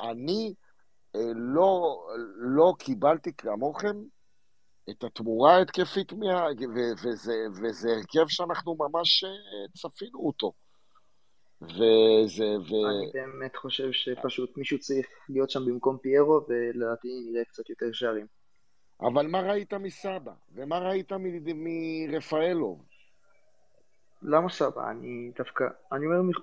אני 0.00 0.54
אה, 1.16 1.32
לא, 1.34 1.98
לא 2.36 2.74
קיבלתי 2.78 3.32
כמוכם 3.32 3.96
את 4.90 5.04
התמורה 5.04 5.56
ההתקפית, 5.56 6.12
מה, 6.12 6.46
ו, 6.74 7.06
וזה, 7.08 7.34
וזה 7.62 7.88
הרכב 7.92 8.28
שאנחנו 8.28 8.76
ממש 8.78 9.24
אה, 9.24 9.68
צפינו 9.76 10.18
אותו. 10.18 10.52
וזה, 11.70 12.44
ו... 12.44 12.72
אני 12.88 13.10
באמת 13.14 13.56
חושב 13.56 13.92
שפשוט 13.92 14.56
מישהו 14.58 14.78
צריך 14.78 15.06
להיות 15.28 15.50
שם 15.50 15.60
במקום 15.66 15.98
פיירו, 15.98 16.40
ולדעתי 16.48 17.08
נראה 17.30 17.44
קצת 17.44 17.70
יותר 17.70 17.92
שערים. 17.92 18.26
אבל 19.00 19.26
מה 19.26 19.40
ראית 19.40 19.74
מסבא? 19.74 20.32
ומה 20.54 20.78
ראית 20.78 21.12
מ- 21.12 21.64
מרפאלוב? 21.64 22.84
למה 24.22 24.48
סבא? 24.48 24.90
אני 24.90 25.32
דווקא, 25.38 25.64
אני 25.92 26.06
אומר, 26.06 26.38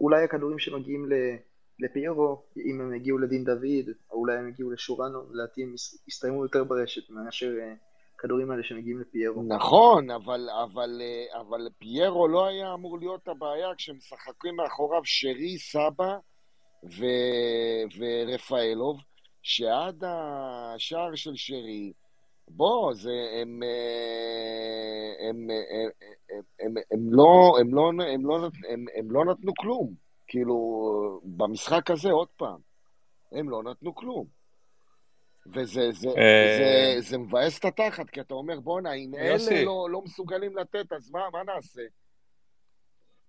אולי 0.00 0.24
הכדורים 0.24 0.58
שמגיעים 0.58 1.12
ל- 1.12 1.36
לפיירו, 1.78 2.42
אם 2.56 2.80
הם 2.80 2.92
הגיעו 2.94 3.18
לדין 3.18 3.44
דוד, 3.44 3.94
או 4.10 4.16
אולי 4.18 4.36
הם 4.38 4.48
הגיעו 4.48 4.70
לשורנו, 4.70 5.32
לדעתי 5.32 5.62
הם 5.62 5.74
יס- 5.74 6.04
יסתיימו 6.08 6.42
יותר 6.42 6.64
ברשת 6.64 7.10
מאשר 7.10 7.54
אה, 7.60 7.74
הכדורים 8.18 8.50
האלה 8.50 8.62
שמגיעים 8.62 9.00
לפיירו. 9.00 9.42
נכון, 9.42 10.10
אבל, 10.10 10.48
אבל, 10.64 11.00
אה, 11.02 11.40
אבל 11.40 11.68
פיירו 11.78 12.28
לא 12.28 12.46
היה 12.46 12.74
אמור 12.74 12.98
להיות 12.98 13.28
הבעיה 13.28 13.74
כשמשחקים 13.76 14.56
מאחוריו 14.56 15.00
שרי, 15.04 15.58
סבא 15.58 16.18
ו... 16.84 17.04
ורפאלוב, 17.98 19.00
שעד 19.42 20.04
השער 20.06 21.14
של 21.14 21.32
שרי, 21.34 21.92
בוא, 22.48 22.94
זה, 22.94 23.12
הם, 23.42 23.62
אה, 23.62 25.28
הם, 25.28 25.36
הם, 25.36 25.90
הם, 26.30 26.40
הם, 26.60 26.74
הם, 26.90 27.12
לא, 27.12 27.56
הם, 27.60 27.74
לא, 27.74 27.90
הם, 28.14 28.26
לא, 28.26 28.48
הם, 28.68 28.84
הם 28.94 29.10
לא 29.10 29.24
נתנו 29.24 29.52
כלום. 29.58 29.94
כאילו, 30.26 30.56
במשחק 31.24 31.90
הזה, 31.90 32.10
עוד 32.10 32.28
פעם, 32.36 32.60
הם 33.32 33.50
לא 33.50 33.62
נתנו 33.62 33.94
כלום. 33.94 34.37
וזה 35.52 35.92
זה, 35.92 36.08
אה, 36.08 36.56
זה, 36.58 37.10
זה 37.10 37.18
מבאס 37.18 37.58
את 37.58 37.64
התחת, 37.64 38.10
כי 38.10 38.20
אתה 38.20 38.34
אומר, 38.34 38.60
בואנה, 38.60 38.92
אם 38.92 39.12
יוסי. 39.14 39.54
אלה 39.54 39.64
לא, 39.64 39.86
לא 39.90 40.02
מסוגלים 40.02 40.56
לתת, 40.56 40.92
אז 40.92 41.10
מה, 41.10 41.20
מה 41.32 41.42
נעשה? 41.54 41.82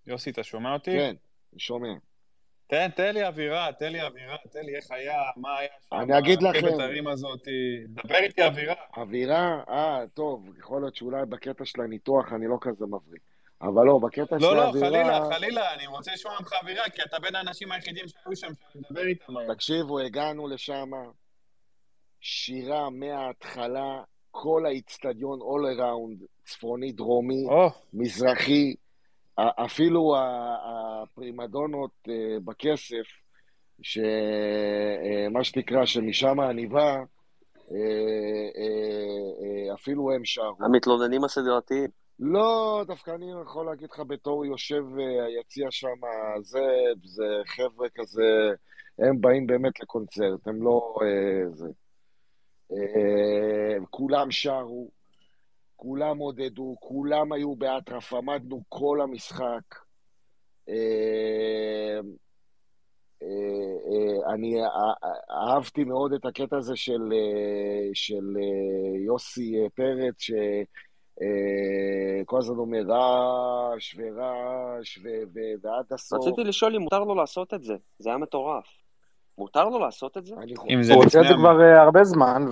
יוסי, 0.08 0.30
אתה 0.30 0.44
שומע 0.44 0.74
אותי? 0.74 0.92
כן, 0.92 1.16
אני 1.54 1.60
שומע. 1.60 1.94
תן, 2.68 2.90
תן 2.96 3.14
לי 3.14 3.28
אווירה, 3.28 3.70
תן 3.80 3.92
לי 3.92 4.02
אווירה, 4.02 4.38
תן 4.52 4.60
לי 4.60 4.76
איך 4.76 4.92
היה, 4.92 5.22
מה 5.36 5.58
היה 5.58 5.70
שם, 5.90 5.96
אני 5.96 6.18
אגיד 6.18 6.42
לכם. 6.42 6.80
הרים 6.80 7.08
הזאת, 7.08 7.48
דבר 7.90 8.16
איתי 8.16 8.44
אווירה. 8.44 8.76
אווירה? 8.98 9.64
אה, 9.70 10.04
טוב, 10.14 10.58
יכול 10.60 10.82
להיות 10.82 10.96
שאולי 10.96 11.26
בקטע 11.26 11.66
של 11.66 11.82
הניתוח 11.82 12.34
אני 12.34 12.48
לא 12.48 12.58
כזה 12.62 12.86
מבריק. 12.86 13.22
אבל 13.62 13.86
לא, 13.86 14.00
בקטע 14.04 14.40
של 14.40 14.46
לא, 14.46 14.56
לא, 14.56 14.62
האווירה... 14.62 14.90
חלילה, 14.90 15.30
חלילה, 15.34 15.74
אני 15.74 15.88
רוצה 15.88 16.14
לשמוע 16.14 16.36
ממך 16.40 16.54
אווירה, 16.62 16.90
כי 16.90 17.02
אתה 17.02 17.20
בין 17.20 17.36
האנשים 17.36 17.72
היחידים 17.72 18.08
שהיו 18.08 18.36
שם, 18.36 18.48
שאני 18.54 18.84
מדבר 18.90 19.08
איתם. 19.08 19.54
תקשיבו, 19.54 20.00
הגענו 20.00 20.48
לשם, 20.48 20.92
שירה 22.22 22.90
מההתחלה, 22.90 24.02
כל 24.32 24.66
האיצטדיון 24.66 25.40
all 25.40 25.78
around, 25.78 26.26
צפוני, 26.46 26.92
דרומי, 26.92 27.46
או, 27.50 27.70
מזרחי, 27.94 28.74
אפילו 29.40 30.16
הפרימדונות 30.64 31.92
אה, 32.10 32.38
בכסף, 32.46 33.06
שמה 33.82 35.44
שנקרא, 35.44 35.86
שמשם 35.86 36.42
אני 36.42 36.68
בא, 36.68 36.80
אה, 36.80 37.76
אה, 38.58 39.70
אה, 39.70 39.74
אפילו 39.74 40.12
הם 40.12 40.26
שרו. 40.26 40.56
המתלוננים 40.60 41.24
הסדרתיים. 41.24 41.90
לא, 42.20 42.84
דווקא 42.88 43.12
אני 43.12 43.32
יכול 43.42 43.66
להגיד 43.66 43.90
לך 43.92 44.02
בתור 44.08 44.46
יושב 44.46 44.84
אה, 45.00 45.26
היציע 45.26 45.68
שם, 45.72 46.00
זה, 46.42 46.66
זה 47.04 47.26
חבר'ה 47.46 47.88
כזה, 47.96 48.52
הם 49.00 49.22
באים 49.22 49.48
באמת 49.48 49.80
לקונצרט, 49.80 50.48
הם 50.48 50.64
לא... 50.64 50.96
אה, 51.02 51.50
זה. 51.54 51.68
אה, 52.72 53.86
כולם 53.90 54.32
שרו, 54.32 54.90
כולם 55.76 56.18
עודדו, 56.18 56.76
כולם 56.80 57.32
היו 57.32 57.56
באטרף, 57.56 58.14
עמדנו 58.14 58.64
כל 58.70 59.02
המשחק. 59.02 59.76
אה, 60.70 62.00
אה, 63.22 64.34
אני 64.34 64.62
אה, 64.62 64.68
אה, 64.68 65.54
אהבתי 65.54 65.84
מאוד 65.84 66.14
את 66.14 66.26
הקטע 66.26 66.58
הזה 66.58 66.76
של, 66.76 67.14
של 67.94 68.38
יוסי 69.06 69.56
פרץ, 69.76 70.16
ש... 70.18 70.32
אה, 71.22 72.26
כל 72.26 72.38
הזמן 72.38 72.58
אומר 72.58 72.82
רעש 72.88 73.96
ורעש 73.98 75.00
ועד 75.62 75.94
הסוף. 75.94 76.28
רציתי 76.28 76.44
לשאול 76.44 76.76
אם 76.76 76.82
מותר 76.82 77.00
לו 77.00 77.16
לעשות 77.16 77.54
את 77.54 77.64
זה. 77.64 77.74
זה 78.00 78.10
היה 78.10 78.18
מטורף. 78.18 78.66
מותר 79.40 79.64
לו 79.64 79.80
לעשות 79.80 80.18
את 80.18 80.26
זה? 80.26 80.36
אם 80.70 80.84
זה 80.84 80.94
הוא 80.94 81.06
עושה 81.06 81.22
את. 81.22 81.28
זה 81.28 81.34
כבר 81.34 81.62
אה, 81.62 81.82
הרבה 81.82 82.04
זמן, 82.04 82.46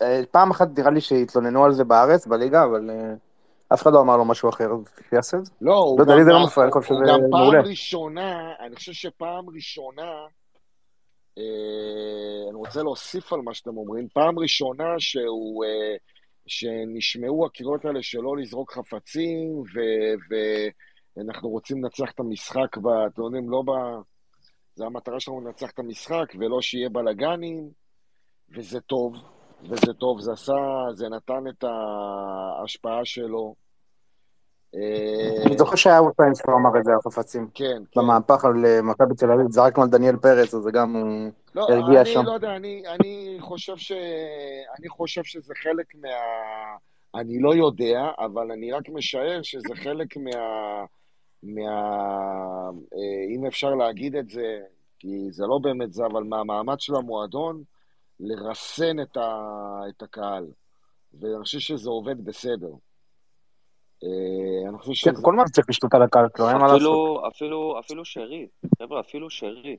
ופעם 0.00 0.50
אחת 0.50 0.78
נראה 0.78 0.90
לי 0.90 1.00
שהתלוננו 1.00 1.64
על 1.64 1.72
זה 1.72 1.84
בארץ, 1.84 2.26
בליגה, 2.26 2.64
אבל 2.64 2.90
אה, 2.90 3.14
אף 3.74 3.82
אחד 3.82 3.92
לא 3.92 4.00
אמר 4.00 4.16
לו 4.16 4.24
משהו 4.24 4.48
אחר, 4.48 4.70
שיעשה 5.10 5.36
את 5.36 5.44
זה. 5.44 5.52
לא, 5.60 5.78
הוא 5.78 5.98
לא 6.00 7.06
גם, 7.06 7.20
לא 7.20 7.28
פעם-. 7.30 7.66
ראשונה, 7.66 8.52
אני 8.60 8.76
חושב 8.76 8.92
שפעם 8.92 9.50
ראשונה, 9.54 10.12
אה, 11.38 12.48
אני 12.48 12.54
רוצה 12.54 12.82
להוסיף 12.82 13.32
על 13.32 13.40
מה 13.40 13.54
שאתם 13.54 13.76
אומרים, 13.76 14.08
פעם 14.12 14.38
ראשונה 14.38 14.94
שהוא, 14.98 15.64
אה, 15.64 15.96
שנשמעו 16.46 17.46
הקריאות 17.46 17.84
האלה 17.84 18.02
שלא 18.02 18.36
לזרוק 18.36 18.72
חפצים, 18.72 19.58
ו- 19.58 20.36
ואנחנו 21.16 21.48
רוצים 21.48 21.84
לנצח 21.84 22.10
את 22.14 22.20
המשחק, 22.20 22.78
אתם 23.06 23.22
יודעים, 23.22 23.50
לא 23.50 23.62
ב... 23.66 23.70
זה 24.76 24.86
המטרה 24.86 25.20
שלנו 25.20 25.40
לנצח 25.40 25.70
את 25.70 25.78
המשחק, 25.78 26.32
ולא 26.38 26.60
שיהיה 26.60 26.88
בלאגנים, 26.88 27.68
וזה 28.56 28.80
טוב, 28.80 29.14
וזה 29.62 29.92
טוב, 29.92 30.20
זה 30.20 30.32
עשה, 30.32 30.52
זה 30.94 31.08
נתן 31.08 31.44
את 31.48 31.64
ההשפעה 31.64 33.04
שלו. 33.04 33.54
אני 35.46 35.58
זוכר 35.58 35.76
שהיה 35.76 35.98
עוד 35.98 36.12
פעם 36.16 36.34
שהוא 36.34 36.54
אמר 36.54 36.78
את 36.78 36.84
זה 36.84 36.92
על 36.92 36.98
חפצים. 37.04 37.48
כן, 37.54 37.82
כן. 37.92 38.00
במהפך 38.00 38.44
על 38.44 38.66
אה, 38.66 38.82
מכבי 38.82 39.14
תל 39.14 39.32
אביב, 39.32 39.46
זרקנו 39.50 39.82
על 39.82 39.88
דניאל 39.88 40.16
פרץ, 40.16 40.54
אז 40.54 40.60
זה 40.60 40.70
גם 40.70 40.96
אה, 40.96 41.28
לא, 41.54 41.66
הרגיע 41.70 42.00
אני 42.00 42.10
שם. 42.12 42.24
לא 42.24 42.32
יודע, 42.32 42.56
אני, 42.56 42.82
אני 42.88 43.36
חושב 43.40 43.76
ש... 43.76 43.92
אני 44.78 44.88
חושב 44.88 45.24
שזה 45.24 45.54
חלק 45.62 45.94
מה... 45.94 46.08
אני 47.14 47.38
לא 47.40 47.54
יודע, 47.54 48.00
אבל 48.18 48.52
אני 48.52 48.72
רק 48.72 48.88
משער 48.88 49.42
שזה 49.42 49.74
חלק 49.74 50.16
מה... 50.16 50.30
מה... 51.42 51.70
אה, 52.94 53.34
אם 53.36 53.46
אפשר 53.46 53.74
להגיד 53.74 54.16
את 54.16 54.28
זה, 54.28 54.60
כי 54.98 55.26
זה 55.30 55.46
לא 55.46 55.58
באמת 55.62 55.92
זה, 55.92 56.06
אבל 56.06 56.22
מהמאמץ 56.22 56.80
של 56.80 56.94
המועדון 56.94 57.62
לרסן 58.20 59.00
את, 59.00 59.16
ה... 59.16 59.80
את 59.88 60.02
הקהל. 60.02 60.46
ואני 61.20 61.42
חושב 61.42 61.58
שזה 61.58 61.90
עובד 61.90 62.24
בסדר. 62.24 62.70
אה, 64.04 64.68
אני 64.68 64.78
חושב 64.78 65.08
כן, 65.10 65.14
שזה... 65.14 65.22
כל 65.22 65.32
מה 65.32 65.44
צריך 65.44 65.68
לשתות 65.68 65.94
על 65.94 66.02
הקהל 66.02 66.26
שלו, 66.36 66.48
אין 66.48 66.56
מה 66.56 66.62
לעשות. 66.62 66.76
אפילו, 66.76 67.28
אפילו, 67.28 67.80
אפילו 67.80 68.04
שרי. 68.04 68.46
חבר'ה, 68.78 69.00
אפילו 69.00 69.30
שרי. 69.30 69.76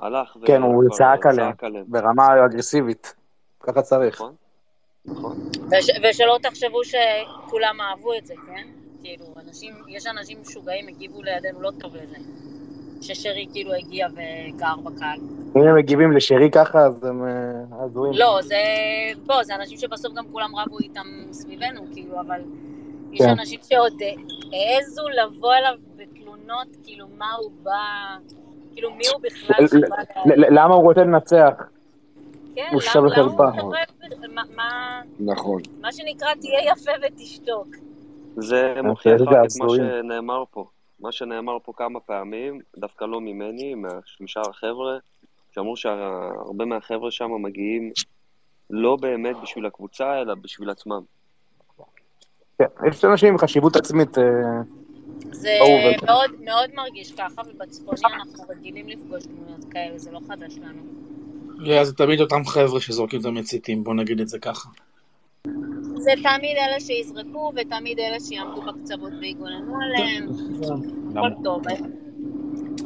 הלך 0.00 0.36
ו... 0.36 0.46
כן, 0.46 0.62
הוא 0.62 0.84
צעק 0.90 1.26
עליהם. 1.26 1.52
ברמה 1.88 2.46
אגרסיבית. 2.46 3.14
ככה 3.60 3.82
צריך. 3.82 4.14
נכון, 4.14 4.34
נכון. 5.04 5.36
וש, 5.70 5.86
ושלא 6.04 6.38
תחשבו 6.42 6.80
שכולם 6.84 7.80
אהבו 7.80 8.14
את 8.14 8.26
זה, 8.26 8.34
כן? 8.46 8.68
כאילו, 9.02 9.24
אנשים, 9.46 9.74
יש 9.88 10.06
אנשים 10.06 10.38
משוגעים, 10.40 10.88
הגיבו 10.88 11.22
לידינו 11.22 11.62
לא 11.62 11.70
טוב 11.80 11.96
לזה. 11.96 12.16
ששרי 13.00 13.46
כאילו 13.52 13.72
הגיע 13.74 14.06
וגר 14.12 14.74
בקהל. 14.84 15.18
אם 15.56 15.62
הם 15.62 15.76
מגיבים 15.76 16.12
לשרי 16.12 16.50
ככה, 16.50 16.78
אז 16.86 17.04
הם 17.04 17.24
אה, 17.24 17.30
הזויים. 17.84 18.14
לא, 18.16 18.38
זה... 18.42 18.56
בוא, 19.26 19.42
זה 19.42 19.54
אנשים 19.54 19.78
שבסוף 19.78 20.14
גם 20.14 20.24
כולם 20.32 20.56
רבו 20.56 20.78
איתם 20.78 21.06
סביבנו, 21.32 21.80
כאילו, 21.92 22.20
אבל 22.20 22.40
יש 23.12 23.20
כן. 23.20 23.28
אנשים 23.28 23.60
שעוד 23.68 23.92
העזו 24.52 25.02
לבוא 25.08 25.54
אליו 25.54 25.74
בתלונות, 25.96 26.66
כאילו, 26.84 27.06
מה 27.18 27.32
הוא 27.42 27.50
בא... 27.62 27.72
כאילו, 28.72 28.90
מי 28.90 29.04
הוא 29.14 29.22
בכלל 29.22 29.66
שבא 29.68 29.96
ל- 30.26 30.40
ל- 30.40 30.58
למה 30.58 30.74
הוא 30.74 30.82
רוצה 30.82 31.00
לנצח? 31.00 31.52
כן, 32.54 32.68
למה. 33.16 33.60
הוא. 33.60 33.74
מה- 34.34 34.42
מה... 34.56 35.00
נכון. 35.20 35.62
מה 35.80 35.92
שנקרא, 35.92 36.28
תהיה 36.40 36.72
יפה 36.72 36.90
ותשתוק. 37.06 37.66
זה 38.36 38.74
מוכיח 38.84 39.12
איזה 39.12 39.24
רק 39.24 39.30
את 39.30 39.62
מה. 39.62 39.76
שנאמר 39.76 40.44
פה. 40.50 40.64
מה 41.00 41.12
שנאמר 41.12 41.58
פה 41.62 41.72
כמה 41.76 42.00
פעמים, 42.00 42.60
דווקא 42.76 43.04
לא 43.04 43.20
ממני, 43.20 43.74
מה- 43.74 43.88
משאר 44.20 44.50
החבר'ה, 44.50 44.98
שאמרו 45.54 45.76
שהרבה 45.76 46.64
מהחבר'ה 46.64 47.10
שם 47.10 47.30
מגיעים 47.42 47.90
לא 48.70 48.96
באמת 48.96 49.36
בשביל 49.42 49.66
הקבוצה, 49.66 50.20
אלא 50.20 50.34
בשביל 50.34 50.70
עצמם. 50.70 51.00
כן, 52.58 52.64
יש 52.88 53.04
אנשים 53.04 53.28
עם 53.28 53.38
חשיבות 53.38 53.76
עצמית. 53.76 54.18
אה, 54.18 54.24
זה 55.30 55.58
ברור. 55.60 55.80
מאוד, 56.06 56.30
מאוד 56.40 56.70
מרגיש 56.74 57.12
ככה, 57.12 57.42
ובצפוני 57.48 58.00
אנחנו 58.14 58.44
רגילים 58.48 58.88
לפגוש 58.88 59.22
דמויות 59.26 59.64
כאלה, 59.70 59.98
זה 59.98 60.10
לא 60.10 60.20
חדש 60.28 60.58
לנו. 60.58 60.82
זה 61.82 61.94
תמיד 61.94 62.20
אותם 62.20 62.44
חבר'ה 62.44 62.80
שזורקים 62.80 63.20
את 63.20 63.24
המציתים, 63.24 63.84
בוא 63.84 63.94
נגיד 63.94 64.20
את 64.20 64.28
זה 64.28 64.38
ככה. 64.38 64.68
זה 66.02 66.12
תמיד 66.22 66.56
אלה 66.56 66.80
שיזרקו, 66.80 67.52
ותמיד 67.56 67.98
אלה 67.98 68.20
שיעמדו 68.20 68.62
בקצוות 68.62 69.12
ויגוננו 69.20 69.74
עליהם. 69.82 70.28
הכל 71.10 71.42
טוב. 71.44 71.62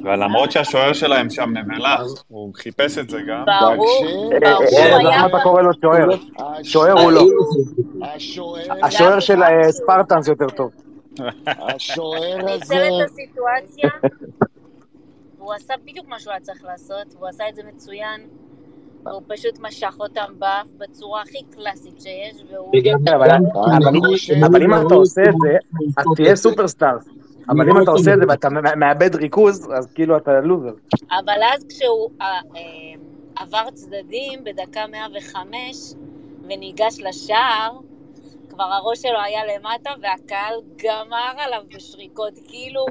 ולמרות 0.02 0.52
שהשוער 0.52 0.92
שלהם 0.92 1.30
שם 1.30 1.50
נבלה, 1.56 1.96
הוא 2.28 2.54
חיפש 2.54 2.98
את 2.98 3.10
זה 3.10 3.18
גם. 3.28 3.44
ברור, 3.60 4.32
אה, 4.32 4.40
ברור, 4.40 4.62
אה, 4.62 4.96
היה... 4.96 4.98
למה 4.98 5.26
אתה 5.26 5.38
קורא 5.42 5.62
לו 5.62 5.70
שוער? 5.80 6.08
שוער 6.62 7.00
הוא 7.02 7.12
לא. 7.12 7.22
השוער, 8.82 9.20
של 9.20 9.42
אה, 9.42 9.72
ספרטנס 9.72 10.28
יותר 10.28 10.48
טוב. 10.48 10.70
השוער 11.46 12.36
ניצל 12.36 12.74
הזה, 12.74 12.88
את 12.88 13.10
הסיטואציה, 13.10 13.90
והוא 15.38 15.54
עשה 15.54 15.74
בדיוק 15.84 16.08
מה 16.08 16.20
שהוא 16.20 16.30
היה 16.30 16.40
צריך 16.40 16.64
לעשות, 16.64 17.14
והוא 17.14 17.28
עשה 17.28 17.48
את 17.48 17.54
זה 17.54 17.62
מצוין, 17.74 18.20
והוא 19.06 19.22
פשוט 19.28 19.58
משך 19.60 19.96
אותם 20.00 20.32
באף 20.38 20.66
בצורה 20.78 21.22
הכי 21.22 21.38
קלאסית 21.50 22.00
שיש, 22.00 22.42
והוא... 22.52 22.72
אבל- 23.16 24.62
אם 24.62 24.86
אתה 24.86 24.94
עושה 24.94 25.22
את 25.22 25.34
זה, 25.42 25.56
אז 25.96 26.04
תהיה 26.16 26.36
סופרסטאר. 26.36 26.96
אבל 27.48 27.70
אם 27.70 27.82
אתה 27.82 27.90
עושה 27.90 28.14
את 28.14 28.18
זה 28.18 28.24
ואתה 28.28 28.48
מאבד 28.76 29.14
ריכוז, 29.14 29.68
אז 29.78 29.86
כאילו 29.94 30.16
אתה 30.16 30.40
לוזר. 30.40 30.72
אבל 31.10 31.40
אז 31.54 31.66
כשהוא 31.68 32.10
אה, 32.20 32.26
אה, 32.26 32.62
עבר 33.36 33.70
צדדים 33.74 34.44
בדקה 34.44 34.86
105 34.86 35.94
וניגש 36.42 37.00
לשער, 37.00 37.78
כבר 38.48 38.64
הראש 38.64 39.02
שלו 39.02 39.20
היה 39.24 39.40
למטה 39.44 39.90
והקהל 40.02 40.54
גמר 40.76 41.32
עליו 41.38 41.62
בשריקות. 41.74 42.32
כאילו, 42.48 42.86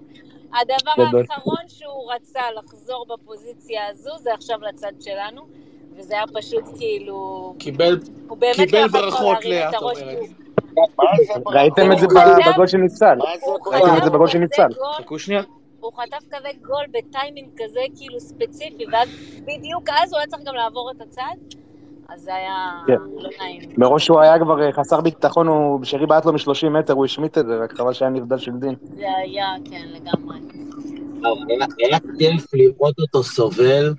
הדבר. 0.54 0.92
האחרון 1.20 1.68
שהוא 1.68 2.14
רצה 2.14 2.42
לחזור 2.58 3.06
בפוזיציה 3.10 3.88
הזו 3.90 4.12
זה 4.18 4.34
עכשיו 4.34 4.60
לצד 4.62 4.92
שלנו, 5.00 5.42
וזה 5.98 6.14
היה 6.14 6.24
פשוט 6.34 6.64
כאילו... 6.78 7.54
קיבל, 7.60 8.00
קיבל 8.56 8.82
לא 8.82 8.88
ברכות, 8.88 9.46
לאה, 9.46 9.70
את 9.70 9.76
אומרת. 9.76 10.18
הוא- 11.44 11.54
ראיתם 11.54 11.92
את 11.92 12.00
זה 12.00 12.08
בגול 12.54 12.68
של 12.68 12.78
ניצל. 12.78 13.18
ראיתם 13.72 13.98
את 13.98 14.04
זה 14.04 14.10
בגול 14.10 14.28
של 14.28 14.38
ניצל. 14.38 14.68
חכו 14.98 15.20
שנייה. 15.20 15.42
הוא 15.80 15.92
חטף 15.94 16.26
כזה 16.32 16.48
גול 16.68 16.84
בטיימינג 16.92 17.48
כזה 17.58 17.80
כאילו 17.96 18.20
ספציפי, 18.20 18.86
ואז 18.92 19.10
בדיוק 19.42 19.90
אז 19.90 20.12
הוא 20.14 20.18
היה 20.20 20.28
צריך 20.28 20.44
גם 20.44 20.56
לעבור 20.56 20.92
את 20.92 21.02
הצד, 21.02 21.56
אז 22.10 22.22
זה 22.22 22.36
היה 22.36 22.56
כן. 22.88 22.94
לא 23.16 23.30
נעים. 23.40 23.62
מראש 23.78 24.08
הוא 24.08 24.20
היה 24.20 24.40
כבר 24.40 24.62
אה, 24.62 24.72
חסר 24.72 25.02
ביטחון, 25.02 25.48
הוא 25.48 25.84
שרי 25.84 26.06
בעט 26.06 26.26
לו 26.26 26.34
מ-30 26.34 26.70
מטר, 26.70 26.94
הוא 26.94 27.06
השמיט 27.06 27.38
את 27.38 27.46
זה, 27.48 27.58
רק 27.64 27.74
חבל 27.74 27.94
שהיה 27.94 28.12
נבדל 28.12 28.38
של 28.38 28.52
דין. 28.52 28.76
זה 28.82 29.06
היה, 29.18 29.46
כן, 29.70 29.86
לגמרי. 29.94 30.38
היה- 31.50 31.66
היה 31.80 31.98
כיף 32.20 32.54
לראות 32.54 32.96
אותו 33.00 33.24
סובל. 33.24 33.94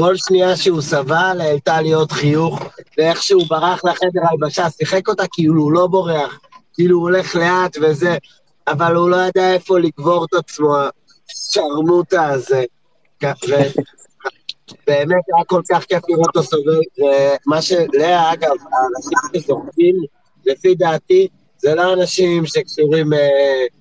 כל 0.00 0.16
שנייה 0.16 0.56
שהוא 0.56 0.80
סבל 0.80 1.40
העלתה 1.40 1.80
לי 1.80 1.92
עוד 1.92 2.12
חיוך, 2.12 2.62
ואיך 2.98 3.22
שהוא 3.22 3.44
ברח 3.48 3.84
לחדר 3.84 4.20
הלבשה, 4.30 4.70
שיחק 4.70 5.08
אותה 5.08 5.24
כאילו 5.32 5.62
הוא 5.62 5.72
לא 5.72 5.86
בורח, 5.86 6.40
כאילו 6.74 6.96
הוא 6.96 7.02
הולך 7.02 7.36
לאט 7.36 7.76
וזה, 7.82 8.16
אבל 8.68 8.94
הוא 8.94 9.10
לא 9.10 9.16
ידע 9.16 9.52
איפה 9.52 9.78
לקבור 9.78 10.24
את 10.24 10.34
עצמו, 10.34 10.76
השרמוטה 11.30 12.28
הזה. 12.28 12.64
באמת 14.86 15.24
היה 15.34 15.44
כל 15.46 15.62
כך 15.70 15.84
כיף 15.84 16.02
לראות 16.08 16.26
אותו 16.26 16.42
סובל, 16.42 16.80
ומה 16.98 17.62
שלאה, 17.62 18.32
אגב, 18.32 18.50
האנשים 18.50 19.42
שזורקים, 19.42 19.96
לפי 20.46 20.74
דעתי, 20.74 21.28
זה 21.58 21.74
לא 21.74 21.92
אנשים 21.92 22.46
שקשורים... 22.46 23.12
אה, 23.12 23.79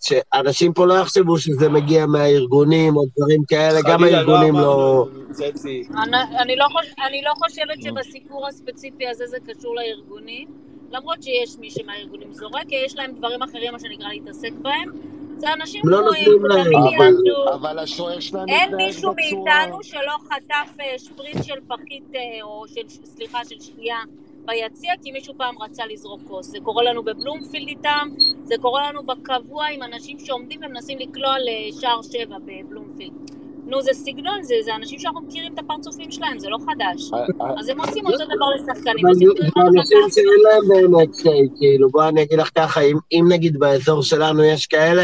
שאנשים 0.00 0.72
פה 0.72 0.86
לא 0.86 0.94
יחשבו 0.94 1.38
שזה 1.38 1.68
מגיע 1.68 2.06
מהארגונים 2.06 2.96
או 2.96 3.02
דברים 3.16 3.44
כאלה, 3.48 3.80
גם 3.88 3.98
חלילה, 3.98 4.16
הארגונים 4.18 4.54
לא... 4.54 5.06
צצי. 5.32 5.84
אני, 6.02 6.16
אני, 6.38 6.56
לא 6.56 6.64
חוש, 6.72 6.86
אני 7.08 7.22
לא 7.22 7.32
חושבת 7.34 7.82
שבסיפור 7.82 8.46
הספציפי 8.48 9.06
הזה 9.08 9.26
זה 9.26 9.36
קשור 9.46 9.76
לארגונים, 9.76 10.48
למרות 10.90 11.22
שיש 11.22 11.56
מי 11.58 11.70
שמהארגונים 11.70 12.32
זורק, 12.32 12.68
כי 12.68 12.74
יש 12.86 12.96
להם 12.96 13.12
דברים 13.12 13.42
אחרים, 13.42 13.72
מה 13.72 13.78
שנקרא, 13.78 14.08
להתעסק 14.08 14.52
בהם. 14.62 14.90
זה 15.38 15.52
אנשים 15.52 15.82
לא 15.84 16.00
גרועים, 16.00 16.28
נותנים 16.32 16.48
להם, 16.48 16.64
תמיד 16.64 17.32
אבל- 17.54 17.78
השוער 17.78 18.20
שלהם 18.20 18.48
אין 18.48 18.74
מישהו. 18.74 19.14
מאיתנו 19.14 19.82
שלא 19.82 20.16
חטף 20.28 20.80
אה, 20.80 20.98
שפריץ 20.98 21.42
של 21.46 21.54
פחית, 21.68 22.04
אה, 22.14 22.20
או 22.42 22.64
של, 22.68 22.80
סליחה, 23.04 23.38
של 23.44 23.60
שתייה 23.60 23.96
ביציע, 24.44 24.92
כי 25.02 25.12
מישהו 25.12 25.34
פעם 25.36 25.54
רצה 25.62 25.86
לזרוק 25.86 26.20
כוס. 26.28 26.46
זה 26.46 26.58
קורה 26.62 26.82
לנו 26.84 27.02
בבלומפילד 27.02 27.68
איתם, 27.68 28.08
זה 28.44 28.54
קורה 28.60 28.90
לנו 28.90 29.02
בקבוע 29.02 29.66
עם 29.66 29.82
אנשים 29.82 30.18
שעומדים 30.18 30.60
ומנסים 30.62 30.98
לקלוע 30.98 31.34
לשער 31.38 32.02
שבע 32.02 32.36
בבלומפילד. 32.38 33.30
נו, 33.66 33.82
זה 33.82 33.90
סגנון, 33.92 34.42
זה, 34.42 34.54
זה 34.64 34.74
אנשים 34.74 34.98
שאנחנו 34.98 35.20
מכירים 35.20 35.54
את 35.54 35.58
הפרצופים 35.58 36.10
שלהם, 36.10 36.38
זה 36.38 36.48
לא 36.48 36.58
חדש. 36.58 37.10
אז 37.58 37.68
הם 37.68 37.80
עושים 37.80 38.06
אותו 38.06 38.24
דבר 38.24 38.46
לשחקנים, 38.54 39.06
אבל 39.06 39.14
עושים 39.14 40.08
זה 40.10 40.22
להם 40.42 40.68
באמת 40.68 41.16
כאילו, 41.58 41.90
בוא 41.90 42.08
אני 42.08 42.22
אגיד 42.22 42.38
לך 42.38 42.50
ככה, 42.54 42.80
אם, 43.12 43.28
נגיד 43.28 43.58
באזור 43.58 44.02
שלנו 44.02 44.44
יש 44.44 44.66
כאלה, 44.66 45.02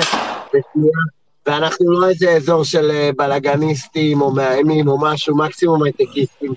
בשנייה, 0.48 0.98
ואנחנו 1.46 1.92
לא 1.92 2.08
איזה 2.08 2.30
אזור 2.30 2.64
של 2.64 2.90
אה, 2.90 3.10
בלאגניסטים 3.16 4.20
או 4.20 4.34
מאיימים 4.34 4.88
או 4.88 4.98
משהו, 5.00 5.36
מקסימום 5.36 5.82
הייטקיסטים, 5.82 6.52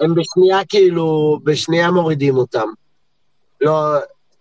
הם 0.00 0.14
בשנייה 0.14 0.64
כאילו, 0.68 1.38
בשנייה 1.44 1.90
מורידים 1.90 2.36
אותם. 2.36 2.68
לא, 3.60 3.72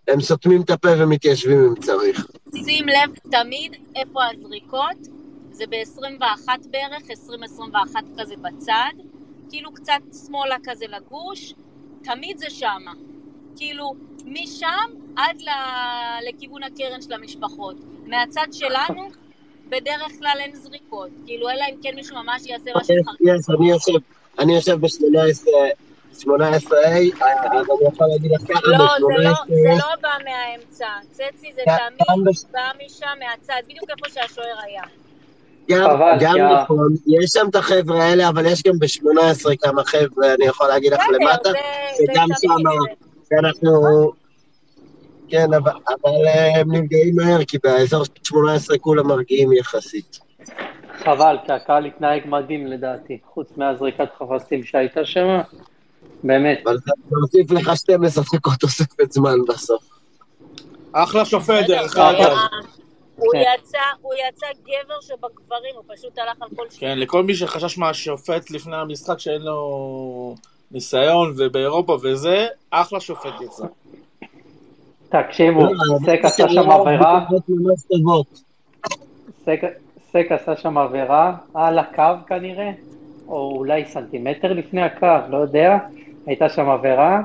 הם 0.08 0.22
סותמים 0.22 0.62
את 0.62 0.70
הפה 0.70 0.90
ומתיישבים 0.98 1.60
אם 1.60 1.76
צריך. 1.76 2.28
שים 2.66 2.88
לב 2.88 3.16
תמיד 3.32 3.76
איפה 3.96 4.20
הזריקות, 4.34 4.98
זה 5.52 5.64
ב-21 5.70 6.48
בערך, 6.72 7.04
20-21 7.04 7.96
כזה 8.20 8.36
בצד, 8.42 8.92
כאילו 9.50 9.74
קצת 9.74 9.94
שמאלה 10.26 10.56
כזה 10.64 10.86
לגוש, 10.88 11.54
תמיד 12.04 12.38
זה 12.38 12.50
שמה. 12.50 12.94
כאילו, 13.56 13.94
משם 14.26 14.90
עד 15.16 15.42
ל- 15.42 16.30
לכיוון 16.30 16.64
הקרן 16.64 17.02
של 17.02 17.14
המשפחות. 17.14 17.76
מהצד 18.06 18.48
שלנו, 18.52 19.08
בדרך 19.70 20.12
כלל 20.20 20.38
אין 20.40 20.56
זריקות. 20.56 21.10
כאילו, 21.26 21.50
אלא 21.50 21.64
אם 21.70 21.76
כן 21.82 21.96
מישהו 21.96 22.16
ממש 22.16 22.46
יעשה 22.46 22.72
משהו 22.76 22.96
חריג. 23.06 23.30
אני 23.30 23.32
יושב, 23.70 24.02
אני 24.40 24.54
יושב 26.16 26.30
ב-18, 26.30 26.72
18A, 26.72 27.26
אז 27.26 27.52
אני 27.80 27.88
יכול 27.88 28.08
להגיד 28.08 28.32
לך 28.32 28.42
ככה, 28.42 28.62
לא, 28.64 28.78
זה 28.78 29.24
לא, 29.24 29.32
ב-18 29.32 29.48
זה 29.48 29.70
לא 29.70 29.96
בא 30.02 30.10
מהאמצע. 30.24 30.88
צצי 31.12 31.54
זה 31.56 31.62
תמיד 31.66 32.28
בא 32.52 32.72
משם, 32.86 33.08
מהצד, 33.20 33.62
בדיוק 33.66 33.90
איפה 33.90 34.14
שהשוער 34.14 34.56
היה. 34.64 34.84
גם, 35.70 35.90
גם 36.20 36.36
נכון, 36.38 36.88
יש 37.08 37.32
שם 37.32 37.50
את 37.50 37.56
החבר'ה 37.56 38.04
האלה, 38.04 38.30
אבל 38.30 38.46
יש 38.46 38.64
גם 38.64 38.80
ב-18 38.80 39.56
כמה 39.62 39.84
חבר'ה, 39.84 40.34
אני 40.34 40.46
יכול 40.46 40.68
להגיד 40.68 40.94
לך 40.94 41.02
למטה, 41.14 41.50
שגם 41.98 42.28
שם, 42.42 42.50
שאנחנו, 43.30 44.12
כן, 45.30 45.54
אבל, 45.54 45.72
אבל 45.72 46.28
אה, 46.28 46.60
הם 46.60 46.72
נפגעים 46.72 47.16
מהר, 47.16 47.46
כי 47.48 47.58
באזור 47.64 48.04
18 48.24 48.78
כולם 48.78 49.08
מרגיעים 49.08 49.54
יחסית. 49.54 50.20
חבל, 51.04 51.38
כי 51.46 51.52
הקהל 51.52 51.86
התנהג 51.86 52.22
מדהים 52.26 52.68
לדעתי, 52.68 53.20
חוץ 53.34 53.58
מהזריקת 53.58 54.10
חפצים 54.20 54.64
שהייתה 54.64 55.06
שם, 55.06 55.42
באמת. 56.26 56.62
אבל 56.66 56.78
זה 56.78 56.92
מוסיף 57.22 57.52
לך 57.52 57.72
12 57.76 58.24
דקות 58.34 58.54
תוספת 58.60 59.12
זמן 59.12 59.38
בסוף. 59.48 59.84
אחלה 60.92 61.26
שופט, 61.26 61.68
דרך 61.68 61.98
אגב. 61.98 62.38
הוא 63.16 63.32
כן. 63.32 63.42
יצא, 63.60 63.78
הוא 64.02 64.14
יצא 64.30 64.48
גבר 64.64 65.02
שבגברים, 65.02 65.76
הוא 65.76 65.96
פשוט 65.96 66.18
הלך 66.18 66.42
על 66.42 66.48
כל 66.56 66.64
שנייה. 66.70 66.96
כן, 66.96 67.00
לכל 67.00 67.24
מי 67.24 67.36
שחשש 67.36 67.78
מהשופט 67.78 68.52
לפני 68.52 68.76
המשחק 68.76 69.20
שאין 69.20 69.42
לו 69.42 70.36
ניסיון 70.72 71.34
ובאירופה 71.38 71.98
וזה, 72.04 72.48
אחלה 72.72 73.00
שופט 73.00 73.42
יצא. 73.42 73.66
תקשיבו, 75.10 75.62
לא, 75.62 75.98
סק 76.06 76.20
עשה 76.24 76.44
זה 76.44 76.54
שם 76.54 76.70
לא 76.70 76.74
עבירה. 76.74 77.26
סק, 79.46 79.62
סק 80.12 80.26
עשה 80.30 80.58
שם 80.58 80.78
עבירה 80.78 81.36
על 81.54 81.80
הקו 81.80 82.14
כנראה, 82.28 82.72
או 83.28 83.54
אולי 83.58 83.86
סנטימטר 83.86 84.54
לפני 84.54 84.82
הקו, 84.82 85.08
לא 85.30 85.38
יודע, 85.38 85.78
הייתה 86.26 86.50
שם 86.50 86.70
עבירה, 86.70 87.20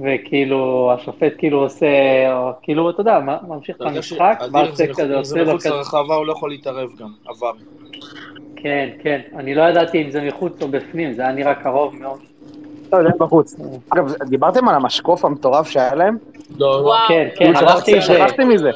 וכאילו 0.00 0.92
השופט 0.94 1.32
כאילו 1.38 1.62
עושה, 1.62 1.86
או, 2.32 2.50
כאילו 2.62 2.90
אתה 2.90 3.00
יודע, 3.00 3.18
ממשיך 3.48 3.76
את 3.76 3.82
המשחק, 3.82 4.38
אדיר, 4.40 4.54
ואז 4.56 4.68
אם 4.68 4.74
סק 4.74 4.86
זה 4.86 4.92
כזה 4.92 5.06
זה 5.08 5.16
עושה 5.16 5.42
לו 5.42 5.46
מחוץ 5.48 5.66
כזה, 5.66 5.74
לרחבה 5.74 6.14
הוא 6.14 6.26
לא 6.26 6.32
יכול 6.32 6.50
להתערב 6.50 6.88
גם, 7.00 7.08
עבר. 7.28 7.50
כן, 8.56 8.88
כן, 9.02 9.20
אני 9.36 9.54
לא 9.54 9.62
ידעתי 9.62 10.02
אם 10.02 10.10
זה 10.10 10.20
מחוץ 10.28 10.62
או 10.62 10.68
בפנים, 10.68 11.12
זה 11.12 11.22
היה 11.22 11.32
נראה 11.32 11.54
קרוב 11.54 11.96
מאוד. 11.96 12.18
לא, 12.92 12.98
זה 13.02 13.06
היה 13.08 13.16
בחוץ. 13.20 13.56
אגב, 13.90 14.12
דיברתם 14.28 14.68
על 14.68 14.74
המשקוף 14.74 15.24
המטורף 15.24 15.68
שהיה 15.68 15.94
להם? 15.94 16.16
לא, 16.58 16.66
וואו, 16.66 17.08
כן, 17.08 17.28
כן, 17.36 17.44
כאילו, 17.52 17.58
הלכתי 17.58 17.94
עם 17.94 18.00
זה. 18.00 18.06
שכחתי 18.06 18.44
מזה. 18.44 18.70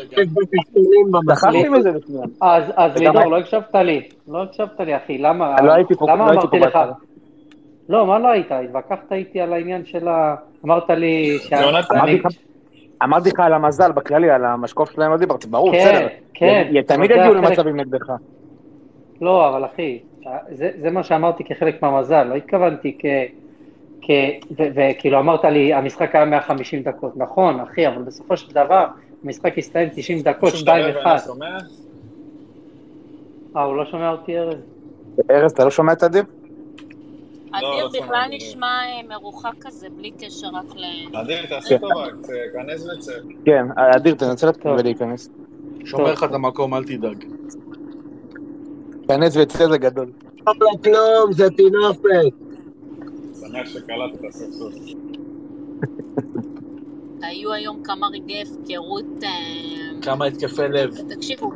שכחתי 1.27 1.69
מזה 1.69 1.91
לפני. 1.91 2.17
אז, 2.41 2.65
לידור, 3.01 3.25
לא 3.25 3.39
הקשבת 3.39 3.75
לי, 3.75 4.03
לא 4.29 4.43
הקשבת 4.43 4.81
לי, 4.81 4.97
אחי, 4.97 5.19
למה, 5.19 5.57
לא 5.63 5.73
הייתי 5.73 5.95
פה- 5.95 6.07
למה 6.11 6.25
לא 6.33 6.41
הייתי 6.41 6.57
אמרתי 6.57 6.79
לך? 6.79 6.79
לא, 7.89 8.07
מה 8.07 8.19
לא 8.19 8.29
היית? 8.29 8.47
התווכחת 8.53 9.13
איתי 9.13 9.41
על 9.41 9.53
העניין 9.53 9.85
של 9.87 10.09
ה... 10.09 10.35
אמרת 10.65 10.91
לי... 10.91 11.39
שה- 11.39 11.57
אמרתי 13.03 13.29
לך- 13.31 13.41
על 13.41 13.53
המזל 13.53 13.93
בכללי, 13.93 14.31
על 14.31 14.45
המשקוף 14.45 14.91
שלהם 14.93 15.11
לא 15.11 15.17
דיברתי, 15.17 15.47
ברור, 15.47 15.73
כן, 15.73 15.79
בסדר. 15.95 16.09
כן, 16.35 16.69
י- 16.73 16.83
תמיד 16.83 17.11
יגיעו 17.11 17.35
למצבים 17.35 17.77
נגדך. 17.81 18.13
לא, 19.21 19.49
אבל 19.49 19.65
אחי, 19.65 19.99
זה, 20.53 20.71
זה 20.81 20.91
מה 20.91 21.03
שאמרתי 21.03 21.45
כחלק 21.45 21.83
מהמזל, 21.83 22.23
לא 22.23 22.35
התכוונתי 22.35 22.99
כ... 22.99 23.05
וכאילו 24.75 25.19
אמרת 25.19 25.45
לי, 25.45 25.75
המשחק 25.75 26.15
היה 26.15 26.25
150 26.25 26.83
דקות, 26.83 27.17
נכון, 27.17 27.61
אחי, 27.61 27.89
אבל 27.89 28.03
בסופו 28.03 28.37
של 28.37 28.55
דבר, 28.55 28.87
המשחק 29.25 29.59
הסתיים 29.59 29.89
90 29.95 30.21
דקות, 30.23 30.53
2-1. 30.55 30.67
אה, 33.57 33.63
הוא 33.65 33.77
לא 33.77 33.85
שומע 33.85 34.11
אותי, 34.11 34.39
ארז? 34.39 34.57
ארז, 35.31 35.53
אתה 35.53 35.65
לא 35.65 35.71
שומע 35.71 35.93
את 35.93 36.03
אדיר? 36.03 36.25
אדיר 37.59 37.89
בכלל 38.03 38.27
נשמע 38.31 38.67
אה, 38.67 39.09
מרוחק 39.09 39.53
כזה, 39.61 39.87
בלי 39.97 40.11
קשר 40.11 40.47
רק 40.47 40.77
ל... 40.77 40.85
אדיר, 41.17 41.47
תעשה 41.47 41.69
כן. 41.69 41.79
טובה, 41.79 42.07
כנס 42.53 42.87
וצא. 42.87 43.13
כן, 43.45 43.67
אדיר, 43.77 44.15
תנצל 44.15 44.49
את 44.49 44.67
ולהיכנס. 44.67 45.29
שומר 45.85 46.13
לך 46.13 46.25
את 46.25 46.35
המקום, 46.35 46.75
אל 46.75 46.85
תדאג. 46.85 47.25
כנס 49.09 49.37
וצא 49.37 49.69
זה 49.69 49.79
גדול. 49.79 50.13
לא 50.47 50.71
כלום, 50.85 51.33
זה 51.33 51.51
טינופת. 51.51 52.09
שמח 53.41 53.69
שקלטת 53.69 54.33
סוף 54.33 54.53
סוף. 54.53 54.75
היו 57.23 57.53
היום 57.53 57.83
כמה 57.83 58.07
רגעי 58.07 58.43
הפקרות... 58.43 59.25
אה, 59.25 60.03
כמה 60.03 60.25
התקפי 60.25 60.69
לב. 60.69 60.95
תקשיבו? 61.09 61.53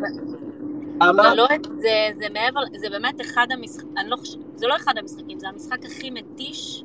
זה, 1.02 1.34
לא, 1.36 1.46
זה, 1.80 2.08
זה 2.18 2.26
מעבר, 2.32 2.60
זה 2.76 2.90
באמת 2.90 3.20
אחד 3.20 3.46
המשחקים, 3.50 3.94
לא 4.06 4.16
זה 4.54 4.66
לא 4.66 4.76
אחד 4.76 4.98
המשחקים, 4.98 5.38
זה 5.38 5.48
המשחק 5.48 5.84
הכי 5.84 6.10
מתיש 6.10 6.84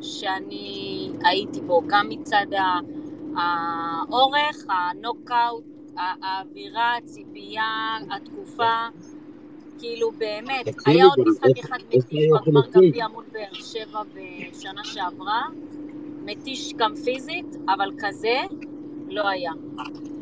שאני 0.00 1.10
הייתי 1.24 1.60
בו, 1.60 1.82
גם 1.86 2.08
מצד 2.08 2.46
האורך, 3.36 4.66
הנוקאוט, 4.68 5.64
האווירה, 5.96 6.96
הציפייה, 6.96 7.96
התקופה, 8.10 8.86
כאילו 9.78 10.10
באמת, 10.10 10.66
היה 10.86 11.04
עוד 11.04 11.14
גם 11.18 11.24
משחק 11.32 11.64
אחד 11.64 11.78
מתיש 11.88 12.04
בגמר? 12.46 12.60
גביע 12.70 13.08
מול 13.08 13.24
באר 13.32 13.52
שבע 13.52 14.02
בשנה 14.14 14.84
שעברה, 14.84 15.42
מתיש 16.24 16.74
גם 16.76 16.94
פיזית, 17.04 17.56
אבל 17.68 17.90
כזה 17.98 18.36
לא 19.08 19.28
היה. 19.28 19.52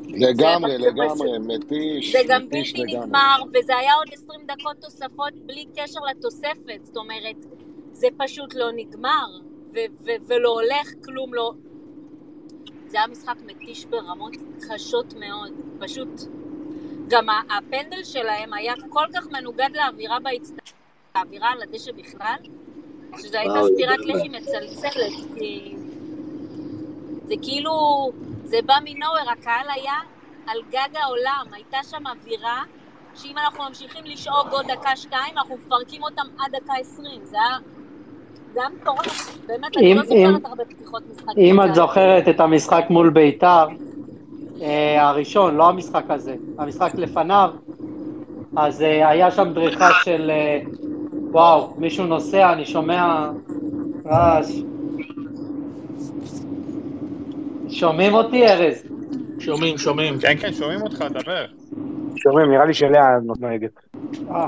לגמרי, 0.08 0.78
לגמרי, 0.78 1.38
מתיש, 1.38 2.12
זה 2.12 2.18
גם 2.28 2.48
בלתי. 2.48 2.82
נגמר, 2.82 3.36
וזה 3.54 3.76
היה 3.76 3.94
עוד 3.94 4.08
20 4.12 4.40
דקות 4.46 4.76
תוספות 4.80 5.34
בלי 5.46 5.64
קשר 5.76 6.00
לתוספת, 6.10 6.78
זאת 6.82 6.96
אומרת, 6.96 7.36
זה 7.92 8.06
פשוט 8.16 8.54
לא 8.54 8.70
נגמר, 8.76 9.26
ו- 9.74 10.04
ו- 10.04 10.26
ולא 10.26 10.48
הולך, 10.48 10.92
כלום 11.04 11.34
לא... 11.34 11.52
זה 12.88 12.98
היה 12.98 13.06
משחק 13.06 13.34
מתיש 13.46 13.84
ברמות 13.84 14.32
קשות 14.68 15.14
מאוד, 15.14 15.50
פשוט... 15.78 16.08
גם 17.08 17.28
ה- 17.28 17.42
הפנדל 17.58 18.04
שלהם 18.04 18.52
היה 18.52 18.74
כל 18.88 19.04
כך 19.14 19.26
מנוגד 19.32 19.68
לאווירה 19.74 20.18
באצטדיון, 20.20 20.60
האווירה 21.14 21.48
על 21.50 21.62
הדשא 21.62 21.92
בכלל, 21.92 22.36
שזו 23.18 23.38
הייתה 23.38 23.54
סטירת. 23.74 23.98
לחי 23.98 24.28
מצלצלת, 24.28 25.12
כי 25.38 25.76
זה 27.26 27.34
כאילו, 27.42 27.72
זה 28.46 28.56
בא 28.66 28.74
מנוהר, 28.84 29.30
הקהל 29.32 29.66
היה 29.74 29.92
על 30.46 30.58
גג 30.70 30.96
העולם, 31.02 31.46
הייתה 31.52 31.76
שם 31.90 32.02
אווירה 32.06 32.62
שאם 33.14 33.38
אנחנו 33.38 33.64
ממשיכים 33.68 34.04
לשאוג 34.04 34.48
עוד 34.50 34.66
דקה-שתיים, 34.70 35.38
אנחנו 35.38 35.56
מפרקים 35.66 36.02
אותם 36.02 36.22
עד 36.38 36.56
דקה 36.56 36.72
עשרים, 36.80 37.20
זה 37.24 37.36
היה... 37.40 37.56
זה 38.52 38.60
היה 38.60 38.68
מטורף, 38.80 39.38
באמת, 39.46 39.76
אני 39.76 39.92
אם- 39.92 39.96
לא 39.96 40.02
אם- 40.02 40.06
זוכרת 40.06 40.44
הרבה 40.44 40.64
פתיחות 40.64 41.02
משחקים. 41.12 41.44
אם 41.56 41.62
את. 41.62 41.74
זוכרת 41.74 42.28
את 42.28 42.40
המשחק 42.40 42.84
מול 42.90 43.10
ביתר, 43.10 43.66
אה, 44.62 45.08
הראשון, 45.08 45.54
לא 45.56 45.68
המשחק 45.68 46.04
הזה, 46.08 46.34
המשחק 46.58 46.94
לפניו, 46.94 47.50
אז 48.56 48.82
אה, 48.82 49.08
היה 49.08 49.30
שם 49.30 49.52
דריכה 49.52 49.88
של, 50.04 50.30
אה, 50.30 50.60
וואו, 51.30 51.74
מישהו 51.78 52.06
נוסע, 52.06 52.52
אני 52.52 52.64
שומע 52.66 53.28
רעש. 54.06 54.50
שומעים 57.78 58.14
אותי, 58.14 58.46
ארז? 58.46 58.82
שומעים, 59.38 59.78
שומעים. 59.78 60.18
כן, 60.20 60.36
כן, 60.40 60.52
שומעים 60.52 60.82
אותך, 60.82 61.04
דבר. 61.10 61.46
שומעים, 62.16 62.50
נראה 62.50 62.64
לי 62.64 62.74
שלאה 62.74 63.06
נוהגת. 63.40 63.70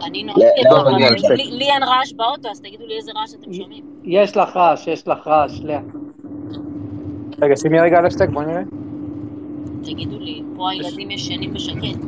אני 0.06 0.24
לא, 0.24 0.32
נוהגת, 0.36 0.70
לא, 0.70 0.80
אבל 0.80 0.90
לי- 1.34 1.70
אין 1.70 1.82
רעש 1.82 2.12
באוטו, 2.12 2.48
אז 2.50 2.60
תגידו 2.60 2.86
לי 2.86 2.96
איזה 2.96 3.12
רעש 3.16 3.34
אתם 3.34 3.52
שומעים. 3.52 3.84
יש 4.04 4.36
לך 4.36 4.56
רעש, 4.56 4.86
יש 4.86 5.08
לך 5.08 5.26
רעש, 5.26 5.60
לאה. 5.60 5.80
רגע, 7.42 7.56
שימי 7.56 7.80
רגע 7.80 7.98
על 7.98 8.06
השטק, 8.06 8.28
בוא 8.28 8.42
נראה. 8.42 8.62
תגידו 9.82 10.18
לי, 10.18 10.42
פה 10.56 10.70
הילדים 10.70 11.10
ישנים 11.10 11.54
בשקט. 11.54 11.98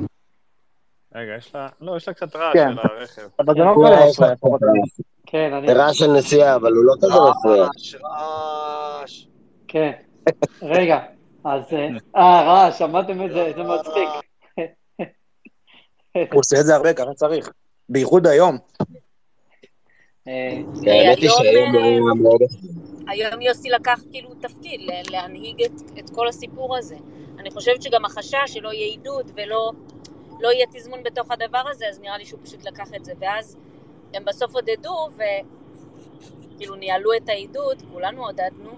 רגע, 1.15 1.33
יש 1.39 1.55
לה... 1.55 1.69
לא, 1.81 1.97
יש 1.97 2.09
לה 2.09 2.15
קצת 2.15 2.37
רעש 2.37 2.53
כן. 2.55 2.73
של 2.75 2.79
הרכב. 2.79 3.23
אבל 3.39 3.55
זה 3.55 3.61
לא. 3.61 3.75
קצת 4.13 4.23
רעש. 4.23 5.01
כן, 5.27 5.53
אני... 5.53 5.67
זה 5.67 5.73
רעש 5.73 5.99
של 5.99 6.13
נסיעה, 6.13 6.57
אבל 6.57 6.73
הוא 6.73 6.85
לא 6.85 6.95
כזה 7.03 7.13
מפריע. 7.31 7.67
רעש. 8.05 9.27
כן. 9.69 9.93
רגע, 10.63 10.99
אז... 11.45 11.63
אה, 11.73 11.89
אה, 12.17 12.43
רעש, 12.43 12.79
שמעתם 12.79 13.25
את 13.25 13.33
זה? 13.33 13.53
זה 13.57 13.63
מצחיק. 13.63 14.09
הוא 16.33 16.41
עושה 16.41 16.61
את 16.61 16.67
זה 16.67 16.75
הרבה, 16.75 16.93
ככה 16.93 17.15
צריך. 17.15 17.51
בייחוד 17.89 18.27
היום. 18.27 18.59
אה, 20.29 20.59
כן, 20.85 21.15
שהיום 21.17 22.23
היום, 23.09 23.41
יוסי 23.41 23.71
לקח 23.71 24.01
כאילו 24.11 24.35
תפקיד 24.35 24.81
להנהיג 25.11 25.63
את, 25.63 25.99
את 25.99 26.11
כל 26.11 26.29
הסיפור 26.29 26.77
הזה. 26.77 26.97
אני 27.39 27.51
חושבת 27.51 27.83
שגם 27.83 28.05
החשש 28.05 28.37
שלא 28.47 28.73
יהיה 28.73 28.87
עידוד 28.87 29.31
ולא 29.35 29.73
לא 30.41 30.49
יהיה 30.49 30.67
תזמון 30.73 31.03
בתוך 31.03 31.31
הדבר 31.31 31.63
הזה, 31.71 31.89
אז 31.89 32.01
נראה 32.01 32.19
לי 32.19 32.25
שהוא 32.25 32.41
פשוט 32.45 32.65
לקח 32.67 32.89
את 32.97 33.05
זה. 33.05 33.13
ואז 33.21 33.57
הם 34.15 34.25
בסוף 34.25 34.55
עודדו 34.55 35.09
וכאילו 36.55 36.75
ניהלו 36.75 37.11
את 37.17 37.29
העידוד, 37.29 37.83
כולנו 37.93 38.25
עודדנו, 38.25 38.71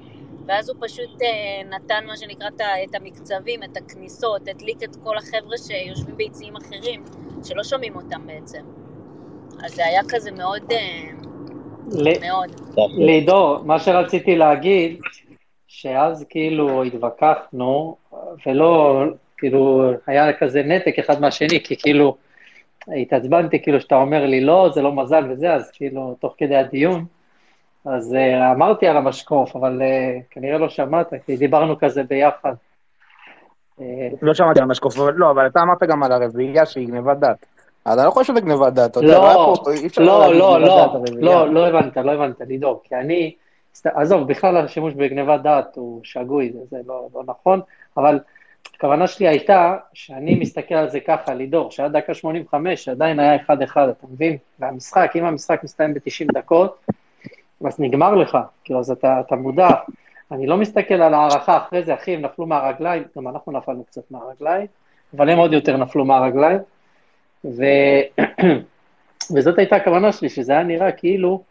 ואז 0.46 0.68
הוא 0.68 0.76
פשוט 0.80 1.22
אה, 1.22 1.62
נתן 1.70 2.04
מה 2.06 2.16
שנקרא 2.16 2.48
את 2.84 2.94
המקצבים, 2.94 3.62
את 3.62 3.76
הכניסות, 3.76 4.48
הדליק 4.48 4.82
את 4.82 4.96
כל 5.04 5.18
החבר'ה 5.18 5.58
שיושבים 5.58 6.16
ביציעים 6.16 6.56
אחרים, 6.56 7.04
שלא 7.44 7.64
שומעים 7.64 7.96
אותם 7.96 8.26
בעצם. 8.26 8.62
אז 9.64 9.74
זה 9.74 9.86
היה 9.86 10.00
כזה 10.08 10.30
מאוד, 10.30 10.72
אה, 10.72 10.78
ל- 11.92 12.20
מאוד. 12.20 12.50
לידור, 12.98 13.58
מה 13.64 13.78
שרציתי 13.78 14.36
להגיד, 14.36 15.00
שאז 15.66 16.26
כאילו 16.28 16.82
התווכחנו, 16.82 17.96
ולא, 18.46 19.02
כאילו, 19.38 19.90
היה 20.06 20.32
כזה 20.32 20.62
נתק 20.62 20.98
אחד 20.98 21.20
מהשני, 21.20 21.60
כי 21.64 21.76
כאילו, 21.76 22.16
התעצבנתי, 22.88 23.62
כאילו, 23.62 23.80
שאתה 23.80 23.94
אומר 23.94 24.26
לי, 24.26 24.40
לא, 24.40 24.70
זה 24.74 24.82
לא 24.82 24.92
מזל 24.92 25.24
וזה, 25.30 25.54
אז 25.54 25.70
כאילו, 25.70 26.16
תוך 26.20 26.34
כדי 26.38 26.56
הדיון, 26.56 27.04
אז 27.84 28.12
uh, 28.12 28.54
אמרתי 28.54 28.86
על 28.86 28.96
המשקוף, 28.96 29.56
אבל 29.56 29.82
uh, 29.82 30.22
כנראה 30.30 30.58
לא 30.58 30.68
שמעת, 30.68 31.12
כי 31.26 31.36
דיברנו 31.36 31.78
כזה 31.78 32.02
ביחד. 32.02 32.54
אה, 33.80 34.08
לא 34.22 34.34
שמעתי 34.34 34.60
על 34.60 34.66
משקוף, 34.66 34.98
אבל 34.98 35.12
לא, 35.14 35.30
אבל 35.30 35.46
אתה 35.46 35.62
אמרת 35.62 35.82
גם 35.82 36.02
על 36.02 36.12
הרביעייה 36.12 36.66
שהיא 36.66 36.88
גנבת 36.88 37.16
דעת. 37.16 37.46
אז 37.84 37.98
אני 37.98 38.06
לא 38.06 38.10
חושב 38.10 38.32
שזה 38.32 38.40
גנבת 38.40 38.72
דעת, 38.72 38.90
אתה 38.90 39.00
יודע, 39.00 39.18
לא, 39.18 39.54
לא, 39.96 40.34
לא, 40.34 40.60
לא. 40.60 41.04
לא, 41.12 41.48
לא 41.54 41.66
הבנת, 41.66 41.96
לא 41.96 42.12
הבנת, 42.12 42.40
לידור, 42.40 42.80
כי 42.84 42.94
אני, 42.94 43.34
עזוב, 43.84 44.28
בכלל 44.28 44.56
השימוש 44.56 44.94
בגנבת 44.94 45.40
דעת 45.40 45.76
הוא 45.76 46.00
שגוי, 46.04 46.52
זה, 46.52 46.58
זה 46.70 46.76
לא, 46.86 47.08
לא 47.14 47.22
נכון, 47.26 47.60
אבל 47.96 48.18
הכוונה 48.76 49.06
שלי 49.06 49.28
הייתה 49.28 49.76
שאני 49.94 50.34
מסתכל 50.34 50.74
על 50.74 50.90
זה 50.90 51.00
ככה, 51.00 51.34
לידור, 51.34 51.70
שעד 51.70 51.96
דקה 51.96 52.14
85 52.14 52.88
עדיין 52.88 53.20
היה 53.20 53.36
1-1, 53.36 53.50
אתה 53.50 54.06
מבין? 54.12 54.36
והמשחק, 54.58 55.12
אם 55.16 55.24
המשחק 55.24 55.64
מסתיים 55.64 55.94
ב-90 55.94 56.32
דקות, 56.34 56.86
אז 57.66 57.80
נגמר 57.80 58.14
לך, 58.14 58.38
כאילו, 58.64 58.80
אז 58.80 58.90
אתה, 58.90 59.20
אתה 59.20 59.36
מודע. 59.36 59.68
אני 60.32 60.46
לא 60.46 60.56
מסתכל 60.56 60.94
על 60.94 61.14
הערכה 61.14 61.56
אחרי 61.56 61.82
זה, 61.82 61.94
אחי, 61.94 62.14
הם 62.14 62.20
נפלו 62.20 62.46
מהרגליים, 62.46 63.02
גם 63.16 63.28
אנחנו 63.28 63.52
נפלנו 63.52 63.84
קצת 63.84 64.10
מהרגליים, 64.10 64.66
אבל 65.16 65.30
הם 65.30 65.38
עוד 65.38 65.52
יותר 65.52 65.76
נפלו 65.76 66.04
מהרגליים, 66.04 66.58
ו... 67.44 67.64
וזאת 69.34 69.58
הייתה 69.58 69.76
הכוונה 69.76 70.12
שלי, 70.12 70.28
שזה 70.28 70.52
היה 70.52 70.62
נראה 70.62 70.92
כאילו, 70.92 71.42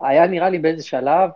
היה 0.00 0.26
נראה 0.26 0.48
לי 0.48 0.58
באיזה 0.58 0.82
שלב, 0.82 1.30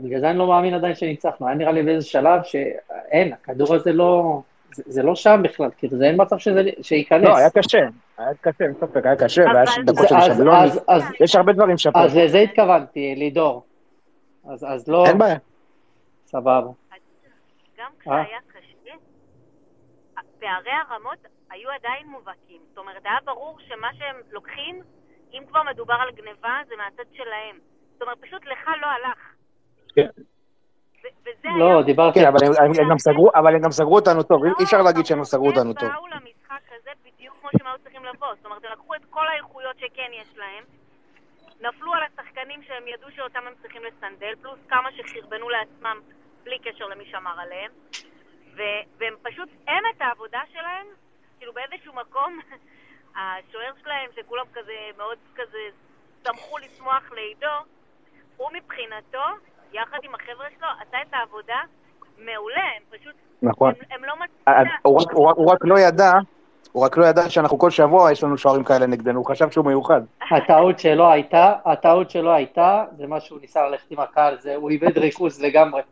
בגלל 0.00 0.20
זה 0.20 0.30
אני 0.30 0.38
לא 0.38 0.46
מאמין 0.46 0.74
עדיין 0.74 0.94
שניצחנו, 0.94 1.46
היה 1.46 1.56
נראה 1.56 1.72
לי 1.72 1.82
באיזה 1.82 2.06
שלב 2.06 2.40
שאין, 2.42 3.32
הכדור 3.32 3.74
הזה 3.74 3.92
לא, 3.92 4.40
זה, 4.74 4.82
זה 4.86 5.02
לא 5.02 5.14
שם 5.14 5.40
בכלל, 5.44 5.70
כאילו, 5.78 5.98
זה 5.98 6.04
אין 6.04 6.14
מצב 6.18 6.38
שזה, 6.38 6.62
שייכנס. 6.82 7.24
לא, 7.24 7.36
היה 7.36 7.50
קשה, 7.50 7.78
היה 8.18 8.28
קשה, 8.40 8.64
אין 8.64 8.74
ספק, 8.80 9.06
היה 9.06 9.16
קשה, 9.16 9.44
והיה 9.54 9.66
שם 9.66 9.82
דקות 9.84 10.08
של 10.08 10.14
אז- 10.88 11.04
יש 11.20 11.36
הרבה 11.36 11.52
דברים 11.52 11.74
לשפר. 11.74 12.04
אז 12.04 12.16
לזה 12.16 12.38
התכוונתי, 12.38 13.14
לידור. 13.16 13.62
אז, 14.52 14.64
אז 14.68 14.88
לא... 14.88 15.04
אין 15.06 15.18
בעיה. 15.18 15.38
סבבה. 16.26 16.60
גם 17.78 17.90
אה? 17.92 18.24
כשהיה 18.24 18.38
קשה, 18.52 18.66
פערי 20.40 20.70
הרמות 20.88 21.18
היו 21.50 21.70
עדיין 21.70 22.06
מובהקים. 22.06 22.60
זאת 22.68 22.78
אומרת, 22.78 23.04
היה 23.04 23.18
ברור 23.24 23.58
שמה 23.68 23.88
שהם 23.98 24.16
לוקחים, 24.30 24.82
אם 25.32 25.42
כבר 25.48 25.62
מדובר 25.62 25.94
על 25.94 26.10
גניבה, 26.10 26.58
זה 26.68 26.74
מהצד 26.76 27.10
שלהם. 27.12 27.58
זאת 27.92 28.02
אומרת, 28.02 28.18
פשוט 28.20 28.44
לך 28.46 28.68
לא 28.80 28.86
הלך. 28.86 29.18
כן. 29.94 30.06
לא, 31.58 31.82
דיברתי... 31.82 32.20
כן, 32.20 32.26
אבל 32.26 32.38
הם- 32.46 32.52
הם 32.64 32.84
הם 32.84 32.90
גם 32.90 32.98
סגרו, 32.98 33.30
הם 33.34 33.44
אותנו 33.96 34.22
טוב, 34.22 34.44
אי 34.44 34.64
אפשר 34.64 34.82
להגיד 34.82 35.06
שהם 35.06 35.18
לא 35.18 35.24
סגרו 35.24 35.46
אותנו 35.46 35.74
טוב. 35.74 35.88
באו 35.88 36.06
למשחק 36.06 36.62
הזה 36.80 36.90
בדיוק 37.04 37.36
כמו 37.40 37.48
שהם 37.58 37.66
היו 37.66 37.78
צריכים 37.78 38.04
לבוא. 38.04 38.28
זאת 38.36 38.44
אומרת, 38.46 38.64
הם 38.64 38.72
לקחו 38.72 38.94
את 38.94 39.04
כל 39.10 39.28
האיכויות 39.28 39.78
שכן 39.78 40.10
יש 40.20 40.36
להם, 40.36 40.64
נפלו 41.60 41.94
על 41.94 42.02
השחקנים 42.02 42.62
שהם 42.62 42.88
ידעו 42.88 43.10
שאותם 43.16 43.46
הם 43.46 43.52
צריכים 43.62 43.82
לסנדל, 43.84 44.34
פלוס 44.42 44.58
כמה 44.68 44.88
שחרבנו 44.92 45.48
לעצמם 45.48 46.00
בלי 46.44 46.58
קשר 46.58 46.86
למי 46.86 47.04
שאמר 47.10 47.40
עליהם. 47.40 47.70
ו- 48.56 48.82
והם 48.98 49.14
פשוט, 49.22 49.48
הם 49.68 49.82
את 49.96 50.00
העבודה 50.00 50.40
שלהם, 50.52 50.86
כאילו 51.38 51.52
באיזשהו 51.52 51.94
מקום, 51.94 52.38
השוער 53.16 53.72
שלהם, 53.82 54.10
שכולם 54.16 54.44
כזה 54.52 54.72
מאוד 54.96 55.18
כזה 55.34 55.58
שמחו 56.26 56.58
לשמוח 56.58 57.12
לעידו, 57.12 57.46
הוא 58.36 58.48
מבחינתו, 58.52 59.24
יחד 59.72 59.98
עם 60.02 60.14
החבר'ה 60.14 60.46
שלו, 60.58 60.68
עשה 60.80 61.02
את 61.02 61.14
העבודה 61.14 61.62
מעולה, 62.18 62.64
הם 62.76 62.82
פשוט, 62.98 63.14
נכון. 63.42 63.68
הם, 63.80 63.86
הם 63.90 64.04
לא 64.04 64.14
מצליחים... 64.16 64.72
הוא 64.82 65.00
רק- 65.02 65.12
הוא 65.12 65.28
רק- 65.30 65.36
הוא 65.36 65.52
רק 65.52 65.58
לא 65.64 65.74
ידע, 65.78 66.12
הוא 66.72 66.84
רק 66.84 66.96
לא 66.96 67.04
ידע 67.06 67.30
שאנחנו 67.30 67.58
כל 67.58 67.70
שבוע 67.70 68.12
יש 68.12 68.24
לנו 68.24 68.38
שוערים 68.38 68.64
כאלה 68.64 68.86
נגדנו, 68.86 69.18
הוא 69.18 69.26
חשב 69.26 69.50
שהוא 69.50 69.64
מיוחד. 69.66 70.00
הטעות 70.30 70.78
שלו 70.78 71.10
הייתה, 71.10 71.52
הטעות 71.66 72.10
שלו 72.10 72.32
הייתה, 72.32 72.84
זה 72.98 73.06
מה 73.06 73.20
שהוא 73.20 73.38
ניסה 73.40 73.68
ללכת 73.68 73.90
עם 73.90 74.00
הקהל, 74.00 74.36
זה, 74.40 74.54
הוא 74.56 74.70
איבד 74.70 74.98
ריכוז 74.98 75.42
לגמרי. 75.42 75.82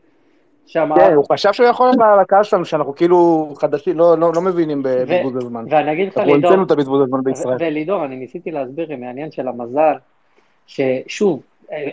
שם, 0.67 0.91
כן, 0.97 1.13
הוא 1.13 1.25
חשב 1.33 1.53
שהוא 1.53 1.67
יכול 1.69 1.91
על 2.03 2.21
הקהל 2.21 2.43
שלנו, 2.43 2.65
שאנחנו 2.65 2.95
כאילו 2.95 3.49
חדשים, 3.57 3.99
לא- 3.99 4.19
לא 4.19 4.33
לא 4.35 4.41
מבינים 4.41 4.83
בבזבוז 4.83 5.37
הזמן. 5.37 5.65
ואני 5.71 5.93
אגיד 5.93 6.09
לך, 6.09 6.19
אנחנו 6.19 6.35
לידור, 6.35 6.51
המצאנו 6.51 6.67
את 6.67 6.71
הבזבוז 6.71 7.03
הזמן 7.03 7.23
בישראל. 7.25 7.57
ולידור, 7.61 8.05
אני 8.05 8.17
ניסיתי 8.17 8.51
להסביר 8.51 8.87
עם 8.91 9.03
העניין 9.03 9.31
של 9.31 9.49
המזל, 9.49 9.95
ששוב, 10.67 11.41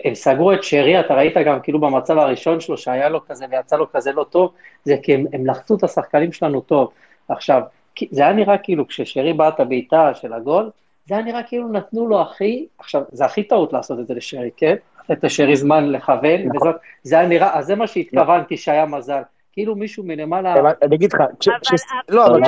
הם 0.04 0.14
סגרו 0.14 0.52
את 0.52 0.62
שרי, 0.64 1.00
אתה 1.00 1.14
ראית 1.14 1.36
גם 1.46 1.60
כאילו 1.60 1.80
במצב 1.80 2.18
הראשון 2.18 2.60
שלו, 2.60 2.78
שהיה 2.78 3.08
לו 3.08 3.26
כזה 3.26 3.44
ויצא 3.50 3.76
לו 3.76 3.92
כזה 3.92 4.12
לא 4.12 4.24
טוב, 4.30 4.52
זה 4.84 4.96
כי 5.02 5.14
הם, 5.14 5.24
הם 5.32 5.46
לחצו 5.46 5.76
את 5.76 5.84
השחקנים 5.84 6.32
שלנו 6.32 6.60
טוב. 6.60 6.90
עכשיו, 7.28 7.62
זה 8.10 8.22
היה 8.22 8.32
נראה 8.32 8.58
כאילו 8.58 8.86
כששרי 8.88 9.32
בעט 9.32 9.54
את 9.54 9.60
הבעיטה 9.60 10.14
של 10.14 10.32
הגול, 10.32 10.70
זה 11.08 11.14
היה 11.14 11.24
נראה 11.24 11.42
כאילו 11.42 11.68
נתנו 11.68 12.06
לו 12.06 12.20
הכי, 12.20 12.66
עכשיו, 12.78 13.02
זה 13.12 13.24
הכי 13.24 13.42
טעות 13.42 13.72
לעשות 13.72 13.98
את 13.98 14.06
זה 14.06 14.14
לשרי, 14.14 14.50
כן? 14.56 14.74
לתת 15.08 15.24
לשרי 15.24 15.56
זמן 15.56 15.90
לכוון, 15.90 16.40
נכון. 16.44 16.68
וזאת, 16.68 16.80
זה 17.02 17.18
היה 17.18 17.28
נראה, 17.28 17.58
אז 17.58 17.66
זה 17.66 17.74
מה 17.74 17.86
שהתכוונתי 17.86 18.56
שהיה 18.56 18.86
מזל. 18.86 19.22
כאילו 19.52 19.76
מישהו 19.76 20.04
מלמעלה... 20.04 20.60
אבל 20.60 20.70
אני 20.82 20.96
אגיד 20.96 21.12
לך, 21.12 21.20
לא, 22.08 22.26
אבל 22.26 22.40
לא 22.40 22.46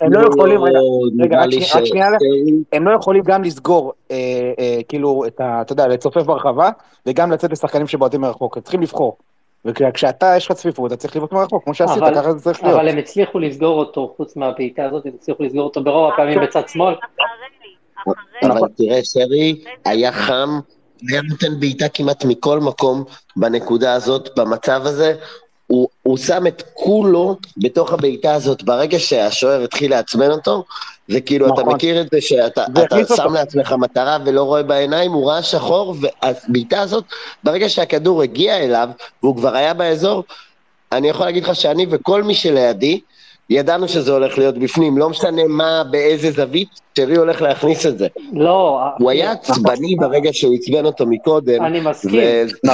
הם- 0.00 0.12
לא 0.12 0.28
יכולים, 0.28 0.60
רגע, 1.20 1.46
לא- 1.46 1.56
רק 1.74 1.84
שנייה, 1.84 2.06
הם 2.72 2.88
לא 2.88 2.94
יכולים 2.94 3.22
גם 3.22 3.42
לסגור, 3.42 3.92
אה, 4.10 4.16
אה, 4.58 4.78
כאילו, 4.88 5.24
את 5.26 5.40
ה... 5.40 5.60
אתה 5.60 5.72
יודע, 5.72 5.88
לצופף 5.88 6.22
ברחבה, 6.22 6.70
וגם 7.06 7.30
לצאת 7.32 7.52
לשחקנים 7.52 7.86
שבועטים 7.86 8.20
מרחוק, 8.20 8.56
הם 8.56 8.62
צריכים 8.62 8.80
לבחור. 8.80 9.16
וכשאתה, 9.64 10.34
יש 10.36 10.46
לך 10.46 10.52
צפיפות, 10.52 10.92
אתה 10.92 11.00
צריך 11.00 11.16
לבעוט 11.16 11.32
מרחוק, 11.32 11.64
כמו 11.64 11.74
שעשית, 11.74 12.02
אבל- 12.02 12.14
ככה 12.14 12.32
זה 12.32 12.40
צריך 12.40 12.62
להיות. 12.62 12.76
אבל 12.80 12.88
הם 12.88 12.98
הצליחו 12.98 13.38
לסגור 13.38 13.78
אותו, 13.78 14.14
חוץ 14.16 14.36
מהבעיטה 14.36 14.84
הזאת, 14.84 15.06
הם 15.06 15.12
הצליחו 15.14 15.42
לסגור 15.42 15.62
אותו 15.62 15.84
ברוב 15.84 16.12
הפעמים 16.12 16.40
בצד 16.40 16.68
שמאל. 16.68 16.94
אבל 18.42 18.68
תראה, 18.76 19.00
שרי 19.04 19.60
היה 19.84 20.12
חם, 20.12 20.48
היה 21.08 21.22
נותן 21.22 21.60
בעיטה 21.60 21.88
כמעט 21.88 22.24
מכל 22.24 22.60
מקום 22.60 23.04
בנקודה 23.36 23.92
הזאת, 23.92 24.38
במצב 24.38 24.80
הזה. 24.84 25.14
הוא, 25.68 25.88
הוא 26.02 26.16
שם 26.16 26.46
את 26.46 26.62
כולו 26.74 27.36
בתוך 27.56 27.92
הבעיטה 27.92 28.34
הזאת. 28.34 28.62
ברגע 28.62 28.98
שהשוער 28.98 29.62
התחיל 29.62 29.90
לעצבן 29.90 30.30
אותו, 30.30 30.64
זה 31.08 31.20
כאילו, 31.20 31.46
אתה 31.46 31.60
נכון. 31.60 31.74
מכיר 31.74 32.00
את 32.00 32.06
זה 32.12 32.20
שאתה 32.20 32.64
זה 32.76 32.84
אתה 32.84 32.96
שם 33.16 33.22
אותו. 33.22 33.34
לעצמך 33.34 33.72
מטרה 33.72 34.18
ולא 34.24 34.42
רואה 34.42 34.62
בעיניים, 34.62 35.12
הוא 35.12 35.30
ראה 35.30 35.42
שחור, 35.42 35.94
והבעיטה 36.00 36.80
הזאת, 36.80 37.04
ברגע 37.44 37.68
שהכדור 37.68 38.22
הגיע 38.22 38.56
אליו, 38.56 38.88
והוא 39.22 39.36
כבר 39.36 39.56
היה 39.56 39.74
באזור, 39.74 40.24
אני 40.92 41.08
יכול 41.08 41.26
להגיד 41.26 41.44
לך 41.44 41.54
שאני 41.54 41.86
וכל 41.90 42.22
מי 42.22 42.34
שלידי, 42.34 43.00
ידענו 43.50 43.88
שזה 43.88 44.12
הולך 44.12 44.38
להיות 44.38 44.58
בפנים, 44.58 44.98
לא 44.98 45.10
משנה 45.10 45.42
מה, 45.48 45.84
באיזה 45.90 46.30
זווית, 46.30 46.68
שרי 46.98 47.16
הולך 47.16 47.42
להכניס 47.42 47.86
את 47.86 47.98
זה. 47.98 48.06
לא, 48.32 48.80
הוא 48.98 49.10
היה 49.10 49.32
עצבני 49.32 49.96
ברגע 49.96 50.32
שהוא 50.32 50.54
עצבן 50.54 50.84
אותו 50.84 51.06
מקודם, 51.06 51.64
אני 51.64 51.80
מסכים. 51.80 52.20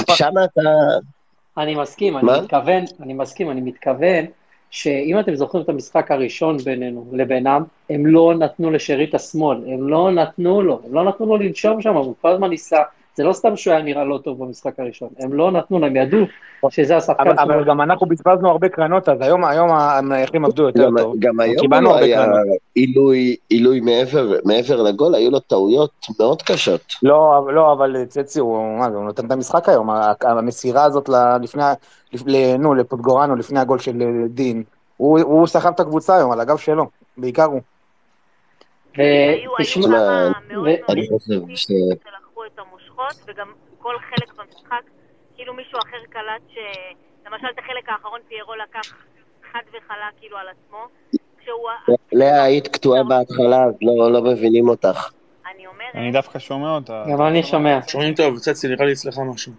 ושם 0.09 0.31
אתה... 0.43 0.61
אני 1.57 1.75
מסכים, 1.75 2.17
אני? 2.17 2.41
מתכוון, 2.41 2.83
אני 3.01 3.13
מסכים, 3.13 3.51
אני 3.51 3.61
מתכוון 3.61 4.25
שאם 4.69 5.19
אתם 5.19 5.35
זוכרים 5.35 5.63
את 5.63 5.69
המשחק 5.69 6.11
הראשון 6.11 6.57
בינינו 6.57 7.05
לבינם, 7.11 7.63
הם 7.89 8.05
לא 8.05 8.33
נתנו 8.39 8.71
לשארית 8.71 9.15
השמאל, 9.15 9.57
הם 9.67 9.89
לא 9.89 10.11
נתנו 10.11 10.61
לו, 10.61 10.81
הם 10.85 10.93
לא 10.93 11.03
נתנו 11.03 11.25
לו 11.25 11.37
לנשום 11.37 11.81
שם, 11.81 11.95
הוא 11.95 12.13
כל 12.21 12.29
הזמן 12.29 12.49
ניסה, 12.49 12.81
זה 13.15 13.23
לא 13.23 13.33
סתם 13.33 13.55
שהוא 13.55 13.73
היה 13.73 13.83
נראה 13.83 14.03
לא 14.03 14.19
טוב 14.23 14.43
במשחק 14.43 14.79
הראשון, 14.79 15.09
הם 15.19 15.33
לא 15.33 15.51
נתנו 15.51 15.79
לו, 15.79 15.87
הם 15.87 15.95
ידעו 15.95 16.25
שזה 16.69 16.97
השחקן 16.97 17.29
אבל, 17.29 17.53
אבל. 17.53 17.63
גם 17.63 17.81
אנחנו 17.81 18.07
בזבזנו 18.07 18.49
הרבה 18.49 18.69
קרנות, 18.69 19.09
אז 19.09 19.21
היום, 19.21 19.45
היום 19.45 19.69
הנייחים 19.71 20.45
עבדו 20.45 20.63
יותר 20.63 20.85
גם, 20.85 20.97
טוב. 20.97 21.15
גם 21.19 21.39
היום 21.39 21.73
לא 21.73 21.97
היה. 21.97 22.25
עילוי, 22.75 23.35
עילוי 23.49 23.79
מעבר, 23.79 24.31
מעבר 24.45 24.83
לגול, 24.83 25.15
היו 25.15 25.31
לו 25.31 25.39
טעויות 25.39 25.91
מאוד 26.19 26.41
קשות. 26.41 26.81
לא, 27.03 27.37
אבל- 27.37 27.53
לא, 27.53 27.73
אבל 27.73 28.05
צצי, 28.05 28.39
הוא, 28.39 28.79
מה 28.79 28.91
זה, 28.91 28.97
הוא 28.97 29.05
נותן 29.05 29.25
את 29.25 29.31
המשחק 29.31 29.69
היום, 29.69 29.89
המסירה 30.21 30.83
הזאת 30.83 31.09
נו, 32.59 32.73
לפוטגורנו, 32.73 33.35
לפני 33.35 33.59
הגול 33.59 33.79
של 33.79 34.01
אה, 34.01 34.27
דין, 34.29 34.63
הוא, 34.97 35.19
הוא 35.19 35.47
סחב 35.47 35.71
את 35.75 35.79
הקבוצה 35.79 36.15
היום, 36.15 36.31
על 36.31 36.39
הגב 36.39 36.57
שלו, 36.57 36.85
בעיקר 37.17 37.45
הוא. 37.45 37.61
תשמע, 39.59 40.27
אני 40.89 41.07
חושב 41.13 41.41
ש... 41.55 41.63
שלקחו 41.63 42.45
את 42.45 42.59
המושכות, 43.05 43.29
וגם 43.29 43.53
כל 43.79 43.95
חלק 43.99 44.33
במשחק, 44.33 44.81
כאילו 45.35 45.53
מישהו 45.53 45.79
אחר 45.79 46.05
קלט 46.09 46.41
ש... 46.49 46.57
למשל 47.25 47.47
את 47.53 47.59
החלק 47.59 47.89
האחרון 47.89 48.19
פיירו 48.27 48.55
לקח 48.55 48.93
חד 49.51 49.61
וחלק 49.69 50.19
כאילו 50.19 50.37
על 50.37 50.47
עצמו, 50.47 50.87
כשהוא... 51.39 51.69
לאה, 52.11 52.43
היית 52.43 52.67
קטועה 52.67 53.03
בהתחלה, 53.03 53.63
אז 53.63 53.73
לא, 53.81 54.11
לא 54.11 54.21
מבינים 54.21 54.69
אותך. 54.69 55.09
אני 55.95 56.11
דווקא 56.11 56.39
שומע 56.39 56.75
אותה. 56.75 57.03
גם 57.11 57.21
אני 57.21 57.43
שומע. 57.43 57.79
שומעים 57.87 58.13
טוב, 58.13 58.39
צצי, 58.39 58.67
נראה 58.67 58.85
לי 58.85 58.93
אצלך 58.93 59.17
משהו. 59.33 59.53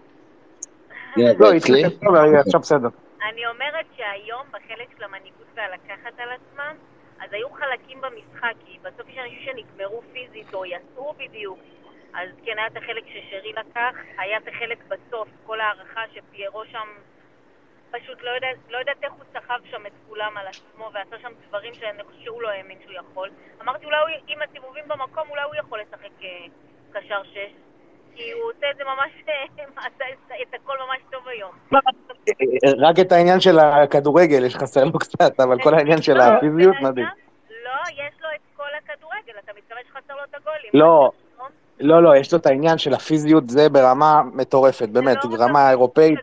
לא, 1.16 1.32
טוב, 1.40 2.14
אבל 2.14 2.36
עכשיו 2.36 2.60
בסדר. 2.60 2.88
אני 3.30 3.46
אומרת 3.46 3.86
שהיום 3.96 4.46
בחלק 4.48 4.88
של 4.98 5.04
המנהיגות 5.04 5.46
והלקחת 5.54 6.18
על 6.18 6.28
עצמם, 6.28 6.74
אז 7.20 7.32
היו 7.32 7.48
חלקים 7.50 7.98
במשחק, 8.00 8.52
כי 8.66 8.78
בסוף 8.82 9.08
יש 9.08 9.18
אנשים 9.18 9.38
שנגמרו 9.44 10.02
פיזית 10.12 10.54
או 10.54 10.64
יצאו 10.64 11.14
בדיוק, 11.18 11.58
אז 12.16 12.28
כן 12.44 12.58
היה 12.58 12.66
את 12.66 12.76
החלק 12.76 13.04
ששרי 13.06 13.52
לקח, 13.52 13.90
היה 14.18 14.38
את 14.38 14.48
החלק 14.48 14.78
בסוף, 14.88 15.28
כל 15.46 15.60
הערכה 15.60 16.00
שפיירו 16.14 16.62
שם 16.64 16.88
פשוט 17.90 18.22
לא 18.22 18.30
יודעת, 18.30 18.56
לא 18.70 18.78
יודעת 18.78 18.96
איך 19.04 19.12
הוא 19.12 19.24
סחב 19.34 19.58
שם 19.70 19.86
את 19.86 19.92
כולם 20.08 20.36
על 20.36 20.46
עצמו 20.46 20.90
ועשה 20.94 21.18
שם 21.22 21.32
דברים 21.48 21.74
שאני 21.74 22.02
שהוא 22.24 22.42
לא 22.42 22.48
האמין 22.48 22.78
שהוא 22.82 22.92
יכול. 22.92 23.30
אמרתי 23.62 23.84
אולי 23.84 23.96
הוא, 24.00 24.08
עם 24.28 24.38
הסיבובים 24.42 24.84
במקום 24.88 25.30
אולי 25.30 25.42
הוא 25.42 25.54
יכול 25.58 25.80
לשחק 25.80 26.22
אה, 26.22 26.28
קשר 26.92 27.22
שש, 27.24 27.52
כי 28.14 28.32
הוא 28.32 28.42
עושה 28.52 28.70
את 28.70 28.76
זה 28.76 28.84
ממש, 28.84 29.10
עשה 29.76 30.04
את- 30.12 30.32
את 30.42 30.54
הכל 30.54 30.76
ממש 30.88 30.98
טוב 31.12 31.28
היום. 31.28 31.52
רק 32.78 32.96
את 33.00 33.12
העניין 33.12 33.40
של 33.40 33.58
הכדורגל, 33.58 34.44
יש 34.46 34.56
חסר 34.56 34.84
לו 34.84 34.98
קצת, 34.98 35.40
אבל 35.40 35.62
כל 35.62 35.74
העניין 35.74 36.02
של 36.02 36.20
הפיזיות 36.20 36.76
מדהים. 36.82 37.06
לא, 37.64 37.70
יש 37.92 38.14
לו 38.22 38.28
את 38.34 38.40
כל 38.56 38.68
הכדורגל, 38.78 39.38
אתה 39.44 39.52
מתכוון 39.56 39.82
שחסר 39.88 40.14
לו 40.16 40.24
את 40.24 40.34
הגולים. 40.34 40.70
לא, 40.74 41.10
לא, 41.80 42.02
לא, 42.02 42.16
יש 42.16 42.32
לו 42.32 42.38
את 42.38 42.46
העניין 42.46 42.78
של 42.78 42.94
הפיזיות, 42.94 43.48
זה 43.50 43.68
ברמה 43.68 44.22
מטורפת, 44.34 44.88
באמת, 44.88 45.16
ברמה 45.30 45.70
אירופאית. 45.70 46.18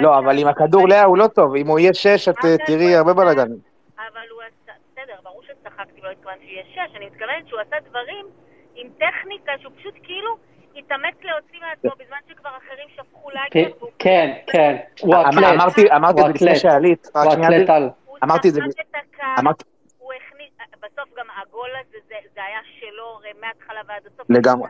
לא, 0.00 0.18
אבל 0.18 0.38
עם 0.38 0.48
הכדור 0.48 0.88
לאה 0.88 1.04
הוא 1.04 1.18
לא 1.18 1.26
טוב, 1.26 1.54
אם 1.54 1.66
הוא 1.66 1.78
יהיה 1.78 1.94
שש, 1.94 2.28
את 2.28 2.36
תראי 2.66 2.94
הרבה 2.96 3.14
בלאגן. 3.14 3.40
אבל 3.42 4.26
הוא 4.30 4.40
עשה, 4.42 4.72
בסדר, 4.92 5.14
ברור 5.24 5.42
שצחקתי, 5.42 6.00
לא 6.02 6.08
התכוונתי 6.10 6.44
שיהיה 6.46 6.62
שש, 6.88 6.96
אני 6.96 7.06
מתכוונת 7.06 7.48
שהוא 7.48 7.60
עשה 7.60 7.76
דברים 7.90 8.26
עם 8.74 8.86
טכניקה 8.98 9.52
שהוא 9.60 9.72
פשוט 9.78 9.94
כאילו 10.02 10.36
התאמץ 10.76 11.14
להוציא 11.22 11.58
מעצמו 11.60 11.90
בזמן 12.04 12.16
שכבר 12.28 12.50
אחרים 12.50 12.88
שפכו 12.96 13.30
לייק. 13.30 13.74
פ- 13.80 13.84
כן, 13.98 14.34
כן, 14.46 14.76
הוא 15.00 15.14
אמ- 15.14 15.20
אתלט. 15.28 15.44
אמרתי- 15.54 15.92
אמרתי 15.92 16.20
את 16.20 16.26
זה 16.26 16.32
לפני. 16.32 16.56
שעלית, 16.56 17.08
רק 17.14 17.26
הוא. 18.06 18.16
אמרתי 18.24 18.48
את 18.48 18.54
זה, 18.54 18.60
בסוף 20.76 21.08
גם 21.18 21.26
הגול 21.42 21.70
הזה, 21.80 21.98
זה, 22.08 22.14
זה 22.34 22.40
היה 22.44 22.60
שלו 22.78 23.04
הרי 23.04 23.30
מההתחלה 23.40 23.80
ועד 23.88 24.02
הסוף. 24.06 24.26
לגמרי. 24.30 24.68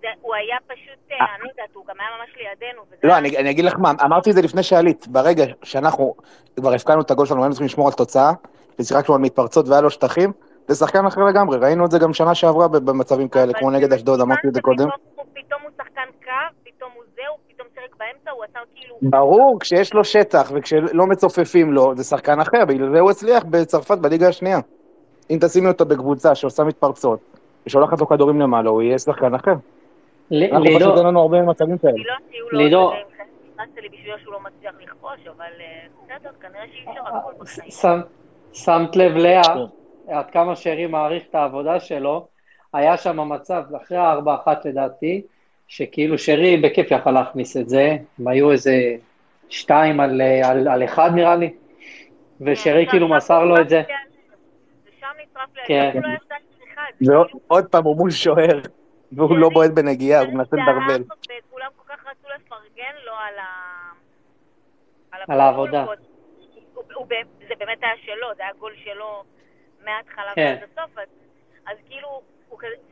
זה, 0.00 0.08
הוא 0.20 0.34
היה 0.34 0.56
פשוט, 0.66 1.12
אה, 1.12 1.16
אני 1.34 1.44
לא 1.44 1.48
יודעת, 1.48 1.74
הוא 1.74 1.84
גם 1.86 1.94
היה 1.98 2.08
ממש 2.18 2.36
לידינו. 2.36 2.82
לא, 3.02 3.18
אני, 3.18 3.36
אני 3.36 3.50
אגיד 3.50 3.64
לך 3.64 3.74
מה, 3.78 3.92
אמרתי 4.04 4.30
את 4.30 4.34
זה 4.34 4.42
לפני 4.42 4.62
שעלית, 4.62 5.08
ברגע 5.08 5.44
שאנחנו 5.62 6.14
כבר 6.56 6.72
הפקענו 6.72 7.00
את 7.00 7.10
הגול 7.10 7.26
שלנו, 7.26 7.42
היינו 7.42 7.52
צריכים 7.54 7.66
לשמור 7.66 7.86
על 7.86 7.92
תוצאה, 7.92 8.32
ושיחקנו 8.78 9.14
על 9.14 9.20
מתפרצות 9.20 9.68
והיה 9.68 9.80
לו 9.80 9.90
שטחים, 9.90 10.32
זה 10.68 10.74
שחקן 10.74 11.06
אחר 11.06 11.20
לגמרי, 11.24 11.58
ראינו 11.58 11.84
את 11.84 11.90
זה 11.90 11.98
גם 11.98 12.12
שנה 12.12 12.34
שעברה 12.34 12.68
במצבים 12.68 13.28
כאלה, 13.28 13.52
כמו 13.52 13.70
נגד 13.70 13.92
אשדוד, 13.92 14.20
אמרתי 14.20 14.48
את 14.48 14.54
זה 14.54 14.60
קודם. 14.60 14.88
פתאום 15.34 15.62
הוא 15.62 15.70
שחקן 15.78 16.08
קו, 16.24 16.30
פתאום 16.64 16.90
הוא 16.94 17.04
זה, 17.14 17.22
הוא 17.28 17.38
פתאום 17.48 17.68
שיחק 17.74 17.96
באמצע, 17.98 18.30
הוא 18.30 18.44
עשה 18.44 18.58
כאילו... 18.74 18.96
ברור, 19.02 19.60
כשיש 19.60 19.94
לו 19.94 20.04
שטח 20.04 20.52
וכשלא 20.54 21.06
מצופפים 21.06 21.72
לו, 21.72 21.96
זה 21.96 22.04
שחקן 22.04 22.40
אחר, 22.40 22.64
בגלל 22.64 22.90
זה 22.92 23.00
הוא 23.00 23.10
הצליח 23.10 23.44
בצרפת 23.44 23.98
בליגה 23.98 24.28
השנייה. 24.28 24.58
אם 25.32 25.38
תשימי 25.40 25.68
אותו 25.68 25.84
בקבוצה 25.86 26.34
שעושה 26.34 26.64
מתפרצות, 26.64 27.18
ושולחת 27.66 28.00
לו 28.00 28.06
כדורים 28.06 28.40
למעלה, 28.40 28.70
הוא 28.70 28.82
יהיה 28.82 28.98
שחקן 28.98 29.34
אחר. 29.34 29.50
אנחנו 29.50 30.64
לידו- 30.64 30.78
פשוט 30.78 30.96
אין 30.98 31.06
לנו 31.06 31.20
הרבה 31.20 31.42
מצבים 31.42 31.78
כאלה. 31.78 31.92
לידו, 32.52 32.76
לא 32.76 32.92
אה, 32.92 32.98
שמת 38.52 38.96
לב, 38.96 39.16
לאה, 39.16 39.42
עד 40.08 40.30
כמה 40.30 40.56
שרי 40.56 40.86
מעריך 40.86 41.22
את 41.30 41.34
העבודה 41.34 41.80
שלו, 41.80 42.26
היה 42.72 42.96
שם 42.96 43.28
מצב, 43.32 43.62
אחרי 43.82 43.98
הארבע 43.98 44.34
אחת 44.34 44.64
לדעתי, 44.64 45.22
שכאילו 45.68 46.18
שרי 46.18 46.56
בכיף 46.56 46.90
יכל 46.90 47.10
להכניס 47.10 47.56
את 47.56 47.68
זה, 47.68 47.96
הם 48.18 48.28
היו 48.28 48.50
איזה 48.50 48.76
שתיים 49.48 50.00
על, 50.00 50.20
על, 50.44 50.68
על 50.68 50.84
אחד 50.84 51.10
נראה 51.14 51.36
לי, 51.36 51.52
ושרי 52.40 52.86
כאילו 52.90 53.08
מסר 53.08 53.44
לו 53.44 53.60
את 53.60 53.68
זה. 53.68 53.82
כן. 55.66 55.92
ועוד 57.48 57.66
פעם 57.70 57.84
הוא 57.84 57.96
מול 57.96 58.10
שוער, 58.10 58.60
והוא 59.12 59.38
לא 59.38 59.48
בועט 59.52 59.70
בנגיעה, 59.70 60.20
הוא 60.22 60.32
מנסה 60.34 60.56
לדרבל. 60.56 61.02
וכולם 61.48 61.68
כל 61.76 61.94
כך 61.94 62.06
רצו 62.06 62.28
לפרגן 62.36 62.94
לו 63.04 63.12
על 63.12 63.38
ה... 63.38 63.46
על 65.28 65.40
העבודה. 65.40 65.84
זה 67.48 67.54
באמת 67.58 67.78
היה 67.82 67.92
שלו, 68.04 68.26
זה 68.36 68.42
היה 68.42 68.52
גול 68.58 68.72
שלו 68.84 69.24
מההתחלה 69.84 70.32
כן. 70.34 70.56
ועד 70.60 70.68
הסוף, 70.72 70.98
אז- 71.66 71.76
כאילו, 71.88 72.22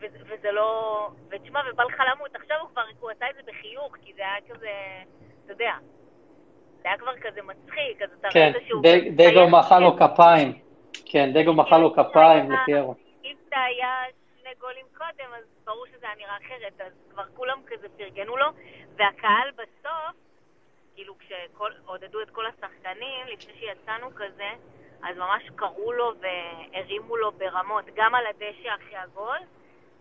וזה- 0.01 0.53
לא... 0.53 1.09
ותשמע, 1.31 1.61
ובא 1.73 1.85
לך 1.85 2.03
למות, 2.15 2.35
עכשיו 2.37 2.57
הוא 2.61 2.69
כבר, 2.69 2.83
הוא 3.01 3.11
עשה 3.11 3.31
את 3.31 3.35
זה 3.35 3.41
בחיוך, 3.47 3.97
כי 4.05 4.13
זה 4.17 4.23
היה 4.23 4.57
כזה, 4.57 4.69
אתה 5.45 5.53
יודע, 5.53 5.73
זה 6.83 6.89
היה 6.89 6.99
כבר 6.99 7.13
כזה 7.21 7.41
מצחיק, 7.43 8.03
אז 8.03 8.09
אתה 8.21 8.29
כן, 8.31 8.51
ראית 8.55 8.67
שהוא... 8.69 8.83
ד- 8.83 9.21
דגו 9.23 9.49
מחא 9.49 9.75
לו 9.75 9.97
כפיים. 9.97 10.59
כן, 11.13 11.33
דגו 11.33 11.53
מחא 11.53 11.75
לו 11.75 11.95
כפיים 11.95 12.53
לפיירו. 12.53 12.95
אם 13.25 13.37
זה 13.49 13.61
היה 13.61 14.03
שני 14.41 14.51
גולים 14.61 14.87
קודם, 14.99 15.35
אז 15.39 15.45
ברור 15.65 15.87
שזה 15.87 16.07
היה 16.07 16.15
נראה 16.17 16.37
אחרת, 16.37 16.81
אז 16.81 16.93
כבר 17.11 17.25
כולם 17.37 17.61
כזה 17.67 17.89
פרגנו 17.97 18.37
לו, 18.37 18.47
והקהל 18.97 19.51
בסוף, 19.51 20.17
כאילו 20.95 21.15
כשעודדו 21.19 22.23
את 22.23 22.31
כל 22.31 22.47
השחקנים, 22.47 23.27
לפני 23.27 23.55
שיצאנו 23.61 24.15
כזה, 24.15 24.51
אז 25.03 25.17
ממש 25.17 25.43
קראו 25.57 25.93
לו 25.93 26.13
והרימו 26.21 27.17
לו 27.17 27.33
ברמות, 27.33 27.85
גם 27.95 28.15
על 28.15 28.27
הדשא 28.27 28.75
אחרי 28.75 28.97
הגול, 28.97 29.39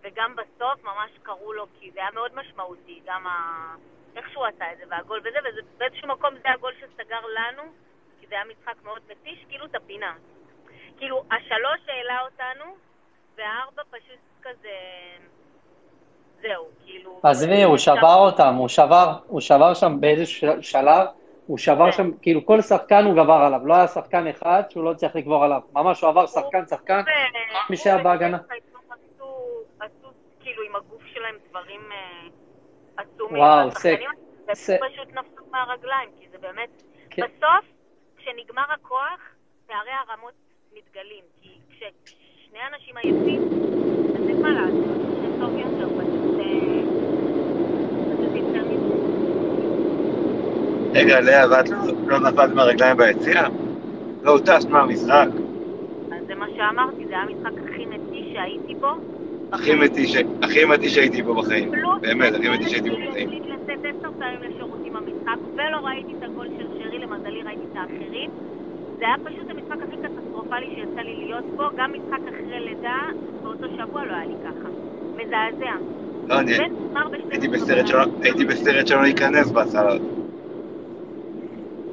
וגם 0.01 0.35
בסוף 0.35 0.83
ממש 0.83 1.11
קראו 1.23 1.53
לו, 1.53 1.65
כי 1.79 1.91
זה 1.91 1.99
היה 1.99 2.11
מאוד 2.13 2.35
משמעותי, 2.35 3.01
גם 3.05 3.27
ה... 3.27 3.75
איך 4.15 4.29
שהוא 4.29 4.45
עשה 4.45 4.71
את 4.71 4.77
זה, 4.77 4.83
והגול 4.89 5.19
וזה, 5.19 5.39
ובאיזשהו 5.75 6.07
מקום 6.07 6.33
זה 6.43 6.51
הגול 6.51 6.73
שסגר 6.79 7.21
לנו, 7.25 7.63
כי 8.19 8.27
זה 8.27 8.35
היה 8.35 8.43
משחק 8.45 8.83
מאוד 8.83 9.01
מתיש, 9.09 9.45
כאילו 9.49 9.65
את 9.65 9.75
הפינה. 9.75 10.13
כאילו, 10.99 11.23
השלוש 11.31 11.79
העלה 11.87 12.19
אותנו, 12.21 12.65
והארבע 13.37 13.81
פשוט 13.89 14.19
כזה... 14.41 14.69
זהו, 16.41 16.67
כאילו... 16.85 17.19
עזבי, 17.23 17.63
הוא 17.63 17.77
שבר 17.77 18.15
אותם, 18.15 18.53
הוא 18.55 18.67
שבר, 18.67 19.17
הוא 19.27 19.41
שבר 19.41 19.73
שם 19.73 19.99
באיזשהו 19.99 20.39
של- 20.39 20.61
שלב, 20.61 21.07
הוא 21.47 21.57
שבר 21.57 21.91
שם, 21.91 22.11
כאילו 22.21 22.45
כל 22.45 22.61
שחקן 22.61 23.05
הוא 23.05 23.13
גבר 23.13 23.33
עליו, 23.33 23.67
לא 23.67 23.73
היה 23.73 23.87
שחקן 23.87 24.27
אחד 24.27 24.63
שהוא 24.69 24.83
לא 24.83 24.91
הצליח 24.91 25.15
לגבור 25.15 25.43
עליו. 25.43 25.61
ממש 25.73 26.01
הוא 26.01 26.09
עבר 26.09 26.25
שחקן 26.27 26.65
שחקן, 26.65 27.01
מי 27.69 27.77
שהיה 27.77 27.97
בהגנה. 28.03 28.37
עשו 29.79 30.07
כאילו 30.39 30.63
עם 30.63 30.75
הגוף 30.75 31.01
שלהם 31.13 31.35
דברים 31.49 31.81
אה, 31.91 32.27
עצומים. 32.97 33.37
וואו, 33.41 33.65
והשחקנים 33.67 34.09
זה- 34.53 34.77
פשוט 34.91 35.07
נפלו 35.07 35.45
מהרגליים, 35.51 36.09
כי 36.19 36.27
זה 36.31 36.37
באמת... 36.37 36.69
כן. 37.09 37.21
בסוף, 37.21 37.65
כשנגמר 38.17 38.63
הכוח, 38.73 39.19
פערי 39.67 39.91
הרמות 40.07 40.33
מתגלים. 40.77 41.23
כי 41.41 41.49
כששני 41.69 42.59
אנשים 42.73 42.97
עייפים, 42.97 43.41
אז 44.15 44.21
אין 44.29 44.37
מה 44.41 44.49
לעשות, 44.53 44.99
זה 45.21 45.27
טוב 45.39 45.51
יותר, 45.57 45.87
פשוט... 45.95 46.39
רגע, 50.95 51.21
לאה, 51.21 51.49
ואת 51.51 51.69
לא- 51.69 51.77
לא 52.07 52.19
נפלת 52.19 52.51
מהרגליים 52.55 52.97
ביציע? 52.97 53.41
לא 54.23 54.31
הוטשת 54.31 54.69
מהמשחק. 54.69 55.27
אז 56.11 56.25
זה 56.27 56.35
מה 56.35 56.45
שאמרתי, 56.55 57.05
זה 57.07 57.13
היה 57.13 57.21
המשחק 57.23 57.61
הכי 57.67 57.85
מתיש 57.85 58.33
שהייתי 58.33 58.75
בו. 58.75 58.87
הכי 59.51 59.75
מתיש, 59.75 60.15
מתיש 60.67 60.95
שהייתי 60.95 61.23
פה 61.23 61.33
בחיים. 61.33 61.71
פלוס 61.71 62.01
באמת, 62.01 62.33
הכי 62.33 62.49
מתיש 62.49 62.71
שהייתי 62.71 62.89
פה 62.89 62.95
בחיים. 63.09 63.27
החליט 63.27 63.43
לצאת 63.45 63.85
עשר 63.85 64.09
פעמים 64.19 64.39
לשירותים 64.43 64.93
במשחק, 64.93 65.37
ולא 65.55 65.77
ראיתי 65.87 66.13
את 66.17 66.23
הגול 66.23 66.47
של 66.57 66.67
שרי, 66.77 66.99
למזלי 66.99 67.43
ראיתי 67.43 67.65
את 67.71 67.75
האחרים. 67.75 68.29
זה 68.99 69.05
היה 69.05 69.15
פשוט 69.23 69.49
המשחק 69.49 69.83
הכי 69.83 69.97
קטסטרופלי 70.49 70.75
שיצא 70.75 71.01
לי 71.01 71.15
להיות 71.15 71.43
בו, 71.55 71.63
גם 71.77 71.91
משחק 71.93 72.19
אחרי 72.29 72.59
לידה, 72.59 72.99
באותו 73.43 73.65
שבוע 73.77 74.05
לא 74.05 74.13
היה 74.13 74.25
לי 74.25 74.33
ככה. 74.43 74.69
מזעזע. 75.15 75.75
לא, 76.27 76.39
אני 76.39 76.51
הייתי. 77.31 77.47
בסרט 77.47 77.87
שלא- 77.87 78.05
הייתי 78.21 78.45
בסרט 78.45 78.87
שלא 78.87 79.05
ייכנס 79.05 79.51
בסלט. 79.51 80.01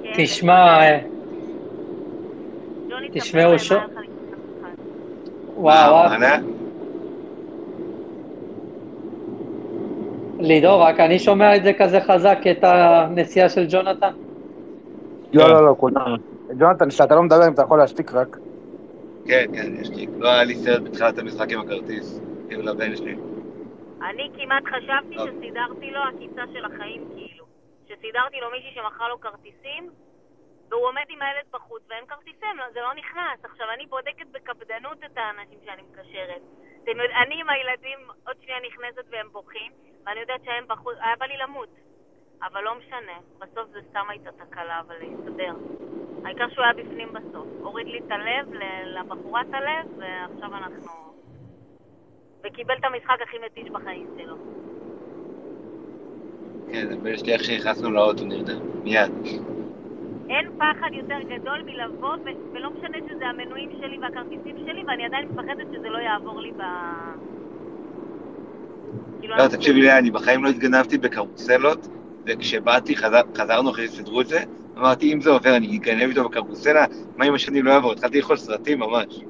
כן, 0.02 0.12
תשמע, 0.16 0.80
אה, 0.80 0.98
תשמעו, 3.12 3.58
ש... 3.58 3.62
ספר 3.68 3.78
להם 3.78 3.94
מה 3.94 4.00
היה 4.00 4.08
לך 4.08 4.12
לפני 4.14 4.32
המשחק. 4.32 4.76
וואו, 5.56 5.92
וואו. 5.92 6.08
מה, 6.10 6.18
מה? 6.18 6.36
לידור, 10.40 10.82
רק 10.82 11.00
אני 11.00 11.18
שומע 11.18 11.56
את 11.56 11.62
זה 11.64 11.72
כזה 11.72 12.00
חזק, 12.00 12.38
את 12.50 12.64
הנסיעה 12.64 13.48
של 13.48 13.66
ג'ונתן. 13.68 14.10
לא, 15.32 15.48
לא, 15.48 15.66
לא, 15.66 15.74
כולם. 15.78 16.16
ג'ונתן, 16.58 16.88
כשאתה 16.88 17.14
לא 17.14 17.22
מדבר, 17.22 17.48
אם 17.48 17.52
אתה 17.52 17.62
יכול 17.62 17.78
להשתיק 17.78 18.14
רק. 18.14 18.36
כן, 19.26 19.44
כן, 19.52 19.70
יש 19.80 19.90
לי. 19.90 20.06
לא 20.18 20.28
היה 20.28 20.44
לי 20.44 20.54
סרט 20.54 20.82
בתחילת 20.84 21.18
המשחק 21.18 21.52
עם 21.52 21.60
הכרטיס. 21.60 22.20
כאילו 22.48 22.62
לבן 22.62 22.96
שלי. 22.96 23.14
אני 24.02 24.30
כמעט 24.36 24.64
חשבתי 24.66 25.16
שסידרתי 25.16 25.90
לו 25.90 26.00
עקיצה 26.00 26.42
של 26.52 26.64
החיים, 26.64 27.02
כאילו. 27.16 27.44
שסידרתי 27.88 28.40
לו 28.40 28.50
מישהי 28.50 28.70
שמכרה 28.74 29.08
לו 29.08 29.20
כרטיסים, 29.20 29.90
והוא 30.70 30.88
עומד 30.88 31.04
עם 31.08 31.22
הילד 31.22 31.46
בחוץ 31.50 31.82
ואין 31.88 32.06
כרטיסים, 32.06 32.56
לא- 32.56 32.72
זה 32.74 32.80
לא 32.80 32.94
נכנס. 32.94 33.44
עכשיו, 33.44 33.66
אני 33.74 33.86
בודקת 33.86 34.26
בקפדנות 34.32 34.98
את 35.04 35.16
האנשים 35.16 35.58
שאני 35.64 35.82
מקשרת. 35.82 36.42
אתם 36.82 36.90
יודעים, 36.90 37.18
אני 37.22 37.40
עם 37.40 37.50
הילדים, 37.50 37.98
עוד 38.26 38.36
שנייה 38.42 38.58
נכנסת 38.66 39.04
והם 39.10 39.28
בוכים, 39.32 39.72
ואני 40.06 40.20
יודעת 40.20 40.40
שהם 40.44 40.64
בחוץ, 40.68 40.96
היה 41.00 41.16
בא 41.16 41.26
לי 41.26 41.36
למות. 41.36 41.68
אבל 42.42 42.60
לא 42.64 42.74
משנה, 42.78 43.18
בסוף 43.38 43.70
זה 43.72 43.78
סתם 43.90 44.06
הייתה 44.10 44.30
תקלה, 44.32 44.80
אבל 44.80 44.96
הסתדר. 45.02 45.52
העיקר 46.26 46.44
שהוא 46.54 46.64
היה 46.64 46.72
בפנים 46.72 47.08
בסוף. 47.12 47.46
הוריד 47.62 47.86
לי 47.86 47.98
את 48.06 48.10
הלב, 48.10 48.46
לבחורה 48.96 49.40
את 49.40 49.54
הלב, 49.54 49.86
ועכשיו 49.98 50.48
אנחנו... 50.58 50.92
וקיבל 52.44 52.74
את 52.80 52.84
המשחק 52.84 53.18
הכי 53.22 53.36
מתיש 53.46 53.70
בחיים 53.72 54.06
שלו. 54.16 54.36
כן, 56.72 56.86
הבן 56.92 57.16
שלי 57.18 57.32
איך 57.32 57.44
שנכנסנו 57.44 57.90
לאוטו 57.90 58.24
נרדם. 58.24 58.60
מיד. 58.84 59.12
אין 60.28 60.46
פחד 60.58 60.90
יותר 60.92 61.18
גדול 61.34 61.62
מלבוא, 61.66 62.14
ו- 62.24 62.54
ולא 62.54 62.70
משנה 62.70 62.98
שזה 63.08 63.26
המנויים 63.26 63.70
שלי 63.80 63.98
והכרטיסים 64.02 64.56
שלי, 64.64 64.84
ואני 64.88 65.04
עדיין 65.04 65.28
מפחדת 65.28 65.66
שזה 65.72 65.88
לא 65.88 65.98
יעבור 65.98 66.40
לי 66.40 66.50
ב... 66.50 66.62
כאילו, 69.20 69.36
לא, 69.36 69.48
תקשיבי 69.48 69.80
לי, 69.80 69.98
אני 69.98 70.10
בחיים 70.10 70.44
לא 70.44 70.48
התגנבתי 70.48 70.98
בקרוסלות, 70.98 71.86
וכשבאתי, 72.26 72.96
חזר- 72.96 73.34
חזרנו 73.36 73.70
אחרי 73.70 73.88
שסידרו 73.88 74.20
את 74.20 74.26
זה, 74.26 74.38
אמרתי, 74.78 75.12
אם 75.12 75.20
זה 75.20 75.30
עובר, 75.30 75.56
אני 75.56 75.76
אגנב 75.76 76.08
איתו 76.08 76.28
בקרוסלה, 76.28 76.84
מה 77.16 77.24
אם 77.28 77.34
השני 77.34 77.62
לא 77.62 77.70
יעבור? 77.70 77.92
התחלתי 77.92 78.18
לאכול 78.18 78.36
סרטים 78.36 78.78
ממש. 78.78 79.20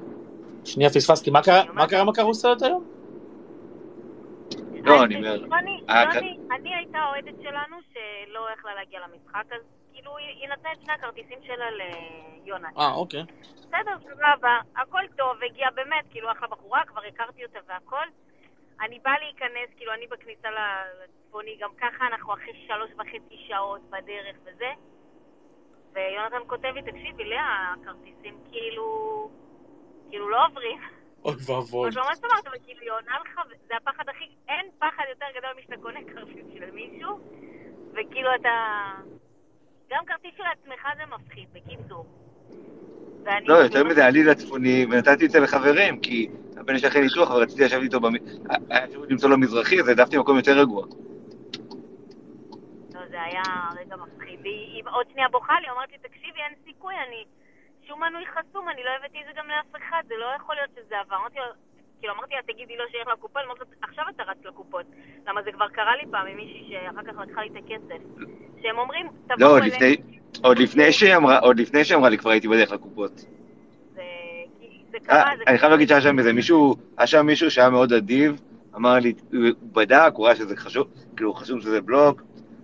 שנייה, 0.65 0.89
פספסתי, 0.89 1.31
מה 1.31 1.43
קרה- 1.43 1.73
מה 1.73 1.87
קרה 1.87 2.01
עם 2.01 2.09
הקרוסלות 2.09 2.61
היום? 2.61 2.83
לא, 4.83 5.03
אני 5.03 5.15
אומר... 5.15 5.45
אה, 5.89 6.03
אני 6.55 6.75
הייתה 6.75 6.97
האוהדת 6.97 7.41
שלנו 7.43 7.77
שלא 7.93 8.47
יכלה 8.53 8.75
להגיע 8.75 8.99
למשחק, 8.99 9.43
אז 9.51 9.61
כאילו 9.93 10.17
היא 10.17 10.49
נתנה 10.49 10.71
את 10.73 10.77
שני 10.83 10.93
הכרטיסים 10.93 11.37
שלה 11.47 11.65
ליונתן. 12.45 12.79
אה, 12.79 12.91
אוקיי. 12.93 13.23
בסדר, 13.53 13.95
סבבה, 14.03 14.59
הכל 14.75 15.01
טוב, 15.17 15.37
הגיע 15.51 15.67
באמת, 15.75 16.05
כאילו 16.09 16.31
אחלה 16.31 16.47
בחורה, 16.47 16.81
כבר 16.87 17.01
הכרתי 17.07 17.45
אותה 17.45 17.59
והכל. 17.69 18.05
אני 18.81 18.99
באה 19.05 19.13
להיכנס, 19.19 19.69
כאילו 19.77 19.93
אני 19.93 20.07
בכניסה 20.07 20.47
לצפוני, 21.03 21.57
גם 21.61 21.69
ככה 21.81 22.07
אנחנו 22.07 22.33
אחרי 22.33 22.53
שלוש 22.67 22.89
וחצי 22.93 23.35
שעות 23.47 23.81
בדרך 23.89 24.35
וזה. 24.45 24.71
ויונתן 25.97 26.47
כותב 26.47 26.67
לי, 26.75 26.81
תקשיבי, 26.81 27.23
לאה, 27.23 27.73
הכרטיסים 27.73 28.35
כאילו, 28.51 29.29
כאילו 30.09 30.29
לא 30.29 30.45
עוברים. 30.45 30.77
אוי 31.25 31.35
ואבוי. 31.45 31.89
אז 31.89 31.97
לא 31.97 32.03
מה 32.09 32.15
זאת 32.15 32.23
אומרת, 32.23 32.47
אבל 32.47 32.57
כאילו 32.65 32.81
היא 32.81 32.91
עונה 32.91 33.15
לך, 33.25 33.39
זה 33.67 33.73
הפחד 33.77 34.09
הכי, 34.09 34.25
אין 34.47 34.65
פחד 34.79 35.03
יותר 35.09 35.25
גדול 35.37 35.49
משאתה 35.59 35.77
קונה 35.81 35.99
כרטיס 36.13 36.45
של 36.59 36.71
מישהו, 36.71 37.19
וכאילו 37.91 38.29
אתה... 38.41 38.49
גם 39.89 40.05
כרטיס 40.05 40.31
של 40.37 40.43
עצמך 40.43 40.87
זה 40.97 41.15
מפחיד, 41.15 41.47
בקיצור. 41.53 42.05
לא, 43.45 43.55
יותר 43.55 43.83
מזה, 43.83 44.01
היה 44.01 44.09
לי 44.09 44.23
לצפוני, 44.23 44.85
ונתתי 44.91 45.25
את 45.25 45.31
זה 45.31 45.39
לחברים, 45.39 45.99
כי 45.99 46.27
הבן 46.57 46.77
שלי 46.77 46.87
אחרי 46.87 47.01
ניתוח, 47.01 47.29
ורציתי 47.29 47.63
לשבת 47.63 47.83
איתו, 47.83 47.99
במ... 47.99 48.13
היה 48.69 48.85
אפשרות 48.85 49.11
למצוא 49.11 49.29
לו 49.29 49.37
מזרחי, 49.37 49.79
אז 49.79 49.87
העדפתי 49.87 50.17
מקום 50.17 50.37
יותר 50.37 50.59
רגוע. 50.59 50.85
לא, 53.17 53.23
זה 53.23 53.23
היה 53.23 53.69
רגע 53.79 53.95
מפחיד. 53.95 54.39
היא 54.43 54.83
עוד 54.91 55.05
שנייה 55.11 55.27
בוכה 55.29 55.59
לי, 55.61 55.69
אמרתי, 55.69 55.95
תקשיבי, 56.01 56.39
אין 56.39 56.53
סיכוי, 56.65 56.93
אני... 57.07 57.25
שום 57.87 58.03
מנוי 58.03 58.25
חסום, 58.25 58.69
אני 58.69 58.83
לא 58.83 58.89
הבאתי 58.99 59.17
את 59.21 59.25
זה 59.27 59.31
גם 59.39 59.47
לאף 59.47 59.81
אחד, 59.81 60.03
זה 60.07 60.13
לא 60.17 60.25
יכול 60.35 60.55
להיות 60.55 60.69
שזה 60.75 60.99
עבר. 60.99 61.15
אמרתי 61.15 61.39
לו, 61.39 61.45
כאילו, 61.99 62.13
אמרתי 62.13 62.33
לה, 62.35 62.41
תגידי 62.53 62.77
לו 62.77 62.83
שילך 62.91 63.07
לקופה, 63.07 63.39
אני 63.39 63.47
אומרת, 63.47 63.67
עכשיו 63.81 64.05
אתה 64.15 64.23
רץ 64.23 64.37
לקופות. 64.45 64.85
למה 65.27 65.41
זה 65.43 65.51
כבר 65.51 65.67
קרה 65.67 65.95
לי 65.95 66.03
פעם 66.11 66.27
עם 66.27 66.37
מישהי 66.37 66.69
שאחר 66.69 67.03
כך 67.03 67.19
לקחה 67.21 67.41
לי 67.41 67.49
את 67.49 67.63
הכסף. 67.63 68.01
שהם 68.61 68.77
אומרים, 68.77 69.05
לא, 69.05 69.35
תבואו 69.35 69.57
אלינו. 69.57 69.75
לפני, 69.75 69.95
עוד 70.43 70.59
לפני 70.59 70.91
שהיא 70.91 71.15
אמרה, 71.15 71.39
עוד 71.39 71.59
לפני 71.59 71.83
שהיא 71.83 71.97
אמרה 71.97 72.09
לי, 72.09 72.17
כבר 72.17 72.29
הייתי 72.31 72.47
בדרך 72.47 72.71
לקופות. 72.71 73.11
זה 73.15 74.01
אה, 74.93 75.23
קרה, 75.23 75.31
זה 75.37 75.43
אני 75.47 75.57
חייב 75.57 75.71
להגיד 75.71 75.87
שהיה 75.87 76.01
שם 76.01 76.19
איזה 76.19 76.33
מישהו, 76.33 76.75
היה 76.97 77.07
שם 77.07 77.25
מישהו 77.25 77.51
שהיה 77.51 77.69
מאוד 77.69 77.93
אדיב, 77.93 78.41
אמר 78.75 78.95
לי, 78.95 79.13
הוא 79.33 79.39
בדק, 79.61 80.11
הוא 80.13 80.25
ראה 80.25 80.35
שזה 80.35 80.57
חשוב, 80.57 80.87
כאילו 81.15 81.33
חשוב 81.33 81.61
שזה 81.61 81.81
בלוק, 81.81 82.21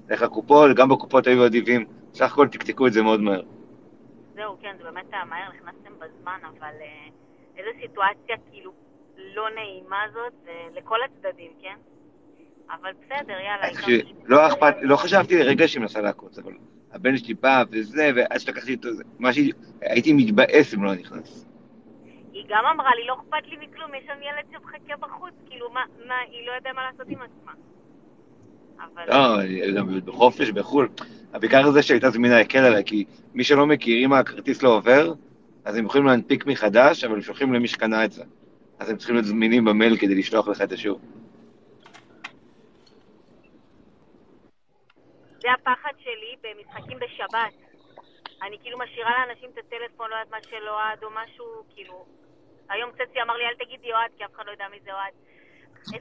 לך 0.09 0.21
לקופות, 0.21 0.75
גם 0.75 0.89
בקופות 0.89 1.27
היו 1.27 1.45
אדיבים, 1.45 1.85
סך 2.13 2.31
הכל 2.31 2.47
תקתקו 2.47 2.87
את 2.87 2.93
זה 2.93 3.01
מאוד 3.01 3.21
מהר. 3.21 3.41
זהו, 4.35 4.57
כן, 4.61 4.75
זה 4.77 4.83
באמת 4.83 5.05
היה 5.11 5.25
מהר, 5.25 5.49
נכנסתם 5.49 5.93
בזמן, 5.99 6.39
אבל 6.43 6.73
אה, 6.81 7.07
איזו 7.57 7.69
סיטואציה 7.81 8.35
כאילו 8.51 8.71
לא 9.35 9.49
נעימה 9.55 10.01
זאת, 10.13 10.33
אה, 10.47 10.67
לכל 10.75 10.97
הצדדים, 11.03 11.51
כן? 11.61 11.75
אבל 12.69 12.91
בסדר, 12.91 13.33
יאללה, 13.39 14.03
לא 14.25 14.47
אכפת, 14.47 14.75
לא 14.81 14.95
חשבתי 14.95 15.39
לרגע 15.39 15.67
שהיא 15.67 15.81
מנסה 15.81 16.01
לעקוץ, 16.01 16.39
אבל 16.39 16.53
הבן 16.91 17.17
שלי 17.17 17.33
בא 17.33 17.63
וזה, 17.71 18.11
ואז 18.15 18.41
שלקחתי 18.41 18.71
איתו 18.71 18.93
זה, 18.93 19.03
מה 19.19 19.33
שהיא, 19.33 19.53
הייתי 19.81 20.13
מתבאס 20.13 20.73
אם 20.73 20.83
לא 20.83 20.95
נכנס. 20.95 21.45
היא 22.33 22.45
גם 22.47 22.65
אמרה 22.65 22.95
לי, 22.95 23.07
לא 23.07 23.13
אכפת 23.13 23.47
לי 23.47 23.67
מכלום, 23.67 23.95
יש 23.95 24.03
שם 24.05 24.21
ילד 24.21 24.45
שמחכה 24.51 24.97
בחוץ, 24.99 25.33
כאילו, 25.45 25.69
מה, 25.69 25.81
מה, 26.07 26.15
היא 26.31 26.47
לא 26.47 26.51
יודעה 26.51 26.73
מה 26.73 26.81
לעשות 26.91 27.07
עם 27.09 27.21
עצמה. 27.21 27.51
אבל... 28.93 29.03
לא, 29.07 29.77
גם 29.77 29.99
בחופש, 30.05 30.49
בחו"ל. 30.49 30.89
בעיקר 31.31 31.71
זה 31.71 31.81
שהייתה 31.81 32.09
זמינה 32.09 32.39
הקל 32.39 32.59
עליי, 32.59 32.83
כי 32.85 33.05
מי 33.33 33.43
שלא 33.43 33.65
מכיר, 33.65 34.05
אם 34.05 34.13
הכרטיס 34.13 34.63
לא 34.63 34.69
עובר, 34.69 35.13
אז 35.65 35.75
הם 35.75 35.85
יכולים 35.85 36.07
להנפיק 36.07 36.45
מחדש, 36.45 37.03
אבל 37.03 37.15
הם 37.15 37.21
שולחים 37.21 37.53
למי 37.53 37.67
שקנה 37.67 38.05
את 38.05 38.11
זה. 38.11 38.23
אז 38.79 38.89
הם 38.89 38.97
צריכים 38.97 39.15
להיות 39.15 39.25
זמינים 39.25 39.65
במייל 39.65 39.97
כדי 39.97 40.15
לשלוח 40.15 40.47
לך 40.47 40.61
את 40.61 40.71
השיעור. 40.71 40.99
זה 45.41 45.47
הפחד 45.51 45.91
שלי 46.03 46.35
במשחקים 46.43 46.97
בשבת. 46.99 47.53
אני 48.43 48.57
כאילו 48.61 48.77
משאירה 48.79 49.11
לאנשים 49.19 49.49
את 49.53 49.57
הטלפון, 49.57 50.09
לא 50.09 50.15
יודעת 50.15 50.31
מה 50.31 50.37
של 50.49 50.67
אוהד 50.69 51.03
או 51.03 51.09
משהו, 51.09 51.45
כאילו... 51.75 52.05
היום 52.69 52.91
צצי 52.91 53.21
אמר 53.21 53.37
לי, 53.37 53.43
אל 53.43 53.65
תגידי 53.65 53.93
אוהד, 53.93 54.11
כי 54.17 54.25
אף 54.25 54.35
אחד 54.35 54.43
לא 54.45 54.51
יודע 54.51 54.65
מי 54.71 54.77
זה 54.85 54.93
אוהד. 54.93 55.13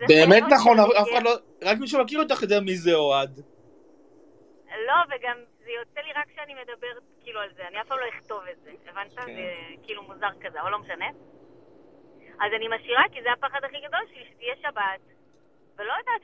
באמת 0.08 0.42
נכון, 0.50 0.78
אף 0.80 1.08
אחד 1.12 1.22
לא... 1.22 1.30
רק 1.64 1.78
מי 1.78 1.86
שמכיר 1.86 2.20
אותך 2.22 2.42
יודע 2.42 2.60
מי 2.60 2.74
זה 2.76 2.94
אוהד. 2.94 3.40
לא, 4.86 4.94
וגם 5.10 5.36
זה 5.64 5.70
יוצא 5.70 6.00
לי 6.00 6.12
רק 6.12 6.28
כשאני 6.28 6.54
מדברת 6.54 7.02
כאילו 7.22 7.40
על 7.40 7.48
זה, 7.56 7.68
אני 7.68 7.80
אף 7.80 7.86
פעם 7.86 7.98
לא 7.98 8.08
אכתוב 8.08 8.40
את 8.52 8.56
זה, 8.64 8.70
הבנת? 8.90 9.12
כן. 9.14 9.34
זה 9.34 9.54
כאילו 9.82 10.02
מוזר 10.02 10.30
כזה, 10.40 10.60
אבל 10.60 10.70
לא 10.70 10.78
משנה. 10.78 11.06
אז 12.40 12.50
אני 12.56 12.68
משאירה, 12.68 13.02
כי 13.12 13.22
זה 13.22 13.32
הפחד 13.32 13.64
הכי 13.64 13.76
גדול 13.86 14.00
שלי, 14.10 14.24
שתהיה 14.30 14.54
שבת, 14.62 15.00
ולא 15.78 15.92
יודעת, 15.98 16.22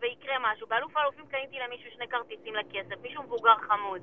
ויקרה 0.00 0.34
משהו. 0.40 0.66
באלוף 0.66 0.96
האלופים 0.96 1.26
קניתי 1.26 1.58
למישהו 1.58 1.90
שני 1.90 2.08
כרטיסים 2.08 2.54
לכסף, 2.54 3.02
מישהו 3.02 3.22
מבוגר 3.22 3.54
חמוד. 3.68 4.02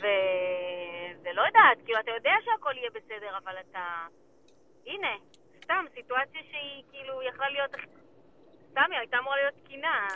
ו- 0.00 1.12
ולא 1.24 1.42
יודעת, 1.42 1.78
כאילו, 1.84 2.00
אתה 2.00 2.10
יודע 2.10 2.32
שהכל 2.44 2.74
יהיה 2.76 2.90
בסדר, 2.90 3.38
אבל 3.44 3.54
אתה... 3.60 4.06
הנה, 4.86 5.16
סתם, 5.64 5.84
סיטואציה 5.94 6.40
שהיא 6.50 6.82
כאילו 6.90 7.22
יכלה 7.22 7.48
להיות... 7.48 7.70
היא 8.76 8.98
הייתה 8.98 9.18
אמורה 9.18 9.36
להיות 9.36 9.54
תקינה. 9.54 10.06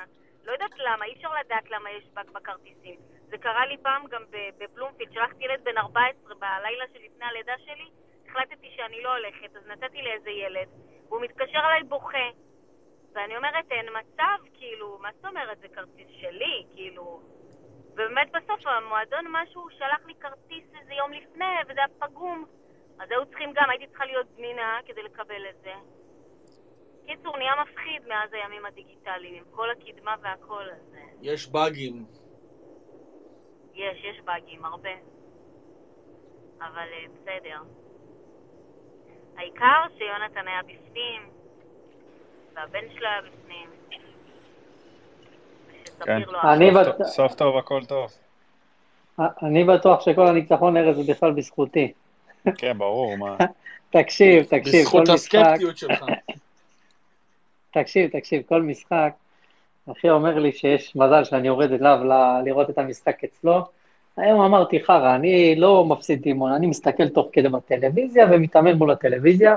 לא 0.45 0.53
יודעת 0.53 0.79
למה, 0.79 1.05
אי 1.05 1.13
אפשר 1.13 1.35
לדעת 1.41 1.71
למה 1.71 1.91
יש 1.91 2.05
באג 2.15 2.31
בכרטיסים. 2.31 2.97
זה 3.29 3.39
קרה 3.39 3.67
לי 3.67 3.77
פעם 3.83 4.07
גם 4.07 4.23
בבלומפילד, 4.31 5.13
שלחתי 5.13 5.45
ילד 5.45 5.65
בן 5.65 5.79
14 5.79 6.35
בלילה 6.35 6.85
שלפני 6.93 7.25
הלידה 7.25 7.53
שלי, 7.59 7.91
החלטתי 8.27 8.71
שאני 8.77 9.03
לא 9.03 9.17
הולכת, 9.17 9.57
אז 9.57 9.67
נתתי 9.67 10.03
לאיזה 10.03 10.31
ילד, 10.31 10.69
והוא 11.09 11.21
מתקשר 11.21 11.59
אליי 11.59 11.83
בוכה. 11.83 12.29
ואני 13.13 13.37
אומרת, 13.37 13.65
אין 13.71 13.87
מצב, 14.01 14.39
כאילו, 14.55 14.99
מה 15.03 15.09
זאת 15.17 15.25
אומרת, 15.25 15.59
זה 15.59 15.69
כרטיס 15.69 16.09
שלי, 16.21 16.67
כאילו... 16.75 17.21
ובאמת 17.93 18.33
בסוף 18.33 18.67
המועדון 18.67 19.25
משהו 19.29 19.71
שלח 19.71 20.07
לי 20.07 20.15
כרטיס 20.15 20.65
איזה 20.81 20.95
יום 20.95 21.13
לפני, 21.13 21.55
וזה 21.69 21.81
היה 21.81 21.89
פגום. 21.99 22.45
אז 23.01 23.11
היו 23.11 23.27
צריכים 23.27 23.53
גם, 23.53 23.71
הייתי 23.71 23.87
צריכה 23.87 24.05
להיות 24.05 24.27
זמינה 24.37 24.81
כדי 24.87 25.03
לקבל 25.03 25.47
את 25.51 25.57
זה. 25.63 25.73
קיצור, 27.07 27.37
נהיה 27.37 27.53
מפחיד 27.63 28.09
מאז 28.09 28.31
הימים 28.33 28.67
הדיגיטליים, 28.67 29.35
עם 29.35 29.43
כל 29.51 29.69
הקדמה 29.71 30.15
והכל 30.23 30.63
הזה. 30.63 31.01
יש 31.23 31.49
באגים. 31.49 32.05
יש, 33.75 34.05
יש 34.05 34.21
באגים, 34.25 34.65
הרבה. 34.65 34.91
אבל 36.61 36.79
אה, 36.93 37.05
בסדר. 37.15 37.59
העיקר 39.37 39.83
שיונתן 39.99 40.49
היה 40.49 40.61
בפנים, 40.63 41.23
והבן 42.55 42.85
שלו 42.95 43.07
היה 43.09 43.21
בפנים. 43.23 43.71
כן, 46.05 46.23
סוף 46.25 46.97
טוב- 46.97 47.07
סוף 47.07 47.35
טוב, 47.35 47.57
הכל 47.57 47.81
טוב. 47.85 48.11
אני 49.43 49.65
בטוח 49.65 50.01
שכל 50.01 50.27
הניצחון 50.27 50.77
ארז 50.77 50.97
זה 50.97 51.13
בכלל 51.13 51.33
בזכותי. 51.33 51.93
כן, 52.59 52.79
ברור, 52.79 53.17
מה. 53.19 53.37
תקשיב, 53.91 54.43
תקשיב, 54.45 54.73
כל 54.73 55.01
בזכות 55.03 55.09
משחק, 55.09 55.35
הסקפטיות 55.39 55.79
שלך. 55.79 56.05
תקשיב, 57.83 58.11
תקשיב, 58.11 58.43
כל 58.49 58.63
משחק, 58.63 59.13
אחי 59.93 60.11
אומר 60.11 60.39
לי 60.39 60.53
שיש 60.53 60.97
מזל 60.97 61.25
שאני 61.25 61.47
יורד 61.47 61.73
אליו 61.73 61.99
ל- 62.05 62.45
לראות 62.45 62.71
את 62.71 62.79
המשחק 62.79 63.25
אצלו. 63.25 63.65
היום 64.17 64.41
אמרתי, 64.41 64.85
חרא, 64.85 65.15
אני 65.15 65.55
לא 65.57 65.85
מפסיד 65.85 66.27
אימון, 66.27 66.53
אני 66.53 66.67
מסתכל 66.67 67.09
תוך 67.09 67.29
כדי 67.33 67.49
בטלוויזיה 67.49 68.27
ומתאמן 68.31 68.73
מול 68.73 68.91
הטלוויזיה, 68.91 69.57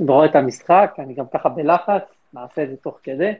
ורואה 0.00 0.26
את 0.26 0.36
המשחק, 0.36 0.94
אני 0.98 1.14
גם 1.14 1.24
ככה 1.32 1.48
בלחץ, 1.48 2.02
נעשה 2.34 2.62
את 2.62 2.70
זה 2.70 2.76
תוך 2.76 2.98
כדי. 3.02 3.32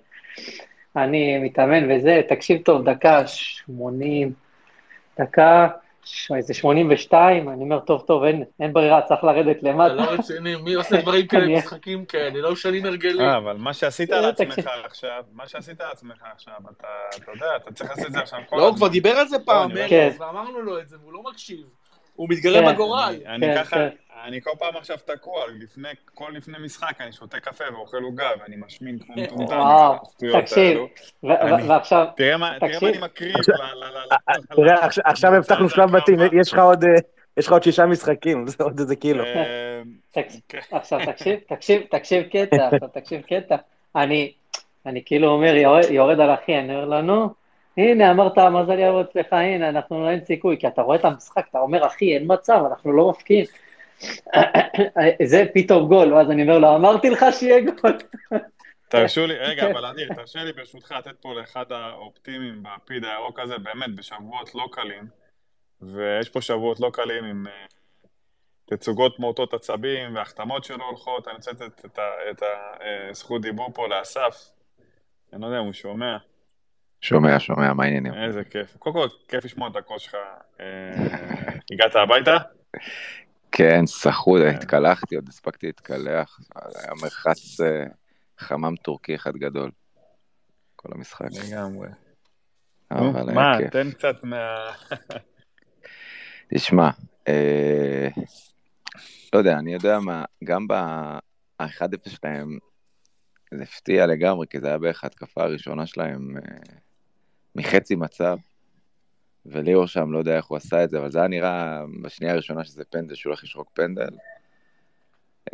אני 0.97 1.39
מתאמן 1.39 1.91
וזה, 1.91 2.21
תקשיב 2.29 2.63
טוב, 2.63 2.85
דקה 2.85 3.27
80, 3.27 4.33
דקה, 5.21 5.69
איזה 6.37 6.55
82, 6.55 7.49
אני 7.49 7.65
אומר, 7.65 7.81
טוב, 7.81 8.03
טוב, 8.07 8.25
אין, 8.25 8.45
אין 8.61 8.73
ברירה, 8.73 9.03
צריך 9.03 9.25
לרדת 9.25 9.57
אתה 9.59 9.69
למטה. 9.69 9.95
לא 9.95 10.03
רציני, 10.03 10.57
מי 10.57 10.75
עושה 10.75 11.01
דברים 11.03 11.27
כאלה, 11.27 11.45
אני- 11.45 11.57
משחקים 11.59 12.05
כאלה, 12.05 12.41
לא 12.41 12.53
משנים 12.53 12.85
הרגלים. 12.87 13.21
אה, 13.21 13.37
אבל 13.37 13.57
מה 13.57 13.73
שעשית 13.75 14.13
אה, 14.13 14.19
על. 14.19 14.25
עצמך 14.25 14.59
עכשיו, 14.85 15.25
מה 15.33 15.49
שעשית 15.49 15.81
על 15.81 15.91
עצמך 15.93 16.23
עכשיו, 16.35 16.55
אתה, 16.79 16.87
אתה 17.17 17.31
יודע, 17.35 17.57
אתה 17.57 17.73
צריך 17.73 17.91
לעשות 17.91 18.07
את 18.07 18.13
זה 18.13 18.19
עכשיו 18.21 18.39
כל 18.49 18.57
לא, 18.57 18.69
הוא. 18.69 18.77
כבר 18.77 18.89
דיבר 18.89 19.11
על 19.11 19.29
זה 19.29 19.37
פעם, 19.39 19.71
ארז, 19.77 20.21
ואמרנו 20.21 20.61
לו 20.63 20.79
את 20.81 20.89
זה, 20.89 20.97
והוא 21.01 21.13
לא 21.13 21.23
מקשיב. 21.31 21.67
הוא 22.23 22.29
מתגרה 22.31 22.61
כן. 22.61 22.75
בגורל. 22.75 23.15
אני 23.27 23.47
כן, 23.47 23.55
ככה, 23.65 23.77
כן. 23.77 23.89
אני 24.25 24.41
כל 24.41 24.51
פעם 24.59 24.77
עכשיו 24.77 24.97
תקוע, 25.05 25.45
לפני, 25.63 25.89
כל 26.15 26.33
לפני 26.35 26.59
משחק 26.65 27.01
אני 27.01 27.13
שותה 27.13 27.41
קפה 27.41 27.65
ואוכל 27.73 28.03
עוגה 28.03 28.29
ואני 28.41 28.57
משמין 28.67 28.99
כמו 28.99 29.15
מטומטם. 29.17 29.57
וואו, 29.57 29.97
תקשיב, 30.33 30.79
ועכשיו, 31.69 32.07
תראה 32.17 32.37
מה 32.37 32.51
תראה 32.61 32.69
מה 32.69 32.73
תקשיב. 32.73 32.89
אני 32.89 32.99
מקריב 32.99 33.35
תראה, 34.57 34.87
עכשיו- 35.05 35.35
הבטחנו 35.35 35.69
שלב 35.69 35.97
בתים, 35.97 36.19
יש 36.41 36.53
לך 36.53 36.59
עוד, 36.59 36.85
אה, 36.85 36.91
יש 37.37 37.47
לך 37.47 37.53
עוד 37.53 37.63
שישה 37.63 37.87
משחקים, 37.87 38.47
זה 38.47 38.65
עוד 38.65 38.79
איזה 38.79 38.97
קילו. 38.97 39.25
אה. 39.25 39.83
עכשיו 40.71 41.01
תקשיב, 41.07 41.39
תקשיב, 41.49 41.83
תקשיב 41.91 42.23
קטע, 42.23 42.57
עכשיו 42.67 42.89
תקשיב 42.89 43.21
קטע. 43.23 43.57
אני, 43.97 44.33
אני 44.87 45.03
כאילו 45.05 45.29
אומר, 45.29 45.55
יורד, 45.55 45.85
יורד 45.91 46.21
על 46.21 46.35
אחי, 46.35 46.59
אני 46.59 46.75
אומר 46.77 46.85
לו, 46.85 47.03
נו, 47.03 47.42
הנה, 47.77 48.11
אמרת, 48.11 48.39
מזל 48.39 48.79
יבוא 48.79 49.01
אצלך, 49.01 49.33
הנה, 49.33 49.69
אנחנו 49.69 50.11
אין 50.11 50.25
סיכוי, 50.25 50.57
כי 50.59 50.69
אתה 50.69 50.83
רואה 50.83 50.97
את 50.97 51.05
המשחק, 51.05 51.47
אתה 51.51 51.59
אומר, 51.59 51.87
אחי, 51.87 52.15
אין 52.15 52.25
מצב, 52.27 52.63
אנחנו 52.71 52.93
לא 52.93 53.11
מפקיעים. 53.11 53.47
זה 55.31 55.45
פתאום 55.55 55.89
גול, 55.89 56.13
ואז 56.13 56.31
אני 56.31 56.43
אומר 56.43 56.59
לו, 56.59 56.77
אמרתי 56.77 57.11
לך 57.11 57.27
שיהיה 57.33 57.61
גול. 57.61 57.99
תרשו 58.89 59.27
לי, 59.27 59.35
רגע, 59.35 59.71
אבל 59.71 59.87
אדיר, 59.87 60.15
תרשה 60.15 60.45
לי 60.45 60.53
ברשותך 60.53 60.93
לתת 60.99 61.17
פה 61.21 61.35
לאחד 61.35 61.73
האופטימיים 61.73 62.63
בפיד 62.63 63.05
הירוק 63.05 63.39
הזה, 63.39 63.59
באמת, 63.59 63.95
בשבועות 63.97 64.55
לא 64.55 64.69
קלים, 64.73 65.05
ויש 65.81 66.29
פה 66.29 66.41
שבועות 66.41 66.81
לא 66.81 66.91
קלים 66.93 67.25
עם 67.25 67.47
אה, 67.47 67.67
תצוגות 68.65 69.19
מורטות 69.19 69.55
עצבים 69.55 70.15
והחתמות 70.15 70.65
שלא 70.65 70.85
הולכות, 70.85 71.29
אני 71.29 71.37
רוצה 71.37 71.51
לתת 71.51 71.85
את 72.31 72.43
הזכות 73.11 73.43
דיבור 73.43 73.71
פה 73.75 73.89
לאסף, 73.89 74.51
אני 75.33 75.41
לא 75.41 75.47
יודע 75.47 75.59
אם 75.59 75.65
הוא 75.65 75.73
שומע, 75.73 76.17
שומע, 77.03 77.41
שומע, 77.41 77.73
מה 77.73 77.85
העניינים? 77.85 78.15
איזה 78.15 78.45
כיף. 78.45 78.77
קודם 78.77 78.95
כל, 78.95 79.07
כיף 79.29 79.45
לשמוע 79.45 79.69
את 79.69 79.77
הקול 79.77 79.99
שלך. 79.99 80.15
אה, 80.61 80.67
הגעת 81.73 81.97
הביתה? 81.97 82.37
כן, 83.53 83.87
סחוד, 83.87 84.41
התקלחתי, 84.41 85.15
עוד 85.15 85.29
הספקתי 85.29 85.67
להתקלח, 85.67 86.41
היה 86.57 86.95
מרחץ 87.03 87.61
אה, 87.61 87.85
חמם 88.39 88.77
טורקי 88.77 89.15
אחד 89.15 89.37
גדול. 89.37 89.71
כל 90.77 90.89
המשחק. 90.95 91.27
לגמרי. 91.49 91.89
אבל 92.91 93.33
מה. 93.35 93.57
תן 93.71 93.91
קצת 93.91 94.25
מה... 94.25 94.71
תשמע, 96.55 96.91
אה, 97.29 98.09
לא 99.33 99.39
יודע, 99.39 99.59
אני 99.59 99.73
יודע 99.73 99.99
מה, 99.99 100.25
גם 100.45 100.69
ב-1-0 100.69 102.11
שלהם, 102.11 102.59
זה 103.55 103.63
הפתיע 103.63 104.07
לגמרי, 104.07 104.47
כי 104.51 104.61
זה 104.61 104.69
היה 104.69 104.79
בערך 104.79 105.05
ההתקפה 105.05 105.43
הראשונה 105.43 105.87
שלהם 105.87 106.37
מחצי 107.55 107.95
מצב, 107.95 108.37
וליאור 109.47 109.87
שם, 109.87 110.13
לא 110.13 110.19
יודע 110.19 110.37
איך 110.37 110.47
הוא 110.47 110.57
עשה 110.57 110.85
את 110.85 110.91
זה, 110.91 110.99
אבל 110.99 111.11
זה 111.11 111.19
היה 111.19 111.29
נראה 111.29 111.83
בשנייה 112.03 112.33
הראשונה 112.33 112.65
שזה 112.65 112.85
פנדל, 112.85 113.15
שהוא 113.15 113.31
הולך 113.31 113.45
לשרוק 113.45 113.71
פנדל. 113.75 114.11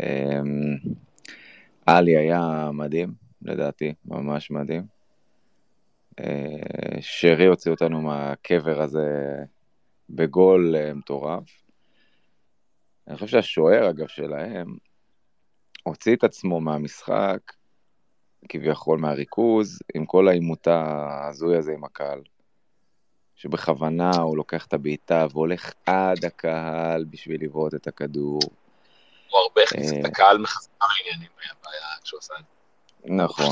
אה, 0.01 0.41
עלי 1.87 2.17
היה 2.17 2.71
מדהים, 2.73 3.13
לדעתי, 3.43 3.95
ממש 4.05 4.51
מדהים. 4.51 4.83
אה, 6.21 7.01
שרי 7.01 7.47
הוציא 7.47 7.71
אותנו 7.71 8.03
מהקבר 8.03 8.83
הזה 8.83 9.37
בגול 10.11 10.77
אה, 10.77 10.95
מטורף. 10.95 11.63
אני 13.09 13.17
חושב 13.17 13.27
שהשוער, 13.27 13.91
אגב, 13.91 14.07
שלהם, 14.07 14.77
הוציא 15.83 16.17
את 16.17 16.25
עצמו 16.25 16.61
מהמשחק, 16.61 17.53
כביכול 18.49 18.99
מהריכוז, 18.99 19.79
עם 19.95 20.07
כל 20.07 20.29
העימות 20.29 20.67
ההזוי 20.67 21.57
הזה 21.57 21.73
עם 21.73 21.85
הקהל. 21.85 22.21
שבכוונה 23.37 24.11
הוא 24.11 24.37
לוקח 24.37 24.67
את 24.67 24.73
הבעיטה 24.73 25.27
והולך 25.33 25.73
עד 25.87 26.25
הקהל 26.25 27.05
בשביל 27.05 27.45
לבעוט 27.45 27.75
את 27.75 27.87
הכדור. 27.87 28.41
הוא 29.31 29.41
הרבה 29.41 29.63
הכניס 29.63 29.91
את 29.93 29.97
אה, 30.05 30.11
הקהל 30.11 30.39
מחזרה 30.39 30.89
לעניינים, 30.99 31.29
היה 31.43 31.53
בעיה 31.65 31.87
כשהוא 32.05 32.19
עשה 32.19 32.35
את 32.39 32.45
זה. 33.05 33.15
נכון. 33.15 33.45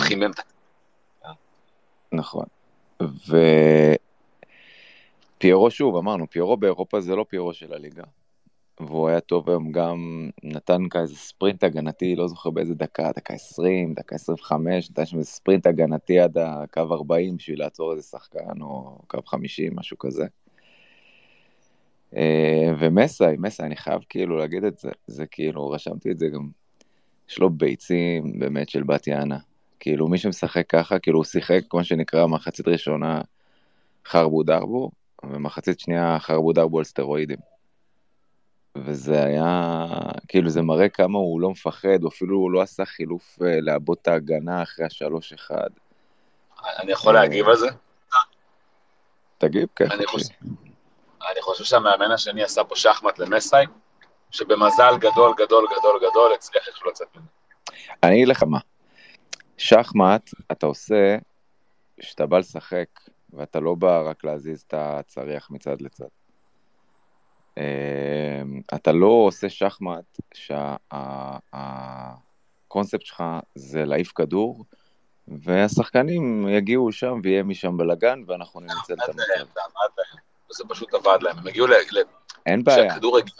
נכון. 2.12 2.46
ופיירו 5.36 5.70
שוב, 5.70 5.96
אמרנו, 5.96 6.30
פיירו 6.30 6.56
באירופה 6.56 7.00
זה 7.00 7.16
לא 7.16 7.24
פיירו 7.28 7.54
של 7.54 7.72
הליגה. 7.72 8.04
והוא 8.80 9.08
היה 9.08 9.20
טוב 9.20 9.50
היום 9.50 9.72
גם, 9.72 10.30
נתן 10.42 10.88
כאן 10.90 11.00
איזה 11.00 11.16
ספרינט 11.16 11.64
הגנתי, 11.64 12.16
לא 12.16 12.28
זוכר 12.28 12.50
באיזה 12.50 12.74
דקה, 12.74 13.10
דקה 13.16 13.34
20, 13.34 13.94
דקה 13.94 14.14
25, 14.14 14.90
נתן 14.90 15.06
שם 15.06 15.18
איזה 15.18 15.30
ספרינט 15.30 15.66
הגנתי 15.66 16.20
עד 16.20 16.38
הקו 16.38 16.80
40 16.80 17.36
בשביל 17.36 17.58
לעצור 17.58 17.92
איזה 17.92 18.02
שחקן, 18.02 18.60
או 18.60 18.98
קו 19.06 19.18
50, 19.26 19.72
משהו 19.76 19.98
כזה. 19.98 20.26
אה, 22.16 22.72
ומסאי, 22.78 23.36
מסאי, 23.38 23.66
אני 23.66 23.76
חייב 23.76 24.00
כאילו 24.08 24.36
להגיד 24.36 24.64
את 24.64 24.78
זה, 24.78 24.90
זה 25.06 25.26
כאילו, 25.26 25.70
רשמתי 25.70 26.10
את 26.10 26.18
זה 26.18 26.28
גם, 26.28 26.48
יש 27.28 27.38
לו 27.38 27.50
ביצים 27.50 28.38
באמת 28.38 28.68
של 28.68 28.82
בת 28.82 29.06
יענה. 29.06 29.38
כאילו 29.80 30.08
מי 30.08 30.18
שמשחק 30.18 30.66
ככה, 30.68 30.98
כאילו 30.98 31.18
הוא 31.18 31.24
שיחק, 31.24 31.60
כמו 31.70 31.84
שנקרא, 31.84 32.26
מחצית 32.26 32.68
ראשונה 32.68 33.20
חרבו 34.06 34.42
דרבו, 34.42 34.90
ומחצית 35.24 35.80
שנייה 35.80 36.18
חרבו 36.18 36.52
דרבו 36.52 36.78
על 36.78 36.84
סטרואידים. 36.84 37.55
וזה 38.84 39.24
היה, 39.24 39.86
כאילו 40.28 40.50
זה 40.50 40.62
מראה 40.62 40.88
כמה 40.88 41.18
הוא 41.18 41.40
לא 41.40 41.50
מפחד, 41.50 42.02
הוא 42.02 42.08
אפילו 42.08 42.50
לא 42.50 42.62
עשה 42.62 42.84
חילוף 42.84 43.38
אה, 43.42 43.60
לעבות 43.60 43.98
את 44.02 44.08
ההגנה 44.08 44.62
אחרי 44.62 44.86
השלוש 44.86 45.32
אחד. 45.32 45.68
אני 46.78 46.92
יכול 46.92 47.14
להגיב 47.14 47.48
על 47.48 47.56
זה? 47.56 47.68
תגיב, 49.38 49.68
כן. 49.76 49.90
אני 49.90 50.06
חושב, 50.06 50.34
אני 51.32 51.42
חושב 51.42 51.64
שהמאמן 51.64 52.10
השני 52.10 52.42
עשה 52.42 52.64
פה 52.64 52.76
שחמט 52.76 53.18
למסאי, 53.18 53.64
שבמזל 54.30 54.96
גדול 54.98 55.34
גדול 55.36 55.66
גדול 55.78 56.00
גדול 56.10 56.32
הצליח 56.34 56.68
איכשהו 56.68 56.90
לצאת 56.90 57.08
ממנו. 57.14 57.26
אני 58.02 58.14
אגיד 58.14 58.28
לך 58.28 58.42
מה, 58.42 58.58
שחמט 59.56 60.30
אתה 60.52 60.66
עושה 60.66 61.16
כשאתה 62.00 62.26
בא 62.26 62.38
לשחק, 62.38 62.88
ואתה 63.32 63.60
לא 63.60 63.74
בא 63.74 64.02
רק 64.10 64.24
להזיז 64.24 64.60
את 64.60 64.74
הצריח 64.76 65.50
מצד 65.50 65.80
לצד. 65.80 66.15
אה, 67.58 68.42
אתה 68.74 68.92
לא 68.92 69.06
עושה 69.06 69.48
שחמט 69.48 70.18
שהקונספט 72.64 73.06
שלך 73.06 73.22
זה 73.54 73.84
להעיף 73.84 74.12
כדור, 74.12 74.64
והשחקנים 75.28 76.48
יגיעו 76.48 76.92
שם 76.92 77.20
ויהיה 77.22 77.42
משם 77.42 77.76
בלאגן, 77.76 78.22
ואנחנו 78.26 78.60
ננצל 78.60 78.94
את 78.94 79.08
המצב. 79.08 79.22
זה 80.50 80.64
פשוט 80.68 80.94
עבד 80.94 81.18
להם. 81.22 81.38
הם 81.38 81.46
הגיעו 81.46 81.66
ל... 81.66 81.72
אין 82.46 82.64
בעיה. 82.64 82.88
כשהכדור 82.88 83.18
הגיע, 83.18 83.34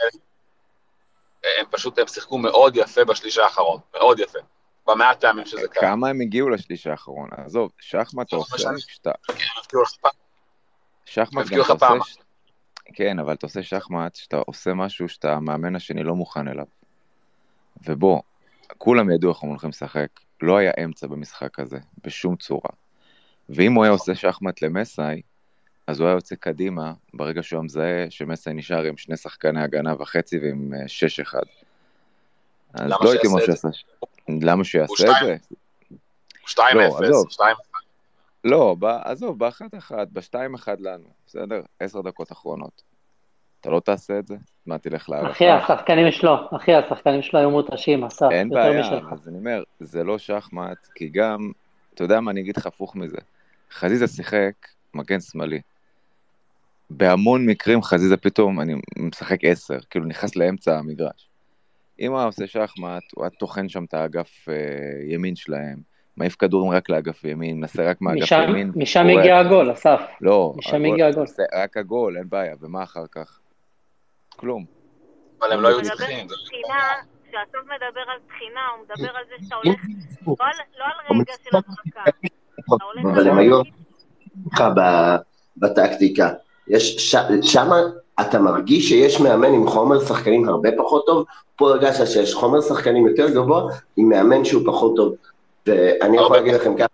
הם 1.61 1.67
פשוט, 1.71 1.99
הם 1.99 2.07
שיחקו 2.07 2.39
מאוד 2.39 2.77
יפה 2.77 3.05
בשליש 3.05 3.39
האחרון, 3.39 3.81
מאוד 3.95 4.21
יפה. 4.21 4.39
במעט 4.87 5.21
פעמים 5.21 5.47
שזה 5.47 5.69
קרה. 5.69 5.81
כמה 5.81 6.09
הם 6.09 6.21
הגיעו 6.21 6.49
לשליש 6.49 6.87
האחרון? 6.87 7.29
עזוב, 7.37 7.71
שחמט 7.81 8.29
אתה 8.29 8.37
עושה, 8.37 8.71
כשאתה... 8.87 9.11
שחמט 11.05 11.47
גם. 11.47 11.59
עושה... 11.59 12.26
כן, 12.95 13.19
אבל 13.19 13.35
אתה 13.35 13.47
עושה 13.47 13.63
שחמט, 13.63 14.15
שאתה 14.15 14.37
עושה 14.37 14.75
משהו 14.75 15.09
שאתה, 15.09 15.33
המאמן 15.33 15.77
השני 15.77 16.03
לא 16.03 16.15
מוכן 16.15 16.49
אליו. 16.49 16.67
ובוא, 17.85 18.21
כולם 18.79 19.11
ידעו 19.11 19.33
איך 19.33 19.43
הם 19.43 19.49
הולכים 19.49 19.71
לשחק, 19.71 20.09
לא 20.43 20.57
היה 20.57 20.73
אמצע 20.85 21.07
במשחק 21.07 21.59
הזה, 21.59 21.79
בשום 22.05 22.37
צורה. 22.37 22.71
ואם 23.49 23.75
הוא 23.75 23.85
היה 23.85 23.93
עושה 23.93 24.15
שחמט 24.15 24.63
למסאי, 24.63 25.23
אז 25.87 26.01
הוא 26.01 26.09
היה 26.09 26.15
יוצא 26.15 26.35
קדימה 26.35 26.93
ברגע 27.15 27.43
שהוא 27.43 27.59
היה 27.59 27.65
מזהה 27.65 28.07
שמסאי 28.11 28.55
נשאר 28.55 28.85
עם 28.85 28.97
שני 28.97 29.17
שחקני 29.17 29.63
הגנה 29.63 29.95
וחצי 29.99 30.39
ועם 30.39 30.75
אה, 30.75 30.89
שש 30.89 31.21
אחד. 31.21 31.43
אז 32.75 32.81
למה 32.81 32.97
לא 33.05 33.11
הייתי 33.11 33.27
אומר 33.27 33.45
שיעשה 33.45 33.69
את 33.69 33.75
שיעשה... 33.75 34.47
למה 34.47 34.65
שיעשה 34.65 35.05
את 35.05 35.25
זה? 35.25 35.37
הוא 36.41 36.49
2-0, 36.51 36.59
לא, 38.47 38.73
עזוב. 38.73 38.79
2 38.79 38.81
ב- 38.81 39.01
עזוב, 39.05 39.39
באחת 39.39 39.75
אחת, 39.75 40.09
בשתיים 40.13 40.55
אחד 40.55 40.81
לנו, 40.81 41.05
בסדר? 41.27 41.63
עשר 41.81 42.01
דקות 42.01 42.33
אחרונות. 42.33 42.83
אתה 43.61 43.71
לא 43.71 43.81
תעשה 43.81 44.19
את 44.19 44.27
זה? 44.27 44.37
מה, 44.67 44.79
תלך 44.79 45.11
להערכה? 45.11 45.31
אחי, 45.31 45.49
השחקנים 45.49 46.13
שלו, 46.13 46.35
אחי, 46.57 46.75
השחקנים 46.75 47.23
שלו 47.23 47.41
היו 47.41 47.51
מותשים, 47.51 48.05
אסף, 48.05 48.29
אין 48.31 48.49
בעיה, 48.49 48.81
משלך. 48.81 49.13
אז 49.13 49.29
אני 49.29 49.39
אומר, 49.39 49.63
זה 49.81 50.05
לא 50.05 50.19
שחמט, 50.19 50.89
כי 50.95 51.09
גם, 51.09 51.51
אתה 51.95 52.05
יודע 52.05 52.21
מה, 52.21 52.31
אני 52.31 52.41
אגיד 52.41 52.57
לך 52.57 52.67
הפוך 52.67 52.97
מזה. 52.97 53.17
חזיזה 53.73 54.07
שיחק 54.07 54.53
מגן 54.95 55.21
שמאלי. 55.21 55.61
בהמון 56.91 57.47
מקרים 57.47 57.83
חזיזה 57.83 58.17
פתאום, 58.17 58.61
אני 58.61 58.75
משחק 58.99 59.39
עשר, 59.43 59.79
כאילו 59.91 60.05
נכנס 60.05 60.37
לאמצע 60.37 60.79
המגרש. 60.79 61.29
אם 62.01 62.13
הוא 62.13 62.25
עושה 62.25 62.47
שחמט, 62.47 63.03
הוא 63.15 63.25
היה 63.25 63.31
טוחן 63.31 63.69
שם 63.69 63.85
את 63.85 63.95
האגף 63.95 64.49
אה, 64.49 64.55
ימין 65.09 65.37
שלהם, 65.37 65.96
מעיף 66.17 66.37
כדורים 66.39 66.73
רק 66.73 66.91
לאגף 66.91 67.25
ימין, 67.25 67.61
מנסה 67.61 67.91
רק 67.91 67.97
מאגף 68.01 68.23
משם- 68.23 68.45
ימין. 68.49 68.73
משם. 68.77 69.07
הגיע 69.19 69.39
הגול, 69.39 69.73
אסף. 69.73 70.01
לא, 70.21 70.53
משם 70.57 70.85
הגיע 70.85 71.07
הגול. 71.07 71.27
זה 71.27 71.43
רק 71.63 71.77
הגול, 71.77 72.17
אין 72.19 72.29
בעיה, 72.29 72.55
ומה 72.61 72.83
אחר 72.83 73.05
כך? 73.13 73.39
כלום. 74.37 74.65
אבל 75.41 75.53
הם 75.53 75.61
לא 75.61 75.69
היו 75.69 75.83
צריכים. 75.83 76.27
כשאסף 76.29 77.65
מדבר 77.65 78.01
על 78.13 78.19
תחינה, 78.29 78.61
הוא 78.77 78.85
מדבר 78.85 79.17
על 79.17 79.25
זה 79.29 79.45
שאתה 79.45 79.55
הולך, 79.57 79.77
לא 80.27 80.35
על- 80.41 80.53
לא 80.79 80.85
על 80.85 81.21
רגע 81.21 81.33
של 81.45 81.57
הולך 82.83 83.05
אבל 83.19 83.29
הם 83.29 83.39
היו 83.39 83.61
בטקטיקה. 85.57 86.29
יש, 86.69 87.13
ש, 87.13 87.17
שמה 87.43 87.77
אתה 88.21 88.39
מרגיש 88.39 88.89
שיש 88.89 89.21
מאמן 89.21 89.53
עם 89.55 89.67
חומר 89.69 90.01
שחקנים 90.01 90.49
הרבה 90.49 90.69
פחות 90.79 91.07
טוב, 91.07 91.25
פה 91.57 91.71
הרגשת 91.71 92.07
שיש 92.07 92.35
חומר 92.35 92.61
שחקנים 92.61 93.07
יותר 93.07 93.31
גבוה 93.35 93.63
עם 93.97 94.09
מאמן 94.09 94.45
שהוא 94.45 94.63
פחות 94.67 94.97
טוב. 94.97 95.15
ואני 95.67 96.17
יכול 96.17 96.37
להגיד 96.37 96.55
לכם 96.55 96.77
ככה, 96.77 96.87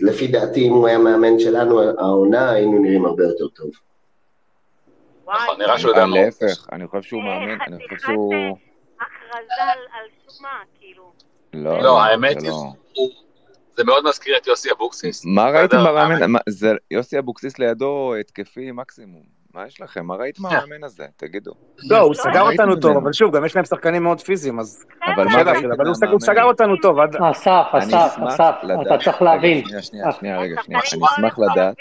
לפי 0.00 0.26
דעתי 0.26 0.68
אם 0.68 0.72
הוא 0.72 0.88
היה 0.88 0.98
מאמן 0.98 1.38
שלנו, 1.38 1.80
העונה 1.98 2.50
היינו 2.50 2.82
נראים 2.82 3.04
הרבה 3.04 3.24
יותר 3.24 3.48
טוב. 3.48 3.70
נכון, 5.28 5.58
נראה 5.58 5.78
שהוא 5.78 5.90
יודע 5.90 6.00
אה, 6.00 6.06
מה 6.06 6.16
הוא 6.16 6.24
להפך, 6.24 6.66
אני 6.72 6.86
חושב 6.86 7.02
שהוא 7.08 7.22
מאמן, 7.22 7.58
אני 7.66 7.76
חושב 7.84 8.06
שהוא... 8.06 8.34
הכרזה 9.00 9.62
על- 9.62 10.08
שומה, 10.36 10.48
כאילו. 10.80 11.12
לא, 11.54 11.76
לא, 11.76 11.82
לא, 11.82 12.02
האמת 12.02 12.40
זה 12.40 12.46
היא, 12.46 12.52
לא. 12.96 13.08
זה 13.76 13.84
מאוד 13.84 14.04
מזכיר 14.04 14.36
את 14.36 14.46
יוסי 14.46 14.70
אבוקסיס. 14.72 15.24
מה 15.24 15.50
ראיתם 15.50 15.76
במאמן? 15.86 16.36
זה 16.48 16.72
יוסי 16.90 17.18
אבוקסיס 17.18 17.58
לידו 17.58 18.14
התקפי 18.20 18.72
מקסימום. 18.72 19.22
מה 19.54 19.66
יש 19.66 19.80
לכם? 19.80 20.06
מה 20.06 20.14
ראיתם 20.14 20.42
מהמאמן 20.42 20.84
הזה? 20.84 21.06
תגידו. 21.16 21.52
לא, 21.90 21.98
הוא 21.98 22.14
סגר 22.14 22.40
אותנו 22.50 22.76
טוב? 22.80 22.96
אבל 22.96 23.12
שוב, 23.12 23.36
גם 23.36 23.44
יש 23.44 23.56
להם 23.56 23.64
שחקנים 23.64 24.02
מאוד 24.02 24.20
פיזיים, 24.20 24.60
אז... 24.60 24.84
אבל 25.14 25.24
מה 25.28 25.42
להכיל, 25.42 25.72
אבל 25.72 25.86
הוא? 25.86 26.20
סגר 26.20 26.44
אותנו 26.44 26.76
טוב, 26.82 26.98
עד... 26.98 27.16
אסף, 27.16 27.64
אסף, 27.72 28.16
אסף, 28.28 28.54
אתה 28.86 28.98
צריך 29.04 29.22
להבין. 29.22 29.64
שנייה, 29.80 30.12
שנייה, 30.12 30.38
רגע, 30.40 30.62
שנייה. 30.62 30.80
אני 30.94 31.04
אשמח 31.04 31.38
לדעת, 31.38 31.74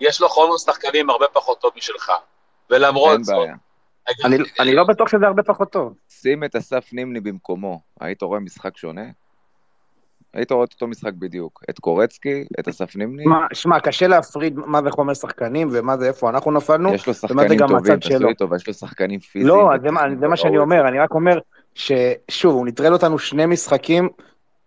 יש 0.00 0.20
לו 0.20 0.28
חומר 0.28 0.56
שחקנים 0.56 1.10
הרבה 1.10 1.26
פחות 1.32 1.60
טוב 1.60 1.72
משלך. 1.76 2.12
ולמרות 2.70 3.24
זאת. 3.24 3.48
אני- 4.24 4.36
אני 4.60 4.74
לא 4.74 4.84
בטוח 4.84 5.08
שזה 5.08 5.26
הרבה 5.26 5.42
פחות 5.42 5.72
טוב. 5.72 5.94
שים 6.08 6.44
את 6.44 6.56
אסף 6.56 6.92
נימני 6.92 7.20
במקומו, 7.20 7.80
היית 8.00 8.22
רואה 8.22 8.40
משחק 8.40 8.76
שונה? 8.76 9.02
היית 10.34 10.52
רואה 10.52 10.64
את 10.64 10.72
אותו 10.72 10.86
משחק 10.86 11.12
בדיוק. 11.18 11.62
את 11.70 11.78
קורצקי, 11.78 12.44
את 12.60 12.68
אסף 12.68 12.96
נימני, 12.96 13.24
שמע, 13.52 13.80
קשה 13.80 14.06
להפריד 14.06 14.56
מה 14.58 14.82
זה 14.82 14.90
חומר 14.90 15.14
שחקנים 15.14 15.68
ומה 15.72 15.96
זה 15.96 16.08
איפה 16.08 16.30
אנחנו 16.30 16.50
נפלנו, 16.52 16.94
יש 16.94 17.06
לו 17.06 17.12
ומה 17.12 17.42
זה 17.42 17.44
שחקנים 17.44 17.58
גם 17.58 17.68
טובים, 17.68 17.96
תעשו. 18.00 18.26
לי 18.26 18.34
טובה, 18.34 18.56
יש 18.56 18.66
לו 18.68 18.74
שחקנים 18.74 19.20
פיזיים. 19.20 19.48
לא, 19.48 19.70
זה 19.82 19.90
מה- 19.90 20.02
זה 20.20 20.28
מה 20.28 20.36
שאני 20.36 20.58
אומר, 20.58 20.88
אני 20.88 20.98
רק 20.98 21.14
אומר 21.14 21.38
ששוב, 21.74 22.54
הוא 22.54 22.66
נטרל 22.66 22.92
אותנו 22.92 23.18
שני 23.18 23.46
משחקים, 23.46 24.08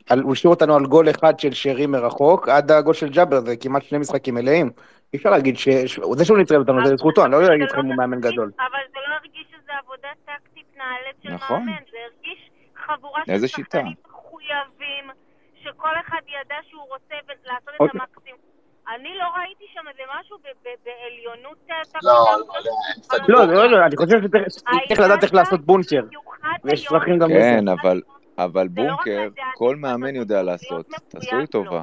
על- 0.09 0.21
הוא 0.21 0.33
השאיר 0.33 0.49
אותנו 0.49 0.75
על 0.75 0.85
גול 0.85 1.09
אחד 1.09 1.39
של 1.39 1.53
שרי 1.53 1.85
מרחוק, 1.85 2.49
עד 2.49 2.71
הגול 2.71 2.93
של 2.93 3.09
ג'אבר, 3.09 3.39
זה 3.41 3.55
כמעט 3.57 3.83
שני 3.83 3.97
משחקים 3.97 4.35
מלאים. 4.35 4.69
אי 5.13 5.17
אפשר 5.17 5.29
להגיד 5.29 5.57
ש... 5.57 5.69
ש- 5.69 5.99
זה 6.15 6.25
שהוא 6.25 6.37
נטרל 6.37 6.59
אותנו, 6.59 6.85
זה 6.85 6.93
לזכותו, 6.93 7.23
אני 7.23 7.31
לא 7.31 7.37
יודע 7.37 7.49
להגיד 7.49 7.65
לכם 7.71 7.85
הוא 7.85 7.95
מאמן 7.95 8.21
גדול. 8.21 8.51
אבל 8.59 8.65
זה 8.91 8.99
לא 9.09 9.13
הרגיש 9.21 9.45
שזה 9.49 9.71
עבודה 9.83 10.07
טקטית 10.25 10.65
נעלית 10.77 11.15
של 11.23 11.33
נכון. 11.33 11.59
מאמן, 11.59 11.71
זה 11.91 11.97
הרגיש 12.05 12.49
חבורה 12.85 13.21
של? 13.25 13.47
שחקנים 13.47 13.93
מחויבים, 14.09 15.05
שכל 15.67 15.89
אחד 16.07 16.21
ידע 16.27 16.55
שהוא 16.69 16.81
רוצה 16.81 17.15
לעשות 17.45 17.69
את 17.75 17.79
אוקיי. 17.79 18.01
המקסימום. 18.01 18.39
אני 18.95 19.09
לא 19.17 19.25
ראיתי 19.37 19.63
שם 19.73 19.87
איזה 19.89 20.01
משהו 20.19 20.37
בעליונות 20.85 21.57
אה, 21.71 21.75
לא. 22.03 23.45
לא, 23.45 23.53
לא, 23.53 23.71
לא, 23.71 23.85
אני 23.85 23.97
חושב 23.97 24.17
שצריך 24.23 24.99
לדעת 24.99 25.23
איך 25.23 25.33
לעשות 25.33 25.61
בונקר. 25.65 26.03
ויש 26.63 26.87
צרכים 26.87 27.19
גם 27.19 27.29
כן, 27.29 27.59
לזה. 27.63 27.73
אבל, 27.81 28.01
אבל 28.37 28.67
בונקר, 28.67 29.27
כל 29.55 29.75
מאמן 29.75 30.15
יודע 30.15 30.43
לעשות. 30.43 30.87
תעשו 31.07 31.37
לי 31.37 31.47
טובה. 31.47 31.81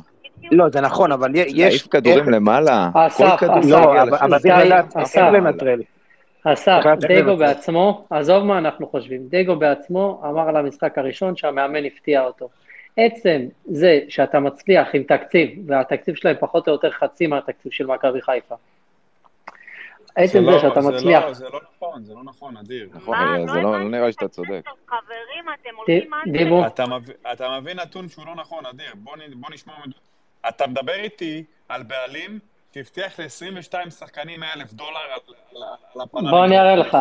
לא, 0.53 0.69
זה 0.69 0.81
נכון, 0.81 1.13
אבל 1.13 1.31
יש... 1.35 1.55
להעיף 1.55 1.87
כדורים 1.87 2.29
למעלה, 2.31 2.91
כל 2.93 3.07
אסף, 3.07 3.37
כדור 3.39 3.61
אסף, 3.61 3.71
לא, 3.71 4.03
אבל- 4.03 4.39
צריך 4.39 4.55
לדעת 4.65 4.97
איך 4.97 5.03
אסף. 5.03 5.21
לנטרל. 5.33 5.81
אסף, 6.45 6.81
דגו. 7.01 7.37
בעצמו, 7.37 8.07
עזוב 8.11 8.45
מה 8.45 8.59
אנחנו 8.59 8.87
חושבים, 8.89 9.23
דגו 9.29 9.57
בעצמו 9.57 10.23
אמר 10.25 10.49
על 10.49 10.57
המשחק 10.57 10.99
הראשון 10.99 11.37
שהמאמן 11.37 11.85
הפתיע 11.85 12.25
אותו. 12.25 12.49
עצם 12.97 13.41
זה 13.65 14.01
שאתה 14.09 14.41
מצליח 14.41 14.89
עם 14.95 15.03
תקציב, 15.03 15.49
והתקציב 15.71 16.15
שלהם 16.15 16.37
פחות 16.41 16.69
או 16.69 16.73
יותר 16.73 16.91
חצי 16.91 17.27
מהתקציב 17.27 17.73
של 17.73 17.87
מכבי 17.87 18.23
חיפה. 18.23 18.55
עצם 20.17 20.33
זה 20.39 20.45
זה 20.45 20.51
לא- 20.51 20.59
שאתה 20.59 20.81
זה 20.81 20.89
מצליח, 20.89 21.25
לא- 21.25 21.33
זה 21.33 21.49
לא 21.49 21.61
נכון, 21.77 22.05
זה 22.05 22.15
לא 22.15 22.25
נכון, 22.25 22.57
אדיר. 22.57 22.89
נכון, 22.95 23.15
אה, 23.15 23.47
זה 23.47 23.61
לא 23.61 23.73
לא 23.73 23.79
נראה 23.89 24.07
לי 24.07 24.13
שאתה 24.13 24.29
צודק. 24.29 24.63
חברים, 24.89 25.45
אתם 25.55 25.71
ד- 25.71 25.73
הולכים 25.77 26.13
על 26.15 26.21
זה. 26.27 26.33
דיבו, 26.39 26.67
אתה 26.67 26.87
מבין- 26.87 27.17
אתה 27.33 27.61
מבין 27.61 27.81
נתון 27.81 28.09
שהוא 28.09 28.27
לא 28.27 28.35
נכון, 28.35 28.67
אדיר. 28.67 28.93
בוא 28.95 29.13
בוא 29.37 29.51
נשמע... 29.53 29.73
אתה 30.49 30.67
מדבר 30.67 30.95
איתי 30.95 31.45
על 31.69 31.83
בעלים 31.83 32.39
שהבטיח 32.75 33.21
ל-22 33.21 33.91
שחקנים 33.91 34.41
100 34.41 34.53
אלף 34.55 34.73
דולר 34.73 34.89
על- 34.99 35.21
על- 35.57 35.63
על 35.95 36.01
הפנל. 36.01 36.31
בוא 36.31 36.45
אני 36.45 36.59
אראה 36.61 36.77
לך. 36.77 36.97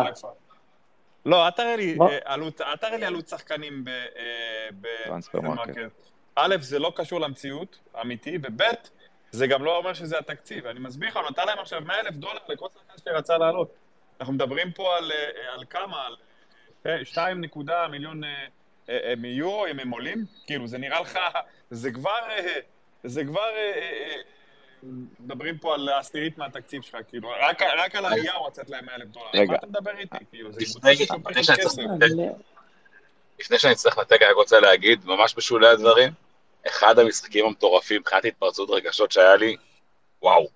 לא, 1.26 1.46
אל 1.46 1.50
תראה 1.50 1.76
לי. 1.76 1.96
אה, 2.00 2.18
עלות- 2.24 2.60
אל 2.60 2.76
תראה 2.76 2.96
לי 2.96 3.06
עלות 3.06 3.28
שחקנים 3.28 3.84
ב... 3.84 3.88
אה, 3.88 4.04
ב- 4.80 4.86
transfer 5.04 5.40
market. 5.40 5.68
ב 5.76 5.78
market. 5.78 5.92
א', 6.36 6.56
זה 6.60 6.78
לא 6.78 6.92
קשור 6.96 7.20
למציאות, 7.20 7.78
אמיתי, 8.00 8.38
וב', 8.42 8.62
זה 9.30 9.46
גם 9.46 9.64
לא 9.64 9.76
אומר 9.76 9.94
שזה 9.94 10.18
התקציב. 10.18 10.66
אני 10.66 10.80
מסביר 10.80 11.08
לך, 11.08 11.16
הוא 11.16 11.30
נתן 11.30 11.46
להם 11.46 11.58
עכשיו 11.58 11.80
100 11.80 12.00
אלף 12.00 12.14
דולר 12.14 12.38
לכל 12.48 12.66
שחקן 12.74 13.02
שרצה 13.04 13.38
לעלות. 13.38 13.74
אנחנו 14.20 14.32
מדברים 14.34 14.72
פה 14.72 14.96
על, 14.96 15.12
אה, 15.12 15.52
על 15.54 15.64
כמה? 15.70 16.06
על 16.06 16.16
אה, 16.86 17.04
2 17.04 17.40
נקודה 17.40 17.88
מיליון 17.88 18.24
אה, 18.24 18.30
אה, 18.88 18.98
אה, 19.04 19.14
מיורו, 19.16 19.66
אם 19.66 19.78
הם 19.80 19.90
עולים? 19.90 20.18
כאילו, 20.46 20.66
זה 20.66 20.78
נראה 20.78 21.00
לך, 21.00 21.18
זה 21.70 21.92
כבר, 21.92 22.10
אה, 22.30 22.58
זה 23.04 23.24
כבר, 23.24 23.40
אה, 23.40 23.72
אה, 23.76 23.80
אה, 23.80 24.20
מדברים 25.20 25.58
פה 25.58 25.74
על 25.74 25.88
עשירית 25.88 26.38
מהתקציב 26.38 26.82
שלך, 26.82 26.96
כאילו, 27.08 27.30
רק, 27.40 27.62
רק 27.62 27.94
על 27.94 28.04
העלייה 28.04 28.34
הוא 28.34 28.46
רצת 28.46 28.70
להם 28.70 28.86
100 28.86 28.94
אלף 28.94 29.08
דולר. 29.08 29.26
רגע. 29.34 29.52
מה 29.52 29.58
אתה 29.58 29.66
מדבר 29.66 29.98
איתי? 29.98 30.16
כאילו, 30.30 30.52
זה 30.52 30.60
לפני 33.40 33.58
שאני 33.58 33.74
צריך 33.74 33.98
לנתק, 33.98 34.22
אני 34.22 34.32
רוצה 34.32 34.60
להגיד, 34.60 35.04
ממש 35.04 35.34
בשולי 35.34 35.68
הדברים, 35.68 36.12
אחד 36.66 36.98
המשחקים 36.98 37.46
המטורפים 37.46 38.00
מבחינת 38.00 38.24
התפרצות 38.24 38.70
רגשות 38.70 39.12
שהיה 39.12 39.36
לי, 39.36 39.56
וואו, 40.22 40.46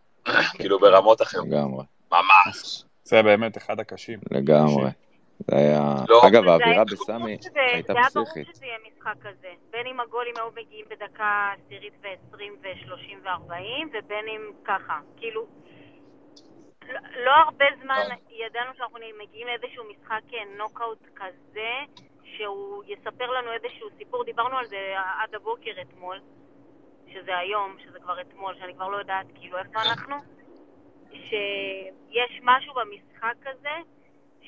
כאילו 0.54 0.78
ברמות 0.78 1.22
אחרות, 1.22 1.46
לגמרי, 1.48 1.84
ממש. 2.12 2.84
זה 3.04 3.22
באמת 3.22 3.56
אחד 3.56 3.80
הקשים. 3.80 4.18
לגמרי. 4.30 4.90
זה 5.38 5.56
היה... 5.56 5.80
לא. 6.08 6.20
אגב, 6.28 6.44
זה 6.44 6.50
האווירה 6.50 6.70
היה 6.70 6.84
בסמי 6.84 7.36
שזה- 7.40 7.60
הייתה 7.60 7.92
זה 7.92 7.98
היה 7.98 8.08
ברור 8.14 8.26
פסיכית. 8.26 8.54
שזה 8.56 8.66
יהיה 8.66 8.78
משחק 8.88 9.14
כזה. 9.20 9.52
בין 9.70 9.86
אם 9.86 10.00
הגולים 10.00 10.34
היו 10.36 10.50
מגיעים 10.56 10.86
בדקה 10.90 11.50
עשירית 11.66 11.94
ועשרים 12.02 12.56
ושלושים 12.62 13.18
וארבעים, 13.24 13.88
ובין 13.88 14.28
אם 14.28 14.50
ככה. 14.64 14.98
כאילו, 15.16 15.46
לא- 16.88 17.00
לא 17.24 17.30
הרבה 17.30 17.64
זמן 17.82 18.02
ידענו 18.30 18.70
שאנחנו 18.76 18.98
מגיעים 19.18 19.46
לאיזשהו 19.46 19.84
משחק 19.90 20.20
אה, 20.34 20.38
נוקאוט 20.58 20.98
כזה, 21.16 21.70
שהוא 22.24 22.84
יספר 22.86 23.30
לנו 23.30 23.52
איזשהו 23.52 23.88
סיפור, 23.98 24.24
דיברנו 24.24 24.58
על 24.58 24.66
זה 24.66 24.94
עד 25.22 25.34
הבוקר 25.34 25.70
אתמול, 25.80 26.20
שזה 27.12 27.38
היום, 27.38 27.76
שזה 27.84 27.98
כבר 28.00 28.20
אתמול, 28.20 28.54
שאני 28.58 28.74
כבר 28.74 28.88
לא 28.88 28.96
יודעת 28.96 29.26
כאילו 29.34 29.58
איפה 29.58 29.82
אנחנו, 29.82 30.16
שיש 31.12 32.40
משהו 32.42 32.74
במשחק 32.74 33.46
הזה 33.46 33.70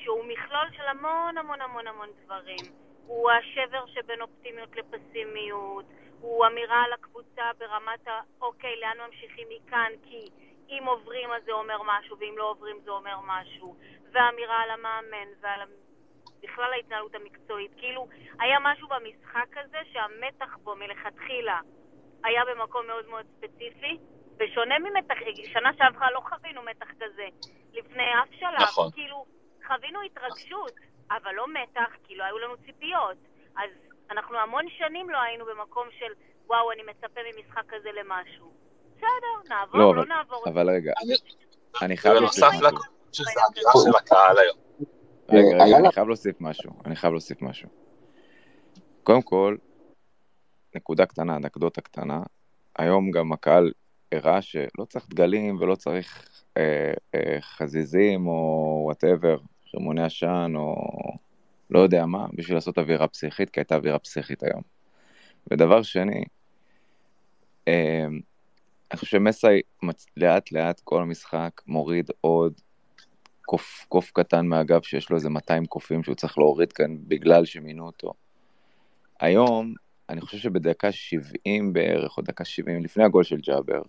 שהוא 0.03 0.25
מכלול 0.25 0.67
של 0.77 0.87
המון 0.87 1.37
המון 1.37 1.61
המון 1.61 1.87
המון 1.87 2.09
דברים. 2.23 2.73
הוא 3.05 3.31
השבר 3.31 3.85
שבין 3.87 4.21
אופטימיות 4.21 4.69
לפסימיות, 4.75 5.85
הוא 6.19 6.45
אמירה 6.47 6.83
על 6.83 6.93
הקבוצה 6.93 7.43
ברמת 7.57 8.07
ה... 8.07 8.21
אוקיי, 8.41 8.79
לאן 8.79 8.97
ממשיכים 9.07 9.47
מכאן, 9.49 9.91
כי 10.03 10.29
אם 10.69 10.83
עוברים 10.85 11.31
אז 11.31 11.43
זה 11.45 11.51
אומר 11.51 11.77
משהו, 11.85 12.17
ואם 12.19 12.35
לא 12.37 12.49
עוברים 12.49 12.79
זה 12.83 12.91
אומר 12.91 13.19
משהו, 13.27 13.75
ואמירה 14.11 14.61
על 14.61 14.69
המאמן 14.69 15.27
ועל 15.41 15.59
בכלל 16.43 16.73
ההתנהלות 16.73 17.15
המקצועית. 17.15 17.71
כאילו, 17.77 18.07
היה 18.39 18.57
משהו 18.61 18.87
במשחק 18.87 19.57
הזה 19.57 19.77
שהמתח 19.91 20.57
בו 20.63 20.75
מלכתחילה 20.75 21.59
היה 22.23 22.41
במקום 22.45 22.87
מאוד 22.87 23.09
מאוד 23.09 23.25
ספציפי, 23.37 23.97
בשונה 24.37 24.79
ממתח, 24.79 25.15
שנה 25.53 25.69
שעברה 25.77 26.11
לא 26.11 26.19
חווינו 26.19 26.61
מתח 26.61 26.87
כזה 26.99 27.27
לפני 27.73 28.13
אף 28.23 28.29
שלב. 28.39 28.61
נכון. 28.61 28.91
כאילו, 28.91 29.25
חווינו 29.75 29.99
התרגשות, 30.01 30.71
אבל 31.11 31.31
לא 31.35 31.45
מתח, 31.47 31.89
כי 32.03 32.15
לא 32.15 32.23
היו 32.23 32.39
לנו 32.39 32.53
ציפיות. 32.65 33.17
אז 33.57 33.69
אנחנו 34.11 34.37
המון 34.37 34.65
שנים 34.77 35.09
לא 35.09 35.17
היינו 35.21 35.45
במקום 35.45 35.87
של, 35.99 36.13
וואו, 36.47 36.71
אני 36.71 36.81
מצפה 36.83 37.21
ממשחק 37.35 37.63
כזה 37.67 37.89
למשהו. 37.99 38.51
בסדר, 38.95 39.49
נעבור, 39.49 39.79
לא, 39.79 39.95
לא, 39.95 40.01
אבל, 40.01 40.09
נעבור. 40.09 40.43
אבל 40.45 40.69
רגע, 40.69 40.91
אני 41.81 41.97
חייב 41.97 42.13
להוסיף 42.15 42.43
משהו. 42.43 42.67
לכל, 42.67 42.77
שזה 43.11 43.31
האווירה 43.43 43.71
של 43.83 43.97
הקהל 43.97 44.37
היום. 44.37 44.57
רגע, 45.29 45.63
רגע, 45.63 45.77
אני 45.77 45.91
חייב 45.91 46.07
להוסיף 46.07 46.41
משהו. 46.41 46.71
אני 46.85 46.95
חייב 46.95 47.13
להוסיף 47.13 47.41
משהו. 47.41 47.69
קודם 49.03 49.21
כל, 49.21 49.57
נקודה 50.75 51.05
קטנה, 51.05 51.35
אנקדוטה 51.35 51.81
קטנה. 51.81 52.19
היום 52.77 53.11
גם 53.11 53.33
הקהל 53.33 53.71
הראה 54.11 54.41
שלא 54.41 54.85
צריך 54.89 55.05
דגלים 55.09 55.57
ולא 55.59 55.75
צריך 55.75 56.29
אה, 56.57 56.93
אה, 57.15 57.37
חזיזים 57.41 58.27
או 58.27 58.81
whatever, 58.85 59.37
רימוני 59.75 60.03
עשן 60.03 60.53
או 60.55 60.75
לא 61.69 61.79
יודע 61.79 62.05
מה, 62.05 62.27
בשביל 62.33 62.57
לעשות 62.57 62.77
אווירה 62.77 63.07
פסיכית, 63.07 63.49
כי 63.49 63.59
הייתה 63.59 63.75
אווירה 63.75 63.99
פסיכית 63.99 64.43
היום. 64.43 64.61
ודבר 65.51 65.81
שני, 65.81 66.23
אה, 67.67 68.05
אני 68.91 68.99
חושב 68.99 69.11
שמסאי 69.11 69.61
מצ- 69.83 70.05
לאט 70.17 70.51
לאט 70.51 70.81
כל 70.83 71.01
המשחק 71.01 71.61
מוריד 71.67 72.09
עוד 72.21 72.53
קוף, 73.41 73.85
קוף 73.89 74.11
קטן 74.11 74.45
מהגב 74.45 74.81
שיש 74.83 75.09
לו 75.09 75.15
איזה 75.15 75.29
200 75.29 75.65
קופים 75.65 76.03
שהוא 76.03 76.15
צריך 76.15 76.37
להוריד 76.37 76.71
כאן 76.71 76.97
בגלל 77.07 77.45
שמינו 77.45 77.85
אותו. 77.85 78.13
היום, 79.19 79.73
אני 80.09 80.21
חושב 80.21 80.37
שבדקה 80.37 80.91
70 80.91 81.73
בערך, 81.73 82.17
או 82.17 82.23
דקה 82.23 82.45
70 82.45 82.83
לפני 82.83 83.03
הגול 83.03 83.23
של 83.23 83.37
ג'אבר, 83.37 83.81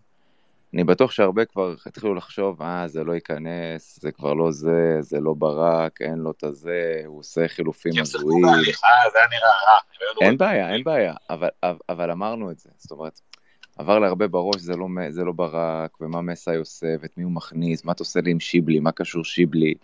אני 0.74 0.84
בטוח 0.84 1.10
שהרבה 1.10 1.44
כבר 1.44 1.74
התחילו 1.86 2.14
לחשוב, 2.14 2.62
אה, 2.62 2.88
זה 2.88 3.04
לא 3.04 3.12
ייכנס, 3.12 3.98
זה 4.02 4.12
כבר 4.12 4.34
לא 4.34 4.52
זה, 4.52 4.96
זה 5.00 5.20
לא 5.20 5.34
ברק, 5.34 6.02
אין 6.02 6.18
לו 6.18 6.30
את 6.30 6.44
הזה, 6.44 7.02
הוא 7.06 7.18
עושה 7.18 7.48
חילופים 7.48 7.92
כי 7.92 7.98
הם 7.98 8.04
שיחקו 8.04 8.28
הזויים. 8.28 8.46
בהליכה, 8.46 8.86
זה 9.12 9.18
היה 9.18 9.28
נראה 9.28 9.50
רע. 9.50 9.78
אין. 10.20 10.38
בעיה, 10.38 10.72
אין 10.74 10.84
בעיה, 10.84 11.14
אבל, 11.30 11.48
אבל, 11.88 12.10
אמרנו 12.10 12.50
את 12.50 12.58
זה, 12.58 12.70
זאת 12.76 12.90
אומרת, 12.90 13.20
עבר 13.78 13.98
להרבה 13.98 14.28
בראש, 14.28 14.60
זה 14.60 14.76
לא, 14.76 14.86
זה 15.10 15.24
לא 15.24 15.32
ברק, 15.32 16.00
ומה 16.00 16.20
מסאי 16.20 16.56
עושה, 16.56 16.86
ואת 17.00 17.18
מי 17.18 17.24
הוא 17.24 17.32
מכניס, 17.32 17.84
מה 17.84 17.92
אתה 17.92 18.02
עושה 18.02 18.20
לי 18.20 18.30
עם 18.30 18.40
שיבלי, 18.40 18.80
מה 18.80 18.92
קשור 18.92 19.24
שיבלי, 19.24 19.74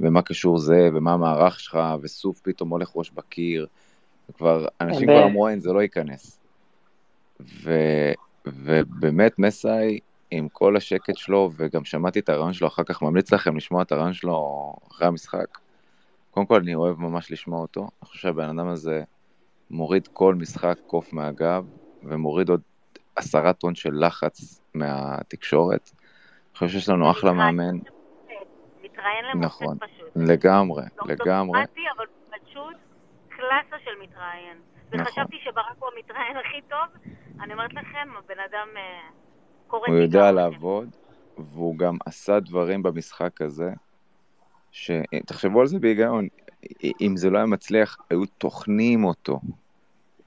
ומה 0.00 0.22
קשור 0.22 0.58
זה, 0.58 0.88
ומה 0.94 1.12
המערך 1.12 1.60
שלך, 1.60 1.78
וסוף 2.02 2.40
פתאום 2.40 2.68
הולך 2.68 2.90
ראש 2.94 3.10
בקיר, 3.10 3.66
וכבר, 4.30 4.66
אנשים 4.80 5.08
כבר 5.08 5.24
אמרו, 5.24 5.48
אין, 5.48 5.60
זה 5.60 5.72
לא 5.72 5.82
ייכנס. 5.82 6.38
ו, 7.40 7.70
ובאמת 8.46 9.38
מסאי, 9.38 9.98
עם 10.30 10.48
כל 10.48 10.76
השקט 10.76 11.16
שלו, 11.16 11.50
וגם 11.56 11.84
שמעתי 11.84 12.18
את 12.18 12.28
הרעיון 12.28 12.52
שלו 12.52 12.68
אחר 12.68 12.84
כך, 12.84 13.02
ממליץ 13.02 13.32
לכם 13.32 13.56
לשמוע 13.56 13.82
את 13.82 13.92
הרעיון 13.92 14.12
שלו 14.12 14.74
אחרי 14.90 15.06
המשחק. 15.06 15.58
קודם 16.30 16.46
כל, 16.46 16.60
אני 16.60 16.74
אוהב 16.74 17.00
ממש 17.00 17.32
לשמוע 17.32 17.60
אותו, 17.60 17.80
אני 17.80 18.08
חושב 18.08 18.20
שהבן 18.20 18.48
אדם 18.48 18.68
הזה 18.68 19.02
מוריד 19.70 20.08
כל 20.12 20.34
משחק 20.34 20.78
קוף 20.86 21.12
מהגב, 21.12 21.64
ומוריד 22.02 22.48
עוד 22.48 22.60
עשרה 23.16 23.52
טון 23.52 23.74
של 23.74 23.90
לחץ 24.06 24.60
מהתקשורת. 24.74 25.90
אני 25.94 26.52
חושב 26.54 26.68
שיש 26.68 26.88
לנו 26.88 27.10
אחלה 27.10 27.32
מאמן, 27.32 27.76
מתראיין 28.82 29.24
למופת 29.24 29.46
נכון, 29.46 29.78
פשוט. 29.78 30.08
לגמרי, 30.16 30.82
לא 30.96 31.14
לגמרי, 31.14 31.60
אבל 31.96 32.04
פשוט 32.30 32.76
קלאסה 33.28 33.76
של 33.84 33.90
מתראיין. 34.02 34.58
נכון. 34.92 35.00
וחשבתי 35.00 35.36
שברק 35.44 35.76
הוא 35.78 35.88
המתראיין 35.96 36.36
הכי 36.36 36.60
טוב, 36.68 37.12
אני 37.40 37.52
אומרת 37.52 37.72
לכם, 37.72 38.08
הבן 38.18 38.40
אדם 38.50 38.68
קורא 39.68 39.86
הוא 39.86 39.96
יודע 39.96 40.32
לעבוד, 40.32 40.88
והוא 41.38 41.76
גם 41.76 41.96
עשה 42.06 42.40
דברים 42.40 42.82
במשחק 42.82 43.42
הזה, 43.42 43.70
שתחשבו 44.72 45.60
על 45.60 45.66
זה 45.66 45.78
בהיגיון, 45.78 46.28
אם 47.00 47.16
זה 47.16 47.30
לא 47.30 47.38
היה 47.38 47.46
מצליח, 47.46 47.96
היו 48.10 48.26
טוחנים 48.26 49.04
אותו, 49.04 49.40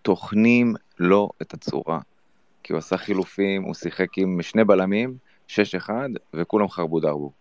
טוחנים 0.01 0.73
לו 0.99 1.29
את 1.41 1.53
הצורה, 1.53 1.99
כי 2.63 2.73
הוא 2.73 2.77
עשה 2.79 2.97
חילופים, 2.97 3.63
הוא 3.63 3.73
שיחק 3.73 4.17
עם 4.17 4.41
שני 4.41 4.63
בלמים, 4.63 5.17
6-1, 5.49 5.89
וכולם 6.33 6.69
חרבו 6.69 6.99
דרבו. 6.99 7.31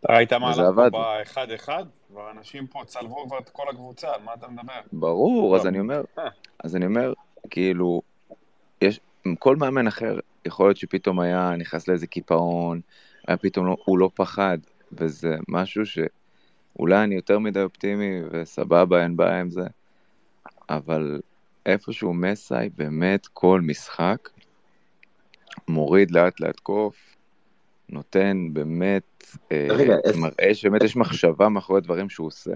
אתה 0.00 0.12
ראית 0.12 0.32
מהלך 0.32 0.58
עבד. 0.58 0.90
פה 0.92 0.98
באחד-אחד? 1.18 1.84
כבר 2.08 2.30
אנשים 2.30 2.66
פה 2.66 2.82
צלבו 2.86 3.26
כבר 3.26 3.38
את 3.38 3.48
כל 3.48 3.62
הקבוצה, 3.70 4.14
על 4.14 4.22
מה 4.24 4.34
אתה 4.34 4.48
מדבר? 4.48 4.72
ברור, 4.92 5.56
אז. 5.56 5.66
אני 5.66 5.80
אומר, 5.80 6.02
אה. 6.18 6.24
אז 6.64 6.76
אני 6.76 6.86
אומר, 6.86 7.12
כאילו, 7.50 8.02
יש, 8.80 9.00
כל 9.38 9.56
מאמן 9.56 9.86
אחר, 9.86 10.18
יכול 10.46 10.66
להיות 10.68 10.76
שפתאום 10.76 11.20
היה 11.20 11.54
נכנס 11.58 11.88
לאיזה 11.88 12.06
קיפאון, 12.06 12.80
היה 13.28 13.36
פתאום, 13.36 13.66
לא, 13.66 13.76
הוא 13.84 13.98
לא 13.98 14.10
פחד, 14.14 14.58
וזה 14.92 15.36
משהו 15.48 15.82
שאולי 15.86 17.04
אני 17.04 17.14
יותר 17.14 17.38
מדי 17.38 17.62
אופטימי, 17.62 18.20
וסבבה, 18.30 19.02
אין 19.02 19.16
בעיה 19.16 19.40
עם 19.40 19.50
זה, 19.50 19.64
אבל 20.70 21.20
איפשהו 21.66 22.14
מסאי, 22.14 22.68
באמת 22.76 23.26
כל 23.26 23.60
משחק, 23.60 24.28
מוריד 25.68 26.10
לאט 26.10 26.40
לאט 26.40 26.60
קוף, 26.60 27.16
נותן 27.88 28.48
באמת, 28.52 29.24
אה, 29.52 29.66
רגע, 29.70 29.94
איזה- 30.04 30.20
מראה 30.20 30.54
שבאמת 30.54 30.82
יש 30.82 30.96
מחשבה 30.96 31.48
מאחורי 31.48 31.80
דברים 31.80 32.10
שהוא 32.10 32.26
עושה. 32.26 32.50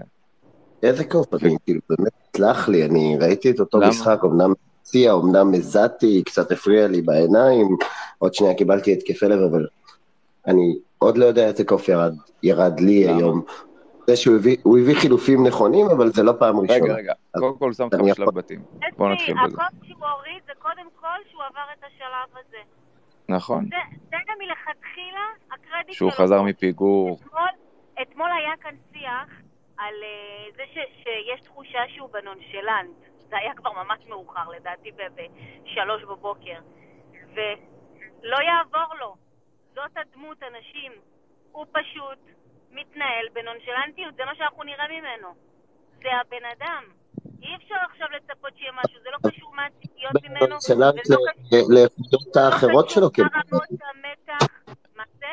איזה 0.82 1.05
קוף, 1.05 1.35
אני 1.35 1.56
כאילו, 1.65 1.81
באמת, 1.89 2.12
סלח 2.36 2.69
לי, 2.69 2.85
אני 2.85 3.16
ראיתי 3.20 3.51
את 3.51 3.61
אותו 3.61 3.78
למה? 3.78 3.89
משחק, 3.89 4.19
אמנם 4.24 4.52
הציע, 4.85 5.12
אמנם 5.12 5.55
הזעתי, 5.55 6.23
קצת 6.24 6.52
הפריע 6.52 6.89
לי 6.89 7.02
בעיניים, 7.02 7.77
עוד 8.19 8.35
שנייה 8.35 8.55
קיבלתי 8.55 8.93
התקפי 8.93 9.27
לב, 9.27 9.40
אבל 9.51 9.66
אני 10.47 10.78
עוד 10.98 11.19
לא 11.19 11.24
יודע 11.24 11.47
איזה 11.47 11.65
קוף 11.65 11.89
ירד, 11.89 12.15
ירד 12.43 12.81
לי 12.81 13.05
למה? 13.05 13.16
היום. 13.16 13.43
זה 14.06 14.16
שהוא 14.16 14.36
הביא, 14.36 14.56
הוא 14.62 14.78
הביא 14.78 14.94
חילופים 14.94 15.47
נכונים, 15.47 15.86
אבל 15.86 16.12
זה 16.12 16.23
לא 16.23 16.32
פעם 16.39 16.61
ראשונה. 16.61 16.85
רגע, 16.85 16.94
רגע, 16.94 17.12
קודם 17.39 17.59
כל 17.59 17.73
שם 17.73 17.85
אותך 17.85 17.94
אני 17.94 18.12
בשלב 18.12 18.31
בתים. 18.31 18.62
בוא 18.97 19.09
נתחיל 19.09 19.35
בזה. 19.35 19.62
הקוד 19.62 19.85
שהוא 19.86 20.06
הוריד 20.06 20.43
זה 20.47 20.52
קודם 20.59 20.89
כל 21.01 21.19
שהוא 21.31 21.43
עבר 21.43 21.66
את 21.78 21.85
השלב 21.85 22.40
הזה. 22.40 22.62
נכון. 23.28 23.65
זה, 23.65 24.16
גם 24.28 24.35
מלכתחילה 24.39 25.27
הקרדיט 25.47 25.94
שהוא 25.94 26.11
שלו. 26.11 26.24
חזר 26.24 26.43
מפיגור. 26.43 27.19
אתמול, 27.20 27.48
אתמול 28.02 28.28
היה 28.39 28.52
כאן 28.61 28.74
שיח 28.93 29.31
על 29.78 29.94
uh, 29.94 30.56
זה 30.56 30.62
ש, 30.73 30.78
שיש 31.02 31.40
תחושה 31.40 31.78
שהוא 31.94 32.09
בנונשלנט. 32.12 33.14
זה 33.29 33.37
היה 33.37 33.55
כבר 33.55 33.73
ממש 33.73 34.07
מאוחר, 34.09 34.49
לדעתי 34.49 34.91
בשלוש 34.93 36.03
בבוקר. 36.03 36.59
ולא 37.35 38.37
יעבור 38.37 38.95
לו. 39.01 39.17
זאת 39.75 39.91
הדמות, 39.97 40.43
אנשים. 40.43 40.93
הוא 41.53 41.67
פשוט 41.73 42.19
מתנהל 42.71 43.27
בנונשלנטיות, 43.33 44.15
זה 44.17 44.25
מה 44.25 44.35
שאנחנו 44.35 44.63
נראה 44.63 44.89
ממנו. 44.89 45.29
זה 46.03 46.09
הבן 46.21 46.45
אדם. 46.59 46.85
אי 47.43 47.57
אפשר 47.57 47.75
עכשיו 47.91 48.07
לצפות 48.17 48.57
שיהיה 48.57 48.73
משהו, 48.85 49.01
זה 49.03 49.09
לא 49.13 49.31
קשור 49.31 49.55
מה 49.55 49.63
הציפיות 49.67 50.13
ממנו, 50.25 50.61
סנאט 50.61 50.95
וזה 51.05 51.15
לא 51.15 51.33
קשור 51.43 51.73
לאיכויות 51.75 52.37
האחרות 52.37 52.91
שלו, 52.91 53.13
כאילו. 53.13 53.29
לרמות 53.35 53.69
המתח. 53.71 54.47
מה 54.97 55.03
זה? 55.19 55.27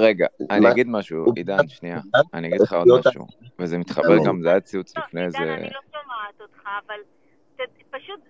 רגע, 0.00 0.26
אני 0.50 0.70
אגיד 0.70 0.86
משהו, 0.90 1.32
עידן, 1.36 1.68
שנייה. 1.68 1.98
אני 2.34 2.48
אגיד 2.48 2.60
לך 2.60 2.72
עוד 2.72 2.88
משהו. 3.06 3.26
וזה 3.58 3.78
מתחבר 3.78 4.16
גם, 4.26 4.42
זה 4.42 4.50
היה 4.50 4.60
ציוץ 4.60 4.96
לפני 4.96 5.20
עידן, 5.20 5.42
איזה... 5.42 5.68
לא 6.40 6.46
שומעת 6.46 6.56
אותך, 6.56 6.68
אבל 6.86 7.00
ת- 7.56 7.82
פשוט 7.90 8.20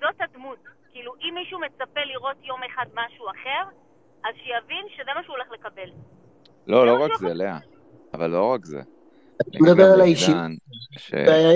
זאת 0.00 0.20
הדמות. 0.20 0.58
כאילו, 0.92 1.12
אם 1.20 1.34
מישהו 1.34 1.60
מצפה 1.60 2.00
לראות 2.00 2.36
יום 2.42 2.60
אחד 2.62 2.86
משהו 2.94 3.26
אחר, 3.30 3.62
אז 4.24 4.34
שיבין 4.34 4.86
שזה 4.96 5.10
מה 5.14 5.22
שהוא 5.24 5.36
הולך 5.36 5.50
לקבל. 5.52 5.90
לא, 6.66 6.86
לא 6.86 7.04
רק 7.04 7.10
זה, 7.18 7.34
לאה. 7.34 7.58
אבל 8.14 8.30
לא 8.30 8.52
רק 8.52 8.64
זה. 8.64 8.80
אני 8.80 9.60
מדבר 9.60 9.84
על 9.84 10.00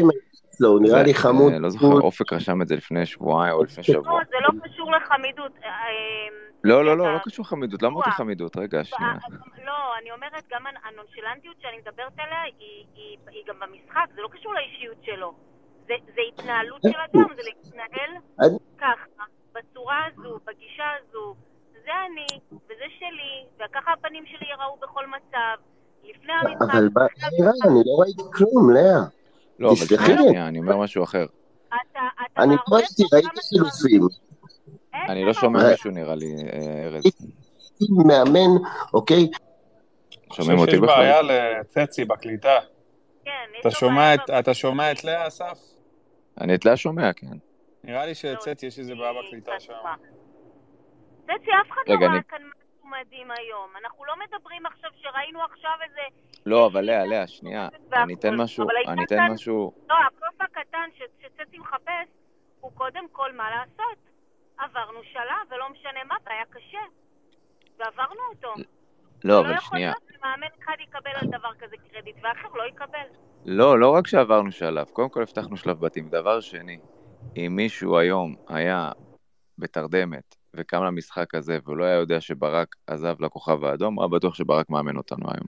עם 0.01 0.09
אצלו, 0.49 0.69
הוא 0.69 0.81
נראה 0.83 1.03
לי 1.03 1.15
חמוד. 1.15 1.53
אה, 1.53 1.59
לא 1.59 1.69
זוכר, 1.69 1.87
אופק 1.87 2.33
רשם 2.33 2.63
את 2.63 2.69
זה 2.69 2.77
לפני 2.77 3.07
שבועיים 3.07 3.55
או 3.55 3.65
לפני 3.65 3.85
לא, 3.89 3.95
שבוע. 3.95 4.21
זה 4.31 4.37
לא 4.41 4.69
קשור 4.69 4.93
לחמידות. 4.93 5.53
אה, 5.65 5.71
לא, 6.65 6.85
לא, 6.85 6.97
לא, 6.99 7.15
לא 7.15 7.19
קשור 7.25 7.49
חמידות, 7.49 7.83
לא 7.83 7.89
אמרתי 7.89 8.11
חמידות, 8.11 8.57
רגע, 8.57 8.85
שנייה. 8.85 9.13
לא, 9.65 9.99
אני 10.01 10.13
אומרת, 10.13 10.45
גם 10.51 10.65
הנונשלנטיות 10.85 11.57
שאני 11.61 11.77
מדברת 11.77 12.13
עליה 12.19 12.43
היא 13.33 13.43
גם 13.47 13.55
במשחק, 13.61 14.07
זה 14.15 14.23
לא 14.23 14.29
קשור 14.29 14.55
לאישיות 14.55 14.97
שלו. 15.03 15.35
זה, 15.87 15.95
זה 16.15 16.21
התנהלות 16.29 16.83
של 16.83 16.89
אדם, 17.13 17.27
זה 17.37 17.43
להתנהל 17.43 18.11
אני- 18.41 18.59
ככה, 18.79 19.23
בצורה 19.55 19.97
הזו, 20.07 20.39
בגישה 20.47 20.85
הזו. 21.01 21.35
זה 21.73 21.91
אני, 22.07 22.27
וזה 22.67 22.85
שלי, 22.99 23.35
וככה 23.71 23.93
הפנים 23.93 24.25
שלי 24.27 24.49
ייראו 24.49 24.77
בכל 24.83 25.07
מצב. 25.07 25.63
לפני 26.05 26.33
המשחק, 26.33 26.63
אבל 26.63 26.89
ב- 26.89 26.99
נראה, 27.41 27.53
אני 27.67 27.81
לא 27.87 28.03
ראיתי 28.03 28.23
כלום, 28.35 28.71
לאה. 28.75 29.01
לא, 29.59 29.69
אבל 29.69 29.77
תסלחי 29.77 30.05
שנייה, 30.05 30.21
לי. 30.21 30.29
שנייה, 30.29 30.49
אני 30.49 30.59
אומר 30.59 30.77
משהו 30.77 31.05
אחר. 31.05 31.27
אני 32.39 32.55
לא 32.57 32.77
ראיתי, 32.77 33.03
ראיתי 33.13 33.29
חילופים. 33.49 34.03
אני 34.95 35.25
לא 35.25 35.33
שומע 35.33 35.65
אה, 35.65 35.71
מישהו 35.71 35.91
נראה 35.91 36.15
לי, 36.15 36.35
אה, 36.53 36.85
ארז. 36.87 37.03
מאמן, 38.07 38.65
אוקיי? 38.95 39.29
שומעים 40.33 40.59
אותי 40.59 40.77
בכלל? 40.77 40.87
בעיה 40.87 41.23
לצצי 41.23 42.05
בקליטה. 42.05 42.59
כן, 43.25 43.31
אתה 44.39 44.55
שומע 44.55 44.93
את 44.93 45.05
לאה, 45.05 45.27
אסף? 45.27 45.59
אני 46.41 46.55
את 46.55 46.65
לאה 46.65 46.77
שומע, 46.77 47.13
כן. 47.13 47.27
נראה 47.85 48.07
לי 48.07 48.15
שלצצי 48.15 48.67
יש 48.67 48.79
איזה 48.79 48.95
בעיה 48.95 49.13
בקליטה 49.13 49.61
שם. 49.61 49.73
צצי, 51.25 51.51
אף 51.63 51.71
אחד 51.71 51.83
לא 51.87 51.95
ראה 51.95 52.23
כאן 52.23 52.43
משהו 52.43 52.89
מדהים 52.89 53.31
היום. 53.31 53.71
אנחנו 53.85 54.05
לא 54.05 54.13
מדברים 54.17 54.67
עכשיו 54.67 54.91
שראינו 54.97 55.43
עכשיו 55.43 55.73
איזה... 55.85 56.01
לא, 56.47 56.67
אבל 56.67 56.81
לאה, 56.81 57.07
לאה, 57.07 57.27
שנייה. 57.27 57.69
אני 57.93 58.15
אתן 58.15 58.35
משהו, 58.35 58.67
אני 58.89 59.05
אתן 59.05 59.19
משהו... 59.33 59.73
לא, 59.89 59.95
הקוף 60.07 60.41
הקטן 60.41 60.89
ש- 60.95 61.23
שצצי 61.23 61.59
מחפש, 61.59 62.09
הוא 62.61 62.73
קודם 62.75 63.09
כל 63.13 63.33
מה 63.33 63.51
לעשות. 63.51 63.99
עברנו 64.59 64.99
שלב, 65.13 65.51
ולא 65.51 65.69
משנה 65.71 66.05
מה, 66.05 66.15
והיה 66.27 66.45
קשה. 66.51 66.79
ועברנו 67.79 68.21
אותו. 68.35 68.55
לא, 69.25 69.41
אבל 69.41 69.49
לא 69.49 69.55
יכול 69.55 69.69
שנייה. 69.69 69.89
להיות 69.91 70.03
שמאמן 70.21 70.47
אחד 70.65 70.75
יקבל 70.83 71.11
על 71.15 71.29
דבר 71.29 71.55
כזה 71.59 71.77
קרדיט, 71.93 72.17
ואחר 72.23 72.49
לא 72.55 72.63
יקבל. 72.69 73.07
לא, 73.45 73.81
לא 73.81 73.91
רק 73.91 74.07
שעברנו 74.07 74.53
שלב, 74.53 74.87
קודם 74.87 75.09
כל 75.09 75.23
הבטחנו 75.23 75.57
שלב 75.57 75.81
בתים. 75.81 76.09
דבר 76.09 76.41
שני, 76.41 76.79
אם 77.37 77.53
מישהו 77.57 77.99
היום 77.99 78.35
היה 78.49 78.93
בתרדמת 79.59 80.37
וקם 80.55 80.83
למשחק 80.85 81.35
הזה 81.35 81.59
ולא 81.67 81.85
היה 81.85 81.95
יודע 81.95 82.21
שברק 82.21 82.77
עזב 82.87 83.21
לכוכב 83.21 83.65
האדום, 83.65 84.01
היה 84.01 84.09
בטוח 84.09 84.35
שברק 84.35 84.71
מאמן 84.71 84.97
אותנו 84.97 85.27
היום. 85.29 85.47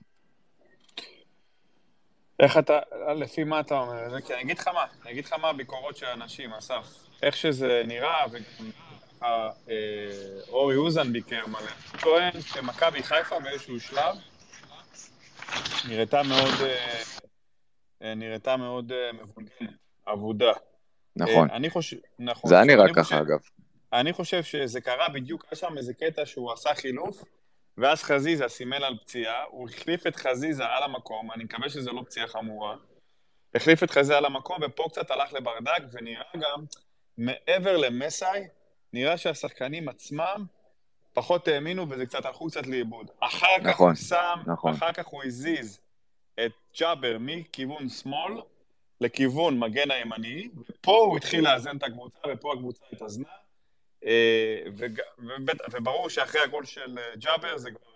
איך 2.40 2.58
אתה, 2.58 2.78
לפי 3.16 3.44
מה 3.44 3.60
אתה 3.60 3.74
אומר 3.80 4.10
זה? 4.10 4.20
כי 4.22 4.34
אני 4.34 4.42
אגיד 4.42 4.58
לך 4.58 4.68
מה, 4.68 4.84
אני 5.02 5.12
אגיד 5.12 5.24
לך 5.24 5.32
מה 5.32 5.48
הביקורות 5.48 5.96
של 5.96 6.06
אנשים, 6.06 6.52
אסף. 6.52 6.86
איך 7.22 7.36
שזה 7.36 7.82
נראה, 7.86 8.24
וגם 8.30 8.70
אורי 10.48 10.76
אוזן 10.76 11.12
ביקר 11.12 11.46
מלא. 11.46 12.00
טוען 12.00 12.40
שמכבי 12.40 13.02
חיפה 13.02 13.40
באיזשהו 13.40 13.80
שלב 13.80 14.16
נראתה 15.88 16.22
מאוד, 16.22 16.54
אה, 16.62 17.02
אה, 18.02 18.14
נראתה 18.14 18.56
מאוד 18.56 18.92
אה, 18.92 19.12
מבולגנת, 19.12 19.70
אבודה. 20.12 20.52
נכון. 21.16 21.50
אה, 21.50 21.56
אני 21.56 21.70
חושב, 21.70 21.96
נכון. 22.18 22.48
זה 22.48 22.54
היה 22.54 22.64
נראה 22.64 22.86
ככה, 22.94 23.02
חושב- 23.02 23.14
אגב. 23.14 23.38
אני 23.92 24.12
חושב 24.12 24.42
שזה 24.42 24.80
קרה 24.80 25.08
בדיוק, 25.08 25.44
היה 25.50 25.56
שם 25.56 25.78
איזה 25.78 25.94
קטע 25.94 26.26
שהוא 26.26 26.52
עשה 26.52 26.74
חילוף, 26.74 27.24
ואז 27.78 28.02
חזיזה 28.02 28.48
סימן 28.48 28.82
על 28.82 28.98
פציעה, 28.98 29.44
הוא 29.48 29.68
החליף 29.68 30.06
את 30.06 30.16
חזיזה 30.16 30.66
על 30.66 30.82
המקום, 30.82 31.32
אני 31.32 31.44
מקווה 31.44 31.68
שזו 31.68 31.92
לא 31.92 32.02
פציעה 32.06 32.26
חמורה, 32.26 32.76
החליף 33.54 33.82
את 33.82 33.90
חזיזה 33.90 34.16
על 34.16 34.24
המקום, 34.24 34.56
ופה 34.62 34.84
קצת 34.90 35.10
הלך 35.10 35.32
לברדק, 35.32 35.82
ונראה 35.92 36.24
גם, 36.34 36.64
מעבר 37.18 37.76
למסאי, 37.76 38.46
נראה 38.92 39.16
שהשחקנים 39.16 39.88
עצמם 39.88 40.44
פחות 41.12 41.48
האמינו, 41.48 41.88
וזה 41.88 42.06
קצת 42.06 42.24
הלכו 42.24 42.46
קצת 42.46 42.66
לאיבוד. 42.66 43.10
אחר 43.20 43.58
כך 43.60 43.66
נכון, 43.66 43.88
הוא 43.88 43.96
שם, 43.96 44.38
נכון. 44.46 44.72
אחר 44.72 44.92
כך 44.92 45.06
הוא 45.06 45.24
הזיז 45.24 45.80
את 46.44 46.52
ג'אבר 46.78 47.16
מכיוון 47.20 47.88
שמאל 47.88 48.32
לכיוון 49.00 49.58
מגן 49.58 49.90
הימני, 49.90 50.48
ופה 50.68 50.98
הוא 50.98 51.16
התחיל 51.16 51.44
לאזן 51.44 51.76
את 51.76 51.82
הקבוצה, 51.82 52.18
ופה 52.32 52.52
הקבוצה 52.52 52.84
התאזנה. 52.92 53.28
אה, 54.06 54.58
וברור 55.72 56.08
שאחרי 56.08 56.40
הגול 56.40 56.64
של 56.64 56.98
אה, 56.98 57.16
ג'אבר 57.16 57.58
זה 57.58 57.70
כבר 57.70 57.90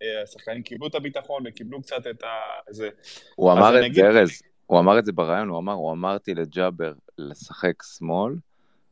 היה, 0.00 0.16
אה, 0.16 0.22
השחקנים 0.22 0.62
קיבלו 0.62 0.86
את 0.86 0.94
הביטחון 0.94 1.42
וקיבלו 1.46 1.82
קצת 1.82 2.06
את 2.10 2.22
ה... 2.22 2.28
זה. 2.70 2.88
הוא 3.34 3.52
אמר 3.52 3.86
את 3.86 3.94
זה, 3.94 4.06
ארז, 4.06 4.42
הוא 4.66 4.80
אמר 4.80 4.98
את 4.98 5.04
זה 5.04 5.12
בריאיון, 5.12 5.48
הוא 5.48 5.58
אמר, 5.58 5.72
הוא 5.72 5.92
אמרתי 5.92 6.34
לג'אבר 6.34 6.92
לשחק 7.18 7.82
שמאל 7.82 8.34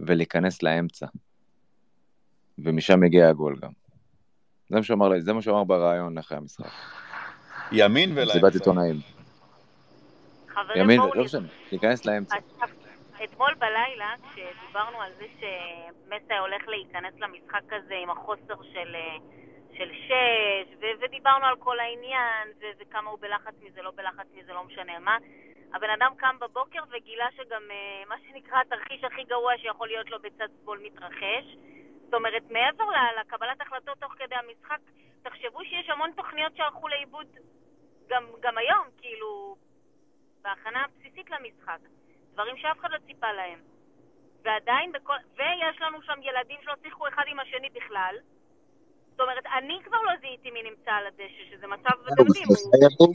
ולהיכנס 0.00 0.62
לאמצע. 0.62 1.06
ומשם 2.58 3.02
הגיע 3.02 3.28
הגול 3.28 3.56
גם. 3.62 3.70
זה 4.68 4.76
מה 4.76 4.82
שהוא 4.82 4.94
אמר, 4.96 5.08
לי- 5.08 5.20
זה 5.22 5.32
מה 5.32 5.42
שהוא 5.42 5.54
אמר 5.56 5.64
בריאיון 5.64 6.18
אחרי 6.18 6.38
המשחק. 6.38 6.70
ימין 7.72 8.12
ולאמצע. 8.12 8.32
מסיבת 8.32 8.54
עיתונאים. 8.54 8.96
חברים, 10.48 10.82
ימין, 10.82 11.00
לא 11.14 11.24
משנה, 11.24 11.48
להיכנס 11.72 12.06
לאמצע. 12.06 12.36
אתמול 13.24 13.54
בלילה, 13.58 14.14
כשדיברנו 14.30 15.00
על 15.00 15.12
זה 15.18 15.24
שמסי 15.40 16.34
הולך 16.40 16.68
להיכנס 16.68 17.14
למשחק 17.20 17.72
הזה 17.72 17.94
עם 18.02 18.10
החוסר 18.10 18.62
של, 18.72 18.94
אה, 18.94 19.16
של 19.78 19.88
שש, 19.92 20.74
ו- 20.80 21.04
ודיברנו 21.04 21.46
על 21.46 21.56
כל 21.58 21.78
העניין, 21.80 22.48
ו- 22.60 22.80
וכמה 22.80 23.10
הוא 23.10 23.18
בלחץ 23.20 23.54
מזה, 23.62 23.82
לא 23.82 23.92
בלחץ 23.96 24.26
מזה, 24.34 24.52
לא 24.52 24.64
משנה 24.64 24.98
מה, 24.98 25.16
הבן 25.74 25.90
אדם 25.98 26.12
קם 26.16 26.36
בבוקר 26.40 26.78
וגילה 26.92 27.26
שגם 27.36 27.62
אה, 27.70 28.02
מה 28.08 28.14
שנקרא 28.28 28.58
התרחיש 28.66 29.04
הכי 29.04 29.24
גרוע 29.24 29.52
שיכול 29.62 29.88
להיות 29.88 30.10
לו 30.10 30.18
בצד 30.18 30.48
שמאל 30.62 30.78
מתרחש. 30.86 31.56
זאת 32.06 32.14
אומרת, 32.14 32.42
מעבר 32.50 32.84
לקבלת 33.20 33.60
החלטות 33.60 33.98
תוך 33.98 34.12
כדי 34.18 34.34
המשחק, 34.34 34.78
תחשבו 35.22 35.64
שיש 35.64 35.90
המון 35.90 36.10
תוכניות 36.16 36.56
שהלכו 36.56 36.88
לאיבוד 36.88 37.26
גם, 38.08 38.24
גם 38.40 38.58
היום, 38.58 38.86
כאילו, 38.98 39.56
בהכנה 40.42 40.84
הבסיסית 40.84 41.30
למשחק. 41.30 41.78
דברים 42.32 42.56
שאף 42.56 42.78
אחד 42.80 42.88
לא 42.90 42.98
ציפה 43.06 43.32
להם. 43.32 43.58
ועדיין 44.44 44.92
בכל... 44.92 45.16
ויש 45.36 45.76
לנו 45.80 46.02
שם 46.02 46.18
ילדים 46.22 46.56
שלא 46.62 46.74
שיחקו 46.82 47.08
אחד 47.08 47.22
עם 47.26 47.40
השני 47.40 47.68
בכלל. 47.74 48.14
זאת 49.10 49.20
אומרת, 49.20 49.46
אני 49.58 49.78
כבר 49.84 50.02
לא 50.02 50.12
זיהיתי 50.20 50.50
מי 50.50 50.62
נמצא 50.62 50.90
על 50.90 51.06
הדשא, 51.06 51.42
שזה 51.50 51.66
מצב, 51.66 51.90
אתם 52.12 52.22
יודעים, 52.26 52.46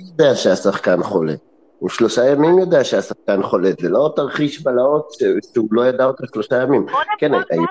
יודע 0.10 0.36
שהשחקן 0.36 1.04
חולה. 1.04 1.34
הוא 1.82 1.90
שלושה 1.90 2.22
ימים 2.32 2.60
יודע 2.60 2.84
שהשחקן 2.84 3.44
חולה, 3.44 3.70
זה 3.80 3.90
לא 3.90 4.14
תרחיש 4.16 4.62
בלהות 4.64 5.08
שהוא 5.54 5.68
לא 5.72 5.82
ידע 5.86 6.06
אותה 6.06 6.24
שלושה 6.34 6.56
ימים. 6.64 6.86
כן, 7.18 7.32
היו- 7.34 7.64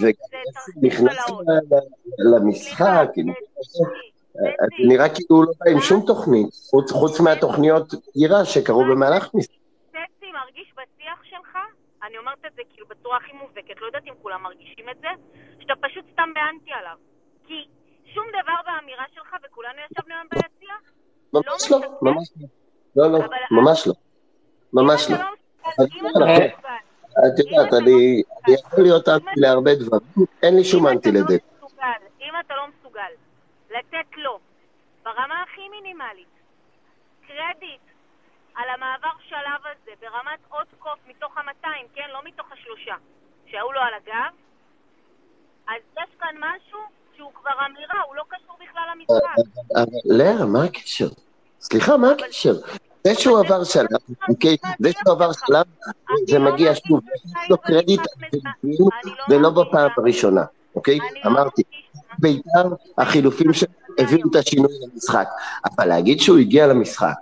וגם 0.00 0.12
נכנס 0.82 1.30
ל- 1.30 1.74
ל- 1.74 2.36
למשחק, 2.36 3.08
עם- 3.16 3.32
זה 3.72 3.84
נראה 4.88 5.08
כאילו 5.08 5.36
הוא 5.36 5.44
לא 5.44 5.52
בא 5.60 5.70
עם 5.70 5.80
שום 5.80 6.06
תוכנית, 6.06 6.48
חוץ- 6.92 7.20
מהתוכניות 7.20 7.86
גירה 8.16 8.44
שקרו 8.44 8.84
במהלך 8.90 9.34
משחק. 9.34 9.54
סקסי 9.88 10.32
מרגיש 10.32 10.72
בשיח 10.78 11.18
שלך, 11.30 11.56
אני 12.06 12.18
אומרת 12.18 12.38
את 12.46 12.52
זה 12.56 12.62
כאילו 12.72 12.86
בצורה 12.88 13.16
הכי 13.16 13.32
מובהקת, 13.32 13.80
לא 13.80 13.86
יודעת 13.86 14.02
אם 14.08 14.12
כולם 14.22 14.42
מרגישים 14.42 14.88
את 14.90 14.96
זה, 15.00 15.08
שאתה 15.60 15.74
פשוט 15.80 16.04
סתם 16.12 16.28
באנטי 16.34 16.70
עליו. 16.80 16.96
כי 17.46 17.54
שום 18.14 18.24
דבר 18.28 18.58
באמירה 18.66 19.04
שלך, 19.14 19.30
וכולנו 19.44 19.78
ישבנו 19.90 20.14
היום 20.14 20.26
ביציע, 20.32 20.74
ממש 21.32 21.70
לא, 21.70 21.78
ממש 22.02 22.28
לא. 22.40 22.46
לא, 22.98 23.12
לא, 23.12 23.18
ממש 23.50 23.86
לא. 23.86 23.92
ממש 24.72 25.10
לא. 25.10 25.16
אנחנו- 25.16 26.46
את 27.26 27.38
יודעת, 27.38 27.72
אני 27.82 28.22
אני 28.46 28.54
יכול 28.54 28.82
להיות 28.84 29.08
אנטי 29.08 29.26
להרבה 29.36 29.74
דברים, 29.74 30.00
אין 30.42 30.56
לי 30.56 30.64
שום 30.64 30.86
אנטי 30.86 31.12
לזה. 31.12 31.36
מסוגל, 31.56 31.84
אם 32.20 32.32
אתה 32.46 32.54
לא 32.56 32.62
מסוגל 32.68 33.10
לתת 33.70 34.08
לו, 34.16 34.38
ברמה 35.04 35.42
הכי 35.42 35.68
מינימלית, 35.68 36.28
קרדיט 37.26 37.80
על 38.54 38.68
המעבר 38.74 39.08
שלב 39.28 39.60
הזה, 39.72 39.90
ברמת 40.00 40.38
עוד 40.48 40.66
קוף 40.78 40.98
מתוך 41.06 41.38
ה-200, 41.38 41.66
כן? 41.94 42.08
לא 42.12 42.18
מתוך 42.24 42.46
השלושה, 42.52 42.94
שהיו 43.46 43.72
לו 43.72 43.80
על 43.80 43.94
הגב, 43.94 44.32
אז 45.68 45.82
יש 45.98 46.10
כאן 46.20 46.34
משהו 46.38 46.78
שהוא 47.16 47.32
כבר 47.34 47.66
אמירה, 47.66 48.00
הוא 48.06 48.16
לא 48.16 48.22
קשור 48.28 48.56
בכלל 48.62 48.82
למשחק. 48.94 49.36
לאה, 50.04 50.46
מה 50.46 50.64
הקשר? 50.64 51.08
סליחה, 51.60 51.96
מה 51.96 52.08
הקשר? 52.10 52.52
זה 53.04 53.14
שהוא 53.14 53.38
עבר 53.38 53.64
שלב, 53.64 53.86
אוקיי? 54.28 54.56
זה 54.78 54.90
שהוא 54.92 55.12
עבר 55.14 55.30
שלב, 55.32 55.64
זה 56.28 56.38
מגיע 56.38 56.72
שוב, 56.74 57.00
יש 57.44 57.50
לו 57.50 57.58
קרדיט 57.58 58.00
חילופים, 58.60 58.88
ולא 59.30 59.50
בפעם 59.50 59.90
הראשונה, 59.96 60.44
אוקיי? 60.74 60.98
אמרתי, 61.26 61.62
בית"ר, 62.18 62.68
החילופים 62.98 63.52
שלו 63.52 63.68
הביאו 63.98 64.28
את 64.30 64.36
השינוי 64.36 64.72
למשחק, 64.92 65.28
אבל 65.64 65.84
להגיד 65.88 66.20
שהוא 66.20 66.38
הגיע 66.38 66.66
למשחק, 66.66 67.12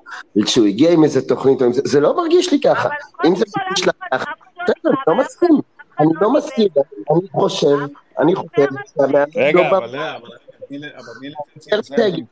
שהוא 0.46 0.66
הגיע 0.66 0.90
עם 0.92 1.04
איזה 1.04 1.28
תוכנית, 1.28 1.58
זה 1.58 1.80
זה 1.84 2.00
לא 2.00 2.16
מרגיש 2.16 2.52
לי 2.52 2.60
ככה. 2.60 2.88
אם 3.26 3.36
זה 3.36 3.44
מרגיש 3.58 3.86
לך 3.88 3.94
ככה, 4.12 4.24
בסדר, 4.62 4.74
אני 4.90 4.96
לא 5.06 5.14
מסכים. 5.14 5.60
אני 6.00 6.08
לא 6.20 6.32
מסכים, 6.32 6.68
אני 7.10 7.28
חושב, 7.32 7.76
אני 8.18 8.34
חושב 8.34 8.66
שהמאמן 8.96 9.24
רגע, 9.36 9.62
לא 9.62 9.70
בא... 9.70 9.76
אבל 9.78 9.86
לאה, 9.86 10.16
אבל 10.16 10.28
תני 10.68 10.78
ל- 10.78 10.84
אבל 10.96 11.12
תני 11.18 11.28
לצצי 11.56 11.70
אני 11.72 11.78
לסיים. 11.78 12.00
רוצה 12.00 12.02
להגיד, 12.02 12.24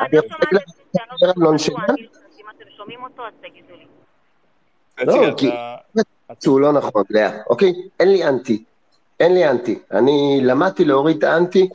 אני 0.00 0.18
על 1.28 1.32
נונשלנט, 1.36 1.78
אם 1.78 1.94
אתם 1.94 1.94
שומעים 2.80 3.02
אותו, 3.02 3.22
אז 3.22 3.32
תגידו 3.40 3.74
לי. 3.78 3.86
לא, 5.06 5.34
כי 5.36 5.50
שהוא 6.42 6.60
לא 6.60 6.72
נכון, 6.72 7.02
לאה, 7.10 7.30
אוקיי? 7.50 7.72
אין 8.00 8.08
לי 8.08 8.24
אנטי. 8.24 8.64
אין 9.20 9.34
לי 9.34 9.50
אנטי. 9.50 9.78
אני 9.92 10.40
למדתי 10.42 10.84
להוריד 10.84 11.16
את 11.16 11.24
האנטי, 11.24 11.68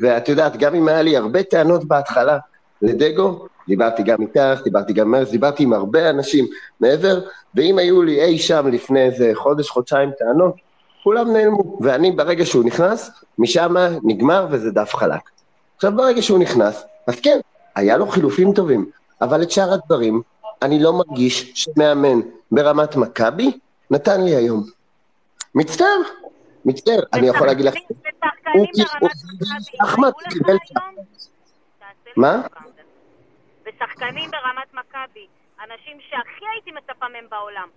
ואת 0.00 0.28
יודעת, 0.28 0.56
גם 0.56 0.74
אם 0.74 0.88
היה 0.88 1.02
לי 1.02 1.16
הרבה 1.16 1.42
טענות 1.42 1.84
בהתחלה 1.84 2.38
לדגו, 2.82 3.46
דיברתי 3.68 4.02
גם 4.02 4.22
איתך, 4.22 4.60
דיברתי 4.64 4.92
גם 4.92 5.10
מרס, 5.10 5.30
דיברתי 5.30 5.62
עם 5.62 5.72
הרבה 5.72 6.10
אנשים 6.10 6.46
מעבר, 6.80 7.20
ואם 7.54 7.78
היו 7.78 8.02
לי 8.02 8.24
אי 8.24 8.38
שם 8.38 8.68
לפני 8.68 9.02
איזה 9.02 9.30
חודש, 9.34 9.70
חודשיים 9.70 10.10
טענות, 10.18 10.54
כולם 11.02 11.32
נעלמו. 11.32 11.78
ואני, 11.80 12.12
ברגע 12.12 12.46
שהוא 12.46 12.64
נכנס, 12.64 13.10
משם 13.38 13.74
נגמר 14.02 14.46
וזה 14.50 14.70
דף 14.70 14.94
חלק. 14.94 15.20
עכשיו, 15.76 15.92
ברגע 15.96 16.22
שהוא 16.22 16.38
נכנס, 16.38 16.84
אז 17.06 17.20
כן, 17.20 17.38
היה 17.74 17.96
לו 17.96 18.06
חילופים 18.06 18.52
טובים, 18.52 18.90
אבל 19.20 19.42
את 19.42 19.50
שאר 19.50 19.72
הדברים, 19.72 20.22
אני 20.62 20.82
לא 20.82 20.92
מרגיש 20.92 21.52
שמאמן 21.54 22.20
ברמת 22.50 22.96
מכבי 22.96 23.58
נתן 23.90 24.20
לי 24.24 24.36
היום. 24.36 24.62
מצטער, 25.54 25.98
מצטער, 26.64 27.00
אני 27.12 27.28
יכול 27.28 27.46
להגיד 27.46 27.64
לך, 27.64 27.74
הוא 28.54 28.66
אחמד 29.82 30.12
קיבל... 30.30 30.56
מה? 32.16 32.42
ושחקנים 33.62 34.30
ברמת 34.30 34.74
מכבי, 34.74 35.26
אנשים 35.64 35.98
שהכי 36.10 36.44
הייתי 36.52 36.70
מצפה 36.70 37.08
מהם 37.08 37.24
בעולם. 37.30 37.68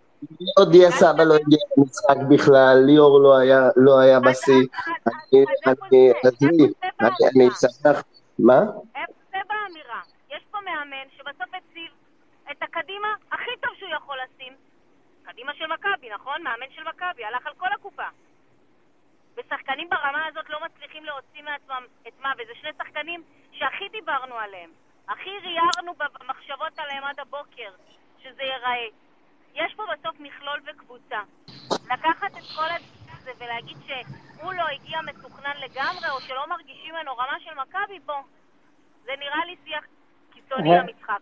לא 0.57 0.65
דיה 0.71 0.91
סבא 0.91 1.23
לא 1.23 1.35
הגיע 1.35 1.59
למשחק 1.77 2.17
בכלל, 2.29 2.83
ליאור 2.85 3.19
לא 3.19 3.37
היה, 3.37 3.69
לא 3.75 3.99
היה 3.99 4.19
בשיא. 4.19 4.53
אני, 5.07 5.45
אני, 5.65 6.11
עזבי, 6.23 6.73
אני 7.01 7.49
שמח, 7.59 8.03
מה? 8.39 8.59
איפה 8.95 9.13
זה 9.31 9.37
באמירה? 9.49 10.01
יש 10.29 10.43
פה 10.51 10.57
מאמן 10.65 11.07
שבסוף 11.17 11.53
הציב 11.53 11.96
את 12.51 12.63
הקדימה 12.63 13.07
הכי 13.31 13.51
טוב 13.61 13.75
שהוא 13.79 13.89
יכול 13.89 14.17
לשים. 14.23 14.53
קדימה 15.23 15.53
של 15.53 15.67
מכבי, 15.67 16.09
נכון? 16.09 16.43
מאמן 16.43 16.65
של 16.75 16.83
מכבי, 16.83 17.25
הלך 17.25 17.47
על 17.47 17.53
כל 17.57 17.67
הקופה. 17.73 18.07
ושחקנים 19.37 19.89
ברמה 19.89 20.25
הזאת 20.25 20.49
לא 20.49 20.59
מצליחים 20.65 21.05
להוציא 21.05 21.43
מעצמם 21.43 21.83
את 22.07 22.13
מה, 22.19 22.33
וזה 22.37 22.55
שני 22.61 22.69
שחקנים 22.77 23.23
שהכי 23.51 23.89
דיברנו 23.89 24.35
עליהם. 24.35 24.69
הכי 25.07 25.29
ריארנו 25.29 25.93
במחשבות 25.93 26.79
עליהם 26.79 27.03
עד 27.03 27.19
הבוקר, 27.19 27.71
שזה 28.23 28.43
ייראה. 28.43 28.87
יש 29.53 29.73
פה 29.75 29.83
בסוף 29.93 30.19
מכלול 30.19 30.61
וקבוצה. 30.65 31.19
לקחת 31.91 32.31
את 32.37 32.43
כל 32.55 32.69
הזה 33.11 33.31
ולהגיד 33.37 33.77
שהוא 33.85 34.53
לא 34.53 34.63
הגיע 34.63 35.01
מתוכנן 35.01 35.57
לגמרי, 35.57 36.09
או 36.09 36.21
שלא 36.21 36.47
מרגישים 36.49 36.95
ממנו 36.95 37.17
רמה 37.17 37.39
של 37.39 37.53
מכבי, 37.53 37.99
בוא. 37.99 38.21
זה 39.03 39.11
נראה 39.19 39.45
לי 39.45 39.55
שיח 39.65 39.83
קיצוני 40.31 40.69
למשחק. 40.69 41.19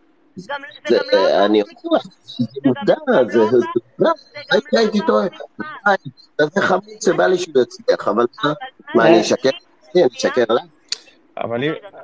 גם, 0.47 0.61
זה 0.87 0.95
גם 0.95 1.03
לא... 1.13 1.45
אני 1.45 1.61
אומר, 1.61 1.99
תודה, 2.63 2.93
זה 3.31 3.39
תודה, 3.97 4.11
הייתי 4.77 4.99
טועה. 5.07 5.27
זה 6.37 6.61
חמוד 6.61 6.83
שבא 7.05 7.27
לי 7.27 7.37
שהוא 7.37 7.61
יצליח, 7.61 8.07
אבל 8.07 8.25
מה, 8.95 9.07
אני 9.07 9.21
אשקר? 9.21 9.49
אני 9.95 10.07
אשקר 10.17 10.45
לה? 10.49 10.61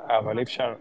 אבל 0.08 0.38
אי 0.38 0.42
אפשר... 0.42 0.74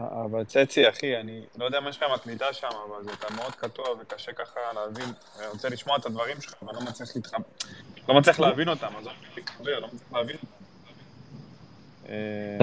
אבל 0.00 0.44
צצי, 0.44 0.88
אחי, 0.88 1.16
אני 1.16 1.42
לא 1.58 1.64
יודע 1.64 1.80
מה 1.80 1.90
יש 1.90 1.96
לך 1.96 2.02
עם 2.02 2.12
הקליטה 2.12 2.52
שם, 2.52 2.68
אבל 2.68 3.04
זה 3.04 3.10
אתה 3.18 3.34
מאוד 3.34 3.54
קטוע 3.54 3.86
וקשה 4.00 4.32
ככה 4.32 4.60
להבין. 4.74 5.12
אני 5.38 5.46
רוצה 5.46 5.68
לשמוע 5.68 5.96
את 5.96 6.06
הדברים 6.06 6.40
שלך, 6.40 6.54
אבל 6.62 6.74
לא 6.74 6.80
מצליח 6.80 7.16
להתחבר. 7.16 7.44
לא 8.08 8.14
מצליח 8.14 8.40
להבין 8.40 8.68
אותם, 8.68 8.86
אז 8.98 9.06
אני 9.06 9.14
לא 9.80 9.88
מצליח 9.88 10.12
להבין 10.12 10.36
אותם. 10.36 10.46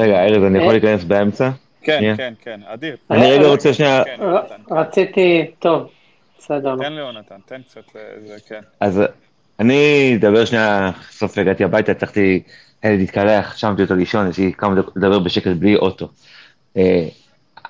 רגע, 0.02 0.24
ארז, 0.24 0.44
אני 0.44 0.60
יכול 0.60 0.74
להיכנס 0.74 1.04
באמצע? 1.04 1.50
כן, 1.86 2.14
כן, 2.18 2.34
כן, 2.44 2.60
אדיר. 2.66 2.96
אני 3.12 3.32
רגע 3.32 3.48
רוצה 3.48 3.74
שנייה... 3.74 4.04
רציתי, 4.72 5.46
טוב, 5.60 5.90
בסדר. 6.40 6.76
תן 6.78 6.94
ליונתן, 6.94 7.36
תן 7.46 7.62
קצת, 7.62 7.82
זה 8.26 8.36
כן. 8.50 8.60
אז 8.80 9.02
אני 9.60 10.14
אדבר 10.20 10.46
שנייה, 10.46 10.92
סוף 11.12 11.38
הגעתי 11.38 11.64
הביתה, 11.64 11.92
הצלחתי 11.92 12.44
להתקלח, 12.84 13.58
שמתי 13.58 13.82
אותו 13.82 13.96
לישון, 13.96 14.30
יש 14.30 14.38
לי 14.38 14.54
כמה 14.58 14.76
דקות 14.76 14.94
לדבר 14.98 15.20
בשקט 15.20 15.52
בלי 15.52 15.76
אוטו. 15.76 16.10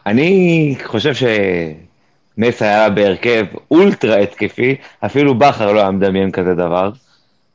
אני 0.05 0.75
חושב 0.83 1.13
שמס 1.13 2.61
היה 2.61 2.89
בהרכב 2.89 3.45
אולטרה 3.71 4.17
התקפי, 4.17 4.75
אפילו 5.05 5.35
בכר 5.35 5.71
לא 5.71 5.79
היה 5.79 5.91
מדמיין 5.91 6.31
כזה 6.31 6.53
דבר, 6.53 6.91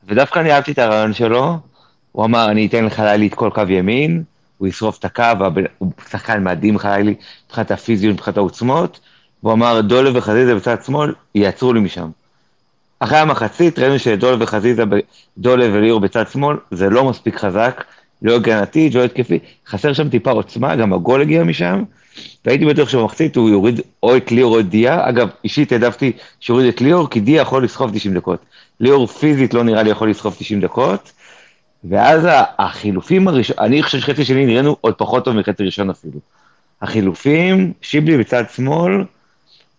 ודווקא 0.07 0.39
אני 0.39 0.51
אהבתי 0.51 0.71
את 0.71 0.79
הרעיון 0.79 1.13
שלו, 1.13 1.57
הוא 2.11 2.25
אמר, 2.25 2.51
אני 2.51 2.65
אתן 2.65 2.85
לחלילי 2.85 3.27
את 3.27 3.33
כל 3.33 3.49
קו 3.53 3.61
ימין, 3.69 4.23
הוא 4.61 4.67
ישרוף 4.67 4.99
את 4.99 5.05
הקו, 5.05 5.23
הוא 5.77 5.91
שחקן 6.09 6.43
מדהים 6.43 6.77
חלילי, 6.77 7.15
מבחינת 7.45 7.71
הפיזיות, 7.71 8.13
מבחינת 8.13 8.37
העוצמות, 8.37 8.99
והוא 9.43 9.53
אמר, 9.53 9.81
דולב 9.81 10.15
וחזיזה 10.15 10.55
בצד 10.55 10.83
שמאל, 10.83 11.13
יעצרו 11.35 11.73
לי 11.73 11.79
משם. 11.79 12.09
אחרי 12.99 13.17
המחצית 13.17 13.79
ראינו 13.79 13.99
שדולב 13.99 14.41
וחזיזה, 14.41 14.83
דולב 15.37 15.71
וליאור 15.73 15.99
בצד 15.99 16.27
שמאל, 16.27 16.57
זה 16.71 16.89
לא 16.89 17.09
מספיק 17.09 17.37
חזק, 17.37 17.83
לא 18.21 18.35
הגנתי, 18.35 18.89
לא 18.89 19.03
התקפי, 19.03 19.39
חסר 19.67 19.93
שם 19.93 20.09
טיפה 20.09 20.31
עוצמה, 20.31 20.75
גם 20.75 20.93
הגול 20.93 21.21
הגיע 21.21 21.43
משם, 21.43 21.83
והייתי 22.45 22.65
בטוח 22.65 22.89
שבמחצית 22.89 23.35
הוא 23.35 23.49
יוריד 23.49 23.81
או 24.03 24.17
את 24.17 24.31
ליאור 24.31 24.55
או 24.55 24.59
את 24.59 24.69
דיה, 24.69 25.09
אגב, 25.09 25.29
אישית 25.43 25.71
העדפתי 25.71 26.11
שיוריד 26.39 26.67
את 26.67 26.81
ליאור, 26.81 27.09
כי 27.09 27.19
דיה 27.19 27.41
יכול 27.41 27.63
לסחוב 27.63 27.91
90 27.93 28.13
דקות. 28.13 28.39
ליאור 28.79 29.07
פיזית 29.07 29.53
לא 29.53 29.63
נראה 29.63 29.83
לי 29.83 29.89
יכול 29.89 30.09
לסחוב 30.09 30.35
90 30.39 30.61
דקות, 30.61 31.11
ואז 31.83 32.27
החילופים 32.59 33.27
הראשונים, 33.27 33.63
אני 33.63 33.83
חושב 33.83 33.99
שחצי 33.99 34.25
שני 34.25 34.45
נראינו 34.45 34.75
עוד 34.81 34.93
פחות 34.93 35.25
טוב 35.25 35.35
מחצי 35.35 35.63
ראשון 35.63 35.89
אפילו. 35.89 36.19
החילופים, 36.81 37.73
שיבלי 37.81 38.17
בצד 38.17 38.43
שמאל, 38.55 39.03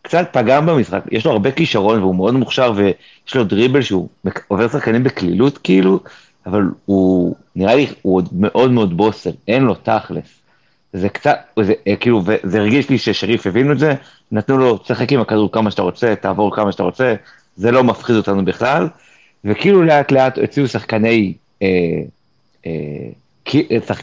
קצת 0.03 0.29
פגם 0.33 0.67
במשחק, 0.67 1.01
יש 1.11 1.27
לו 1.27 1.33
הרבה 1.33 1.51
כישרון 1.51 2.03
והוא 2.03 2.15
מאוד 2.15 2.35
מוכשר 2.35 2.73
ויש 2.77 3.35
לו 3.35 3.45
דריבל 3.45 3.83
שהוא 3.83 4.09
עובר 4.49 4.69
שחקנים 4.69 5.05
בקלילות 5.05 5.59
כאילו, 5.59 6.01
אבל 6.47 6.63
הוא, 6.85 7.37
נראה 7.57 7.75
לי, 7.75 7.87
הוא 8.03 8.17
עוד 8.17 8.29
מאוד 8.33 8.71
מאוד 8.71 8.97
בוסר, 8.97 9.31
אין 9.49 9.63
לו 9.63 9.75
תכלס. 9.75 10.41
זה 10.93 11.09
קצת, 11.09 11.39
זה, 11.63 11.73
כאילו, 12.01 12.23
זה 12.43 12.59
הרגיש 12.59 12.91
לי 12.91 12.99
ששריף 12.99 13.47
הבינו 13.47 13.73
את 13.73 13.79
זה, 13.79 13.95
נתנו 14.33 14.59
לו, 14.59 14.79
תשחק 14.79 15.13
עם 15.13 15.21
הכדור 15.21 15.53
כמה 15.53 15.71
שאתה 15.71 15.83
רוצה, 15.83 16.15
תעבור 16.21 16.57
כמה 16.57 16.73
שאתה 16.73 16.83
רוצה, 16.83 17.15
זה 17.57 17.71
לא 17.71 17.85
מפחיד 17.85 18.17
אותנו 18.17 18.45
בכלל, 18.45 18.89
וכאילו 19.45 19.83
לאט 19.83 20.13
לאט 20.13 20.39
הוציאו 20.39 20.69
שחקני, 20.69 21.09
אה, 21.09 21.17
אה, 21.17 21.42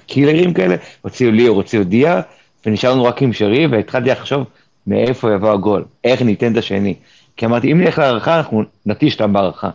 קילרים 0.07 0.53
כאלה, 0.53 0.75
הוציאו 1.01 1.31
ליאור, 1.31 1.57
הוציאו 1.57 1.83
דיה, 1.83 2.21
ונשארנו 2.65 3.03
רק 3.03 3.21
עם 3.21 3.33
שריף, 3.33 3.71
והתחלתי 3.71 4.09
לחשוב 4.09 4.43
מאיפה 4.87 5.33
יבוא 5.33 5.51
הגול, 5.51 5.85
איך 6.03 6.21
ניתן 6.21 6.51
את 6.51 6.57
השני. 6.57 6.93
כי 7.37 7.45
אמרתי, 7.45 7.71
אם 7.71 7.81
נלך 7.81 7.99
להערכה, 7.99 8.37
אנחנו 8.37 8.63
נטיש 8.85 9.13
אותם 9.13 9.33
בהערכה. 9.33 9.69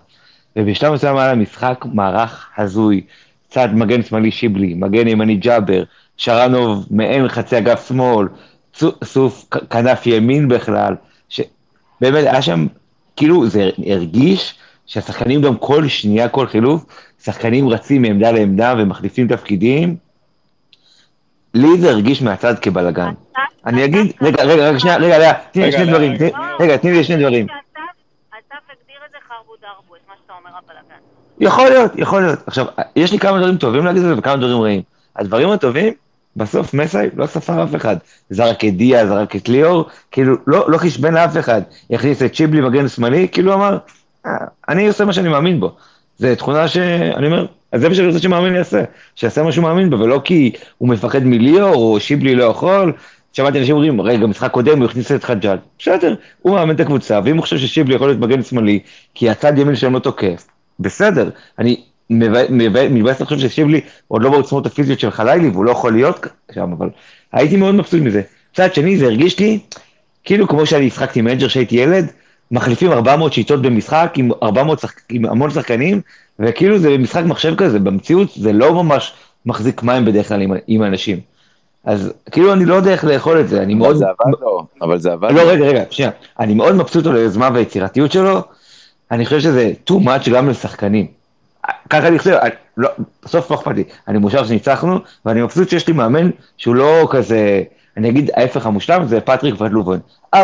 ובשלב 0.57 0.93
מסוים 0.93 1.17
היה 1.17 1.33
למשחק 1.33 1.85
מערך 1.93 2.49
הזוי, 2.57 3.01
צד 3.49 3.69
מגן 3.75 4.03
שמאלי 4.03 4.31
שיבלי, 4.31 4.75
מגן 4.75 5.09
ימני 5.09 5.37
ג'אבר, 5.37 5.83
שרנוב 6.17 6.87
מעין 6.91 7.29
חצי 7.29 7.59
אגף 7.59 7.89
שמאל, 7.89 8.29
סוף 9.05 9.49
כנף 9.71 10.07
ימין 10.07 10.49
בכלל, 10.49 10.95
שבאמת 11.29 12.25
היה 12.27 12.43
שם, 12.43 12.67
כאילו 13.17 13.47
זה 13.47 13.71
הרגיש 13.87 14.55
שהשחקנים 14.87 15.43
גם 15.43 15.57
כל 15.57 15.89
שנייה, 15.89 16.29
כל 16.29 16.47
חילוף, 16.47 16.85
שחקנים 17.23 17.69
רצים 17.69 18.03
מעמדה 18.03 18.31
לעמדה 18.31 18.75
ומחליפים 18.79 19.29
תפקידים. 19.29 19.97
לי 21.55 21.79
זה 21.79 21.91
הרגיש 21.91 22.23
מהצד 22.23 22.59
כבלאגן. 22.59 23.13
אני 23.67 23.85
אגיד, 23.85 24.13
רגע, 24.23 24.45
רגע, 24.45 24.69
רגע, 24.69 24.79
שנייה, 24.79 24.97
רגע, 24.97 25.33
תני 25.53 25.63
לי 25.63 25.73
שני 25.73 25.87
דברים, 25.87 26.13
רגע, 26.61 26.77
תני 26.77 26.93
לי 26.93 27.05
שני 27.05 27.17
דברים. 27.17 27.47
יכול 31.41 31.69
להיות, 31.69 31.93
יכול 31.97 32.23
להיות. 32.23 32.39
עכשיו, 32.47 32.67
יש 32.97 33.13
לי 33.13 33.19
כמה 33.19 33.39
דברים 33.39 33.57
טובים 33.57 33.85
להגיד 33.85 34.03
את 34.03 34.09
זה 34.09 34.19
וכמה 34.19 34.37
דברים 34.37 34.61
רעים. 34.61 34.83
הדברים 35.17 35.51
הטובים, 35.51 35.93
בסוף 36.37 36.75
מסאי 36.75 37.09
לא 37.17 37.27
ספר 37.27 37.65
אף 37.65 37.75
אחד. 37.75 37.97
זרק 38.31 38.65
את 38.65 38.77
דיה, 38.77 39.07
זרק 39.07 39.37
את 39.37 39.49
ליאור, 39.49 39.89
כאילו, 40.11 40.37
לא, 40.47 40.71
לא 40.71 40.79
חשבן 40.79 41.15
לאף 41.15 41.37
אחד. 41.37 41.63
הכניס 41.91 42.23
את 42.23 42.33
צ'יבלי 42.35 42.61
מגן 42.61 42.89
שמאלי, 42.89 43.29
כאילו 43.29 43.55
אמר, 43.55 43.79
אני 44.69 44.89
עושה 44.89 45.05
מה 45.05 45.13
שאני 45.13 45.29
מאמין 45.29 45.61
בו. 45.61 45.73
זו 46.19 46.29
תכונה 46.37 46.69
שאני 46.69 47.27
אומר, 47.27 47.47
אז 47.73 47.81
זה 47.81 47.89
מה 47.89 47.95
שאני 47.95 48.07
רוצה 48.07 48.19
שמאמין 48.19 48.55
יעשה, 48.55 48.85
שיעשה 49.17 49.43
מה 49.43 49.53
שהוא 49.53 49.63
מאמין 49.63 49.91
בו, 49.91 49.99
ולא 49.99 50.21
כי 50.25 50.53
הוא 50.79 50.89
מפחד 50.89 51.25
מליאור, 51.25 51.75
או 51.75 52.01
שיבלי 52.01 52.35
לא 52.35 52.45
יכול. 52.45 52.93
שמעתי 53.33 53.59
אנשים 53.59 53.75
אומרים, 53.75 54.01
רגע, 54.01 54.27
במשחק 54.27 54.51
קודם 54.51 54.79
הוא 54.79 54.85
הכניס 54.85 55.13
את 55.13 55.25
חג'אג'. 55.25 55.59
בסדר, 55.79 56.15
הוא 56.43 56.55
מאמן 56.55 56.75
את 56.75 56.81
הקבוצה, 56.81 57.21
ואם 57.25 57.37
הוא 57.37 57.43
חושב 57.43 57.59
ששיבלי 57.59 57.95
יכול 57.95 58.09
להיות 58.09 58.21
מגן 58.21 58.43
שמאלי, 58.43 58.81
כי 59.15 59.31
הצד 59.31 59.59
ימין 59.59 59.77
שלהם 59.77 59.95
לא 59.95 59.99
תוקף, 59.99 60.47
בסדר, 60.81 61.31
אני 61.59 61.81
מתבאס 62.11 63.21
לחשוב 63.21 63.39
ששיבלי 63.39 63.81
עוד 64.09 64.23
לא 64.23 64.31
בעוצמות 64.31 64.67
הפיזיות 64.67 65.01
של 65.01 65.11
חלילי, 65.11 65.49
והוא 65.49 65.65
לא 65.65 65.71
יכול 65.71 65.93
להיות 65.93 66.27
שם, 66.55 66.73
אבל 66.79 66.91
הייתי 67.33 67.57
מאוד 67.57 67.75
מבסוט 67.75 68.01
מזה. 68.01 68.23
מצד 68.53 68.75
שני, 68.75 68.97
זה 68.97 69.05
הרגיש 69.05 69.39
לי, 69.39 69.59
כאילו 70.25 70.49
כמו 70.49 70.67
שאני 70.67 70.87
שיחקתי 70.87 71.21
manager 71.21 71.49
כשהייתי 71.49 71.77
ילד, 71.77 72.11
מחליפים 72.55 72.93
400 72.93 73.33
שיטות 73.33 73.63
במשחק 73.63 74.13
עם, 74.17 74.31
400 74.43 74.81
שחק... 74.81 75.01
עם 75.09 75.25
המון 75.25 75.51
שחקנים, 75.51 76.01
וכאילו 76.39 76.79
זה 76.79 76.99
משחק 76.99 77.25
מחשב 77.25 77.55
כזה, 77.57 77.79
במציאות 77.79 78.29
זה 78.37 78.53
לא 78.53 78.75
ממש 78.83 79.13
מחזיק 79.47 79.83
מים 79.83 80.05
בדרך 80.05 80.29
כלל 80.29 80.41
עם, 80.41 80.53
עם 80.67 80.83
אנשים. 80.83 81.21
אז 81.85 82.13
כאילו 82.31 82.53
אני 82.53 82.65
לא 82.65 82.75
יודע 82.75 82.93
איך 82.93 83.05
לאכול 83.05 83.41
את 83.41 83.49
זה, 83.49 83.63
אני 83.63 83.75
מאוד... 83.75 83.97
זה 83.97 84.05
עבד 84.09 84.33
לו, 84.41 84.67
אבל 84.83 84.99
זה 84.99 85.13
עבד 85.13 85.31
לא, 85.31 85.43
לו. 85.43 85.49
רגע, 85.49 85.65
רגע, 85.65 85.83
שנייה. 85.91 86.11
אני 86.41 86.55
מאוד 86.55 86.75
מבסוט 86.75 87.07
על 87.07 87.17
היוזמה 87.17 87.51
והיצירתיות 87.55 88.13
שלו, 88.13 88.43
אני 89.11 89.25
חושב 89.25 89.41
שזה 89.41 89.73
too 89.91 89.95
much 89.95 90.31
גם 90.31 90.49
לשחקנים. 90.49 91.07
ככה 91.91 92.09
אני 92.09 92.19
חושב, 92.19 92.39
לא, 92.77 92.89
בסוף 93.25 93.51
לא 93.51 93.57
אכפת 93.57 93.75
לי, 93.75 93.85
אני 94.09 94.19
מאושר 94.19 94.45
שניצחנו, 94.45 94.99
ואני 95.25 95.43
מבסוט 95.43 95.69
שיש 95.69 95.89
לי 95.89 95.93
מאמן 95.95 96.31
שהוא 96.57 96.75
לא 96.75 97.09
כזה, 97.11 97.63
אני 97.97 98.09
אגיד 98.09 98.31
ההפך 98.37 98.67
המושלם, 98.67 99.07
זה 99.07 99.21
פטריק 99.21 99.61
ודלובון. 99.61 99.99
4-3-3, 100.37 100.39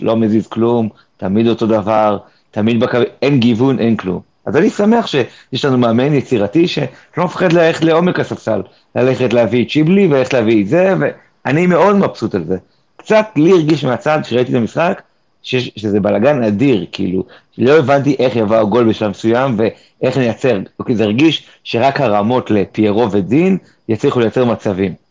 לא 0.00 0.16
מזיז 0.16 0.46
כלום, 0.46 0.88
תמיד 1.16 1.48
אותו 1.48 1.66
דבר, 1.66 2.18
תמיד 2.50 2.80
בקו... 2.80 2.98
אין 3.22 3.40
גיוון, 3.40 3.78
אין 3.78 3.96
כלום. 3.96 4.20
אז 4.46 4.56
אני 4.56 4.70
שמח 4.70 5.06
שיש 5.06 5.64
לנו 5.64 5.78
מאמן 5.78 6.14
יצירתי 6.14 6.68
שלא 6.68 7.24
מפחד 7.24 7.52
ללכת 7.52 7.84
לעומק 7.84 8.20
הספסל, 8.20 8.62
ללכת 8.96 9.32
להביא 9.32 9.64
את 9.64 9.70
שיבלי 9.70 10.06
וללכת 10.06 10.34
להביא 10.34 10.62
את 10.62 10.68
זה, 10.68 10.94
ואני 11.00 11.66
מאוד 11.66 11.96
מבסוט 11.96 12.34
על 12.34 12.44
זה. 12.44 12.56
קצת 12.96 13.26
לי 13.36 13.52
הרגיש 13.52 13.84
מהצד, 13.84 14.18
כשראיתי 14.22 14.50
את 14.50 14.56
המשחק, 14.56 15.02
שיש, 15.42 15.70
שזה 15.76 16.00
בלאגן 16.00 16.42
אדיר, 16.42 16.86
כאילו, 16.92 17.24
לא 17.58 17.78
הבנתי 17.78 18.16
איך 18.18 18.36
יבוא 18.36 18.56
הגול 18.56 18.88
בשלב 18.88 19.10
מסוים 19.10 19.56
ואיך 19.58 20.18
נייצר, 20.18 20.58
אוקיי, 20.78 20.96
זה 20.96 21.04
הרגיש 21.04 21.46
שרק 21.64 22.00
הרמות 22.00 22.50
לפיירו 22.50 23.10
ודין 23.12 23.58
יצליחו 23.88 24.20
לייצר 24.20 24.44
מצבים. 24.44 25.05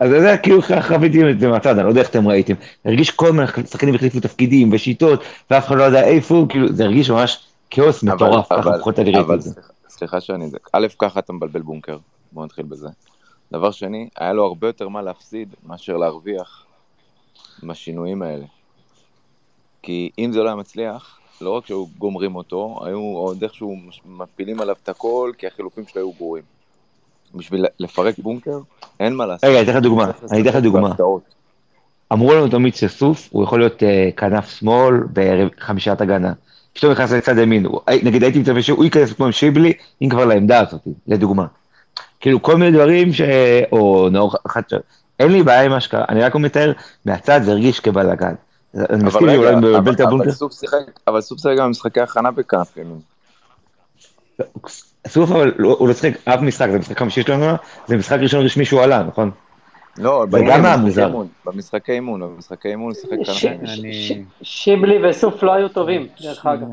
אז 0.00 0.10
זה 0.10 0.26
היה 0.26 0.38
כאילו 0.38 0.60
חוויתי 0.88 1.30
את 1.30 1.40
זה 1.40 1.48
מהצד, 1.48 1.74
אני 1.74 1.84
לא 1.84 1.88
יודע 1.88 2.00
איך 2.00 2.10
אתם 2.10 2.28
ראיתם. 2.28 2.54
הרגיש 2.84 3.10
כל 3.10 3.32
מיני 3.32 3.46
שחקנים 3.66 3.94
החליפו 3.94 4.20
תפקידים 4.20 4.70
ושיטות, 4.72 5.20
ואף 5.50 5.66
אחד 5.66 5.76
לא 5.76 5.82
יודע 5.82 6.04
איפה 6.04 6.34
הוא, 6.34 6.48
כאילו, 6.48 6.68
זה 6.72 6.84
הרגיש 6.84 7.10
ממש 7.10 7.46
כאוס 7.70 8.02
מטורף, 8.02 8.46
ככה 8.52 8.70
לפחות 8.76 8.98
אני 8.98 9.10
ראיתי 9.12 9.34
את 9.34 9.42
זה. 9.42 9.60
סליחה- 9.88 10.20
שאני 10.20 10.48
זה, 10.50 10.56
א', 10.72 10.86
ככה 10.98 11.20
אתה 11.20 11.32
מבלבל 11.32 11.60
בונקר, 11.62 11.98
בוא 12.32 12.44
נתחיל 12.44 12.64
בזה. 12.64 12.88
דבר 13.52 13.70
שני, 13.70 14.08
היה 14.18 14.32
לו 14.32 14.44
הרבה 14.44 14.66
יותר 14.66 14.88
מה 14.88 15.02
להפסיד 15.02 15.54
מאשר 15.66 15.96
להרוויח 15.96 16.64
בשינויים 17.62 18.22
האלה. 18.22 18.44
כי 19.82 20.10
אם 20.18 20.32
זה 20.32 20.42
לא 20.42 20.46
היה 20.48 20.56
מצליח, 20.56 21.18
לא 21.40 21.50
רק 21.50 21.66
שהיו 21.66 21.86
גומרים 21.98 22.36
אותו, 22.36 22.80
היו 22.84 22.98
עוד 23.00 23.42
איכשהו 23.42 23.76
מפילים 24.04 24.60
עליו 24.60 24.76
את 24.82 24.88
הכל, 24.88 25.32
כי 25.38 25.46
החילופים 25.46 25.84
שלו 25.86 26.00
היו 26.00 26.12
גרועים. 26.12 26.44
בשביל 27.34 27.66
לפרק 27.80 28.18
בונקר, 28.18 28.58
אין 29.00 29.14
מה 29.14 29.26
לעשות. 29.26 29.44
רגע, 29.44 29.58
אני 29.60 29.64
אתן 29.64 29.76
לך 29.76 29.82
דוגמה, 29.82 30.10
אני 30.32 30.40
אתן 30.42 30.48
לך 30.48 30.56
דוגמה. 30.56 30.94
אמרו 32.12 32.34
לנו 32.34 32.48
תמיד 32.48 32.74
שסוף, 32.74 33.28
הוא 33.32 33.44
יכול 33.44 33.58
להיות 33.60 33.82
אה, 33.82 34.08
כנף 34.16 34.48
שמאל 34.50 34.94
בחמישיית 35.12 36.00
הגנה. 36.00 36.32
פתאום 36.72 36.92
נכנס 36.92 37.12
לצד 37.12 37.38
ימין, 37.38 37.66
הי- 37.86 38.00
נגיד 38.02 38.22
הייתי 38.22 38.38
מצפה 38.38 38.62
שהוא 38.62 38.84
ייכנס 38.84 39.12
כמו 39.12 39.32
שיבלי, 39.32 39.72
אם 40.02 40.08
כבר 40.08 40.24
לעמדה 40.24 40.60
הזאת, 40.60 40.80
לדוגמה. 41.06 41.46
כאילו 42.20 42.42
כל 42.42 42.56
מיני 42.56 42.76
דברים 42.78 43.12
ש... 43.12 43.20
או 43.72 44.08
נאור 44.12 44.34
חדשת, 44.48 44.80
אין 45.20 45.32
לי 45.32 45.42
בעיה 45.42 45.62
עם 45.62 45.70
מה 45.70 45.80
שקרה, 45.80 46.04
אני 46.08 46.20
רק 46.22 46.34
מתאר, 46.34 46.72
מהצד 47.04 47.40
זה 47.42 47.50
הרגיש 47.50 47.80
כבלאגן. 47.80 48.34
אני 48.74 49.04
מסכים 49.04 49.26
לי 49.26 49.36
רגע, 49.36 49.46
אולי 49.48 49.56
מבלבל 49.56 49.92
את 49.92 50.00
הבונקר. 50.00 50.30
אבל 51.08 51.20
סוף 51.20 51.40
שיחק, 51.40 51.58
גם 51.58 51.70
משחקי 51.70 52.00
הכנה 52.00 52.30
בכנף 52.30 52.76
ימין. 52.76 53.00
סוף 55.08 55.30
אבל 55.30 55.52
הוא 55.58 55.88
לא 55.88 55.94
שיחק 55.94 56.28
אף 56.28 56.40
משחק, 56.40 56.68
זה 56.70 56.78
משחק 56.78 56.98
חמישי 56.98 57.22
שלנו, 57.22 57.46
זה 57.86 57.96
משחק 57.96 58.18
ראשון 58.20 58.44
רשמי 58.44 58.64
שהוא 58.64 58.80
עלה, 58.82 59.02
נכון? 59.02 59.30
לא, 59.98 60.24
זה 60.30 60.38
גם 60.48 60.64
היה 60.64 60.76
מוזר. 60.76 61.06
אימון, 61.06 61.26
במשחקי 61.46 61.92
אימון, 61.92 62.20
במשחקי 62.20 62.68
אימון 62.68 62.92
הוא 63.16 63.24
שיחק. 63.24 63.56
ש- 63.92 64.12
שיבלי 64.42 65.08
וסוף 65.08 65.42
לא 65.42 65.52
היו 65.54 65.68
טובים, 65.68 66.06
דרך 66.22 66.46
אגב. 66.46 66.66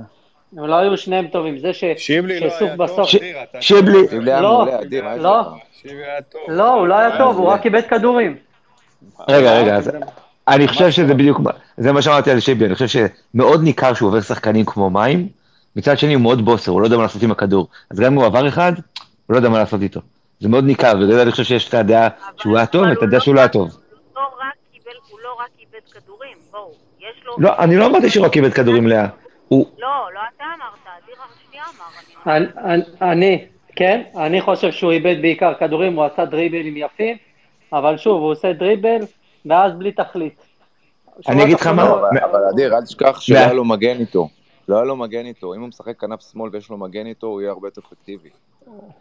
הם 0.58 0.66
לא 0.66 0.76
היו 0.76 0.98
שניהם 0.98 1.28
טובים, 1.28 1.60
זה 1.60 1.74
ש- 1.74 1.84
שיבלי 1.98 2.40
לא 2.40 2.50
שסוף 2.50 2.62
היה 2.62 2.78
טוב, 2.78 2.86
בסוף... 2.86 3.16
אדיר, 3.16 3.36
אתה- 3.44 3.62
שיבלי- 3.62 4.08
שיבלי 4.10 4.32
היה 4.32 4.42
לא, 4.42 4.52
מעולה, 4.58 4.82
אדיר, 4.82 5.04
מה 5.04 5.16
יש 5.16 5.22
לא, 5.22 5.42
לך? 5.42 5.48
שיבלי 5.82 6.04
היה 6.04 6.22
טוב. 6.22 6.42
לא, 6.48 6.74
הוא 6.74 6.88
לא 6.88 6.96
היה 7.00 7.18
טוב, 7.18 7.38
הוא 7.38 7.48
רק 7.48 7.66
איבד 7.66 7.82
כדורים. 7.90 8.36
רגע, 9.30 9.54
רגע, 9.54 9.76
אז 9.76 9.92
אני 10.48 10.68
חושב 10.68 10.92
שזה 10.92 11.14
בדיוק, 11.14 11.42
זה 11.78 11.92
מה 11.92 12.02
שאמרתי 12.02 12.32
על 12.32 12.40
שיבלי, 12.40 12.66
אני 12.66 12.74
חושב 12.76 12.88
שמאוד 13.34 13.64
ניכר 13.64 13.94
שהוא 13.94 14.08
עובר 14.10 14.22
שחקנים 14.22 14.66
כמו 14.66 14.90
מים, 14.90 15.28
מצד 15.76 15.98
שני 15.98 16.14
הוא 16.14 16.22
מאוד 16.22 16.46
בוסר, 16.46 16.72
הוא 16.72 16.82
לא 16.82 16.86
יודע 16.86 16.98
מה 16.98 17.04
לעשות 17.04 17.24
עם 17.24 17.32
הכדור. 17.32 17.68
אז 17.92 18.00
גם 18.00 18.06
אם 18.06 18.18
הוא 18.18 18.26
עבר 18.26 18.48
אחד, 18.48 18.74
הוא 18.76 18.84
לא 19.34 19.36
יודע 19.36 19.50
מה 19.50 19.58
לעשות 19.60 19.82
איתו. 19.82 20.00
זה 20.40 20.50
מאוד 20.50 20.64
ניכר, 20.64 20.92
ובגלל 20.96 21.12
זה 21.16 21.22
אני 21.22 21.32
חושב 21.32 21.44
שיש 21.44 21.70
את 21.70 21.74
הדעה 21.74 22.08
שהוא 22.38 22.58
היה 22.58 22.66
טוב, 22.66 22.84
ואת 22.90 23.04
הדעה 23.04 23.20
שהוא 23.20 23.36
לא 23.36 23.40
היה 23.40 23.50
טוב. 23.50 23.70
לא 24.16 24.22
הוא 25.10 25.20
לא 25.24 25.30
רק 25.40 25.50
איבד 25.60 26.04
כדורים, 26.04 26.38
בואו, 26.52 26.72
יש 27.00 27.26
לו... 27.26 27.36
לא, 27.40 27.52
אני 27.60 27.78
לא 27.78 27.86
אמרתי 27.86 28.10
שהוא 28.10 28.26
רק 28.26 28.38
איבד 28.38 28.54
כדורים 28.54 28.88
לאה. 28.88 29.08
לא, 29.52 29.58
לא 29.80 29.90
אתה 30.38 30.44
אמרת, 30.44 31.02
אדיר 31.04 31.16
שנייה 31.50 31.64
אמר. 32.26 33.12
אני- 33.12 33.46
כן, 33.76 34.02
אני 34.18 34.42
חושב 34.42 34.72
שהוא 34.72 34.92
איבד 34.92 35.16
בעיקר 35.22 35.54
כדורים, 35.60 35.96
הוא 35.96 36.04
עשה 36.06 36.26
דריבלים 36.26 36.78
יפים, 36.78 37.18
אבל 37.74 37.98
שוב, 37.98 38.22
הוא 38.22 38.32
עושה 38.32 38.54
דריבל, 38.54 38.98
ואז 39.46 39.72
בלי 39.74 39.92
תכלית. 39.92 40.42
אני 41.30 41.44
אגיד 41.44 41.56
לך 41.60 41.68
מה, 41.68 41.84
לא, 41.84 42.10
אבל- 42.10 42.40
אדיר, 42.54 42.76
אל 42.76 42.82
תשכח 42.82 43.20
שלא 43.22 43.36
מה- 43.38 43.44
היה 43.46 43.54
לו 43.54 43.66
מגן 43.66 44.00
איתו. 44.00 44.30
לא 44.72 44.76
היה 44.76 44.86
לו 44.86 44.96
מגן 44.96 45.26
איתו. 45.26 45.54
אם 45.54 45.60
הוא 45.60 45.68
משחק 45.70 46.00
כנף 46.00 46.20
שמאל 46.32 46.50
ויש 46.54 46.70
לו 46.70 46.78
מגן 46.78 47.06
איתו, 47.06 47.28
הוא 47.28 47.42
יהיה 47.42 47.52
הרבה 47.52 47.68
יותר 47.68 47.82
אפקטיבי. 47.88 48.30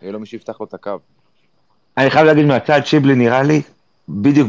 יהיה 0.03 0.13
לו 0.13 0.21
מי 0.21 0.27
שיפתח 0.27 0.61
לו 0.61 0.67
את 0.67 0.75
הקו. 0.75 0.99
אני 1.99 2.11
חייב 2.11 2.27
להגיד 2.27 2.45
מהצד, 2.47 2.81
שיבלי 2.85 3.15
נראה 3.15 3.43
לי, 3.43 3.63
בדיוק 4.09 4.49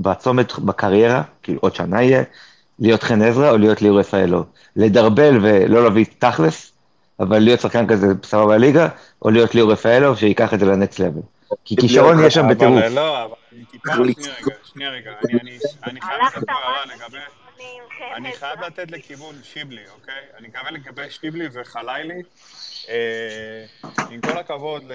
בצומת 0.00 0.58
בקריירה, 0.58 1.22
כאילו 1.42 1.58
עוד 1.62 1.74
שנה 1.74 2.02
יהיה, 2.02 2.22
להיות 2.78 3.02
חן 3.02 3.22
עזרא 3.22 3.50
או 3.50 3.56
להיות 3.58 3.82
ליאור 3.82 3.98
רפאלו. 4.00 4.44
לדרבל 4.76 5.38
ולא 5.42 5.82
להביא 5.84 6.04
תכלס, 6.18 6.72
אבל 7.20 7.38
להיות 7.38 7.60
שחקן 7.60 7.86
כזה 7.86 8.06
סבבה 8.22 8.46
בליגה, 8.46 8.88
או 9.22 9.30
להיות 9.30 9.54
ליאור 9.54 9.72
רפאלו 9.72 10.16
שייקח 10.16 10.54
את 10.54 10.60
זה 10.60 10.66
לנקסט 10.66 10.98
לבל. 10.98 11.20
כי 11.64 11.76
כישרון 11.76 12.24
יש 12.24 12.34
שם 12.34 12.48
בטירוף. 12.50 12.78
אבל 12.78 12.92
לא, 12.92 13.24
אבל 13.24 13.34
שנייה 13.72 14.10
רגע, 14.34 14.54
שנייה 14.64 14.90
רגע, 14.90 15.10
אני- 15.84 16.00
חייב 16.00 16.20
לתת 16.26 16.46
פה 16.46 16.52
הערה 17.60 18.18
לגבי... 18.18 18.28
אני 18.28 18.32
חייב 18.32 18.60
לתת 18.60 18.90
לכיוון 18.90 19.40
שיבלי, 19.42 19.88
אוקיי? 19.88 20.22
אני 20.36 20.48
מקווה 20.48 20.70
לגבי 20.70 21.10
שיבלי 21.10 21.48
וחלילי. 21.52 22.22
אה, 22.88 23.64
עם 24.10 24.20
כל 24.20 24.38
הכבוד 24.38 24.92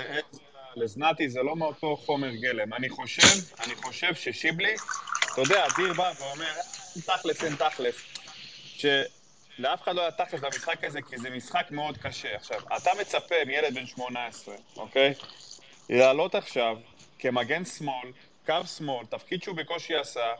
לזנתי, 0.75 1.29
זה 1.29 1.43
לא 1.43 1.55
מאותו 1.55 1.97
חומר 1.97 2.35
גלם. 2.35 2.73
אני 2.73 2.89
חושב, 2.89 3.55
אני 3.65 3.75
חושב 3.75 4.15
ששיבלי, 4.15 4.75
אתה 5.33 5.41
יודע, 5.41 5.65
אדיר 5.67 5.93
בא 5.93 6.11
ואומר, 6.19 6.53
תכלס, 7.05 7.43
אין 7.43 7.55
תכלס. 7.55 7.95
שלאף 8.63 9.81
אחד 9.81 9.95
לא 9.95 10.01
היה 10.01 10.11
תכלס 10.11 10.41
במשחק 10.41 10.83
הזה, 10.83 10.99
כי 11.01 11.17
זה 11.17 11.29
משחק 11.29 11.65
מאוד 11.71 11.97
קשה. 11.97 12.35
עכשיו, 12.35 12.59
אתה 12.77 12.89
מצפה 13.01 13.35
מילד 13.47 13.73
בן 13.73 13.85
18, 13.85 14.55
אוקיי? 14.77 15.13
לעלות 15.89 16.35
עכשיו 16.35 16.77
כמגן 17.19 17.65
שמאל, 17.65 18.11
קו 18.45 18.67
שמאל, 18.77 19.05
תפקיד 19.05 19.43
שהוא 19.43 19.55
בקושי 19.55 19.95
עשה, 19.95 20.33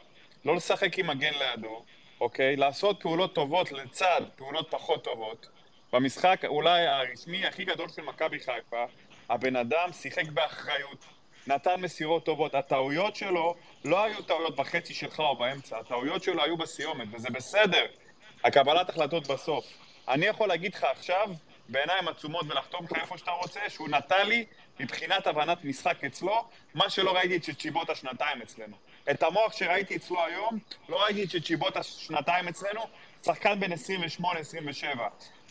לא 0.46 0.56
לשחק 0.56 1.00
עם 1.00 1.08
מגן 1.08 1.34
לידו, 1.34 1.84
אוקיי? 2.22 2.56
לעשות 2.56 3.02
פעולות 3.02 3.36
טובות 3.36 3.72
לצד 3.72 4.22
פעולות 4.36 4.68
פחות 4.70 5.04
טובות. 5.04 5.48
במשחק 5.94 6.42
אולי 6.46 6.88
הרשמי 6.88 7.46
הכי 7.46 7.66
גדול 7.66 7.90
של 7.90 8.02
מכבי 8.02 8.40
חיפה, 8.40 8.86
הבן 9.30 9.56
אדם 9.56 9.94
שיחק 9.94 10.28
באחריות, 10.28 11.06
נתן 11.48 11.82
מסירות 11.82 12.26
טובות. 12.26 12.56
הטעויות 12.56 13.16
שלו 13.16 13.56
לא 13.86 14.04
היו 14.04 14.22
טעויות 14.22 14.56
בחצי 14.56 14.94
שלך 14.94 15.20
או 15.20 15.36
באמצע, 15.36 15.80
הטעויות 15.80 16.24
שלו 16.24 16.44
היו 16.44 16.58
בסיומת, 16.58 17.08
וזה 17.12 17.30
בסדר. 17.30 17.86
הקבלת 18.44 18.90
החלטות 18.90 19.28
בסוף. 19.28 19.66
אני 20.08 20.26
יכול 20.26 20.48
להגיד 20.48 20.74
לך 20.74 20.84
עכשיו, 20.84 21.30
בעיניים 21.70 22.08
עצומות 22.08 22.46
ולחתום 22.50 22.86
לך 22.86 22.94
איפה 22.94 23.18
שאתה 23.18 23.32
רוצה, 23.32 23.60
שהוא 23.70 23.90
נתן 23.90 24.28
לי, 24.28 24.46
מבחינת 24.80 25.28
הבנת 25.28 25.64
משחק 25.64 26.04
אצלו, 26.04 26.44
מה 26.74 26.90
שלא 26.90 27.16
ראיתי 27.16 27.38
אצל 27.38 27.54
צ'יבוטה 27.54 27.96
שנתיים 27.96 28.42
אצלנו. 28.42 28.78
את 29.12 29.24
המוח 29.24 29.54
שראיתי 29.54 29.96
אצלו 29.96 30.26
היום, 30.26 30.60
לא 30.90 31.04
ראיתי 31.04 31.24
אצל 31.24 31.40
צ'יבוטה 31.40 31.84
שנתיים 31.84 32.48
אצלנו, 32.48 32.82
שחקן 33.26 33.60
בן 33.60 33.74
28-27. 33.74 34.26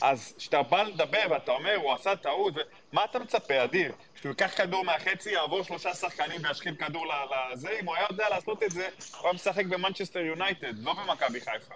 אז 0.00 0.34
כשאתה 0.38 0.62
בא 0.62 0.82
לדבר 0.82 1.22
ואתה 1.30 1.52
אומר, 1.52 1.76
הוא 1.76 1.92
עשה 1.92 2.16
טעות. 2.16 2.54
מה 2.92 3.04
אתה 3.04 3.18
מצפה, 3.18 3.64
אדיר? 3.64 3.92
שהוא 4.20 4.30
ייקח 4.30 4.56
כדור 4.56 4.84
מהחצי, 4.84 5.30
יעבור 5.30 5.62
שלושה 5.62 5.94
שחקנים 5.94 6.40
וישחיל 6.44 6.74
כדור 6.74 7.06
לזה? 7.52 7.70
אם 7.80 7.86
הוא 7.86 7.96
היה 7.96 8.06
יודע 8.10 8.28
לעשות 8.28 8.62
את 8.62 8.70
זה, 8.70 8.88
הוא 9.12 9.24
היה 9.24 9.32
משחק 9.32 9.66
במנצ'סטר 9.66 10.20
יונייטד, 10.20 10.78
לא 10.78 10.92
במכבי 10.92 11.40
חיפה. 11.40 11.74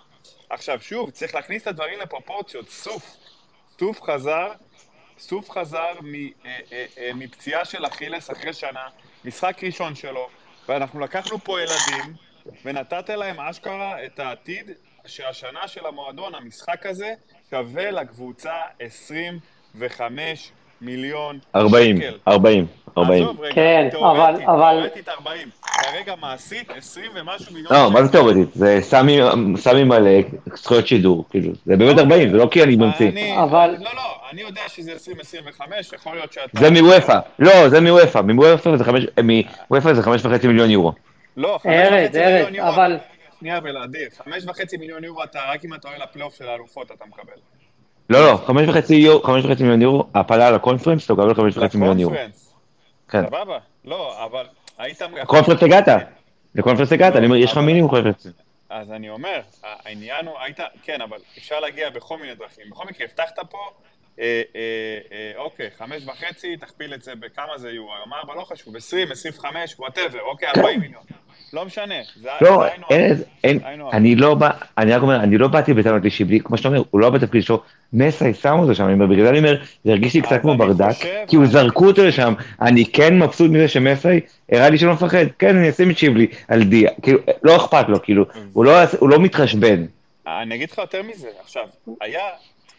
עכשיו, 0.50 0.80
שוב, 0.80 1.10
צריך 1.10 1.34
להכניס 1.34 1.62
את 1.62 1.66
הדברים 1.66 2.00
לפרופורציות. 2.00 2.68
סוף, 2.68 3.16
סוף 3.78 4.02
חזר, 4.02 4.52
סוף 5.18 5.50
חזר 5.50 5.92
אה, 6.44 6.58
אה, 6.72 6.86
אה, 6.98 7.10
מפציעה 7.14 7.64
של 7.64 7.86
אכילס 7.86 8.30
אחרי 8.30 8.52
שנה, 8.52 8.88
משחק 9.24 9.64
ראשון 9.64 9.94
שלו, 9.94 10.28
ואנחנו 10.68 11.00
לקחנו 11.00 11.38
פה 11.38 11.58
ילדים, 11.60 12.14
ונתת 12.64 13.08
להם 13.10 13.40
אשכרה 13.40 14.04
את 14.04 14.18
העתיד 14.18 14.70
שהשנה 15.06 15.68
של 15.68 15.86
המועדון, 15.86 16.34
המשחק 16.34 16.86
הזה, 16.86 17.14
שווה 17.50 17.90
לקבוצה 17.90 18.54
25 18.80 20.50
מיליון 20.80 21.38
40, 21.56 21.96
שקל. 21.96 22.18
40, 22.28 22.66
40. 22.66 22.66
עזוב 22.96 23.40
רגע, 23.40 23.54
כן, 23.54 23.88
תיאורטית, 23.90 24.20
אבל- 24.48 24.54
אבל- 24.56 24.76
תיאורטית 24.80 25.08
40. 25.08 25.48
כרגע 25.64 26.14
מעשית 26.20 26.70
20 26.76 27.10
ומשהו 27.14 27.54
מיליון 27.54 27.72
לא, 27.74 27.90
מה 27.90 28.02
זה 28.04 28.12
תיאורטית? 28.12 28.48
זה 28.54 28.78
סמי 28.80 29.18
סמי 29.56 29.84
מלא, 29.84 30.10
זכויות 30.56 30.86
שידור, 30.86 31.24
כאילו, 31.30 31.52
זה 31.66 31.76
באמת 31.76 31.98
40, 31.98 32.30
זה 32.30 32.36
לא 32.36 32.48
כי 32.50 32.62
אני 32.62 32.76
ממציא. 32.76 33.08
אני, 33.10 33.42
אבל- 33.42 33.76
לא, 33.80 33.90
לא, 33.96 34.02
אני 34.32 34.40
יודע 34.42 34.60
שזה 34.68 34.92
2025, 34.92 35.92
יכול 35.92 36.14
להיות 36.14 36.32
שאתה... 36.32 36.60
זה 36.60 36.70
מוופא, 36.70 37.18
לא, 37.38 37.68
זה 37.68 37.80
מוופא, 37.80 38.18
מוופא 38.20 38.76
זה 38.76 38.84
חמש, 38.84 39.02
מוופא 39.70 39.92
זה 39.94 40.02
חמש 40.02 40.24
וחצי 40.24 40.46
מיליון 40.46 40.70
יורו. 40.70 40.92
לא, 41.36 41.58
חמש 41.62 41.72
ארז, 41.72 42.04
וחצי 42.06 42.18
ארז, 42.20 42.32
מיליון 42.32 42.54
יורו. 42.54 42.68
אבל- 42.70 42.96
שנייה, 43.40 43.58
ולאדיר, 43.64 44.08
חמש 44.24 44.44
וחצי 44.46 44.76
מיליון 44.76 45.04
יורו 45.04 45.22
אתה, 45.24 45.38
רק 45.52 45.64
אם 45.64 45.74
אתה 45.74 45.88
עולה 45.88 46.04
לפלייאוף 46.04 46.34
של 46.38 46.48
האלופות 46.48 46.86
אתה 46.90 47.04
מקבל. 47.08 47.32
לא, 48.10 48.26
לא, 48.30 48.36
חמש 48.46 48.68
וחצי 48.68 48.94
יורו, 48.94 49.22
חמש 49.22 49.44
וחצי 49.44 49.62
מיליון 49.62 49.82
יורו, 49.82 50.04
הפלה 50.14 50.50
לקונפרנס, 50.50 51.04
אתה 51.04 51.12
מקבל 51.14 51.34
חמש 51.34 51.56
וחצי 51.56 51.76
מיליון 51.78 52.00
יורו. 52.00 52.14
לקונפרנס, 52.14 52.43
כן. 53.14 53.26
סבבה? 53.26 53.58
לא, 53.84 54.24
אבל 54.24 54.46
היית... 54.78 55.02
קונפרנס 55.26 55.62
הגעת, 55.62 55.88
לקונפרנס 56.54 56.92
הגעת, 56.92 57.16
אני 57.16 57.26
אומר, 57.26 57.36
יש 57.36 57.52
לך 57.52 57.58
מינימום 57.58 57.90
קונפרנס. 57.90 58.26
אז 58.68 58.92
אני 58.92 59.10
אומר, 59.10 59.40
העניין 59.62 60.26
הוא, 60.26 60.38
היית, 60.40 60.60
כן, 60.82 61.00
אבל 61.00 61.18
אפשר 61.38 61.60
להגיע 61.60 61.90
בכל 61.90 62.18
מיני 62.18 62.34
דרכים. 62.34 62.70
בכל 62.70 62.84
מקרה, 62.86 63.06
הבטחת 63.06 63.38
פה, 63.50 63.70
אה, 64.20 64.42
אה, 64.56 64.60
אה, 65.12 65.32
אוקיי, 65.36 65.70
חמש 65.78 66.02
וחצי, 66.06 66.56
תכפיל 66.56 66.94
את 66.94 67.02
זה 67.02 67.12
בכמה 67.14 67.58
זה 67.58 67.70
יורו, 67.70 67.90
אמר, 68.06 68.16
אבל 68.26 68.34
לא 68.34 68.44
חשוב, 68.44 68.76
20, 68.76 69.12
25, 69.12 69.74
whatever, 69.78 70.20
אוקיי, 70.20 70.48
40 70.56 70.80
מיליון. 70.80 71.02
לא 71.52 71.64
משנה, 71.64 71.94
זה 72.22 72.28
לא, 72.40 72.64
אין. 72.90 73.22
אין. 73.44 73.60
אני 73.92 74.14
לא 74.14 74.34
בא, 74.34 74.50
אני 74.78 74.92
רק 74.92 75.02
אומר, 75.02 75.16
אני 75.16 75.38
לא 75.38 75.48
באתי 75.48 75.74
בטענות 75.74 76.04
לשיבלי, 76.04 76.40
כמו 76.40 76.56
שאתה 76.56 76.68
אומר, 76.68 76.82
הוא 76.90 77.00
לא 77.00 77.10
בתפקיד 77.10 77.42
שלו, 77.42 77.62
מסי 77.92 78.34
שם 78.34 78.58
אותו 78.58 78.74
שם, 78.74 79.08
בגלל 79.08 79.24
זה 79.24 79.30
אני 79.30 79.38
אומר, 79.38 79.62
זה 79.84 79.90
הרגיש 79.90 80.14
לי 80.14 80.22
קצת 80.22 80.40
כמו 80.40 80.56
ברדק, 80.56 80.94
כי 81.28 81.36
הוא 81.36 81.46
זרקו 81.46 81.86
אותו 81.86 82.04
לשם, 82.04 82.34
אני 82.60 82.84
כן 82.92 83.18
מבסוט 83.18 83.50
מזה 83.50 83.68
שמסי 83.68 84.20
הראה 84.52 84.70
לי 84.70 84.78
שלא 84.78 84.92
מפחד, 84.92 85.24
כן, 85.38 85.56
אני 85.56 85.70
אשים 85.70 85.90
את 85.90 85.98
שיבלי 85.98 86.26
על 86.48 86.64
דיה, 86.64 86.90
כאילו, 87.02 87.18
לא 87.42 87.56
אכפת 87.56 87.88
לו, 87.88 88.02
כאילו, 88.02 88.24
הוא 88.52 88.64
לא, 88.64 88.72
הוא 88.98 89.08
לא 89.08 89.18
מתחשבן. 89.18 89.86
אני 90.26 90.54
אגיד 90.54 90.70
לך 90.70 90.78
יותר 90.78 91.02
מזה, 91.02 91.28
עכשיו, 91.42 91.64
היה, 92.00 92.22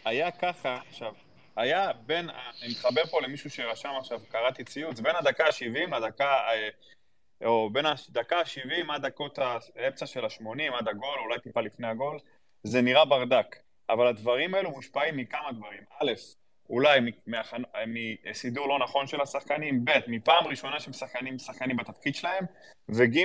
היה 0.04 0.30
ככה, 0.30 0.76
עכשיו, 0.90 1.08
היה 1.56 1.92
בין, 2.06 2.30
אני 2.30 2.70
מתחבר 2.70 3.06
פה 3.06 3.22
למישהו 3.22 3.50
שרשם 3.50 3.92
עכשיו, 3.98 4.20
קראתי 4.28 4.64
ציוץ, 4.64 5.00
בין 5.00 5.16
הדקה 5.16 5.44
ה-70 5.44 5.96
לדקה, 5.96 6.32
אה, 6.34 6.68
או 7.44 7.70
בין 7.70 7.86
הדקה 7.86 8.36
ה-70 8.38 8.92
עד 8.92 9.06
דקות 9.06 9.38
האמצע 9.38 10.06
של 10.06 10.24
ה-80, 10.24 10.74
עד 10.78 10.88
הגול, 10.88 11.18
אולי 11.24 11.40
טיפה 11.40 11.60
לפני 11.60 11.86
הגול, 11.86 12.18
זה 12.62 12.82
נראה 12.82 13.04
ברדק. 13.04 13.56
אבל 13.90 14.06
הדברים 14.06 14.54
האלו 14.54 14.70
מושפעים 14.70 15.16
מכמה 15.16 15.52
דברים. 15.52 15.82
א', 16.00 16.12
אולי 16.70 17.00
מסידור 18.26 18.68
לא 18.68 18.78
נכון 18.78 19.06
של 19.06 19.20
השחקנים, 19.20 19.84
ב', 19.84 19.90
מפעם 20.08 20.46
ראשונה 20.46 20.80
שהם 20.80 20.92
שחקנים 20.92 21.38
שחקנים 21.38 21.76
בתפקיד 21.76 22.14
שלהם, 22.14 22.44
וג', 22.88 23.18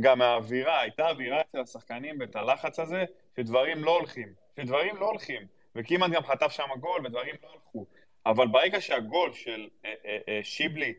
גם 0.00 0.22
האווירה, 0.22 0.80
הייתה 0.80 1.08
אווירה 1.08 1.40
אצל 1.40 1.60
השחקנים 1.60 2.16
ואת 2.20 2.36
הלחץ 2.36 2.78
הזה, 2.78 3.04
שדברים 3.36 3.84
לא 3.84 3.90
הולכים, 3.90 4.32
שדברים 4.56 4.96
לא 4.96 5.06
הולכים, 5.06 5.46
וכמעט 5.76 6.10
גם 6.10 6.22
חטף 6.22 6.52
שם 6.52 6.68
גול 6.80 7.06
ודברים 7.06 7.34
לא 7.42 7.48
הלכו. 7.52 7.86
אבל 8.26 8.46
ברגע 8.46 8.80
שהגול 8.80 9.32
של 9.32 9.68
אה, 9.84 9.94
אה, 10.06 10.18
אה, 10.28 10.40
שיבלי, 10.42 10.94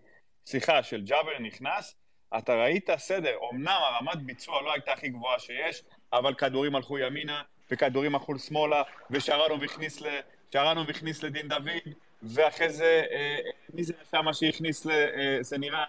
סליחה, 0.45 0.83
של 0.83 1.01
ג'אבר 1.01 1.39
נכנס, 1.39 1.95
אתה 2.37 2.55
ראית 2.55 2.89
סדר, 2.97 3.35
אמנם 3.53 3.67
הרמת 3.67 4.21
ביצוע 4.21 4.61
לא 4.61 4.73
הייתה 4.73 4.91
הכי 4.91 5.09
גבוהה 5.09 5.39
שיש, 5.39 5.83
אבל 6.13 6.33
כדורים 6.33 6.75
הלכו 6.75 6.97
ימינה, 6.97 7.41
וכדורים 7.71 8.15
הלכו 8.15 8.39
שמאלה, 8.39 8.83
ושרנוב 9.11 9.63
הכניס, 9.63 10.01
ל... 10.01 10.19
שרנוב 10.53 10.89
הכניס 10.89 11.23
לדין 11.23 11.47
דוד, 11.47 11.93
ואחרי 12.23 12.69
זה, 12.69 13.03
אה, 13.11 13.37
מי 13.73 13.83
זה 13.83 13.93
שמה 14.11 14.33
שהכניס 14.33 14.85
ל... 14.85 14.91
אה, 14.91 15.37
זה 15.41 15.57
נראה, 15.57 15.83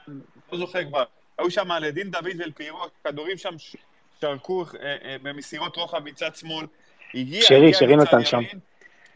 לא 0.52 0.58
זוכר 0.58 0.84
כבר, 0.84 1.04
היו 1.38 1.50
שם 1.50 1.72
לדין 1.72 2.10
דוד 2.10 2.32
ואלפירו, 2.38 2.78
כדורים 3.04 3.38
שם 3.38 3.54
שרקו 4.20 4.64
אה, 4.80 4.96
אה, 5.04 5.16
במסירות 5.22 5.76
רוחב 5.76 6.04
מצד 6.04 6.36
שמאל, 6.36 6.66
הגיע, 7.14 7.42
שרי, 7.42 7.56
הגיע 7.58 7.72
שרי 7.78 7.96
נתן 7.96 8.24
שם. 8.24 8.42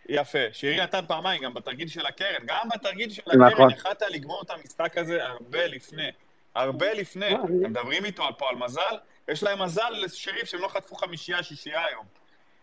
יפה, 0.08 0.38
שירי 0.52 0.80
נתן 0.80 1.04
פעמיים, 1.08 1.42
גם 1.42 1.54
בתרגיל 1.54 1.88
של 1.88 2.06
הקרן, 2.06 2.46
גם 2.46 2.68
בתרגיל 2.74 3.10
של 3.10 3.22
נכון. 3.26 3.42
הקרן 3.42 3.70
יכלת 3.70 4.02
לגמור 4.10 4.42
את 4.42 4.50
המשחק 4.50 4.98
הזה 4.98 5.24
הרבה 5.26 5.66
לפני, 5.66 6.10
הרבה 6.54 6.92
לפני. 6.94 7.34
אתם 7.34 7.60
מדברים 7.70 8.04
איתו 8.04 8.24
על- 8.26 8.32
פה 8.38 8.48
על 8.48 8.56
מזל, 8.56 8.96
יש 9.28 9.42
להם 9.42 9.62
מזל 9.62 9.90
לשריף 9.90 10.44
שהם 10.44 10.60
לא 10.60 10.68
חטפו 10.68 10.96
חמישייה, 10.96 11.42
שישייה 11.42 11.84
היום. 11.86 12.04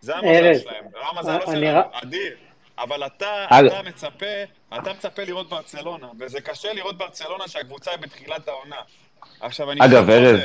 זה 0.01 0.15
המזל 0.15 0.45
ארז, 0.45 0.61
שלהם, 0.61 0.83
זה 0.91 0.97
לא 0.97 1.09
המזל 1.09 1.37
לא 1.37 1.43
אני 1.43 1.55
שלנו, 1.59 1.79
רק- 1.79 2.03
אדיר. 2.03 2.37
אבל 2.77 3.05
אתה, 3.05 3.45
אתה 3.67 3.81
מצפה, 3.89 4.25
אתה 4.77 4.93
מצפה 4.93 5.23
לראות 5.23 5.49
ברצלונה, 5.49 6.07
וזה 6.19 6.41
קשה 6.41 6.73
לראות 6.73 6.97
ברצלונה 6.97 7.47
שהקבוצה 7.47 7.91
היא 7.91 7.99
בתחילת 7.99 8.47
העונה. 8.47 8.75
עכשיו 9.41 9.71
אני 9.71 9.79
אגב, 9.85 10.09
ארז. 10.09 10.39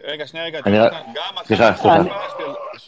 רגע, 0.00 0.26
שנייה 0.26 0.46
רגע, 0.46 0.60
אני 0.66 0.78
גם 1.14 1.34
סליחה, 1.44 1.72
סליחה. 1.76 1.96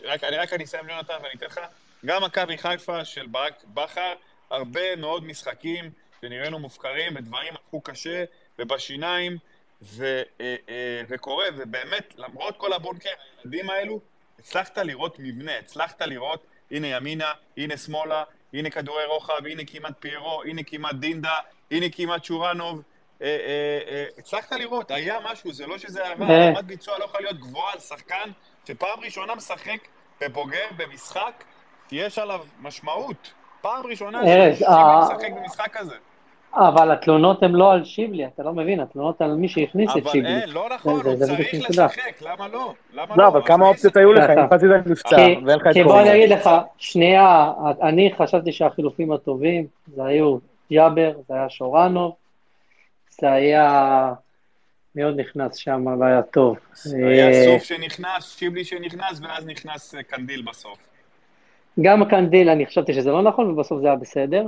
רק- 0.05 0.24
אני 0.24 0.36
רק 0.36 0.52
אני 0.52 0.65
אסיים 0.65 0.89
יונתן 0.89 1.15
ואני 1.23 1.35
אתן 1.36 1.47
לך. 1.47 1.60
גם 2.07 2.25
מכבי 2.25 2.59
חיפה 2.59 3.05
של 3.05 3.27
ברק 3.27 3.65
בכר, 3.65 4.15
הרבה 4.51 4.97
מאוד 4.97 5.25
משחקים 5.25 5.91
שנראינו 6.20 6.59
מופקרים 6.59 7.16
ודברים 7.16 7.53
הלכו 7.53 7.81
קשה 7.81 8.25
ובשיניים 8.59 9.39
ו, 9.83 10.23
אה, 10.41 10.57
אה, 10.69 11.03
וקורה, 11.09 11.47
ובאמת, 11.57 12.15
למרות 12.16 12.57
כל 12.57 12.73
הבונקר, 12.73 13.11
הילדים 13.39 13.70
האלו, 13.70 14.01
הצלחת 14.39 14.79
לראות 14.79 15.16
מבנה, 15.19 15.59
הצלחת 15.59 16.03
לראות, 16.03 16.47
הנה 16.70 16.87
ימינה, 16.87 17.33
הנה 17.57 17.77
שמאלה, 17.77 18.25
הנה 18.53 18.70
כדורי 18.70 19.05
רוחב, 19.05 19.47
הנה 19.47 19.62
כמעט 19.66 19.95
פיירו, 20.01 20.43
הנה 20.43 20.62
כמעט 20.62 20.95
דינדה, 20.95 21.37
הנה 21.70 21.87
כמעט 21.93 22.25
שורנוב. 22.25 22.83
אה, 23.23 23.27
אה, 23.27 23.79
אה, 23.93 24.05
הצלחת 24.19 24.53
לראות, 24.53 24.91
היה 24.91 25.19
משהו, 25.25 25.53
זה 25.53 25.66
לא 25.66 25.79
שזה 25.79 26.03
היה 26.03 26.12
אה. 26.12 26.49
רמת 26.49 26.65
ביצוע 26.65 26.99
לא 26.99 27.05
יכולה 27.05 27.23
להיות 27.23 27.41
גבוהה 27.41 27.73
על 27.73 27.81
שחקן 27.81 28.31
שפעם 28.69 29.01
ראשונה 29.01 29.35
משחק 29.35 29.79
ובוגר 30.20 30.66
במשחק 30.77 31.45
שיש 31.90 32.19
עליו 32.19 32.40
משמעות. 32.62 33.32
פעם 33.60 33.86
ראשונה 33.86 34.19
ארז, 34.20 34.55
ששיבלי 34.56 34.74
אה, 34.74 35.01
משחק 35.12 35.31
במשחק 35.43 35.77
כזה. 35.77 35.94
אבל 36.55 36.90
התלונות 36.90 37.43
הן 37.43 37.52
לא 37.52 37.73
על 37.73 37.85
שיבלי, 37.85 38.27
אתה 38.27 38.43
לא 38.43 38.52
מבין, 38.52 38.81
התלונות 38.81 39.20
על 39.20 39.35
מי 39.35 39.48
שהכניס 39.48 39.90
את 39.90 39.97
אבל 40.02 40.10
שיבלי. 40.10 40.40
אין, 40.40 40.51
לא 40.51 40.69
נכון, 40.74 41.02
זה- 41.02 41.09
הוא 41.09 41.16
זה 41.16 41.27
צריך. 41.27 41.55
לשחק, 41.70 42.23
למה 42.23 42.48
לא? 42.48 42.74
למה 42.93 43.15
לא, 43.16 43.28
אבל 43.28 43.40
כמה 43.47 43.66
אופציות 43.66 43.97
היו 43.97 44.12
לך, 44.12 44.31
אם 44.31 44.47
חצי 44.55 44.66
דקה 44.69 44.90
נפצע, 44.90 45.16
ואין 45.16 45.59
לך 45.59 45.66
את 45.66 45.73
כי 45.73 45.85
בוא. 45.85 46.01
אני 46.01 46.15
אגיד 46.15 46.31
לך, 46.31 46.51
שנייה, 46.78 47.52
אני 47.82 48.12
חשבתי 48.19 48.52
שהחילופים 48.52 49.12
הטובים, 49.12 49.66
זה 49.94 50.05
היו 50.05 50.39
ג'אבר, 50.73 51.12
זה 51.28 51.35
היה 51.35 51.48
שורנוב, 51.48 52.15
זה 53.20 53.31
היה... 53.32 54.12
מי 54.94 55.02
עוד 55.02 55.20
נכנס 55.20 55.56
שם 55.56 55.86
והיה 56.01 56.23
טוב? 56.23 56.56
היה 56.94 57.28
אה, 57.28 57.44
סוף 57.44 57.62
שנכנס, 57.62 58.39
שיבלי 58.39 58.65
שנכנס, 58.65 59.20
ואז 59.23 59.47
נכנס 59.47 59.94
אה, 59.94 60.02
קנדיל 60.02 60.43
בסוף. 60.43 60.78
גם 61.81 62.03
הקנדיל, 62.03 62.49
אני 62.49 62.67
חשבתי 62.67 62.95
שזה 62.95 63.11
לא 63.11 63.23
נכון, 63.23 63.51
ובסוף 63.51 63.81
זה 63.81 63.87
היה 63.87 63.97
בסדר. 63.97 64.47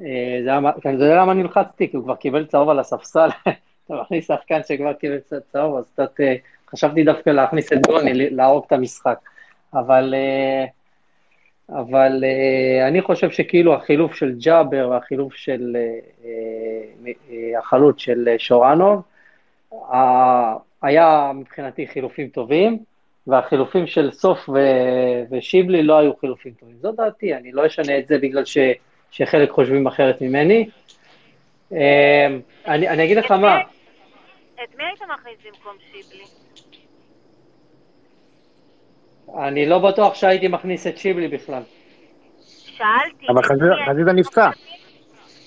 אה, 0.00 0.40
זה 0.44 0.50
היה, 0.50 0.92
יודע 0.92 1.16
למה 1.16 1.34
נלחצתי? 1.34 1.90
כי 1.90 1.96
הוא 1.96 2.04
כבר 2.04 2.16
קיבל 2.16 2.46
צהוב 2.46 2.68
על 2.68 2.78
הספסל. 2.78 3.28
אתה 3.86 3.94
מכניס 3.94 4.26
שחקן 4.26 4.60
שכבר 4.68 4.92
קיבל 4.92 5.18
קצת 5.18 5.42
צהוב, 5.52 5.76
אז 5.76 5.90
קצת 5.92 6.20
אה, 6.20 6.34
חשבתי 6.70 7.04
דווקא 7.04 7.30
להכניס 7.30 7.72
את 7.72 7.86
גוני, 7.86 8.30
להרוג 8.30 8.64
את 8.66 8.72
המשחק. 8.72 9.18
אבל, 9.74 10.14
אה, 10.16 10.64
אבל 11.80 12.24
אני 12.88 13.02
חושב 13.02 13.30
שכאילו 13.30 13.74
החילוף 13.74 14.14
של 14.14 14.34
ג'אבר 14.38 14.88
והחילוף 14.90 15.34
של 15.34 15.76
החלוץ 17.58 18.00
של 18.00 18.28
שורנוב, 18.38 19.02
היה 20.82 21.32
מבחינתי 21.34 21.86
חילופים 21.86 22.28
טובים, 22.28 22.78
והחילופים 23.26 23.86
של 23.86 24.10
סוף 24.12 24.48
ו- 24.48 24.54
ושיבלי 25.30 25.82
לא 25.82 25.98
היו 25.98 26.16
חילופים 26.16 26.52
טובים. 26.52 26.76
זו 26.82 26.92
דעתי, 26.92 27.34
אני 27.34 27.52
לא 27.52 27.66
אשנה 27.66 27.98
את 27.98 28.08
זה 28.08 28.18
בגלל 28.18 28.44
ש- 28.44 28.58
שחלק 29.10 29.50
חושבים 29.50 29.86
אחרת 29.86 30.20
ממני. 30.20 30.68
אה, 31.72 32.26
אני, 32.66 32.88
אני 32.88 33.04
אגיד 33.04 33.16
לך 33.18 33.30
מה, 33.30 33.60
את 34.64 34.76
מי 34.76 34.84
היית 34.84 35.00
מכניס 35.02 35.36
במקום 35.46 35.76
שיבלי? 35.92 36.24
אני 39.46 39.66
לא 39.66 39.78
בטוח 39.78 40.14
שהייתי 40.14 40.48
מכניס 40.48 40.86
את 40.86 40.98
שיבלי 40.98 41.28
בכלל. 41.28 41.62
שאלתי. 42.46 43.26
אבל 43.28 43.42
חזיזה- 43.42 44.12
נפצע. 44.12 44.50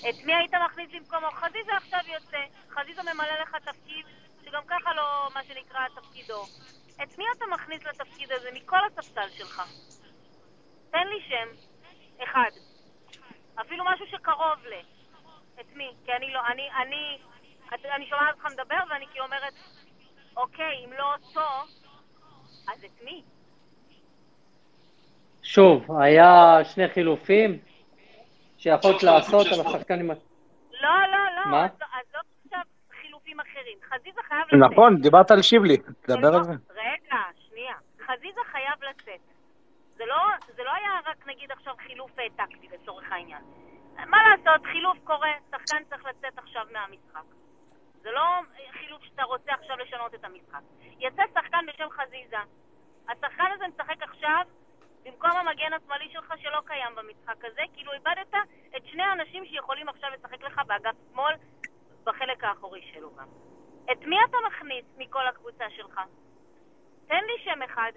את 0.08 0.24
מי 0.24 0.34
היית 0.34 0.50
מכניס 0.70 0.88
במקומו? 0.94 1.26
חזיזה 1.32 1.72
עכשיו 1.76 2.00
יוצא, 2.14 2.36
חזיזה 2.70 3.02
ממלא 3.02 3.42
לך 3.42 3.56
תפקיד 3.64 4.04
שגם 4.44 4.60
ככה 4.66 4.90
לא 4.96 5.02
מה 5.34 5.40
שנקרא 5.42 5.80
תפקידו. 6.00 6.42
את 7.02 7.18
מי 7.18 7.24
אתה 7.36 7.44
מכניס 7.54 7.86
לתפקיד 7.86 8.32
הזה 8.32 8.48
מכל 8.54 8.76
הספסל 8.86 9.28
שלך? 9.30 9.62
תן 10.90 11.06
לי 11.08 11.20
שם, 11.28 11.48
אחד. 12.24 12.50
אפילו 13.60 13.84
משהו 13.84 14.06
שקרוב 14.06 14.66
ל... 14.66 14.74
את 15.60 15.76
מי? 15.76 15.90
כי 16.04 16.12
אני 16.12 16.32
לא, 16.32 16.40
אני, 16.52 16.68
אני, 16.82 17.18
אני 17.96 18.06
שומעת 18.06 18.34
אותך 18.34 18.46
מדבר 18.52 18.78
ואני 18.90 19.06
כאילו 19.06 19.24
אומרת, 19.24 19.52
אוקיי, 20.36 20.84
אם 20.84 20.92
לא 20.98 21.14
אותו, 21.14 21.48
אז 22.72 22.84
את 22.84 23.04
מי? 23.04 23.22
שוב, 25.42 26.00
היה 26.00 26.58
שני 26.64 26.88
חילופים 26.88 27.58
שיכולת 28.58 29.02
לעשות 29.02 29.46
על 29.46 29.60
השחקנים... 29.60 30.10
לא, 30.10 30.16
לא, 30.82 31.18
לא, 31.36 31.50
מה? 31.50 31.64
עזוב 31.64 31.82
עזוב 31.82 32.22
עכשיו 32.44 32.60
חילופים 33.00 33.40
אחרים. 33.40 33.78
חזיזה 33.88 34.20
חייב 34.28 34.40
לצאת. 34.46 34.72
נכון, 34.72 35.00
דיברת 35.00 35.30
על 35.30 35.42
שיבלי, 35.42 35.76
דבר 36.08 36.34
על 36.34 36.44
זה. 36.44 36.52
חייב 38.78 38.94
לצאת. 38.96 39.20
זה 39.96 40.04
לא, 40.06 40.16
זה 40.56 40.64
לא 40.64 40.70
היה 40.74 41.00
רק 41.06 41.26
נגיד 41.26 41.52
עכשיו 41.52 41.74
חילוף 41.86 42.18
אה, 42.18 42.24
טקטי 42.36 42.68
לצורך 42.72 43.12
העניין. 43.12 43.42
מה 44.06 44.18
לעשות, 44.28 44.66
חילוף 44.66 44.98
קורה, 45.04 45.32
שחקן 45.50 45.84
צריך 45.84 46.04
לצאת 46.04 46.38
עכשיו 46.38 46.66
מהמשחק. 46.72 47.24
זה 48.02 48.10
לא 48.10 48.40
חילוף 48.70 49.02
שאתה 49.02 49.22
רוצה 49.22 49.52
עכשיו 49.52 49.76
לשנות 49.76 50.14
את 50.14 50.24
המשחק. 50.24 50.60
יצא 50.98 51.22
שחקן 51.34 51.66
בשם 51.66 51.88
חזיזה. 51.90 52.36
השחקן 53.08 53.52
הזה 53.54 53.64
משחק 53.68 54.02
עכשיו 54.02 54.46
במקום 55.04 55.30
המגן 55.30 55.72
השמאלי 55.72 56.08
שלך 56.12 56.34
שלא 56.38 56.60
קיים 56.64 56.94
במשחק 56.94 57.44
הזה, 57.44 57.62
כאילו 57.74 57.92
איבדת 57.92 58.34
את 58.76 58.86
שני 58.86 59.02
האנשים 59.02 59.46
שיכולים 59.46 59.88
עכשיו 59.88 60.10
לשחק 60.10 60.42
לך 60.42 60.60
באגף 60.66 60.94
שמאל 61.12 61.34
בחלק 62.04 62.44
האחורי 62.44 62.90
שלו 62.94 63.14
גם. 63.16 63.28
את 63.92 63.98
מי 64.06 64.16
אתה 64.24 64.36
מכניס 64.46 64.84
מכל 64.96 65.26
הקבוצה 65.26 65.64
שלך? 65.70 66.00
תן 67.06 67.24
לי 67.24 67.44
שם 67.44 67.62
אחד. 67.62 67.92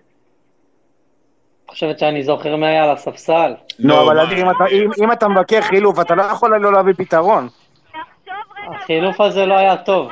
חושבת 1.68 2.00
שאני 2.00 2.24
זוכר 2.24 2.56
מי 2.56 2.68
היה 2.68 2.84
על 2.84 2.90
הספסל. 2.90 3.52
נו, 3.80 4.02
אבל 4.04 4.20
עדי, 4.20 4.42
אם 4.42 4.50
אתה- 4.50 4.66
אם- 4.72 4.90
אם 5.04 5.12
אתה 5.12 5.28
מבקר 5.28 5.62
חילוף, 5.62 6.00
אתה 6.00 6.16
לא 6.16 6.24
יכול 6.24 6.58
לא 6.58 6.74
להביא 6.74 6.94
פתרון. 6.98 7.48
החילוף 8.76 9.22
הזה 9.22 9.46
לא 9.46 9.54
היה 9.58 9.78
טוב. 9.78 10.10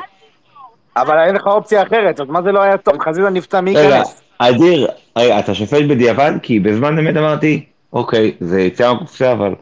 אבל 0.98 1.20
אין 1.20 1.36
לך 1.36 1.48
אופציה 1.48 1.84
אחרת, 1.84 2.20
אז 2.20 2.28
מה 2.30 2.42
זה 2.42 2.52
לא 2.52 2.62
היה 2.62 2.78
טוב? 2.78 2.94
חזיזה 3.04 3.30
נפצע, 3.30 3.62
מי 3.62 3.74
רגע, 3.76 3.82
ייכנס? 3.96 4.22
אדיר, 4.38 4.88
רגע, 5.18 5.40
אתה 5.40 5.54
שופט 5.56 5.82
בדיעבד? 5.90 6.32
כי 6.44 6.60
בזמן 6.60 7.00
אמת 7.00 7.18
אמרתי, 7.18 7.66
אוקיי, 7.94 8.32
זה 8.40 8.62
יציאה 8.62 8.94
מהקופסה, 8.94 9.32
אבל... 9.32 9.56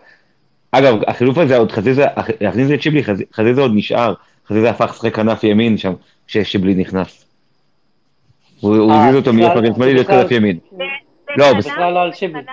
אגב, 0.71 0.95
החילוף 1.07 1.37
הזה 1.37 1.57
עוד 1.57 1.71
חזיזה, 1.71 2.05
להכניס 2.41 2.71
את 2.73 2.81
שיבלי, 2.81 3.03
חז- 3.03 3.23
חזיזה 3.33 3.61
עוד 3.61 3.71
נשאר, 3.75 4.13
חזיזה 4.49 4.69
הפך 4.69 4.89
לשחק 4.91 5.15
כנף 5.15 5.43
ימין 5.43 5.77
שם, 5.77 5.93
כששיבלי 6.27 6.75
נכנס. 6.75 7.25
הוא 8.59 8.91
אה, 8.91 9.03
הזיז 9.03 9.15
אותו 9.15 9.33
מגן 9.33 9.73
שמאלי 9.75 9.93
להיות 9.93 10.07
כנף 10.07 10.31
ימין. 10.31 10.57
לא, 11.37 11.45
בכלל 11.57 11.93
לא 11.93 12.01
על 12.01 12.13
שיבלי. 12.13 12.43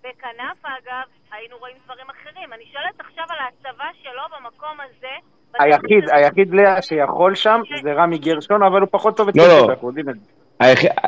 בכנף, 0.00 0.62
אגב, 0.62 1.06
היינו 1.32 1.56
רואים 1.58 1.76
דברים 1.84 2.06
אחרים. 2.10 2.52
אני 2.52 2.64
שואלת 2.72 3.00
עכשיו 3.00 3.24
על 3.28 3.36
ההצבה 3.38 3.84
שלו 4.02 4.22
במקום 4.36 4.78
הזה. 4.80 5.14
היחיד, 5.58 6.10
היחיד 6.10 6.54
לאה 6.54 6.82
שיכול 6.82 7.34
שם 7.34 7.60
זה 7.82 7.92
רמי 7.92 8.18
גרשון, 8.18 8.62
אבל 8.62 8.80
הוא 8.80 8.88
פחות 8.90 9.16
טוב 9.16 9.28
לא, 9.28 9.30
אצל 9.30 9.40
לא. 9.40 9.58
שיבלי, 9.58 9.72
אנחנו 9.72 9.88
יודעים 9.88 10.08
את 10.08 10.14
זה. 10.14 10.30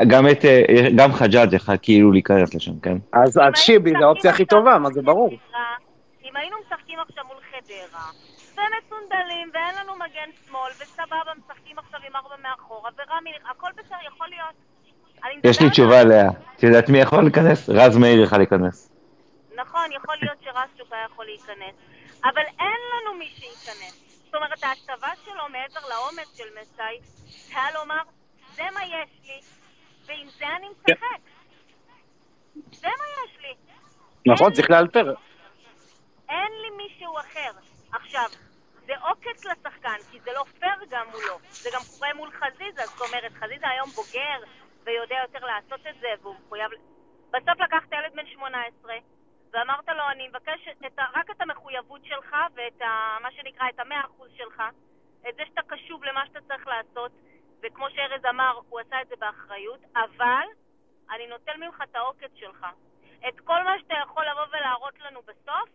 גם 0.08 0.28
את, 0.28 0.44
אה, 0.44 0.88
גם 0.96 1.12
חג'אג' 1.12 1.52
יכל 1.52 1.72
כאילו 1.82 2.12
להיכנס 2.12 2.54
לשם, 2.54 2.80
כן? 2.80 2.96
אז 3.12 3.38
שיבלי 3.54 3.92
זה 3.98 4.04
האופציה 4.04 4.30
הכי 4.30 4.44
טובה, 4.44 4.78
מה 4.78 4.90
זה 4.90 5.02
ברור. 5.02 5.30
אם 6.24 6.36
היינו 6.36 6.56
משחקים 6.66 6.98
עכשיו 7.08 7.24
מול 7.24 7.36
חדרה, 7.50 8.04
ומסונדלים, 8.54 9.50
ואין 9.54 9.74
לנו 9.82 9.94
מגן 9.94 10.30
שמאל, 10.46 10.70
וסבבה, 10.80 11.32
משחקים 11.38 11.78
עכשיו 11.78 12.00
עם 12.08 12.16
ארבע 12.16 12.34
מאחורה, 12.42 12.90
ורמי, 12.98 13.30
הכל 13.50 13.68
בסדר, 13.72 13.96
יכול 14.06 14.26
להיות. 14.30 14.54
יש 15.44 15.60
לי 15.60 15.70
תשובה 15.70 16.00
עליה. 16.00 16.30
את 16.62 16.66
יודעת 16.66 16.88
מי 16.88 16.98
יכול 16.98 17.22
להיכנס? 17.22 17.68
רז 17.68 17.96
מאיר 17.96 18.22
יכל 18.22 18.36
להיכנס. 18.36 18.90
נכון, 19.54 19.92
יכול 19.92 20.14
להיות 20.22 20.38
שרסצ'וק 20.44 20.92
היה 20.92 21.04
יכול 21.04 21.24
להיכנס, 21.24 21.74
אבל 22.24 22.42
אין 22.60 22.80
לנו 22.92 23.18
מי 23.18 23.28
שייכנס. 23.36 24.22
זאת 24.24 24.34
אומרת, 24.34 24.64
ההצבה 24.64 25.08
שלו 25.24 25.48
מעבר 25.48 25.80
לעומס 25.88 26.36
של 26.36 26.44
מסאי, 26.60 26.98
היה 27.54 27.70
לומר, 27.74 28.02
זה 28.54 28.62
מה 28.74 28.84
יש 28.84 29.10
לי, 29.26 29.40
ועם 30.06 30.28
זה 30.38 30.44
אני 30.56 30.66
משחק. 30.68 31.20
זה 32.72 32.88
מה 32.88 33.04
יש 33.24 33.42
לי. 33.42 33.54
נכון, 34.32 34.52
צריך 34.52 34.70
לאלתר. 34.70 35.14
אין 36.28 36.52
לי 36.62 36.70
מישהו 36.76 37.18
אחר. 37.18 37.50
עכשיו, 37.92 38.26
זה 38.86 38.92
עוקץ 39.08 39.44
לשחקן, 39.44 39.96
כי 40.10 40.18
זה 40.24 40.30
לא 40.34 40.44
פייר 40.60 40.72
גם 40.90 41.06
מולו. 41.12 41.38
זה 41.50 41.70
גם 41.74 41.80
קורה 41.90 42.14
מול 42.14 42.30
חזיזה, 42.30 42.82
זאת 42.84 43.00
אומרת, 43.00 43.32
חזיזה 43.32 43.68
היום 43.68 43.88
בוגר, 43.90 44.38
ויודע 44.84 45.16
יותר 45.22 45.46
לעשות 45.46 45.86
את 45.86 45.94
זה, 46.00 46.08
והוא 46.22 46.34
מחויב... 46.34 46.70
בסוף 47.30 47.60
לקחת 47.60 47.92
ילד 47.92 48.12
בן 48.14 48.26
18, 48.26 48.94
ואמרת 49.52 49.88
לו, 49.88 50.10
אני 50.10 50.28
מבקש 50.28 50.68
את 50.86 50.98
ה... 50.98 51.02
רק 51.14 51.30
את 51.30 51.40
המחויבות 51.40 52.04
שלך, 52.04 52.36
ואת 52.54 52.82
ה... 52.82 53.16
מה 53.22 53.32
שנקרא, 53.32 53.68
את 53.68 53.80
המאה 53.80 54.00
אחוז 54.00 54.30
שלך, 54.36 54.62
את 55.28 55.34
זה 55.36 55.42
שאתה 55.46 55.62
קשוב 55.62 56.04
למה 56.04 56.26
שאתה 56.26 56.40
צריך 56.40 56.66
לעשות, 56.66 57.12
וכמו 57.62 57.90
שארז 57.90 58.24
אמר, 58.30 58.60
הוא 58.68 58.80
עשה 58.80 59.02
את 59.02 59.08
זה 59.08 59.14
באחריות, 59.18 59.80
אבל 59.94 60.46
אני 61.10 61.26
נוטל 61.26 61.56
ממך 61.56 61.82
את 61.90 61.96
העוקץ 61.96 62.30
שלך. 62.34 62.66
את 63.28 63.40
כל 63.40 63.62
מה 63.62 63.78
שאתה 63.78 63.94
יכול 64.02 64.26
לבוא 64.26 64.46
ולהראות 64.52 65.00
לנו 65.00 65.22
בסוף, 65.22 65.68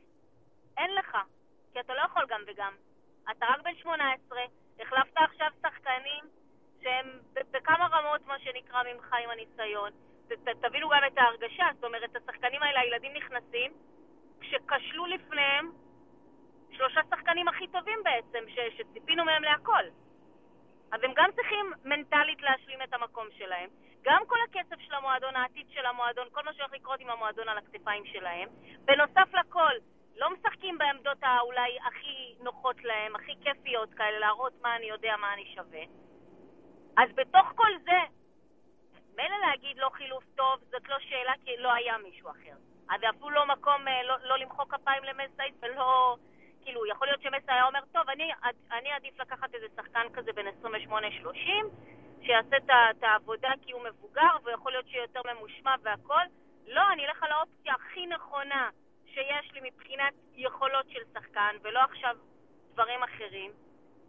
אין 0.78 0.96
לך. 0.96 1.18
כי 1.74 1.80
אתה 1.80 1.94
לא 1.94 2.02
יכול 2.02 2.26
גם 2.28 2.42
וגם. 2.48 2.74
אתה 3.32 3.46
רק 3.46 3.62
בן 3.62 3.76
18, 3.76 4.42
החלפת 4.80 5.18
עכשיו 5.18 5.48
שחקנים 5.62 6.24
שהם 6.84 7.20
בכמה 7.52 7.88
רמות, 7.92 8.26
מה 8.26 8.40
שנקרא, 8.40 8.84
ממך 8.94 9.14
עם 9.24 9.30
הניסיון. 9.30 9.92
תבינו 10.62 10.90
גם 10.90 11.02
את 11.08 11.18
ההרגשה, 11.18 11.66
זאת 11.76 11.84
אומרת, 11.84 12.16
השחקנים 12.16 12.64
האלה, 12.64 12.80
הילדים 12.80 13.14
נכנסים, 13.14 13.72
כשכשלו 14.40 15.06
לפניהם 15.06 15.72
שלושה 16.72 17.02
שחקנים 17.10 17.48
הכי 17.48 17.68
טובים 17.68 18.00
בעצם, 18.04 18.44
ש- 18.50 18.78
שציפינו 18.78 19.26
מהם 19.26 19.44
להכל. 19.44 19.84
אז 20.92 21.04
הם 21.04 21.12
גם 21.16 21.30
צריכים 21.36 21.72
מנטלית 21.84 22.42
להשלים 22.42 22.82
את 22.82 22.94
המקום 22.94 23.28
שלהם. 23.38 23.70
גם 24.02 24.22
כל 24.28 24.38
הכסף 24.50 24.80
של 24.80 24.94
המועדון, 24.94 25.36
העתיד 25.36 25.70
של 25.70 25.86
המועדון, 25.86 26.28
כל 26.32 26.42
מה 26.46 26.54
שהולך 26.54 26.74
לקרות 26.74 27.00
עם 27.00 27.10
המועדון 27.10 27.50
על 27.50 27.58
הכתפיים 27.58 28.06
שלהם. 28.06 28.50
בנוסף 28.86 29.34
לכל, 29.34 29.74
לא 30.16 30.30
משחקים 30.34 30.78
בעמדות 30.78 31.18
האולי 31.22 31.78
הכי 31.88 32.36
נוחות 32.42 32.84
להם, 32.84 33.16
הכי 33.16 33.34
כיפיות 33.42 33.94
כאלה, 33.94 34.20
להראות 34.20 34.54
מה 34.62 34.76
אני 34.76 34.86
יודע, 34.86 35.16
מה 35.18 35.34
אני 35.34 35.46
שווה. 35.56 35.82
אז 36.98 37.10
בתוך 37.16 37.48
כל 37.56 37.72
זה, 37.84 38.00
מילא 39.16 39.36
להגיד 39.48 39.78
לא 39.78 39.90
חילוף 39.90 40.24
טוב, 40.36 40.60
זאת 40.72 40.90
לא 40.90 41.00
שאלה 41.00 41.34
כי 41.46 41.58
לא 41.58 41.74
היה 41.74 41.98
מישהו 41.98 42.30
אחר. 42.30 42.56
אז 42.90 43.02
אפילו 43.10 43.30
לא 43.30 43.46
מקום 43.48 43.88
אה, 43.88 44.04
לא, 44.04 44.16
לא 44.24 44.38
למחוא 44.38 44.66
כפיים 44.66 45.04
למסייט 45.04 45.56
ולא... 45.62 46.16
כאילו, 46.62 46.86
יכול 46.86 47.08
להיות 47.08 47.22
שמסי 47.22 47.52
היה 47.52 47.66
אומר, 47.66 47.80
טוב, 47.92 48.10
אני, 48.10 48.32
אני 48.72 48.92
עדיף 48.92 49.20
לקחת 49.20 49.56
איזה 49.56 49.66
שחקן 49.76 50.08
כזה 50.14 50.32
בין 50.34 50.48
28-30, 50.64 50.94
שיעשה 52.22 52.58
את 52.58 53.04
העבודה 53.04 53.52
כי 53.62 53.72
הוא 53.72 53.82
מבוגר, 53.84 54.38
ויכול 54.44 54.72
להיות 54.72 54.88
שיהיה 54.88 55.02
יותר 55.02 55.22
ממושמע 55.34 55.76
והכל. 55.82 56.24
לא, 56.68 56.82
אני 56.94 57.06
אלך 57.06 57.24
על 57.24 57.32
האופציה 57.32 57.74
הכי 57.74 58.06
נכונה 58.06 58.70
שיש 59.06 59.52
לי 59.54 59.60
מבחינת 59.70 60.14
יכולות 60.36 60.90
של 60.90 61.00
שחקן, 61.14 61.56
ולא 61.62 61.80
עכשיו 61.80 62.18
דברים 62.74 63.04
אחרים. 63.04 63.52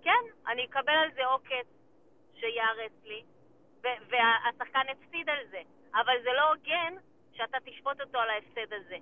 כן, 0.03 0.23
אני 0.47 0.65
אקבל 0.65 0.93
על 0.93 1.11
זה 1.15 1.27
עוקץ 1.27 1.78
שייהרס 2.41 2.93
לי, 3.05 3.23
והשחקן 3.83 4.87
הפסיד 4.93 5.29
על 5.29 5.45
זה. 5.51 5.61
אבל 5.95 6.15
זה 6.23 6.31
לא 6.37 6.53
הוגן 6.53 6.95
שאתה 7.33 7.59
תשפוט 7.65 8.01
אותו 8.01 8.19
על 8.19 8.31
ההפסד 8.31 8.73
הזה. 8.73 8.97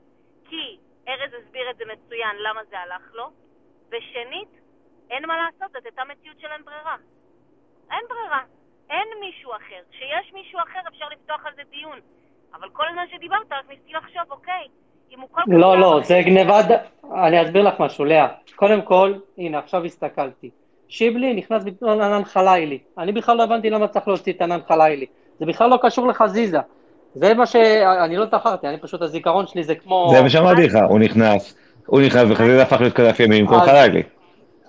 כי 0.49 0.79
ארז 1.09 1.31
הסביר 1.33 1.71
את 1.71 1.77
זה 1.77 1.85
מצוין 1.85 2.37
למה 2.37 2.61
זה 2.71 2.79
הלך 2.79 3.15
לו, 3.15 3.31
ושנית, 3.89 4.49
אין 5.11 5.27
מה 5.27 5.37
לעשות, 5.37 5.73
זאת 5.73 5.85
הייתה 5.85 6.03
מציאות 6.05 6.41
של 6.41 6.47
אין 6.53 6.65
ברירה. 6.65 6.97
אין 7.91 8.05
ברירה. 8.09 8.43
אין 8.91 9.09
מישהו 9.21 9.53
אחר. 9.53 9.83
כשיש 9.91 10.33
מישהו 10.33 10.59
אחר 10.59 10.89
אפשר 10.89 11.09
לפתוח 11.09 11.47
על 11.47 11.55
זה 11.57 11.63
דיון. 11.71 12.01
אבל 12.55 12.69
כל 12.71 12.89
הזמן 12.89 13.05
שדיברת, 13.13 13.53
רק 13.53 13.69
ניסיתי 13.69 13.93
לחשוב, 13.93 14.31
אוקיי, 14.31 14.69
אם 15.11 15.21
הוא 15.21 15.29
כל 15.33 15.41
כך... 15.41 15.49
לא, 15.49 15.79
לא, 15.79 16.01
זה 16.03 16.15
גניבת... 16.25 16.65
אני 17.27 17.43
אסביר 17.43 17.63
לך 17.63 17.81
משהו, 17.81 18.05
לאה. 18.05 18.29
קודם 18.57 18.83
כל, 18.83 19.15
הנה, 19.39 19.59
עכשיו 19.59 19.85
הסתכלתי. 19.85 20.51
שיבלי 20.89 21.35
נכנס 21.35 21.65
במקום 21.65 22.01
ענן 22.01 22.25
חלילי. 22.25 22.79
אני 22.99 23.13
בכלל 23.13 23.37
לא 23.37 23.43
הבנתי 23.43 23.71
למה 23.71 23.89
צריך 23.89 24.09
להוציא 24.09 24.33
את 24.33 24.43
ענן 24.43 24.59
חלילי. 24.69 25.07
זה 25.41 25.47
בכלל 25.47 25.71
לא 25.71 25.79
קשור 25.83 26.07
לחזיזה. 26.07 26.59
זה 27.15 27.35
מה 27.35 27.47
ש... 27.47 27.57
אני 28.05 28.17
לא 28.17 28.27
זכרתי, 28.27 28.67
אני 28.69 28.79
פשוט, 28.79 29.03
הזיכרון 29.03 29.47
שלי 29.47 29.65
זה 29.65 29.75
כמו... 29.75 30.09
זה 30.15 30.23
מה 30.23 30.31
שאמרתי 30.31 30.67
לך, 30.67 30.79
הוא 30.89 30.99
נכנס, 30.99 31.55
הוא 31.87 32.01
נכנס 32.01 32.25
וחזיזה 32.31 32.63
הפך 32.63 32.81
להיות 32.81 32.95
כנף 32.95 33.21
ימין 33.21 33.47
במקום 33.47 33.61
חלילי. 33.61 34.03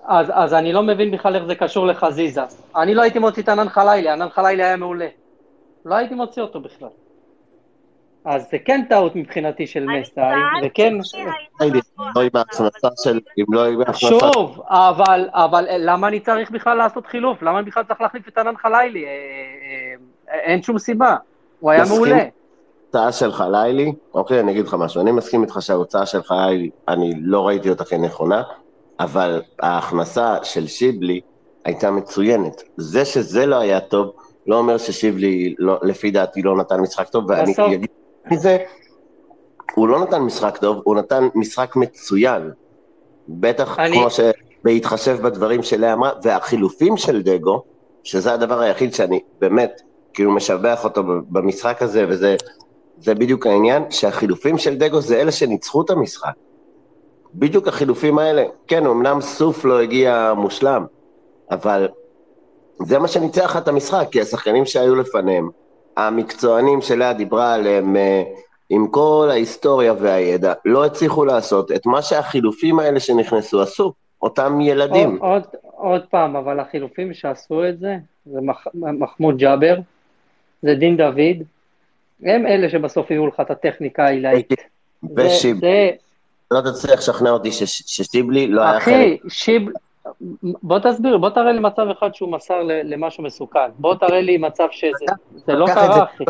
אז, 0.06 0.26
אז 0.34 0.54
אני 0.54 0.72
לא 0.72 0.82
מבין 0.82 1.10
בכלל 1.10 1.36
איך 1.36 1.44
זה 1.44 1.54
קשור 1.54 1.86
לחזיזה. 1.86 2.40
אני 2.76 2.94
לא 2.94 3.02
הייתי 3.02 3.18
מוציא 3.18 3.42
את 3.42 3.48
ענן 3.48 3.68
חלילי, 3.68 4.08
ענן 4.08 4.28
חלילי 4.28 4.62
היה 4.62 4.76
מעולה. 4.76 5.06
לא 5.84 5.94
הייתי 5.94 6.14
מוציא 6.14 6.42
אותו 6.42 6.60
בכלל. 6.60 6.88
אז 8.28 8.46
זה 8.50 8.58
כן 8.64 8.84
טעות 8.88 9.16
מבחינתי 9.16 9.66
של 9.66 9.86
מסאי, 9.86 10.34
לא 11.60 12.22
לא 13.48 13.66
עם 13.66 13.80
ההכנסה... 13.80 14.08
שוב, 14.08 14.60
אבל, 14.68 15.28
אבל 15.32 15.64
למה 15.78 16.08
אני 16.08 16.20
צריך 16.20 16.50
בכלל 16.50 16.76
לעשות 16.76 17.06
חילוף? 17.06 17.42
למה 17.42 17.58
אני 17.58 17.66
בכלל 17.66 17.82
צריך 17.88 18.00
להחליף 18.00 18.28
את 18.28 18.38
ענן 18.38 18.56
חלילי? 18.56 19.04
אה, 19.04 19.10
אה, 20.30 20.40
אין 20.40 20.62
שום 20.62 20.78
סיבה, 20.78 21.16
הוא 21.60 21.70
היה 21.70 21.82
מסכים. 21.82 21.96
מעולה. 21.96 22.24
ההוצאה 22.94 23.12
של 23.12 23.32
חלילי, 23.32 23.92
אוקיי, 24.14 24.40
אני 24.40 24.52
אגיד 24.52 24.66
לך 24.66 24.74
משהו, 24.78 25.00
אני 25.00 25.12
מסכים 25.12 25.42
איתך 25.42 25.56
שההוצאה 25.60 26.06
של 26.06 26.22
חלילי, 26.22 26.70
אני 26.88 27.12
לא 27.20 27.46
ראיתי 27.46 27.70
אותה 27.70 27.84
כנכונה, 27.84 28.42
אבל 29.00 29.42
ההכנסה 29.62 30.36
של 30.42 30.66
שיבלי 30.66 31.20
הייתה 31.64 31.90
מצוינת. 31.90 32.62
זה 32.76 33.04
שזה 33.04 33.46
לא 33.46 33.60
היה 33.60 33.80
טוב, 33.80 34.12
לא 34.46 34.58
אומר 34.58 34.78
ששיבלי, 34.78 35.54
לא, 35.58 35.78
לפי 35.82 36.10
דעתי, 36.10 36.42
לא 36.42 36.56
נתן 36.56 36.80
משחק 36.80 37.08
טוב, 37.08 37.24
ואני 37.28 37.52
בסוף- 37.52 37.66
אגיד 37.66 37.86
מזה, 38.30 38.56
הוא 39.74 39.88
לא 39.88 40.00
נתן 40.00 40.18
משחק 40.22 40.56
טוב, 40.56 40.80
הוא 40.84 40.96
נתן 40.96 41.28
משחק 41.34 41.76
מצוין. 41.76 42.50
בטח 43.28 43.78
אני- 43.78 43.96
כמו 43.96 44.10
ש... 44.10 44.20
בהתחשב 44.64 45.18
בדברים 45.22 45.62
שלאה 45.62 45.92
אמרה, 45.92 46.12
והחילופים 46.22 46.96
של 46.96 47.22
דגו, 47.22 47.62
שזה 48.04 48.32
הדבר 48.32 48.60
היחיד 48.60 48.94
שאני 48.94 49.20
באמת, 49.40 49.80
כאילו 50.14 50.30
משבח 50.32 50.84
אותו 50.84 51.02
במשחק 51.28 51.82
הזה, 51.82 52.04
וזה 52.08 52.36
זה 53.00 53.14
בדיוק 53.14 53.46
העניין, 53.46 53.90
שהחילופים 53.90 54.58
של 54.58 54.76
דגו 54.76 55.00
זה 55.00 55.20
אלה 55.20 55.32
שניצחו 55.32 55.82
את 55.82 55.90
המשחק. 55.90 56.32
בדיוק 57.34 57.68
החילופים 57.68 58.18
האלה, 58.18 58.44
כן, 58.66 58.86
אמנם 58.86 59.20
סוף 59.20 59.64
לא 59.64 59.80
הגיע 59.80 60.32
מושלם, 60.36 60.84
אבל 61.50 61.88
זה 62.82 62.98
מה 62.98 63.08
שניצח 63.08 63.56
את 63.56 63.68
המשחק, 63.68 64.06
כי 64.10 64.20
השחקנים 64.20 64.64
שהיו 64.64 64.94
לפניהם, 64.94 65.48
המקצוענים 65.98 66.80
שלאה 66.80 67.12
דיברה 67.12 67.54
עליהם, 67.54 67.96
אה, 67.96 68.22
עם 68.70 68.86
כל 68.90 69.28
ההיסטוריה 69.30 69.94
והידע, 70.00 70.52
לא 70.64 70.84
הצליחו 70.84 71.24
לעשות 71.24 71.72
את 71.72 71.86
מה 71.86 72.02
שהחילופים 72.02 72.78
האלה 72.78 73.00
שנכנסו 73.00 73.62
עשו, 73.62 73.92
אותם 74.22 74.60
ילדים. 74.60 75.16
עוד, 75.20 75.42
עוד, 75.42 75.42
עוד 75.62 76.02
פעם, 76.10 76.36
אבל 76.36 76.60
החילופים 76.60 77.14
שעשו 77.14 77.68
את 77.68 77.78
זה, 77.78 77.96
זה 78.26 78.40
מח, 78.40 78.66
מחמוד 78.74 79.38
ג'אבר, 79.38 79.76
זה 80.62 80.74
דין 80.74 80.96
דוד, 80.96 81.42
הם 82.22 82.46
אלה 82.46 82.68
שבסוף 82.70 83.10
יהיו 83.10 83.26
לך 83.26 83.40
את 83.40 83.50
הטכניקה 83.50 84.04
העילאית. 84.06 84.52
ושיבלי. 85.16 85.60
זה- 85.60 85.90
לא 86.50 86.60
תצליח 86.60 86.98
לשכנע 86.98 87.30
אותי 87.30 87.52
שש- 87.52 87.82
ששיבלי 87.86 88.46
לא 88.46 88.62
היה 88.62 88.80
חלק. 88.80 88.94
אחי, 88.94 89.18
שיב... 89.28 89.62
בוא 90.42 90.78
תסביר, 90.78 91.18
בוא 91.18 91.30
תראה 91.30 91.52
לי 91.52 91.60
מצב 91.60 91.86
אחד 91.98 92.14
שהוא 92.14 92.32
מסר 92.32 92.62
ל- 92.62 92.94
למשהו 92.94 93.24
מסוכן. 93.24 93.70
בוא 93.78 93.94
תראה 93.94 94.20
לי 94.20 94.38
מצב 94.38 94.66
שזה 94.70 95.06
זה 95.30 95.52
לא 95.52 95.66
קרה, 95.66 96.04
אחי. 96.04 96.24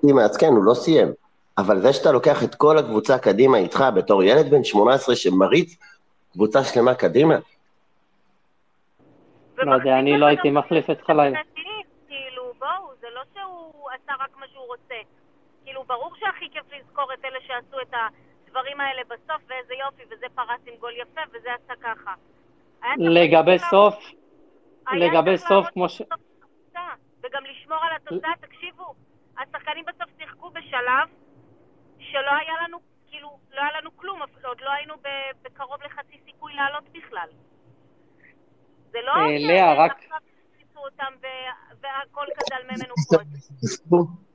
קדימה, 0.00 0.22
אז 0.24 0.36
כן, 0.36 0.46
הוא 0.46 0.64
לא 0.64 0.74
סיים. 0.74 1.08
אבל 1.58 1.80
זה 1.80 1.92
שאתה 1.92 2.12
לוקח 2.12 2.44
את 2.44 2.54
כל 2.54 2.78
הקבוצה 2.78 3.18
קדימה 3.18 3.58
איתך 3.58 3.84
בתור 3.96 4.22
ילד 4.22 4.50
בן 4.50 4.64
18 4.64 5.16
שמריץ 5.16 5.76
קבוצה 6.32 6.64
שלמה 6.64 6.94
קדימה, 6.94 7.34
לא 9.58 9.74
יודע, 9.74 9.98
אני 9.98 10.18
לא 10.18 10.26
הייתי 10.26 10.50
מחליף 10.50 10.90
את 10.90 11.00
חלילה. 11.06 11.38
כאילו, 12.08 12.42
בואו, 12.58 12.90
זה 13.00 13.06
לא 13.14 13.20
שהוא 13.34 13.88
עשה 13.90 14.12
רק 14.24 14.36
מה 14.40 14.46
שהוא 14.52 14.66
רוצה. 14.66 14.94
כאילו, 15.64 15.84
ברור 15.86 16.10
שהכי 16.20 16.44
כיף 16.52 16.62
לזכור 16.78 17.04
את 17.14 17.24
אלה 17.24 17.38
שעשו 17.46 17.76
את 17.82 17.94
הדברים 18.48 18.80
האלה 18.80 19.02
בסוף, 19.04 19.42
ואיזה 19.48 19.74
יופי, 19.86 20.02
וזה 20.14 20.26
פרס 20.34 20.60
עם 20.66 20.74
גול 20.80 20.92
יפה, 21.02 21.20
וזה 21.32 21.48
עשה 21.54 21.74
ככה. 21.82 22.14
לגבי 22.98 23.58
סוף, 23.70 23.94
לגבי 24.92 25.38
סוף, 25.38 25.66
כמו 25.72 25.88
ש... 25.88 26.02
וגם 27.24 27.42
לשמור 27.44 27.78
על 27.82 27.96
התוצאה. 27.96 28.30
תקשיבו, 28.40 28.94
השחקנים 29.38 29.84
בסוף 29.84 30.10
שיחקו 30.18 30.50
בשלב 30.50 31.08
שלא 31.98 32.30
היה 32.40 32.54
לנו, 32.68 32.78
כאילו, 33.10 33.28
לא 33.54 33.60
היה 33.60 33.80
לנו 33.80 33.90
כלום, 33.96 34.20
עוד 34.44 34.58
לא 34.60 34.70
היינו 34.70 34.94
ב- 34.94 35.44
בקרוב 35.46 35.76
לחצי 35.86 36.16
סיכוי 36.26 36.54
לעלות 36.54 36.84
בכלל. 36.92 37.28
זה 38.92 38.98
לא 39.06 39.12
אה, 39.12 39.36
לאה, 39.48 39.84
רק- 39.84 40.04
והכל 41.82 42.24
כזה 42.36 42.56
על 42.56 42.62
מי. 42.68 42.84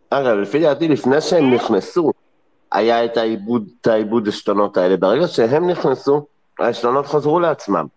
אגב, 0.10 0.38
לפי 0.38 0.60
דעתי, 0.60 0.88
לפני 0.88 1.22
שהם 1.22 1.54
נכנסו, 1.54 2.12
היה 2.72 3.06
את 3.06 3.18
העיבוד, 3.18 3.64
את 3.82 3.88
העיבוד 3.88 4.28
עשתונות 4.28 4.78
האלה. 4.78 4.98
ברגע 4.98 5.28
שהם 5.28 5.70
נכנסו, 5.70 6.26
העשתונות 6.60 7.06
חזרו 7.06 7.40
לעצמם. 7.40 7.88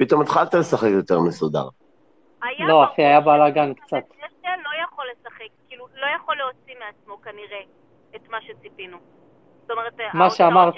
פתאום 0.00 0.20
התחלת 0.22 0.54
לשחק 0.54 0.88
יותר 0.90 1.20
מסודר. 1.20 1.68
לא, 2.58 2.84
אחי, 2.84 3.02
היה 3.02 3.20
בלאגן 3.20 3.74
קצת. 3.74 3.96
לא 4.44 4.84
יכול 4.84 5.04
לשחק, 5.12 5.44
כאילו, 5.68 5.86
לא 5.94 6.06
יכול 6.16 6.36
להוציא 6.36 6.74
מעצמו 6.78 7.22
כנראה 7.22 7.60
את 8.16 8.28
מה 8.28 8.38
שציפינו. 8.40 8.98
זאת 9.62 9.70
אומרת, 9.70 9.92
מה 10.14 10.30
שאמרת, 10.30 10.74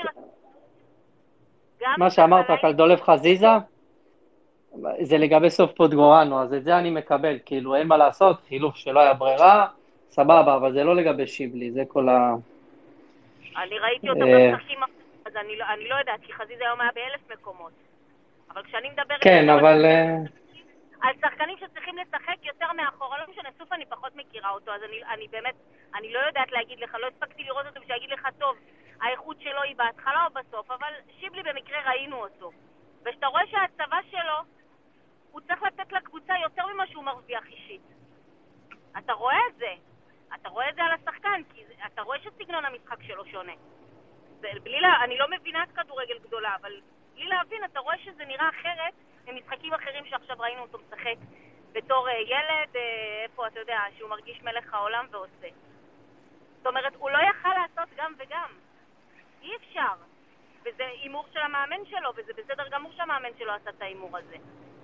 מה 1.98 2.10
שאמרת 2.10 2.50
רק 2.50 2.64
על 2.64 2.72
דולב 2.72 3.00
חזיזה, 3.00 3.46
זה 5.00 5.18
לגבי 5.18 5.50
סוף 5.50 5.72
פוטגורנו, 5.72 6.42
אז 6.42 6.54
את 6.54 6.64
זה 6.64 6.78
אני 6.78 6.90
מקבל, 6.90 7.38
כאילו, 7.44 7.74
אין 7.76 7.86
מה 7.86 7.96
לעשות, 7.96 8.36
חילוף 8.48 8.76
שלא 8.76 9.00
היה 9.00 9.14
ברירה, 9.14 9.66
סבבה, 10.10 10.56
אבל 10.56 10.72
זה 10.72 10.84
לא 10.84 10.96
לגבי 10.96 11.26
שיבלי, 11.26 11.70
זה 11.70 11.82
כל 11.88 12.08
ה... 12.08 12.34
אני 13.56 13.78
ראיתי 13.78 14.08
אותו 14.10 14.22
אה, 14.22 14.50
במשחקים, 14.50 14.78
אז 15.26 15.36
אני 15.36 15.56
לא- 15.56 15.64
אני 15.74 15.88
לא 15.88 15.94
יודעת, 15.94 16.20
כי 16.22 16.32
חזיזה 16.32 16.64
היום 16.64 16.80
היה 16.80 16.90
באלף 16.94 17.38
מקומות. 17.40 17.72
אבל 18.52 18.62
כשאני 18.62 18.90
מדברת 18.90 19.18
כן, 19.20 19.48
אבל... 19.48 19.84
אה, 19.84 20.16
על 21.02 21.14
שחקנים 21.20 21.56
שצריכים 21.58 21.94
לשחק 21.98 22.36
יותר 22.42 22.72
מאחורה, 22.72 23.18
לא 23.18 23.32
משנה, 23.32 23.48
סוף 23.58 23.72
אני 23.72 23.86
פחות 23.86 24.16
מכירה 24.16 24.50
אותו, 24.50 24.74
אז 24.74 24.82
אני, 24.82 25.04
אני 25.04 25.28
באמת, 25.28 25.54
אני 25.94 26.12
לא 26.12 26.18
יודעת 26.18 26.52
להגיד 26.52 26.80
לך, 26.80 26.96
לא 27.00 27.06
הספקתי 27.06 27.44
לראות 27.44 27.66
אותו 27.66 27.80
בשביל 27.80 27.96
להגיד 27.96 28.10
לך, 28.10 28.28
טוב, 28.38 28.56
האיכות 29.00 29.40
שלו 29.40 29.62
היא 29.62 29.76
בהתחלה 29.76 30.26
או 30.26 30.30
בסוף, 30.30 30.70
אבל 30.70 30.92
שיבלי 31.20 31.42
במקרה 31.42 31.90
ראינו 31.90 32.16
אותו. 32.16 32.50
וכשאתה 33.04 33.26
רואה 33.26 33.42
שהצבא 33.46 33.98
שלו, 34.10 34.38
הוא 35.32 35.40
צריך 35.40 35.62
לתת 35.62 35.92
לקבוצה 35.92 36.34
יותר 36.42 36.66
ממה 36.74 36.86
שהוא 36.86 37.04
מרוויח 37.04 37.46
אישית. 37.46 37.82
אתה 38.98 39.12
רואה 39.12 39.38
את 39.50 39.56
זה. 39.56 39.74
אתה 40.34 40.48
רואה 40.48 40.68
את 40.68 40.74
זה 40.74 40.82
על 40.82 40.92
השחקן, 40.92 41.40
כי 41.54 41.64
אתה 41.86 42.02
רואה 42.02 42.18
שסגנון 42.18 42.64
המשחק 42.64 43.02
שלו 43.02 43.26
שונה. 43.26 43.52
בלי 44.40 44.78
אני 45.04 45.18
לא 45.18 45.26
מבינה 45.30 45.62
את 45.62 45.68
כדורגל 45.76 46.18
גדולה, 46.18 46.56
אבל 46.60 46.72
בלי 47.14 47.26
להבין, 47.26 47.64
אתה 47.64 47.80
רואה 47.80 47.98
שזה 47.98 48.24
נראה 48.24 48.48
אחרת 48.48 48.92
ממשחקים 49.26 49.74
אחרים 49.74 50.04
שעכשיו 50.06 50.36
ראינו 50.38 50.62
אותו 50.62 50.78
משחק 50.78 51.16
בתור 51.72 52.08
אה, 52.08 52.20
ילד, 52.20 52.76
אה, 52.76 53.22
איפה, 53.22 53.46
אתה 53.46 53.60
יודע, 53.60 53.80
שהוא 53.96 54.10
מרגיש 54.10 54.42
מלך 54.42 54.74
העולם 54.74 55.06
ועושה. 55.10 55.48
זאת 56.56 56.66
אומרת, 56.66 56.94
הוא 56.94 57.10
לא 57.10 57.18
יכל 57.18 57.48
לעשות 57.48 57.88
גם 57.96 58.12
וגם. 58.18 58.50
אי 59.42 59.56
אפשר. 59.56 59.94
וזה 60.64 60.86
הימור 60.86 61.26
של 61.32 61.38
המאמן 61.38 61.84
שלו, 61.90 62.10
וזה 62.16 62.32
בסדר 62.36 62.68
גמור 62.68 62.92
שהמאמן 62.92 63.28
שלו 63.38 63.52
עשה 63.52 63.70
את 63.70 63.82
ההימור 63.82 64.16
הזה. 64.16 64.36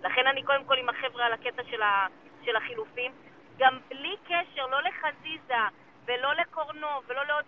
לכן 0.02 0.26
אני 0.26 0.42
קודם 0.42 0.64
כל 0.64 0.78
עם 0.78 0.88
החבר'ה 0.88 1.26
על 1.26 1.32
הקטע 1.32 1.62
של, 1.70 1.82
ה, 1.82 2.06
של 2.44 2.56
החילופים. 2.56 3.12
גם 3.58 3.78
בלי 3.88 4.16
קשר, 4.24 4.66
לא 4.66 4.82
לחזיזה, 4.82 5.62
ולא 6.04 6.34
לקורנו, 6.34 6.86
ולא 7.06 7.26
לעוד... 7.26 7.44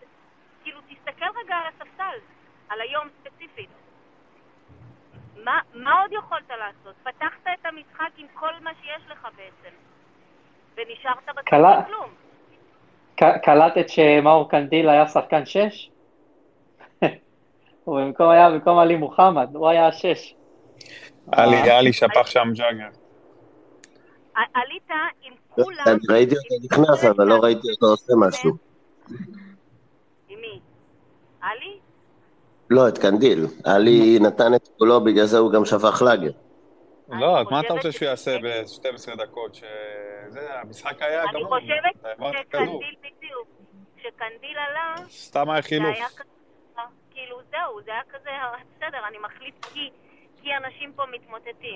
כאילו, 0.62 0.81
תסתכל 0.81 1.26
רגע 1.44 1.57
על 1.57 1.67
הספסל, 1.67 2.18
על 2.68 2.81
היום 2.81 3.09
ספציפית. 3.20 3.70
מה, 5.44 5.58
מה 5.74 6.00
עוד 6.00 6.12
יכולת 6.12 6.50
לעשות? 6.50 6.94
פתחת 7.02 7.42
את 7.42 7.66
המשחק 7.66 8.10
עם 8.16 8.26
כל 8.34 8.52
מה 8.60 8.70
שיש 8.82 9.02
לך 9.10 9.28
בעצם, 9.36 9.76
ונשארת 10.76 11.28
עם 11.28 11.84
כלום. 11.86 12.10
קלטת 13.42 13.88
שמאור 13.88 14.50
קנדיל 14.50 14.88
היה 14.88 15.08
שחקן 15.08 15.46
שש? 15.46 15.90
הוא 17.84 18.00
במקום 18.00 18.30
היה 18.30 18.50
במקום 18.50 18.78
עלי 18.78 18.96
מוחמד, 18.96 19.48
הוא 19.54 19.68
היה 19.68 19.86
השש. 19.86 20.34
עלי, 21.32 21.70
עלי 21.70 21.92
שפך 21.92 22.26
שם 22.26 22.48
ג'אגר. 22.54 22.88
עלית 24.54 24.88
עם 25.22 25.32
כולם, 25.48 25.84
אני 25.86 25.96
ראיתי 26.10 26.34
אותו 26.34 26.54
נכנס, 26.64 27.04
אבל 27.04 27.26
לא 27.26 27.34
ראיתי 27.34 27.68
אותו 27.70 27.86
עושה 27.86 28.12
משהו. 28.28 28.50
עם 30.28 30.40
מי? 30.40 30.60
עלי? 31.40 31.80
לא, 32.70 32.89
את 32.89 32.99
קנדיל. 32.99 33.47
עלי 33.65 34.18
נתן 34.20 34.55
את 34.55 34.68
קולו, 34.78 35.00
בגלל 35.05 35.24
זה 35.24 35.39
הוא 35.39 35.52
גם 35.52 35.65
שפך 35.65 36.02
לאגר. 36.07 36.31
לא, 37.08 37.42
מה 37.50 37.60
אתה 37.60 37.73
רוצה 37.73 37.92
שהוא 37.92 38.08
יעשה 38.08 38.36
ב-12 38.42 39.16
דקות? 39.16 39.55
שזה, 39.55 40.60
המשחק 40.60 41.02
היה 41.02 41.23
אני 41.23 41.40
גמור. 41.40 41.58
חושבת 41.60 42.05
העברת 42.05 42.34
כדור. 42.50 42.65
שקנדיל 42.82 42.94
בדיוק, 43.00 43.49
כשקנדיל 43.97 44.57
עלה, 44.70 44.94
סתם 45.08 45.50
היה 45.50 45.62
זה 45.62 45.68
חילוף. 45.68 45.97
כאילו 47.10 47.36
זהו, 47.50 47.82
זה 47.84 47.90
היה 47.90 48.02
כזה, 48.12 48.31
בסדר, 48.76 48.99
אני 49.08 49.18
מחליט 49.18 49.65
כי, 49.65 49.90
כי 50.42 50.49
אנשים 50.57 50.92
פה 50.97 51.02
מתמוטטים. 51.12 51.68